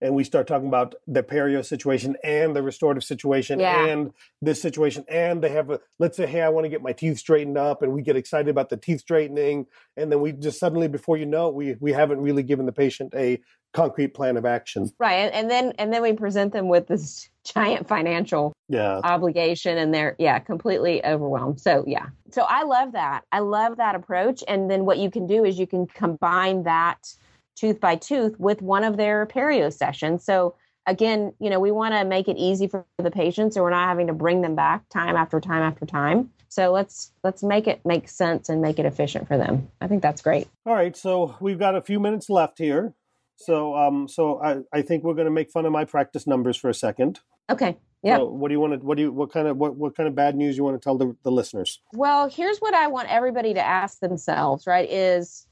and 0.00 0.14
we 0.14 0.24
start 0.24 0.46
talking 0.46 0.68
about 0.68 0.94
the 1.06 1.22
perio 1.22 1.64
situation 1.64 2.16
and 2.22 2.54
the 2.54 2.62
restorative 2.62 3.04
situation 3.04 3.60
Yeah. 3.60 3.86
and 3.86 4.12
this 4.42 4.60
situation 4.60 5.04
and 5.08 5.42
they 5.42 5.48
have 5.50 5.70
a 5.70 5.80
let's 5.98 6.16
say 6.16 6.26
hey 6.26 6.42
i 6.42 6.48
want 6.48 6.64
to 6.64 6.68
get 6.68 6.82
my 6.82 6.92
teeth 6.92 7.18
straightened 7.18 7.58
up 7.58 7.82
and 7.82 7.92
we 7.92 8.02
get 8.02 8.16
excited 8.16 8.48
about 8.48 8.68
the 8.68 8.76
teeth 8.76 9.00
straightening 9.00 9.66
and 9.96 10.12
then 10.12 10.20
we 10.20 10.32
just 10.32 10.58
suddenly 10.58 10.88
before 10.88 11.16
you 11.16 11.26
know 11.26 11.48
it, 11.48 11.54
we 11.54 11.76
we 11.80 11.92
haven't 11.92 12.20
really 12.20 12.42
given 12.42 12.66
the 12.66 12.72
patient 12.72 13.12
a 13.14 13.40
concrete 13.76 14.14
plan 14.14 14.38
of 14.38 14.46
action. 14.46 14.90
Right, 14.98 15.16
and, 15.16 15.34
and 15.34 15.50
then 15.50 15.72
and 15.78 15.92
then 15.92 16.02
we 16.02 16.14
present 16.14 16.52
them 16.52 16.68
with 16.68 16.86
this 16.88 17.28
giant 17.44 17.86
financial 17.86 18.52
yeah. 18.68 19.00
obligation 19.04 19.78
and 19.78 19.94
they're 19.94 20.16
yeah 20.18 20.38
completely 20.40 21.04
overwhelmed. 21.04 21.60
So 21.60 21.84
yeah. 21.86 22.06
So 22.32 22.44
i 22.48 22.64
love 22.64 22.92
that. 22.92 23.24
I 23.30 23.40
love 23.40 23.76
that 23.76 23.94
approach 23.94 24.42
and 24.48 24.70
then 24.70 24.84
what 24.84 24.98
you 24.98 25.10
can 25.10 25.26
do 25.26 25.44
is 25.44 25.58
you 25.58 25.66
can 25.66 25.86
combine 25.86 26.64
that 26.64 27.14
tooth 27.56 27.80
by 27.80 27.96
tooth 27.96 28.38
with 28.38 28.62
one 28.62 28.84
of 28.84 28.96
their 28.96 29.26
perio 29.26 29.72
sessions. 29.72 30.24
So 30.24 30.54
again 30.88 31.34
you 31.40 31.50
know 31.50 31.58
we 31.58 31.72
want 31.72 31.92
to 31.94 32.04
make 32.04 32.28
it 32.28 32.36
easy 32.36 32.68
for 32.68 32.84
the 32.98 33.10
patients 33.10 33.54
so 33.54 33.62
we're 33.62 33.70
not 33.70 33.88
having 33.88 34.06
to 34.06 34.12
bring 34.12 34.40
them 34.40 34.54
back 34.54 34.88
time 34.88 35.16
after 35.16 35.40
time 35.40 35.62
after 35.62 35.84
time. 35.84 36.30
So 36.48 36.72
let's 36.72 37.12
let's 37.24 37.42
make 37.42 37.66
it 37.66 37.84
make 37.84 38.08
sense 38.08 38.48
and 38.48 38.62
make 38.62 38.78
it 38.78 38.86
efficient 38.86 39.26
for 39.26 39.36
them. 39.36 39.68
I 39.80 39.88
think 39.88 40.02
that's 40.02 40.22
great. 40.22 40.48
All 40.64 40.74
right 40.74 40.96
so 40.96 41.36
we've 41.40 41.58
got 41.58 41.74
a 41.74 41.82
few 41.82 41.98
minutes 41.98 42.30
left 42.30 42.58
here. 42.58 42.94
So 43.36 43.74
um 43.76 44.08
so 44.08 44.40
i 44.40 44.78
i 44.78 44.82
think 44.82 45.02
we're 45.02 45.14
going 45.14 45.26
to 45.26 45.32
make 45.32 45.50
fun 45.50 45.66
of 45.66 45.72
my 45.72 45.84
practice 45.84 46.26
numbers 46.26 46.56
for 46.56 46.70
a 46.70 46.74
second. 46.74 47.20
Okay 47.50 47.76
yeah. 48.06 48.18
so 48.18 48.26
what 48.26 48.48
do 48.48 48.54
you 48.54 48.60
want 48.60 48.72
to 48.74 48.78
what 48.86 48.96
do 48.96 49.02
you 49.02 49.12
what 49.12 49.32
kind 49.32 49.48
of 49.48 49.56
what, 49.56 49.76
what 49.76 49.96
kind 49.96 50.08
of 50.08 50.14
bad 50.14 50.36
news 50.36 50.56
you 50.56 50.64
want 50.64 50.80
to 50.80 50.84
tell 50.84 50.96
the, 50.96 51.16
the 51.24 51.30
listeners? 51.30 51.80
Well, 51.92 52.28
here's 52.28 52.58
what 52.58 52.74
I 52.74 52.86
want 52.86 53.08
everybody 53.10 53.54
to 53.54 53.60
ask 53.60 53.98
themselves, 54.00 54.66
right? 54.66 54.88
Is 54.88 55.46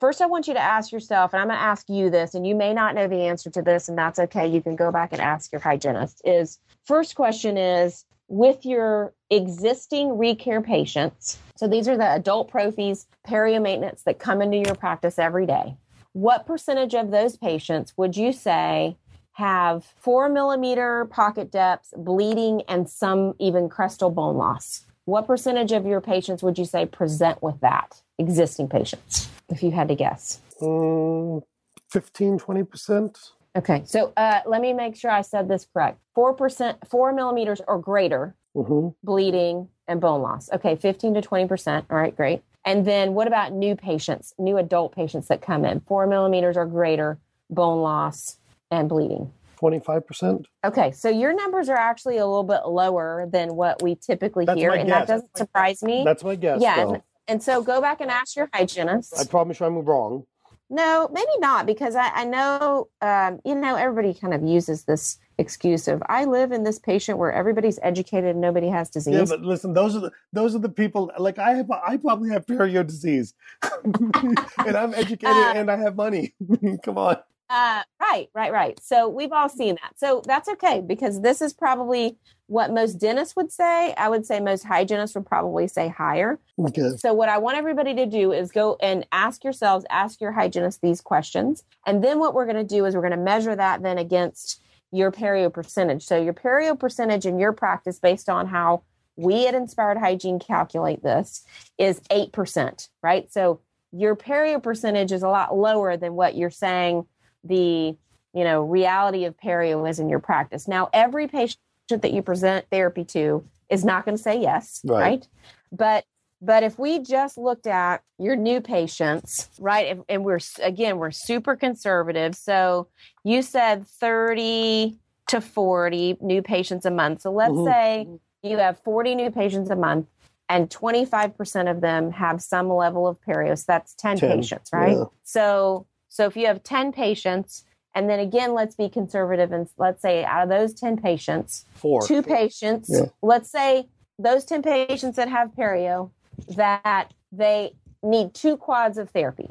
first, 0.00 0.20
I 0.20 0.26
want 0.26 0.48
you 0.48 0.54
to 0.54 0.60
ask 0.60 0.90
yourself, 0.90 1.32
and 1.32 1.40
I'm 1.40 1.48
going 1.48 1.58
to 1.58 1.62
ask 1.62 1.88
you 1.88 2.10
this, 2.10 2.34
and 2.34 2.46
you 2.46 2.54
may 2.54 2.72
not 2.72 2.94
know 2.94 3.06
the 3.06 3.22
answer 3.26 3.50
to 3.50 3.62
this, 3.62 3.88
and 3.88 3.96
that's 3.96 4.18
okay. 4.18 4.46
You 4.46 4.62
can 4.62 4.74
go 4.74 4.90
back 4.90 5.12
and 5.12 5.20
ask 5.20 5.52
your 5.52 5.60
hygienist. 5.60 6.22
Is 6.24 6.58
first 6.84 7.14
question 7.14 7.56
is 7.56 8.04
with 8.28 8.64
your 8.64 9.12
existing 9.30 10.08
recare 10.10 10.64
patients, 10.64 11.38
so 11.56 11.68
these 11.68 11.86
are 11.86 11.96
the 11.96 12.10
adult 12.10 12.50
prophies, 12.50 13.06
perio 13.28 13.60
maintenance 13.60 14.02
that 14.02 14.18
come 14.18 14.40
into 14.40 14.56
your 14.56 14.74
practice 14.74 15.18
every 15.18 15.46
day. 15.46 15.76
What 16.12 16.46
percentage 16.46 16.94
of 16.94 17.10
those 17.10 17.36
patients 17.36 17.92
would 17.96 18.16
you 18.16 18.32
say 18.32 18.96
have 19.32 19.84
four 19.84 20.28
millimeter 20.28 21.04
pocket 21.04 21.52
depths, 21.52 21.92
bleeding, 21.96 22.62
and 22.68 22.88
some 22.88 23.34
even 23.38 23.68
crestal 23.68 24.12
bone 24.12 24.36
loss? 24.36 24.86
What 25.10 25.26
percentage 25.26 25.72
of 25.72 25.86
your 25.86 26.00
patients 26.00 26.40
would 26.40 26.56
you 26.56 26.64
say 26.64 26.86
present 26.86 27.42
with 27.42 27.58
that? 27.62 28.00
Existing 28.20 28.68
patients, 28.68 29.28
if 29.48 29.60
you 29.60 29.72
had 29.72 29.88
to 29.88 29.96
guess. 29.96 30.38
mm, 30.62 31.42
15 31.90 32.38
20% 32.38 33.30
Okay, 33.56 33.82
so 33.84 34.12
uh, 34.16 34.42
let 34.46 34.60
me 34.60 34.72
make 34.72 34.94
sure 34.94 35.10
I 35.10 35.22
said 35.22 35.48
this 35.48 35.66
correct. 35.72 35.98
Four 36.14 36.34
percent, 36.34 36.78
four 36.88 37.12
millimeters 37.12 37.60
or 37.66 37.80
greater 37.80 38.36
hmm 38.54 38.90
bleeding 39.02 39.68
and 39.88 40.00
bone 40.00 40.22
loss. 40.22 40.48
Okay, 40.52 40.76
fifteen 40.76 41.14
to 41.14 41.22
twenty 41.22 41.48
percent. 41.48 41.86
All 41.90 41.96
right, 41.96 42.14
great. 42.16 42.44
And 42.64 42.86
then 42.86 43.14
what 43.14 43.26
about 43.26 43.52
new 43.52 43.74
patients, 43.74 44.32
new 44.38 44.58
adult 44.58 44.94
patients 44.94 45.26
that 45.26 45.42
come 45.42 45.64
in, 45.64 45.80
four 45.80 46.06
millimeters 46.06 46.56
or 46.56 46.66
greater 46.66 47.18
bone 47.50 47.82
loss 47.82 48.36
and 48.70 48.88
bleeding? 48.88 49.32
25% 49.60 50.44
Okay, 50.64 50.90
so 50.92 51.08
your 51.08 51.34
numbers 51.34 51.68
are 51.68 51.76
actually 51.76 52.18
a 52.18 52.26
little 52.26 52.44
bit 52.44 52.62
lower 52.66 53.28
than 53.30 53.54
what 53.56 53.82
we 53.82 53.94
typically 53.94 54.44
That's 54.44 54.58
hear, 54.58 54.72
and 54.72 54.88
guess. 54.88 55.06
that 55.06 55.12
doesn't 55.12 55.36
surprise 55.36 55.82
me. 55.82 56.02
that's 56.04 56.24
my 56.24 56.34
guess 56.36 56.60
yeah, 56.62 56.80
and, 56.80 57.02
and 57.28 57.42
so 57.42 57.62
go 57.62 57.80
back 57.80 58.00
and 58.00 58.10
ask 58.10 58.36
your 58.36 58.48
hygienist. 58.52 59.14
i 59.18 59.24
promise 59.24 59.60
you 59.60 59.66
i'm 59.66 59.78
wrong 59.78 60.24
No, 60.72 61.08
maybe 61.12 61.36
not, 61.38 61.66
because 61.66 61.96
I, 61.96 62.08
I 62.14 62.24
know, 62.24 62.88
um, 63.02 63.40
you 63.44 63.56
know, 63.56 63.74
everybody 63.74 64.14
kind 64.14 64.32
of 64.32 64.42
uses 64.44 64.84
this 64.84 65.18
excuse 65.36 65.88
of 65.88 66.00
I 66.08 66.26
live 66.26 66.52
in 66.52 66.62
this 66.62 66.78
patient 66.78 67.18
where 67.18 67.32
everybody's 67.32 67.78
educated 67.82 68.30
and 68.30 68.40
nobody 68.40 68.68
has 68.68 68.88
disease. 68.88 69.14
Yeah, 69.14 69.24
but 69.24 69.40
listen, 69.40 69.72
those 69.72 69.96
are 69.96 70.00
the 70.00 70.12
those 70.32 70.54
are 70.54 70.60
the 70.60 70.68
people. 70.68 71.10
Like 71.18 71.38
I 71.38 71.54
have, 71.54 71.68
I 71.70 71.96
probably 71.96 72.30
have 72.30 72.46
perio 72.46 72.86
disease, 72.86 73.34
and 73.84 74.76
I'm 74.76 74.94
educated 74.94 75.36
Uh, 75.36 75.52
and 75.56 75.70
I 75.70 75.76
have 75.76 75.96
money. 75.96 76.34
Come 76.84 76.98
on. 76.98 77.16
Uh, 77.50 77.82
right, 78.00 78.28
right, 78.32 78.52
right. 78.52 78.80
So 78.80 79.08
we've 79.08 79.32
all 79.32 79.48
seen 79.48 79.76
that. 79.82 79.98
So 79.98 80.22
that's 80.24 80.48
okay 80.50 80.80
because 80.86 81.20
this 81.20 81.42
is 81.42 81.52
probably 81.52 82.16
what 82.46 82.72
most 82.72 82.94
dentists 82.94 83.34
would 83.34 83.50
say. 83.50 83.92
I 83.94 84.08
would 84.08 84.24
say 84.24 84.38
most 84.38 84.62
hygienists 84.62 85.16
would 85.16 85.26
probably 85.26 85.66
say 85.66 85.88
higher. 85.88 86.38
Okay. 86.60 86.90
So 86.98 87.12
what 87.12 87.28
I 87.28 87.38
want 87.38 87.58
everybody 87.58 87.92
to 87.96 88.06
do 88.06 88.30
is 88.30 88.52
go 88.52 88.78
and 88.80 89.04
ask 89.10 89.42
yourselves, 89.42 89.84
ask 89.90 90.20
your 90.20 90.30
hygienist 90.30 90.80
these 90.80 91.00
questions. 91.00 91.64
And 91.84 92.04
then 92.04 92.20
what 92.20 92.34
we're 92.34 92.46
going 92.46 92.56
to 92.56 92.64
do 92.64 92.84
is 92.84 92.94
we're 92.94 93.00
going 93.00 93.10
to 93.10 93.16
measure 93.16 93.56
that 93.56 93.82
then 93.82 93.98
against 93.98 94.62
your 94.92 95.10
perio 95.10 95.52
percentage. 95.52 96.04
So 96.04 96.22
your 96.22 96.34
perio 96.34 96.78
percentage 96.78 97.26
in 97.26 97.40
your 97.40 97.52
practice 97.52 97.98
based 97.98 98.28
on 98.28 98.46
how 98.46 98.82
we 99.16 99.48
at 99.48 99.56
Inspired 99.56 99.98
Hygiene 99.98 100.38
calculate 100.38 101.02
this 101.02 101.44
is 101.78 102.00
8%, 102.12 102.88
right? 103.02 103.30
So 103.32 103.60
your 103.90 104.14
perio 104.14 104.62
percentage 104.62 105.10
is 105.10 105.24
a 105.24 105.28
lot 105.28 105.56
lower 105.56 105.96
than 105.96 106.14
what 106.14 106.36
you're 106.36 106.50
saying 106.50 107.06
the 107.44 107.96
you 108.32 108.44
know 108.44 108.62
reality 108.62 109.24
of 109.24 109.36
perio 109.36 109.88
is 109.88 109.98
in 109.98 110.08
your 110.08 110.18
practice. 110.20 110.68
Now 110.68 110.88
every 110.92 111.26
patient 111.28 111.58
that 111.88 112.12
you 112.12 112.22
present 112.22 112.66
therapy 112.70 113.04
to 113.04 113.44
is 113.68 113.84
not 113.84 114.04
going 114.04 114.16
to 114.16 114.22
say 114.22 114.40
yes, 114.40 114.80
Right. 114.84 115.00
right? 115.00 115.28
But 115.72 116.04
but 116.42 116.62
if 116.62 116.78
we 116.78 117.00
just 117.00 117.36
looked 117.36 117.66
at 117.66 118.02
your 118.18 118.34
new 118.34 118.60
patients, 118.62 119.50
right, 119.58 119.88
and, 119.88 120.04
and 120.08 120.24
we're 120.24 120.38
again 120.62 120.98
we're 120.98 121.10
super 121.10 121.54
conservative. 121.56 122.34
So 122.34 122.88
you 123.24 123.42
said 123.42 123.86
thirty 123.86 124.98
to 125.28 125.40
forty 125.40 126.16
new 126.20 126.42
patients 126.42 126.84
a 126.86 126.90
month. 126.90 127.22
So 127.22 127.30
let's 127.32 127.52
Mhm. 127.52 127.64
say 127.64 128.08
you 128.42 128.56
have 128.58 128.78
forty 128.80 129.14
new 129.14 129.30
patients 129.30 129.70
a 129.70 129.76
month, 129.76 130.06
and 130.48 130.70
twenty 130.70 131.04
five 131.04 131.36
percent 131.36 131.68
of 131.68 131.80
them 131.80 132.10
have 132.12 132.40
some 132.42 132.68
level 132.68 133.06
of 133.06 133.20
perio. 133.20 133.56
So 133.58 133.64
that's 133.66 133.94
ten, 133.94 134.16
10, 134.18 134.38
patients, 134.38 134.70
right? 134.72 134.96
yeah. 134.96 135.04
So 135.24 135.86
so 136.10 136.26
if 136.26 136.36
you 136.36 136.46
have 136.46 136.62
ten 136.62 136.92
patients, 136.92 137.64
and 137.94 138.10
then 138.10 138.20
again, 138.20 138.52
let's 138.52 138.74
be 138.76 138.90
conservative 138.90 139.50
and 139.52 139.66
let's 139.78 140.02
say 140.02 140.22
out 140.24 140.42
of 140.42 140.48
those 140.50 140.74
ten 140.74 140.98
patients, 140.98 141.64
Four. 141.74 142.06
two 142.06 142.22
patients 142.22 142.90
Yeah. 142.92 143.06
let's 143.22 143.50
say 143.50 143.88
those 144.18 144.44
10 144.44 144.60
patients 144.60 145.16
that 145.16 145.30
have 145.30 145.48
perio 145.52 146.10
that 146.56 147.14
they 147.32 147.72
need 148.02 148.34
two 148.34 148.54
quads 148.58 148.98
of 148.98 149.08
therapy 149.08 149.48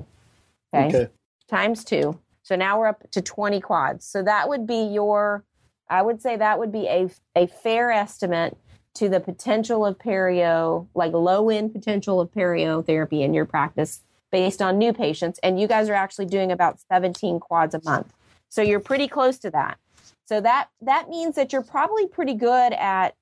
okay, 0.76 0.88
Okay. 0.89 1.07
times 1.49 1.84
two 1.84 2.20
so 2.43 2.55
now 2.55 2.78
we're 2.78 2.86
up 2.88 3.10
to 3.10 3.20
20 3.22 3.60
quads 3.62 4.05
so 4.05 4.22
that 4.22 4.47
would 4.47 4.68
be 4.68 4.84
your 4.84 5.43
i 5.89 6.03
would 6.03 6.22
say 6.22 6.36
that 6.36 6.60
would 6.60 6.72
be 6.72 6.86
a, 6.88 7.10
a 7.36 7.47
fair 7.47 7.89
estimate 7.91 8.55
to 8.93 9.10
the 9.10 9.20
potential 9.20 9.84
of 9.86 9.97
perio 9.97 10.86
like 10.93 11.14
low 11.14 11.49
end 11.49 11.74
potential 11.74 12.22
of 12.22 12.30
perio 12.32 12.86
therapy 12.86 13.24
in 13.24 13.34
your 13.34 13.45
practice 13.45 14.01
based 14.32 14.61
on 14.61 14.77
new 14.77 14.93
patients 14.93 15.39
and 15.43 15.59
you 15.59 15.67
guys 15.67 15.89
are 15.89 15.93
actually 15.93 16.25
doing 16.25 16.51
about 16.51 16.80
17 16.91 17.39
quads 17.39 17.73
a 17.73 17.82
month 17.84 18.13
so 18.49 18.61
you're 18.61 18.80
pretty 18.80 19.07
close 19.07 19.38
to 19.38 19.49
that 19.49 19.77
so 20.25 20.39
that 20.41 20.69
that 20.82 21.09
means 21.09 21.36
that 21.36 21.51
you're 21.51 21.63
probably 21.63 22.07
pretty 22.07 22.36
good 22.36 22.73
at 22.73 23.15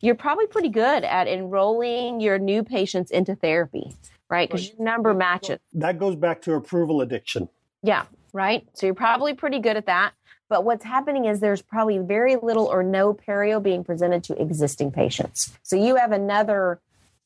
you're 0.00 0.14
probably 0.14 0.46
pretty 0.46 0.68
good 0.68 1.04
at 1.04 1.28
enrolling 1.28 2.20
your 2.20 2.38
new 2.38 2.62
patients 2.62 3.10
into 3.10 3.34
therapy, 3.34 3.94
right? 4.28 4.48
Because 4.48 4.68
your 4.68 4.82
number 4.82 5.14
matches. 5.14 5.58
That 5.74 5.98
goes 5.98 6.16
back 6.16 6.42
to 6.42 6.54
approval 6.54 7.00
addiction. 7.00 7.48
Yeah, 7.82 8.04
right. 8.32 8.66
So 8.74 8.86
you're 8.86 8.94
probably 8.94 9.34
pretty 9.34 9.58
good 9.58 9.76
at 9.76 9.86
that. 9.86 10.12
But 10.48 10.64
what's 10.64 10.84
happening 10.84 11.26
is 11.26 11.40
there's 11.40 11.62
probably 11.62 11.98
very 11.98 12.36
little 12.36 12.66
or 12.66 12.82
no 12.82 13.14
perio 13.14 13.62
being 13.62 13.84
presented 13.84 14.24
to 14.24 14.40
existing 14.40 14.90
patients. 14.90 15.56
So 15.62 15.76
you 15.76 15.96
have 15.96 16.10
another 16.10 16.80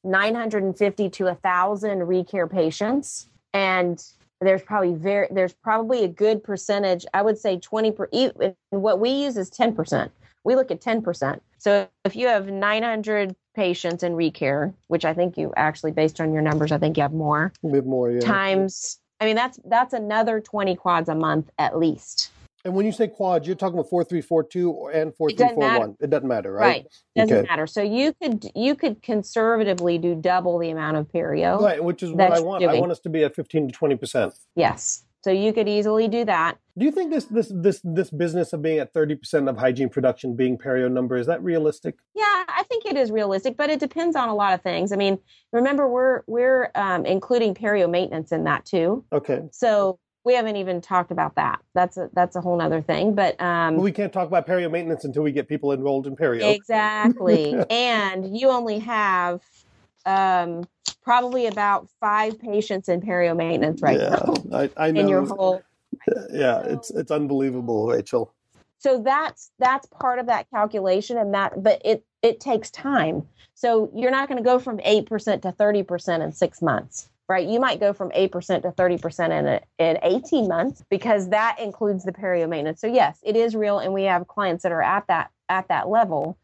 950 0.05 1.11
to 1.11 1.25
1,000 1.25 1.99
recare 2.07 2.47
patients, 2.47 3.29
and 3.53 4.05
there's 4.41 4.63
probably 4.63 4.95
very 4.95 5.29
there's 5.31 5.53
probably 5.53 6.05
a 6.05 6.09
good 6.09 6.43
percentage. 6.43 7.07
I 7.15 7.23
would 7.23 7.39
say 7.39 7.59
20 7.59 7.93
per. 7.93 8.09
What 8.71 9.01
we 9.01 9.11
use 9.11 9.37
is 9.37 9.51
10 9.51 9.75
percent. 9.75 10.13
We 10.45 10.55
look 10.57 10.71
at 10.71 10.81
10 10.81 11.03
percent. 11.03 11.43
So 11.59 11.89
if 12.05 12.15
you 12.15 12.27
have 12.27 12.49
900 12.49 13.35
patients 13.55 14.03
in 14.03 14.13
recare, 14.13 14.75
which 14.89 15.07
I 15.07 15.15
think 15.15 15.39
you 15.39 15.53
actually, 15.57 15.93
based 15.93 16.21
on 16.21 16.33
your 16.33 16.43
numbers, 16.43 16.73
I 16.73 16.79
think 16.79 16.97
you 16.97 17.03
have 17.03 17.15
more. 17.15 17.53
We 17.63 17.79
have 17.79 17.87
more, 17.87 18.11
yeah. 18.11 18.21
Times, 18.21 19.01
I 19.21 19.25
mean, 19.25 19.37
that's 19.37 19.59
that's 19.65 19.95
another 19.95 20.41
20 20.41 20.77
quads 20.77 21.09
a 21.09 21.15
month 21.15 21.51
at 21.59 21.79
least. 21.79 22.31
And 22.65 22.75
when 22.75 22.87
you 22.87 22.93
say 22.93 23.09
quads, 23.09 23.47
you're 23.47 23.57
talking 23.57 23.79
about 23.79 23.91
four 23.91 24.05
three 24.05 24.23
four 24.23 24.43
two 24.43 24.89
and 24.93 25.15
four 25.15 25.31
three 25.31 25.49
four 25.49 25.79
one. 25.79 25.97
It 26.01 26.09
doesn't 26.09 26.29
matter, 26.29 26.53
right? 26.53 26.61
Right. 26.61 26.87
Doesn't 27.15 27.37
okay. 27.37 27.49
matter. 27.49 27.67
So 27.67 27.83
you 27.83 28.15
could 28.15 28.51
you 28.55 28.75
could 28.75 29.03
conservatively 29.03 29.99
do 29.99 30.15
double 30.15 30.59
the 30.59 30.71
amount 30.71 30.97
of 30.97 31.09
perio. 31.09 31.61
Right, 31.61 31.83
which 31.83 32.03
is 32.03 32.11
what 32.11 32.33
I 32.33 32.41
want. 32.41 32.65
I 32.65 32.81
want 32.81 32.93
us 32.93 33.01
to 33.01 33.11
be 33.11 33.23
at 33.23 33.35
fifteen 33.35 33.69
to 33.69 33.73
twenty 33.73 33.97
percent. 33.97 34.35
Yes. 34.57 35.05
So 35.25 35.31
you 35.31 35.55
could 35.55 35.69
easily 35.69 36.07
do 36.07 36.27
that. 36.27 36.59
Do 36.77 36.85
you 36.85 36.91
think 36.91 37.11
this 37.11 37.25
this 37.25 37.51
this 37.55 37.81
this 37.83 38.11
business 38.11 38.53
of 38.53 38.61
being 38.61 38.79
at 38.79 38.93
thirty 38.93 39.15
percent 39.15 39.49
of 39.49 39.57
hygiene 39.57 39.89
production 39.89 40.37
being 40.37 40.59
perio 40.59 40.91
number 40.91 41.17
is 41.17 41.27
that 41.29 41.43
realistic? 41.43 41.97
Yeah, 42.15 42.45
I 42.47 42.63
think 42.69 42.85
it 42.85 42.97
is 42.97 43.11
realistic, 43.11 43.57
but 43.57 43.71
it 43.71 43.81
depends 43.81 44.17
on 44.17 44.29
a 44.29 44.35
lot 44.35 44.53
of 44.53 44.63
things. 44.63 44.93
I 44.93 44.97
mean, 44.97 45.19
remember 45.53 45.89
we're 45.89 46.23
we're 46.27 46.71
um, 46.75 47.07
including 47.07 47.55
perio 47.55 47.91
maintenance 47.91 48.33
in 48.33 48.45
that 48.45 48.67
too. 48.67 49.05
Okay. 49.13 49.43
So 49.51 49.99
we 50.25 50.35
haven't 50.35 50.57
even 50.57 50.81
talked 50.81 51.11
about 51.11 51.35
that. 51.35 51.61
That's 51.75 51.97
a 51.97 52.09
that's 52.15 52.35
a 52.35 52.41
whole 52.41 52.61
other 52.61 52.81
thing. 52.81 53.15
But 53.15 53.41
um, 53.41 53.77
we 53.77 53.93
can't 53.93 54.13
talk 54.13 54.27
about 54.27 54.47
perio 54.47 54.71
maintenance 54.71 55.05
until 55.05 55.23
we 55.23 55.33
get 55.33 55.49
people 55.49 55.73
enrolled 55.73 56.07
in 56.07 56.17
perio. 56.17 56.55
Exactly. 56.55 57.55
and 57.71 58.37
you 58.37 58.49
only 58.49 58.79
have 58.79 59.43
um, 60.07 60.65
probably 61.03 61.47
about 61.47 61.89
five 62.01 62.39
patients 62.39 62.89
in 62.89 63.03
perio 63.03 63.37
maintenance 63.37 63.83
right 63.83 64.01
yeah, 64.01 64.09
now. 64.09 64.35
I, 64.53 64.71
I 64.77 64.91
know. 64.91 65.01
In 65.01 65.09
your 65.09 65.27
whole. 65.27 65.63
Yeah, 66.33 66.61
it's 66.61 66.91
it's 66.91 67.11
unbelievable, 67.11 67.87
Rachel. 67.87 68.35
So 68.79 69.01
that's 69.03 69.51
that's 69.59 69.87
part 69.87 70.19
of 70.19 70.27
that 70.27 70.51
calculation, 70.51 71.19
and 71.19 71.33
that 71.35 71.63
but 71.63 71.81
it 71.85 72.05
it 72.23 72.41
takes 72.41 72.71
time. 72.71 73.27
So 73.55 73.91
you're 73.95 74.11
not 74.11 74.29
going 74.29 74.39
to 74.39 74.45
go 74.45 74.59
from 74.59 74.81
eight 74.85 75.07
percent 75.07 75.43
to 75.43 75.53
thirty 75.53 75.83
percent 75.83 76.23
in 76.23 76.33
six 76.33 76.61
months 76.61 77.09
right? 77.29 77.47
You 77.49 77.59
might 77.61 77.81
go 77.81 77.93
from 77.93 78.11
8% 78.11 78.63
to 78.63 78.71
30% 78.73 79.39
in, 79.39 79.47
a, 79.47 79.61
in 79.79 79.99
18 80.03 80.49
months 80.49 80.85
because 80.91 81.29
that 81.31 81.59
includes 81.59 82.05
the 82.05 82.13
perio 82.13 82.49
maintenance. 82.49 82.81
So 82.81 82.87
yes, 82.87 83.19
it 83.23 83.37
is 83.37 83.55
real. 83.55 83.79
And 83.79 83.95
we 83.95 84.05
have 84.05 84.29
clients 84.29 84.63
that 84.63 84.73
are 84.73 84.83
at 84.83 85.07
that, 85.09 85.31
at 85.49 85.69
that 85.69 85.89
level 85.89 86.39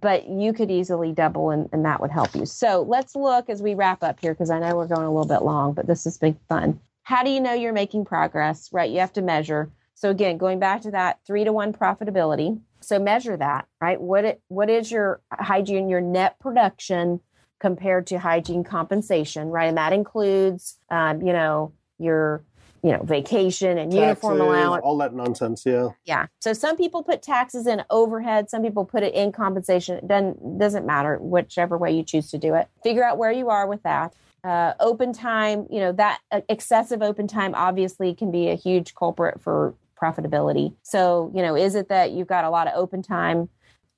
but 0.00 0.28
you 0.28 0.52
could 0.52 0.70
easily 0.70 1.12
double 1.12 1.50
and, 1.50 1.68
and 1.72 1.84
that 1.84 2.00
would 2.00 2.10
help 2.10 2.34
you. 2.34 2.46
So 2.46 2.84
let's 2.88 3.14
look 3.14 3.48
as 3.48 3.62
we 3.62 3.74
wrap 3.74 4.02
up 4.02 4.18
here 4.20 4.32
because 4.32 4.50
I 4.50 4.58
know 4.58 4.76
we're 4.76 4.86
going 4.86 5.06
a 5.06 5.12
little 5.12 5.28
bit 5.28 5.42
long, 5.42 5.72
but 5.72 5.86
this 5.86 6.04
has 6.04 6.18
been 6.18 6.38
fun. 6.48 6.80
How 7.02 7.22
do 7.22 7.30
you 7.30 7.40
know 7.40 7.52
you're 7.52 7.72
making 7.72 8.04
progress? 8.04 8.70
Right, 8.72 8.90
you 8.90 9.00
have 9.00 9.12
to 9.14 9.22
measure. 9.22 9.70
So 9.94 10.10
again, 10.10 10.38
going 10.38 10.58
back 10.58 10.82
to 10.82 10.90
that 10.92 11.20
three 11.26 11.44
to 11.44 11.52
one 11.52 11.72
profitability. 11.72 12.60
So 12.80 12.98
measure 12.98 13.36
that, 13.36 13.66
right? 13.80 14.00
What 14.00 14.24
it, 14.24 14.42
what 14.48 14.68
is 14.68 14.90
your 14.90 15.20
hygiene, 15.32 15.88
your 15.88 16.00
net 16.00 16.38
production 16.38 17.20
compared 17.60 18.06
to 18.08 18.18
hygiene 18.18 18.64
compensation, 18.64 19.48
right? 19.48 19.66
And 19.66 19.76
that 19.76 19.92
includes, 19.92 20.78
um, 20.90 21.22
you 21.22 21.32
know, 21.32 21.72
your 21.98 22.44
you 22.84 22.92
know, 22.92 23.02
vacation 23.02 23.78
and 23.78 23.90
taxes, 23.90 24.00
uniform 24.02 24.40
allowance. 24.42 24.82
All 24.84 24.98
that 24.98 25.14
nonsense, 25.14 25.64
yeah. 25.64 25.88
Yeah. 26.04 26.26
So 26.40 26.52
some 26.52 26.76
people 26.76 27.02
put 27.02 27.22
taxes 27.22 27.66
in 27.66 27.82
overhead, 27.88 28.50
some 28.50 28.62
people 28.62 28.84
put 28.84 29.02
it 29.02 29.14
in 29.14 29.32
compensation. 29.32 29.96
It 29.96 30.06
doesn't 30.06 30.58
doesn't 30.58 30.84
matter 30.84 31.16
whichever 31.18 31.78
way 31.78 31.92
you 31.92 32.02
choose 32.02 32.30
to 32.32 32.38
do 32.38 32.54
it. 32.54 32.68
Figure 32.82 33.02
out 33.02 33.16
where 33.16 33.32
you 33.32 33.48
are 33.48 33.66
with 33.66 33.82
that. 33.84 34.12
Uh, 34.44 34.74
open 34.80 35.14
time, 35.14 35.66
you 35.70 35.80
know, 35.80 35.92
that 35.92 36.20
uh, 36.30 36.42
excessive 36.50 37.00
open 37.00 37.26
time 37.26 37.54
obviously 37.54 38.14
can 38.14 38.30
be 38.30 38.50
a 38.50 38.54
huge 38.54 38.94
culprit 38.94 39.40
for 39.40 39.74
profitability. 39.98 40.74
So, 40.82 41.32
you 41.34 41.40
know, 41.40 41.56
is 41.56 41.74
it 41.74 41.88
that 41.88 42.10
you've 42.10 42.26
got 42.28 42.44
a 42.44 42.50
lot 42.50 42.66
of 42.66 42.74
open 42.76 43.00
time 43.02 43.48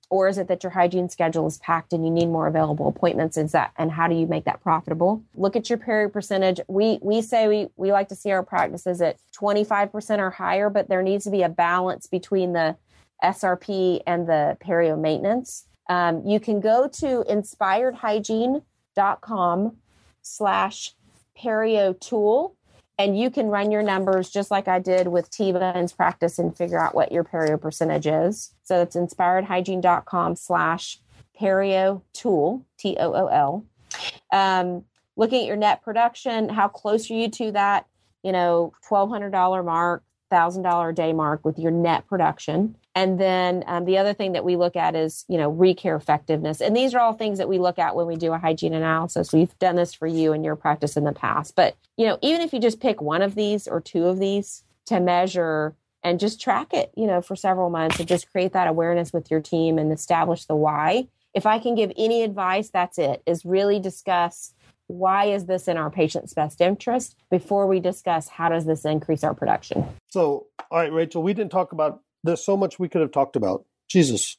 or 0.08 0.28
is 0.28 0.38
it 0.38 0.48
that 0.48 0.62
your 0.62 0.70
hygiene 0.70 1.08
schedule 1.08 1.46
is 1.46 1.58
packed 1.58 1.92
and 1.92 2.04
you 2.04 2.10
need 2.10 2.26
more 2.26 2.46
available 2.46 2.88
appointments? 2.88 3.36
Is 3.36 3.52
that 3.52 3.72
and 3.76 3.90
how 3.90 4.08
do 4.08 4.14
you 4.14 4.26
make 4.26 4.44
that 4.44 4.62
profitable? 4.62 5.22
Look 5.34 5.56
at 5.56 5.68
your 5.68 5.78
perio 5.78 6.12
percentage. 6.12 6.60
We 6.68 6.98
we 7.02 7.22
say 7.22 7.48
we 7.48 7.68
we 7.76 7.92
like 7.92 8.08
to 8.08 8.16
see 8.16 8.30
our 8.30 8.42
practices 8.42 9.00
at 9.00 9.16
25% 9.38 10.18
or 10.18 10.30
higher 10.30 10.70
but 10.70 10.88
there 10.88 11.02
needs 11.02 11.24
to 11.24 11.30
be 11.30 11.42
a 11.42 11.48
balance 11.48 12.06
between 12.06 12.52
the 12.52 12.76
srp 13.22 14.00
and 14.06 14.28
the 14.28 14.56
perio 14.60 14.98
maintenance. 14.98 15.66
Um, 15.88 16.26
you 16.26 16.40
can 16.40 16.60
go 16.60 16.88
to 16.88 17.24
inspiredhygiene.com 17.28 19.76
slash 20.22 20.94
perio 21.40 22.00
tool 22.00 22.55
and 22.98 23.18
you 23.18 23.30
can 23.30 23.48
run 23.48 23.70
your 23.70 23.82
numbers 23.82 24.30
just 24.30 24.50
like 24.50 24.68
I 24.68 24.78
did 24.78 25.08
with 25.08 25.30
T-Bone's 25.30 25.92
practice 25.92 26.38
and 26.38 26.56
figure 26.56 26.80
out 26.80 26.94
what 26.94 27.12
your 27.12 27.24
perio 27.24 27.60
percentage 27.60 28.06
is. 28.06 28.54
So 28.62 28.80
it's 28.80 28.96
inspiredhygiene.com 28.96 30.36
slash 30.36 30.98
perio 31.38 32.02
tool, 32.12 32.64
T 32.78 32.96
O 32.98 33.12
O 33.12 33.26
L. 33.26 33.64
Um, 34.32 34.84
looking 35.16 35.42
at 35.42 35.46
your 35.46 35.56
net 35.56 35.82
production, 35.82 36.48
how 36.48 36.68
close 36.68 37.10
are 37.10 37.14
you 37.14 37.28
to 37.30 37.52
that, 37.52 37.86
you 38.22 38.32
know, 38.32 38.72
$1,200 38.88 39.64
mark, 39.64 40.02
$1,000 40.32 40.90
a 40.90 40.92
day 40.94 41.12
mark 41.12 41.44
with 41.44 41.58
your 41.58 41.70
net 41.70 42.06
production? 42.06 42.76
And 42.96 43.20
then 43.20 43.62
um, 43.66 43.84
the 43.84 43.98
other 43.98 44.14
thing 44.14 44.32
that 44.32 44.44
we 44.44 44.56
look 44.56 44.74
at 44.74 44.96
is, 44.96 45.26
you 45.28 45.36
know, 45.36 45.52
recare 45.52 45.96
effectiveness. 45.96 46.62
And 46.62 46.74
these 46.74 46.94
are 46.94 46.98
all 46.98 47.12
things 47.12 47.36
that 47.36 47.48
we 47.48 47.58
look 47.58 47.78
at 47.78 47.94
when 47.94 48.06
we 48.06 48.16
do 48.16 48.32
a 48.32 48.38
hygiene 48.38 48.72
analysis. 48.72 49.34
We've 49.34 49.56
done 49.58 49.76
this 49.76 49.92
for 49.92 50.06
you 50.06 50.32
in 50.32 50.42
your 50.42 50.56
practice 50.56 50.96
in 50.96 51.04
the 51.04 51.12
past. 51.12 51.54
But, 51.54 51.76
you 51.98 52.06
know, 52.06 52.18
even 52.22 52.40
if 52.40 52.54
you 52.54 52.58
just 52.58 52.80
pick 52.80 53.02
one 53.02 53.20
of 53.20 53.34
these 53.34 53.68
or 53.68 53.82
two 53.82 54.06
of 54.06 54.18
these 54.18 54.64
to 54.86 54.98
measure 54.98 55.76
and 56.02 56.18
just 56.18 56.40
track 56.40 56.72
it, 56.72 56.90
you 56.96 57.06
know, 57.06 57.20
for 57.20 57.36
several 57.36 57.68
months 57.68 57.98
and 57.98 58.08
just 58.08 58.32
create 58.32 58.54
that 58.54 58.66
awareness 58.66 59.12
with 59.12 59.30
your 59.30 59.42
team 59.42 59.76
and 59.76 59.92
establish 59.92 60.46
the 60.46 60.56
why. 60.56 61.06
If 61.34 61.44
I 61.44 61.58
can 61.58 61.74
give 61.74 61.92
any 61.98 62.22
advice, 62.22 62.70
that's 62.70 62.96
it, 62.96 63.22
is 63.26 63.44
really 63.44 63.78
discuss 63.78 64.54
why 64.86 65.26
is 65.26 65.44
this 65.44 65.68
in 65.68 65.76
our 65.76 65.90
patient's 65.90 66.32
best 66.32 66.62
interest 66.62 67.16
before 67.30 67.66
we 67.66 67.80
discuss 67.80 68.28
how 68.28 68.48
does 68.48 68.64
this 68.64 68.86
increase 68.86 69.22
our 69.22 69.34
production. 69.34 69.84
So, 70.08 70.46
all 70.70 70.78
right, 70.78 70.92
Rachel, 70.92 71.22
we 71.22 71.34
didn't 71.34 71.52
talk 71.52 71.72
about 71.72 72.00
there's 72.26 72.44
so 72.44 72.56
much 72.56 72.78
we 72.78 72.88
could 72.88 73.00
have 73.00 73.12
talked 73.12 73.36
about. 73.36 73.64
Jesus. 73.88 74.36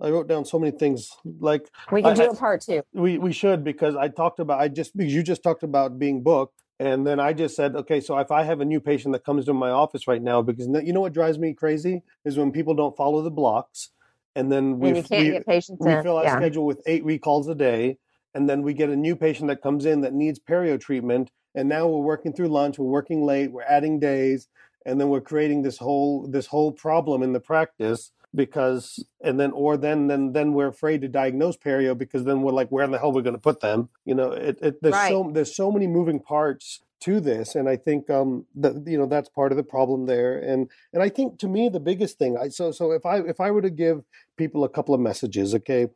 I 0.00 0.10
wrote 0.10 0.28
down 0.28 0.44
so 0.44 0.58
many 0.58 0.76
things. 0.76 1.10
Like 1.24 1.70
we 1.90 2.02
can 2.02 2.12
I, 2.12 2.14
do 2.14 2.30
a 2.30 2.36
part 2.36 2.60
two. 2.60 2.82
We 2.92 3.18
we 3.18 3.32
should 3.32 3.64
because 3.64 3.96
I 3.96 4.08
talked 4.08 4.40
about 4.40 4.60
I 4.60 4.68
just 4.68 4.96
because 4.96 5.14
you 5.14 5.22
just 5.22 5.42
talked 5.42 5.62
about 5.62 5.98
being 5.98 6.22
booked, 6.22 6.62
and 6.78 7.06
then 7.06 7.18
I 7.18 7.32
just 7.32 7.56
said, 7.56 7.74
okay, 7.74 8.00
so 8.00 8.18
if 8.18 8.30
I 8.30 8.42
have 8.42 8.60
a 8.60 8.64
new 8.64 8.80
patient 8.80 9.12
that 9.14 9.24
comes 9.24 9.46
to 9.46 9.54
my 9.54 9.70
office 9.70 10.06
right 10.06 10.20
now, 10.20 10.42
because 10.42 10.66
you 10.84 10.92
know 10.92 11.00
what 11.00 11.14
drives 11.14 11.38
me 11.38 11.54
crazy 11.54 12.02
is 12.24 12.36
when 12.36 12.52
people 12.52 12.74
don't 12.74 12.96
follow 12.96 13.22
the 13.22 13.30
blocks, 13.30 13.90
and 14.34 14.52
then 14.52 14.78
we 14.78 14.92
we, 14.92 15.00
we 15.00 16.02
fill 16.02 16.18
our 16.18 16.24
yeah. 16.24 16.36
schedule 16.36 16.66
with 16.66 16.82
eight 16.86 17.04
recalls 17.04 17.48
a 17.48 17.54
day, 17.54 17.96
and 18.34 18.48
then 18.48 18.62
we 18.62 18.74
get 18.74 18.90
a 18.90 18.96
new 18.96 19.16
patient 19.16 19.48
that 19.48 19.62
comes 19.62 19.86
in 19.86 20.02
that 20.02 20.12
needs 20.12 20.38
perio 20.38 20.78
treatment, 20.78 21.30
and 21.54 21.70
now 21.70 21.86
we're 21.88 22.04
working 22.04 22.34
through 22.34 22.48
lunch, 22.48 22.78
we're 22.78 22.84
working 22.84 23.24
late, 23.24 23.50
we're 23.50 23.62
adding 23.62 23.98
days, 23.98 24.48
and 24.86 25.00
then 25.00 25.08
we're 25.08 25.20
creating 25.20 25.62
this 25.62 25.78
whole 25.78 26.26
this 26.28 26.46
whole 26.46 26.72
problem 26.72 27.22
in 27.22 27.32
the 27.32 27.40
practice 27.40 28.12
because 28.34 29.04
and 29.22 29.38
then 29.40 29.50
or 29.52 29.76
then 29.76 30.06
then 30.06 30.32
then 30.32 30.54
we're 30.54 30.68
afraid 30.68 31.00
to 31.00 31.08
diagnose 31.08 31.56
perio 31.56 31.96
because 31.96 32.24
then 32.24 32.42
we're 32.42 32.52
like 32.52 32.68
where 32.68 32.84
in 32.84 32.92
the 32.92 32.98
hell 32.98 33.10
are 33.10 33.14
we 33.14 33.22
going 33.22 33.34
to 33.34 33.40
put 33.40 33.60
them? 33.60 33.88
You 34.04 34.14
know 34.14 34.32
it, 34.32 34.58
it 34.62 34.82
there's 34.82 34.94
right. 34.94 35.10
so 35.10 35.30
there's 35.32 35.54
so 35.54 35.70
many 35.70 35.86
moving 35.86 36.20
parts 36.20 36.80
to 36.98 37.20
this 37.20 37.54
and 37.54 37.68
i 37.68 37.76
think 37.76 38.08
um 38.08 38.46
that 38.54 38.72
you 38.86 38.96
know 38.96 39.04
that's 39.04 39.28
part 39.28 39.52
of 39.52 39.56
the 39.56 39.62
problem 39.62 40.06
there. 40.06 40.38
And 40.38 40.70
and 40.94 41.02
i 41.02 41.10
think 41.10 41.38
to 41.40 41.48
me 41.48 41.68
the 41.68 41.80
biggest 41.80 42.18
thing 42.18 42.38
i 42.38 42.48
so 42.48 42.70
so 42.70 42.92
if 42.92 43.04
i 43.04 43.18
if 43.18 43.38
i 43.38 43.50
were 43.50 43.60
to 43.60 43.70
give 43.70 44.02
people 44.38 44.64
a 44.64 44.68
couple 44.68 44.94
of 44.94 45.00
messages 45.00 45.54
okay 45.54 45.88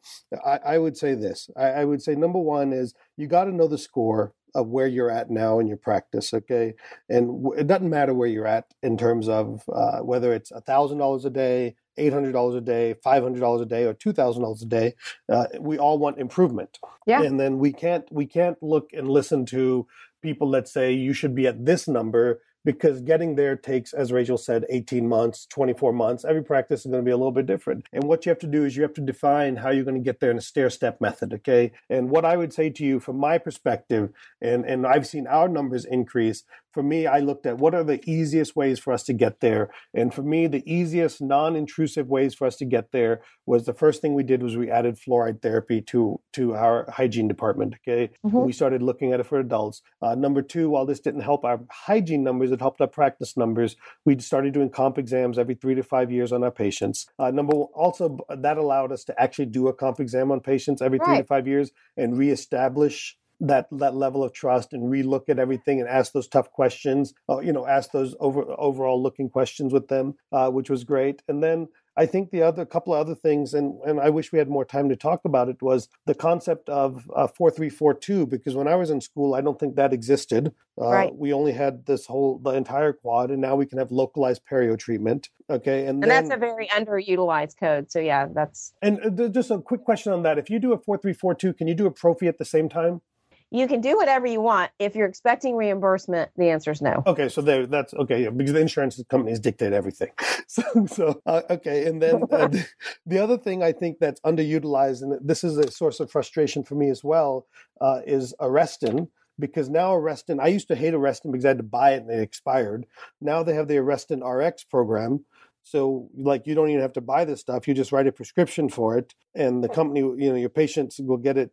i, 0.44 0.58
I 0.64 0.78
would 0.78 0.98
say 0.98 1.14
this. 1.14 1.48
I, 1.56 1.68
I 1.68 1.84
would 1.84 2.02
say 2.02 2.14
number 2.14 2.38
one 2.38 2.72
is 2.72 2.94
you 3.16 3.28
got 3.28 3.44
to 3.44 3.52
know 3.52 3.66
the 3.66 3.78
score 3.78 4.34
of 4.54 4.68
where 4.68 4.86
you're 4.86 5.10
at 5.10 5.30
now 5.30 5.58
in 5.58 5.66
your 5.66 5.76
practice 5.76 6.32
okay? 6.34 6.74
And 7.08 7.46
it 7.56 7.66
doesn't 7.66 7.88
matter 7.88 8.14
where 8.14 8.28
you're 8.28 8.46
at 8.46 8.66
in 8.82 8.96
terms 8.96 9.28
of 9.28 9.62
uh, 9.72 9.98
whether 9.98 10.32
it's 10.32 10.50
a 10.50 10.60
thousand 10.60 10.98
dollars 10.98 11.24
a 11.24 11.30
day 11.30 11.76
eight 11.96 12.12
hundred 12.12 12.32
dollars 12.32 12.54
a 12.54 12.60
day 12.60 12.94
five 13.02 13.22
hundred 13.22 13.40
dollars 13.40 13.62
a 13.62 13.66
day 13.66 13.84
or 13.84 13.94
two 13.94 14.12
thousand 14.12 14.42
dollars 14.42 14.62
a 14.62 14.66
day 14.66 14.94
uh, 15.28 15.46
we 15.60 15.78
all 15.78 15.98
want 15.98 16.18
improvement. 16.18 16.78
Yeah. 17.06 17.22
And 17.22 17.38
then 17.38 17.58
we 17.58 17.72
can't 17.72 18.04
we 18.10 18.26
can't 18.26 18.60
look 18.62 18.90
and 18.92 19.08
listen 19.08 19.46
to 19.46 19.86
people 20.22 20.50
that 20.50 20.68
say 20.68 20.92
you 20.92 21.12
should 21.12 21.34
be 21.34 21.46
at 21.46 21.64
this 21.64 21.88
number 21.88 22.40
because 22.64 23.00
getting 23.00 23.34
there 23.36 23.56
takes, 23.56 23.92
as 23.92 24.12
Rachel 24.12 24.36
said, 24.36 24.66
18 24.68 25.08
months, 25.08 25.46
24 25.46 25.92
months. 25.92 26.24
Every 26.24 26.42
practice 26.42 26.80
is 26.80 26.90
going 26.90 27.02
to 27.02 27.08
be 27.08 27.12
a 27.12 27.16
little 27.16 27.32
bit 27.32 27.46
different. 27.46 27.86
And 27.92 28.04
what 28.04 28.26
you 28.26 28.30
have 28.30 28.38
to 28.40 28.46
do 28.46 28.64
is 28.64 28.76
you 28.76 28.82
have 28.82 28.94
to 28.94 29.00
define 29.00 29.56
how 29.56 29.70
you're 29.70 29.84
going 29.84 29.96
to 29.96 30.04
get 30.04 30.20
there 30.20 30.30
in 30.30 30.38
a 30.38 30.42
stair 30.42 30.70
step 30.70 31.00
method. 31.00 31.32
Okay. 31.32 31.72
And 31.88 32.10
what 32.10 32.24
I 32.24 32.36
would 32.36 32.52
say 32.52 32.70
to 32.70 32.84
you 32.84 33.00
from 33.00 33.16
my 33.16 33.38
perspective, 33.38 34.10
and, 34.40 34.64
and 34.64 34.86
I've 34.86 35.06
seen 35.06 35.26
our 35.26 35.48
numbers 35.48 35.84
increase 35.84 36.44
for 36.72 36.82
me, 36.82 37.06
I 37.06 37.18
looked 37.18 37.46
at 37.46 37.58
what 37.58 37.74
are 37.74 37.84
the 37.84 38.00
easiest 38.08 38.54
ways 38.54 38.78
for 38.78 38.92
us 38.92 39.02
to 39.04 39.12
get 39.12 39.40
there. 39.40 39.70
And 39.94 40.14
for 40.14 40.22
me, 40.22 40.46
the 40.46 40.62
easiest 40.70 41.20
non 41.20 41.56
intrusive 41.56 42.08
ways 42.08 42.34
for 42.34 42.46
us 42.46 42.56
to 42.56 42.64
get 42.64 42.92
there 42.92 43.22
was 43.46 43.66
the 43.66 43.74
first 43.74 44.00
thing 44.00 44.14
we 44.14 44.22
did 44.22 44.42
was 44.42 44.56
we 44.56 44.70
added 44.70 44.96
fluoride 44.96 45.42
therapy 45.42 45.80
to, 45.82 46.20
to 46.34 46.54
our 46.54 46.90
hygiene 46.90 47.28
department. 47.28 47.74
Okay. 47.76 48.12
Mm-hmm. 48.24 48.44
We 48.44 48.52
started 48.52 48.82
looking 48.82 49.12
at 49.12 49.20
it 49.20 49.26
for 49.26 49.38
adults. 49.38 49.82
Uh, 50.00 50.14
number 50.14 50.42
two, 50.42 50.70
while 50.70 50.86
this 50.86 51.00
didn't 51.00 51.22
help 51.22 51.44
our 51.44 51.60
hygiene 51.70 52.22
numbers, 52.22 52.52
it 52.52 52.60
helped 52.60 52.80
our 52.80 52.86
practice 52.86 53.36
numbers. 53.36 53.76
We 54.04 54.18
started 54.20 54.54
doing 54.54 54.70
comp 54.70 54.98
exams 54.98 55.38
every 55.38 55.54
three 55.54 55.74
to 55.74 55.82
five 55.82 56.10
years 56.10 56.32
on 56.32 56.44
our 56.44 56.50
patients. 56.50 57.06
Uh, 57.18 57.30
number 57.30 57.56
one, 57.56 57.68
also, 57.74 58.18
that 58.28 58.56
allowed 58.56 58.92
us 58.92 59.04
to 59.04 59.20
actually 59.20 59.46
do 59.46 59.68
a 59.68 59.72
comp 59.72 60.00
exam 60.00 60.30
on 60.30 60.40
patients 60.40 60.82
every 60.82 60.98
right. 60.98 61.06
three 61.06 61.16
to 61.18 61.24
five 61.24 61.46
years 61.46 61.70
and 61.96 62.16
reestablish 62.16 63.16
that 63.40 63.66
that 63.72 63.94
level 63.94 64.22
of 64.22 64.32
trust 64.32 64.72
and 64.72 64.90
relook 64.90 65.28
at 65.28 65.38
everything 65.38 65.80
and 65.80 65.88
ask 65.88 66.12
those 66.12 66.28
tough 66.28 66.50
questions. 66.50 67.14
Uh, 67.28 67.40
you 67.40 67.52
know, 67.52 67.66
ask 67.66 67.90
those 67.92 68.14
over 68.20 68.44
overall 68.58 69.02
looking 69.02 69.28
questions 69.28 69.72
with 69.72 69.88
them, 69.88 70.14
uh, 70.32 70.50
which 70.50 70.70
was 70.70 70.84
great. 70.84 71.22
And 71.28 71.42
then 71.42 71.68
I 71.96 72.06
think 72.06 72.30
the 72.30 72.42
other 72.42 72.64
couple 72.64 72.94
of 72.94 73.00
other 73.00 73.14
things, 73.14 73.52
and, 73.52 73.78
and 73.84 74.00
I 74.00 74.10
wish 74.10 74.32
we 74.32 74.38
had 74.38 74.48
more 74.48 74.64
time 74.64 74.88
to 74.88 74.96
talk 74.96 75.20
about 75.24 75.48
it, 75.48 75.60
was 75.60 75.88
the 76.06 76.14
concept 76.14 76.68
of 76.68 77.06
uh, 77.14 77.26
4342. 77.26 78.26
Because 78.26 78.54
when 78.54 78.68
I 78.68 78.76
was 78.76 78.90
in 78.90 79.00
school, 79.00 79.34
I 79.34 79.40
don't 79.40 79.58
think 79.58 79.76
that 79.76 79.92
existed. 79.92 80.54
Uh, 80.80 80.88
right. 80.88 81.14
We 81.14 81.32
only 81.32 81.52
had 81.52 81.86
this 81.86 82.06
whole, 82.06 82.38
the 82.38 82.50
entire 82.50 82.92
quad, 82.92 83.30
and 83.30 83.40
now 83.40 83.56
we 83.56 83.66
can 83.66 83.78
have 83.78 83.90
localized 83.90 84.42
perio 84.50 84.78
treatment. 84.78 85.28
Okay. 85.50 85.80
And, 85.80 86.02
and 86.02 86.04
then, 86.04 86.08
that's 86.08 86.30
a 86.30 86.38
very 86.38 86.68
underutilized 86.68 87.58
code. 87.58 87.90
So, 87.90 87.98
yeah, 87.98 88.28
that's. 88.32 88.72
And 88.80 89.20
uh, 89.20 89.28
just 89.28 89.50
a 89.50 89.58
quick 89.58 89.84
question 89.84 90.12
on 90.12 90.22
that. 90.22 90.38
If 90.38 90.48
you 90.48 90.58
do 90.58 90.72
a 90.72 90.78
4342, 90.78 91.54
can 91.54 91.68
you 91.68 91.74
do 91.74 91.86
a 91.86 91.90
prophy 91.90 92.28
at 92.28 92.38
the 92.38 92.44
same 92.44 92.68
time? 92.68 93.02
You 93.50 93.66
can 93.66 93.80
do 93.80 93.96
whatever 93.96 94.26
you 94.26 94.40
want. 94.40 94.70
If 94.78 94.94
you're 94.94 95.08
expecting 95.08 95.56
reimbursement, 95.56 96.30
the 96.36 96.50
answer 96.50 96.70
is 96.70 96.80
no. 96.80 97.02
Okay, 97.06 97.28
so 97.28 97.40
there, 97.42 97.66
that's 97.66 97.92
okay 97.94 98.24
yeah, 98.24 98.30
because 98.30 98.52
the 98.52 98.60
insurance 98.60 99.02
companies 99.08 99.40
dictate 99.40 99.72
everything. 99.72 100.10
So, 100.50 100.64
so 100.86 101.22
uh, 101.26 101.42
okay, 101.48 101.86
and 101.86 102.02
then 102.02 102.24
uh, 102.24 102.48
the, 102.48 102.66
the, 103.06 103.20
other 103.20 103.38
thing 103.38 103.62
I 103.62 103.70
think 103.70 104.00
that's 104.00 104.20
underutilized, 104.22 105.00
and 105.00 105.16
this 105.22 105.44
is 105.44 105.56
a 105.56 105.70
source 105.70 106.00
of 106.00 106.10
frustration 106.10 106.64
for 106.64 106.74
me 106.74 106.90
as 106.90 107.04
well, 107.04 107.46
uh, 107.80 108.00
is 108.04 108.34
Arestin. 108.40 109.06
Because 109.38 109.70
now 109.70 109.92
Arestin, 109.92 110.40
I 110.40 110.48
used 110.48 110.66
to 110.68 110.74
hate 110.74 110.92
Arestin 110.92 111.30
because 111.30 111.44
I 111.44 111.48
had 111.48 111.58
to 111.58 111.62
buy 111.62 111.92
it 111.92 112.02
and 112.02 112.10
it 112.10 112.20
expired. 112.20 112.84
Now 113.20 113.44
they 113.44 113.54
have 113.54 113.68
the 113.68 113.76
Arestin 113.76 114.26
RX 114.26 114.64
program, 114.64 115.24
so, 115.70 116.08
like, 116.16 116.48
you 116.48 116.56
don't 116.56 116.68
even 116.68 116.82
have 116.82 116.94
to 116.94 117.00
buy 117.00 117.24
this 117.24 117.38
stuff. 117.38 117.68
You 117.68 117.74
just 117.74 117.92
write 117.92 118.08
a 118.08 118.10
prescription 118.10 118.68
for 118.68 118.98
it, 118.98 119.14
and 119.36 119.62
the 119.62 119.68
company, 119.68 120.00
you 120.00 120.28
know, 120.28 120.34
your 120.34 120.48
patients 120.48 120.98
will 120.98 121.16
get 121.16 121.38
it 121.38 121.52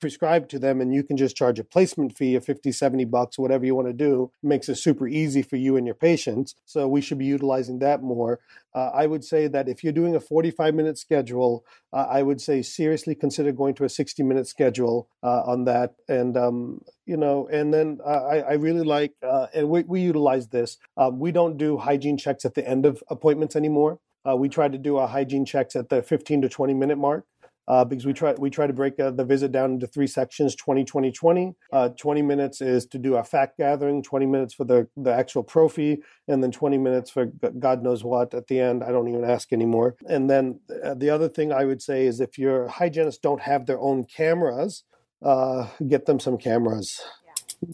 prescribed 0.00 0.48
to 0.48 0.58
them, 0.58 0.80
and 0.80 0.94
you 0.94 1.02
can 1.02 1.18
just 1.18 1.36
charge 1.36 1.58
a 1.58 1.64
placement 1.64 2.16
fee 2.16 2.36
of 2.36 2.46
50, 2.46 2.72
70 2.72 3.04
bucks, 3.04 3.38
whatever 3.38 3.66
you 3.66 3.74
want 3.74 3.88
to 3.88 3.92
do. 3.92 4.32
It 4.42 4.46
makes 4.46 4.66
it 4.70 4.76
super 4.76 5.06
easy 5.06 5.42
for 5.42 5.56
you 5.56 5.76
and 5.76 5.84
your 5.86 5.94
patients. 5.94 6.54
So, 6.64 6.88
we 6.88 7.02
should 7.02 7.18
be 7.18 7.26
utilizing 7.26 7.80
that 7.80 8.02
more. 8.02 8.40
Uh, 8.74 8.90
I 8.94 9.06
would 9.06 9.24
say 9.24 9.46
that 9.46 9.68
if 9.68 9.84
you're 9.84 9.92
doing 9.92 10.16
a 10.16 10.20
45 10.20 10.74
minute 10.74 10.96
schedule, 10.96 11.66
uh, 11.92 12.06
I 12.08 12.22
would 12.22 12.40
say 12.40 12.62
seriously 12.62 13.14
consider 13.14 13.52
going 13.52 13.74
to 13.74 13.84
a 13.84 13.88
60 13.88 14.22
minute 14.22 14.46
schedule 14.46 15.08
uh, 15.22 15.42
on 15.46 15.64
that. 15.64 15.94
And, 16.08 16.36
um, 16.36 16.82
you 17.06 17.16
know, 17.16 17.48
and 17.48 17.72
then 17.72 17.98
uh, 18.04 18.24
I, 18.24 18.38
I, 18.38 18.52
really 18.54 18.84
like, 18.84 19.12
uh, 19.22 19.48
and 19.54 19.68
we, 19.68 19.82
we 19.82 20.00
utilize 20.00 20.48
this. 20.48 20.78
Um, 20.96 21.18
we 21.18 21.32
don't 21.32 21.58
do 21.58 21.76
hygiene 21.76 22.16
checks 22.16 22.44
at 22.44 22.54
the 22.54 22.66
end 22.66 22.86
of 22.86 23.02
appointments 23.08 23.56
anymore. 23.56 23.98
Uh, 24.28 24.36
we 24.36 24.48
try 24.48 24.68
to 24.68 24.78
do 24.78 24.96
our 24.96 25.08
hygiene 25.08 25.44
checks 25.44 25.74
at 25.76 25.88
the 25.88 26.02
15 26.02 26.42
to 26.42 26.48
20 26.48 26.74
minute 26.74 26.96
mark 26.96 27.26
uh, 27.68 27.84
because 27.84 28.04
we 28.04 28.12
try 28.12 28.34
we 28.38 28.50
try 28.50 28.66
to 28.66 28.72
break 28.72 28.98
uh, 28.98 29.10
the 29.10 29.24
visit 29.24 29.52
down 29.52 29.72
into 29.72 29.86
three 29.86 30.06
sections 30.06 30.54
20 30.56 30.84
20 30.84 31.12
20 31.12 31.54
uh, 31.72 31.88
20 31.90 32.22
minutes 32.22 32.60
is 32.60 32.86
to 32.86 32.98
do 32.98 33.16
a 33.16 33.24
fact 33.24 33.58
gathering 33.58 34.02
20 34.02 34.26
minutes 34.26 34.54
for 34.54 34.64
the 34.64 34.88
the 34.96 35.12
actual 35.12 35.42
prophy 35.42 36.02
and 36.28 36.42
then 36.42 36.50
20 36.50 36.78
minutes 36.78 37.10
for 37.10 37.26
god 37.58 37.82
knows 37.82 38.04
what 38.04 38.34
at 38.34 38.46
the 38.48 38.60
end. 38.60 38.82
I 38.82 38.90
don't 38.90 39.08
even 39.08 39.24
ask 39.24 39.52
anymore. 39.52 39.96
And 40.08 40.28
then 40.28 40.60
uh, 40.84 40.94
the 40.94 41.10
other 41.10 41.28
thing 41.28 41.52
i 41.52 41.64
would 41.64 41.82
say 41.82 42.06
is 42.06 42.20
if 42.20 42.38
your 42.38 42.68
hygienists 42.68 43.18
don't 43.18 43.42
have 43.42 43.66
their 43.66 43.80
own 43.80 44.04
cameras 44.04 44.84
uh, 45.24 45.68
get 45.86 46.06
them 46.06 46.18
some 46.18 46.36
cameras 46.36 47.00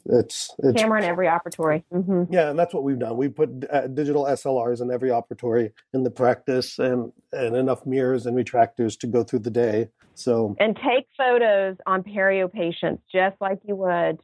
it's, 0.07 0.55
it's 0.59 0.81
camera 0.81 0.99
in 1.01 1.05
every 1.05 1.27
operatory. 1.27 1.83
Mm-hmm. 1.93 2.33
Yeah, 2.33 2.51
and 2.51 2.59
that's 2.59 2.75
what 2.75 2.85
we've 2.85 2.99
done. 2.99 3.17
We 3.17 3.29
put 3.29 3.65
uh, 3.71 3.87
digital 3.89 4.25
SLRs 4.25 4.81
in 4.81 4.91
every 4.91 5.11
operatory 5.11 5.73
in 5.93 6.03
the 6.03 6.11
practice, 6.11 6.79
and 6.79 7.13
and 7.33 7.57
enough 7.57 7.87
mirrors 7.87 8.27
and 8.27 8.37
retractors 8.37 8.99
to 9.01 9.07
go 9.07 9.23
through 9.23 9.41
the 9.41 9.51
day. 9.51 9.89
So 10.15 10.57
and 10.59 10.77
take 10.77 11.07
photos 11.17 11.77
on 11.87 12.03
perio 12.03 12.53
patients 12.53 13.03
just 13.11 13.41
like 13.41 13.61
you 13.65 13.77
would 13.77 14.19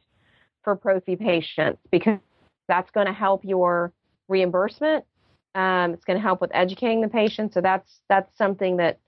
for 0.63 0.75
prophy 0.75 1.15
patients 1.15 1.79
because 1.91 2.19
that's 2.67 2.91
going 2.91 3.07
to 3.07 3.13
help 3.13 3.45
your 3.45 3.93
reimbursement. 4.27 5.05
Um, 5.53 5.93
it's 5.93 6.03
going 6.03 6.17
to 6.17 6.21
help 6.21 6.41
with 6.41 6.51
educating 6.53 7.01
the 7.01 7.07
patient. 7.07 7.53
So 7.53 7.61
that's 7.61 8.01
that's 8.09 8.35
something 8.37 8.77
that 8.77 8.99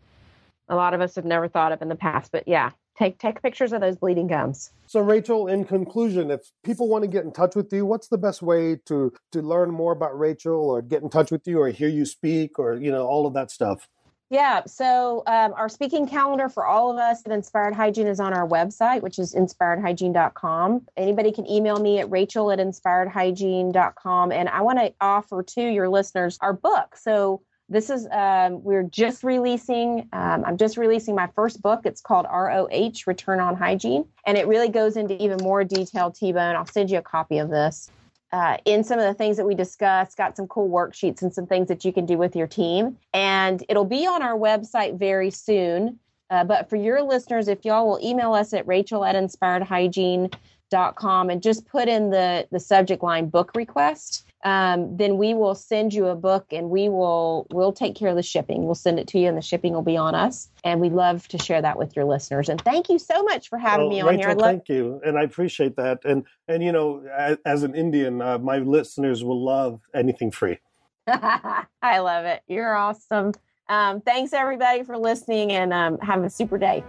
a 0.69 0.75
lot 0.75 0.93
of 0.93 1.01
us 1.01 1.15
have 1.15 1.25
never 1.25 1.47
thought 1.47 1.71
of 1.71 1.81
in 1.81 1.89
the 1.89 1.95
past. 1.95 2.31
But 2.31 2.47
yeah, 2.47 2.71
take 2.97 3.19
take 3.19 3.41
pictures 3.41 3.73
of 3.73 3.81
those 3.81 3.95
bleeding 3.95 4.27
gums. 4.27 4.71
So 4.87 5.01
Rachel, 5.01 5.47
in 5.47 5.65
conclusion, 5.65 6.31
if 6.31 6.41
people 6.63 6.87
want 6.87 7.03
to 7.03 7.07
get 7.07 7.23
in 7.23 7.31
touch 7.31 7.55
with 7.55 7.71
you, 7.71 7.85
what's 7.85 8.07
the 8.07 8.17
best 8.17 8.41
way 8.41 8.77
to 8.85 9.13
to 9.31 9.41
learn 9.41 9.71
more 9.71 9.91
about 9.91 10.17
Rachel 10.17 10.69
or 10.69 10.81
get 10.81 11.03
in 11.03 11.09
touch 11.09 11.31
with 11.31 11.47
you 11.47 11.59
or 11.59 11.69
hear 11.69 11.89
you 11.89 12.05
speak 12.05 12.59
or 12.59 12.75
you 12.75 12.91
know 12.91 13.05
all 13.05 13.25
of 13.25 13.33
that 13.33 13.51
stuff? 13.51 13.87
Yeah, 14.29 14.63
so 14.65 15.23
um, 15.25 15.53
our 15.53 15.69
speaking 15.69 16.05
calendar 16.05 16.49
for 16.49 16.65
all 16.65 16.91
of 16.91 16.97
us 16.97 17.21
at 17.25 17.31
Inspired 17.31 17.73
Hygiene 17.73 18.07
is 18.07 18.19
on 18.19 18.33
our 18.33 18.45
website, 18.45 19.01
which 19.01 19.19
is 19.19 19.33
inspiredhygiene.com. 19.33 20.85
Anybody 20.97 21.31
can 21.31 21.49
email 21.49 21.79
me 21.79 21.99
at 21.99 22.11
rachel 22.11 22.51
at 22.51 22.59
inspiredhygiene.com. 22.59 24.31
And 24.33 24.49
I 24.49 24.61
want 24.61 24.79
to 24.79 24.93
offer 24.99 25.43
to 25.43 25.61
your 25.61 25.87
listeners 25.87 26.37
our 26.41 26.51
book. 26.51 26.97
So 26.97 27.41
this 27.69 27.89
is 27.89 28.07
um, 28.11 28.63
we're 28.63 28.83
just 28.83 29.23
releasing 29.23 30.07
um, 30.13 30.45
i'm 30.45 30.57
just 30.57 30.77
releasing 30.77 31.15
my 31.15 31.27
first 31.35 31.61
book. 31.61 31.81
It's 31.85 32.01
called 32.01 32.25
roh 32.31 32.67
return 33.05 33.39
on 33.39 33.55
hygiene. 33.55 34.05
And 34.25 34.35
it 34.37 34.47
really 34.47 34.69
goes 34.69 34.97
into 34.97 35.21
even 35.21 35.37
more 35.41 35.63
detail 35.63 36.09
t-bone. 36.11 36.55
I'll 36.55 36.65
send 36.65 36.89
you 36.89 36.97
a 36.97 37.01
copy 37.01 37.37
of 37.39 37.49
this. 37.49 37.91
Uh, 38.33 38.57
in 38.65 38.83
some 38.83 38.99
of 38.99 39.05
the 39.05 39.13
things 39.13 39.37
that 39.37 39.45
we 39.45 39.55
discussed 39.55 40.17
got 40.17 40.35
some 40.35 40.47
cool 40.47 40.69
worksheets 40.69 41.21
and 41.21 41.33
some 41.33 41.47
things 41.47 41.69
that 41.69 41.85
you 41.85 41.93
can 41.93 42.05
do 42.05 42.17
with 42.17 42.35
your 42.35 42.47
team. 42.47 42.97
And 43.13 43.63
it'll 43.69 43.85
be 43.85 44.05
on 44.05 44.21
our 44.21 44.37
website 44.37 44.99
very 44.99 45.31
soon. 45.31 45.97
Uh, 46.29 46.43
but 46.43 46.69
for 46.69 46.75
your 46.75 47.01
listeners 47.01 47.47
if 47.47 47.63
y'all 47.63 47.87
will 47.87 48.01
email 48.03 48.33
us 48.33 48.53
at 48.53 48.67
rachel 48.67 49.05
at 49.05 49.15
inspiredhygiene.com 49.15 51.29
and 51.29 51.41
just 51.41 51.65
put 51.65 51.87
in 51.87 52.09
the 52.09 52.45
the 52.51 52.59
subject 52.59 53.01
line 53.01 53.29
book 53.29 53.53
request 53.55 54.26
um, 54.43 54.95
then 54.97 55.17
we 55.17 55.33
will 55.33 55.55
send 55.55 55.93
you 55.93 56.07
a 56.07 56.15
book 56.15 56.47
and 56.51 56.69
we 56.69 56.89
will 56.89 57.47
we'll 57.51 57.73
take 57.73 57.95
care 57.95 58.09
of 58.09 58.15
the 58.15 58.23
shipping. 58.23 58.65
We'll 58.65 58.75
send 58.75 58.99
it 58.99 59.07
to 59.09 59.19
you 59.19 59.27
and 59.27 59.37
the 59.37 59.41
shipping 59.41 59.73
will 59.73 59.81
be 59.81 59.97
on 59.97 60.13
us. 60.13 60.49
And 60.63 60.79
we'd 60.79 60.93
love 60.93 61.27
to 61.29 61.37
share 61.37 61.61
that 61.61 61.77
with 61.77 61.95
your 61.95 62.05
listeners. 62.05 62.47
And 62.47 62.61
thank 62.61 62.89
you 62.89 62.99
so 62.99 63.23
much 63.23 63.49
for 63.49 63.57
having 63.57 63.87
well, 63.87 63.95
me 63.95 64.01
on 64.01 64.07
Rachel, 64.09 64.21
here 64.21 64.37
love- 64.37 64.45
thank 64.45 64.69
you. 64.69 65.01
And 65.03 65.17
i 65.17 65.23
appreciate 65.23 65.75
that. 65.77 65.99
And 66.05 66.25
and 66.47 66.63
you 66.63 66.71
know 66.71 67.03
as, 67.15 67.37
as 67.45 67.63
an 67.63 67.73
indian 67.75 68.21
uh, 68.21 68.37
my 68.37 68.59
listeners 68.59 69.23
will 69.23 69.43
love 69.43 69.81
anything 69.93 70.31
free. 70.31 70.59
I 71.07 71.99
love 71.99 72.25
it. 72.25 72.41
You're 72.47 72.75
awesome. 72.75 73.33
Um, 73.69 74.01
thanks 74.01 74.33
everybody 74.33 74.83
for 74.83 74.97
listening 74.97 75.51
and 75.51 75.73
um, 75.73 75.97
have 75.99 76.23
a 76.23 76.29
super 76.29 76.57
day. 76.57 76.83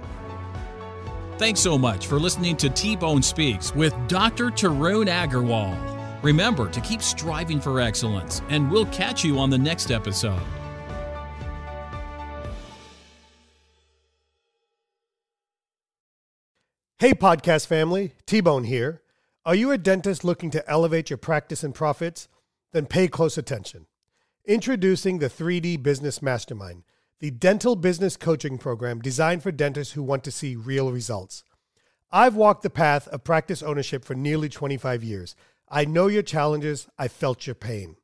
Thanks 1.39 1.61
so 1.61 1.79
much 1.79 2.09
for 2.09 2.19
listening 2.19 2.57
to 2.59 2.69
T 2.69 2.95
Bone 2.95 3.23
Speaks 3.23 3.75
with 3.75 3.95
Dr. 4.09 4.47
Tarun 4.47 5.07
Agarwal. 5.07 5.98
Remember 6.23 6.69
to 6.69 6.81
keep 6.81 7.01
striving 7.01 7.61
for 7.61 7.81
excellence, 7.81 8.43
and 8.49 8.71
we'll 8.71 8.87
catch 8.87 9.25
you 9.25 9.39
on 9.39 9.51
the 9.51 9.59
next 9.59 9.93
episode. 9.93 10.41
Hey, 16.99 17.15
podcast 17.15 17.69
family, 17.69 18.15
T 18.27 18.41
Bone 18.41 18.65
here. 18.65 19.03
Are 19.47 19.55
you 19.55 19.71
a 19.71 19.79
dentist 19.79 20.25
looking 20.25 20.51
to 20.51 20.69
elevate 20.69 21.09
your 21.09 21.17
practice 21.17 21.63
and 21.63 21.73
profits? 21.73 22.27
Then 22.73 22.87
pay 22.87 23.07
close 23.07 23.39
attention. 23.39 23.87
Introducing 24.45 25.21
the 25.21 25.31
3D 25.31 25.81
Business 25.81 26.21
Mastermind, 26.21 26.83
the 27.21 27.31
dental 27.31 27.77
business 27.77 28.17
coaching 28.17 28.59
program 28.59 29.01
designed 29.01 29.45
for 29.45 29.53
dentists 29.53 29.95
who 29.95 30.03
want 30.03 30.25
to 30.25 30.33
see 30.33 30.57
real 30.57 30.91
results. 30.91 31.45
I've 32.11 32.35
walked 32.35 32.63
the 32.63 32.71
path 32.71 33.07
of 33.09 33.23
practice 33.23 33.63
ownership 33.63 34.05
for 34.05 34.15
nearly 34.15 34.49
25 34.49 35.05
years 35.05 35.37
I 35.71 35.85
know 35.85 36.07
your 36.07 36.23
challenges. 36.23 36.89
I 36.99 37.09
felt 37.09 37.47
your 37.47 37.55
pain. 37.55 37.97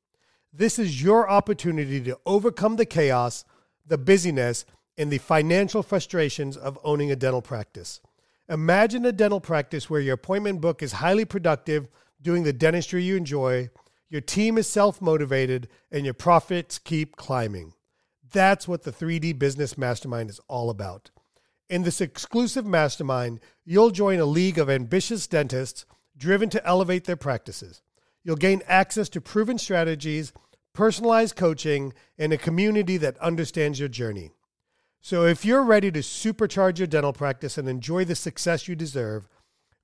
This 0.52 0.78
is 0.78 1.02
your 1.02 1.28
opportunity 1.28 2.00
to 2.02 2.18
overcome 2.26 2.76
the 2.76 2.86
chaos, 2.86 3.44
the 3.86 3.98
busyness, 3.98 4.64
and 4.96 5.10
the 5.10 5.18
financial 5.18 5.82
frustrations 5.82 6.56
of 6.56 6.78
owning 6.84 7.10
a 7.10 7.16
dental 7.16 7.42
practice. 7.42 8.00
Imagine 8.48 9.04
a 9.04 9.12
dental 9.12 9.40
practice 9.40 9.88
where 9.90 10.00
your 10.00 10.14
appointment 10.14 10.60
book 10.60 10.82
is 10.82 10.92
highly 10.92 11.24
productive, 11.24 11.88
doing 12.22 12.42
the 12.42 12.52
dentistry 12.52 13.02
you 13.02 13.16
enjoy, 13.16 13.70
your 14.08 14.20
team 14.20 14.58
is 14.58 14.68
self 14.68 15.00
motivated, 15.00 15.68
and 15.90 16.04
your 16.04 16.14
profits 16.14 16.78
keep 16.78 17.16
climbing. 17.16 17.72
That's 18.30 18.68
what 18.68 18.84
the 18.84 18.92
3D 18.92 19.38
Business 19.38 19.76
Mastermind 19.76 20.30
is 20.30 20.40
all 20.46 20.70
about. 20.70 21.10
In 21.68 21.82
this 21.82 22.00
exclusive 22.00 22.66
mastermind, 22.66 23.40
you'll 23.64 23.90
join 23.90 24.20
a 24.20 24.24
league 24.24 24.58
of 24.58 24.70
ambitious 24.70 25.26
dentists 25.26 25.86
driven 26.16 26.48
to 26.50 26.64
elevate 26.66 27.04
their 27.04 27.16
practices. 27.16 27.82
You'll 28.22 28.36
gain 28.36 28.62
access 28.66 29.08
to 29.10 29.20
proven 29.20 29.58
strategies, 29.58 30.32
personalized 30.72 31.36
coaching, 31.36 31.92
and 32.18 32.32
a 32.32 32.38
community 32.38 32.96
that 32.96 33.18
understands 33.18 33.78
your 33.78 33.88
journey. 33.88 34.30
So 35.00 35.26
if 35.26 35.44
you're 35.44 35.62
ready 35.62 35.92
to 35.92 36.00
supercharge 36.00 36.78
your 36.78 36.86
dental 36.86 37.12
practice 37.12 37.58
and 37.58 37.68
enjoy 37.68 38.06
the 38.06 38.14
success 38.14 38.66
you 38.66 38.74
deserve, 38.74 39.28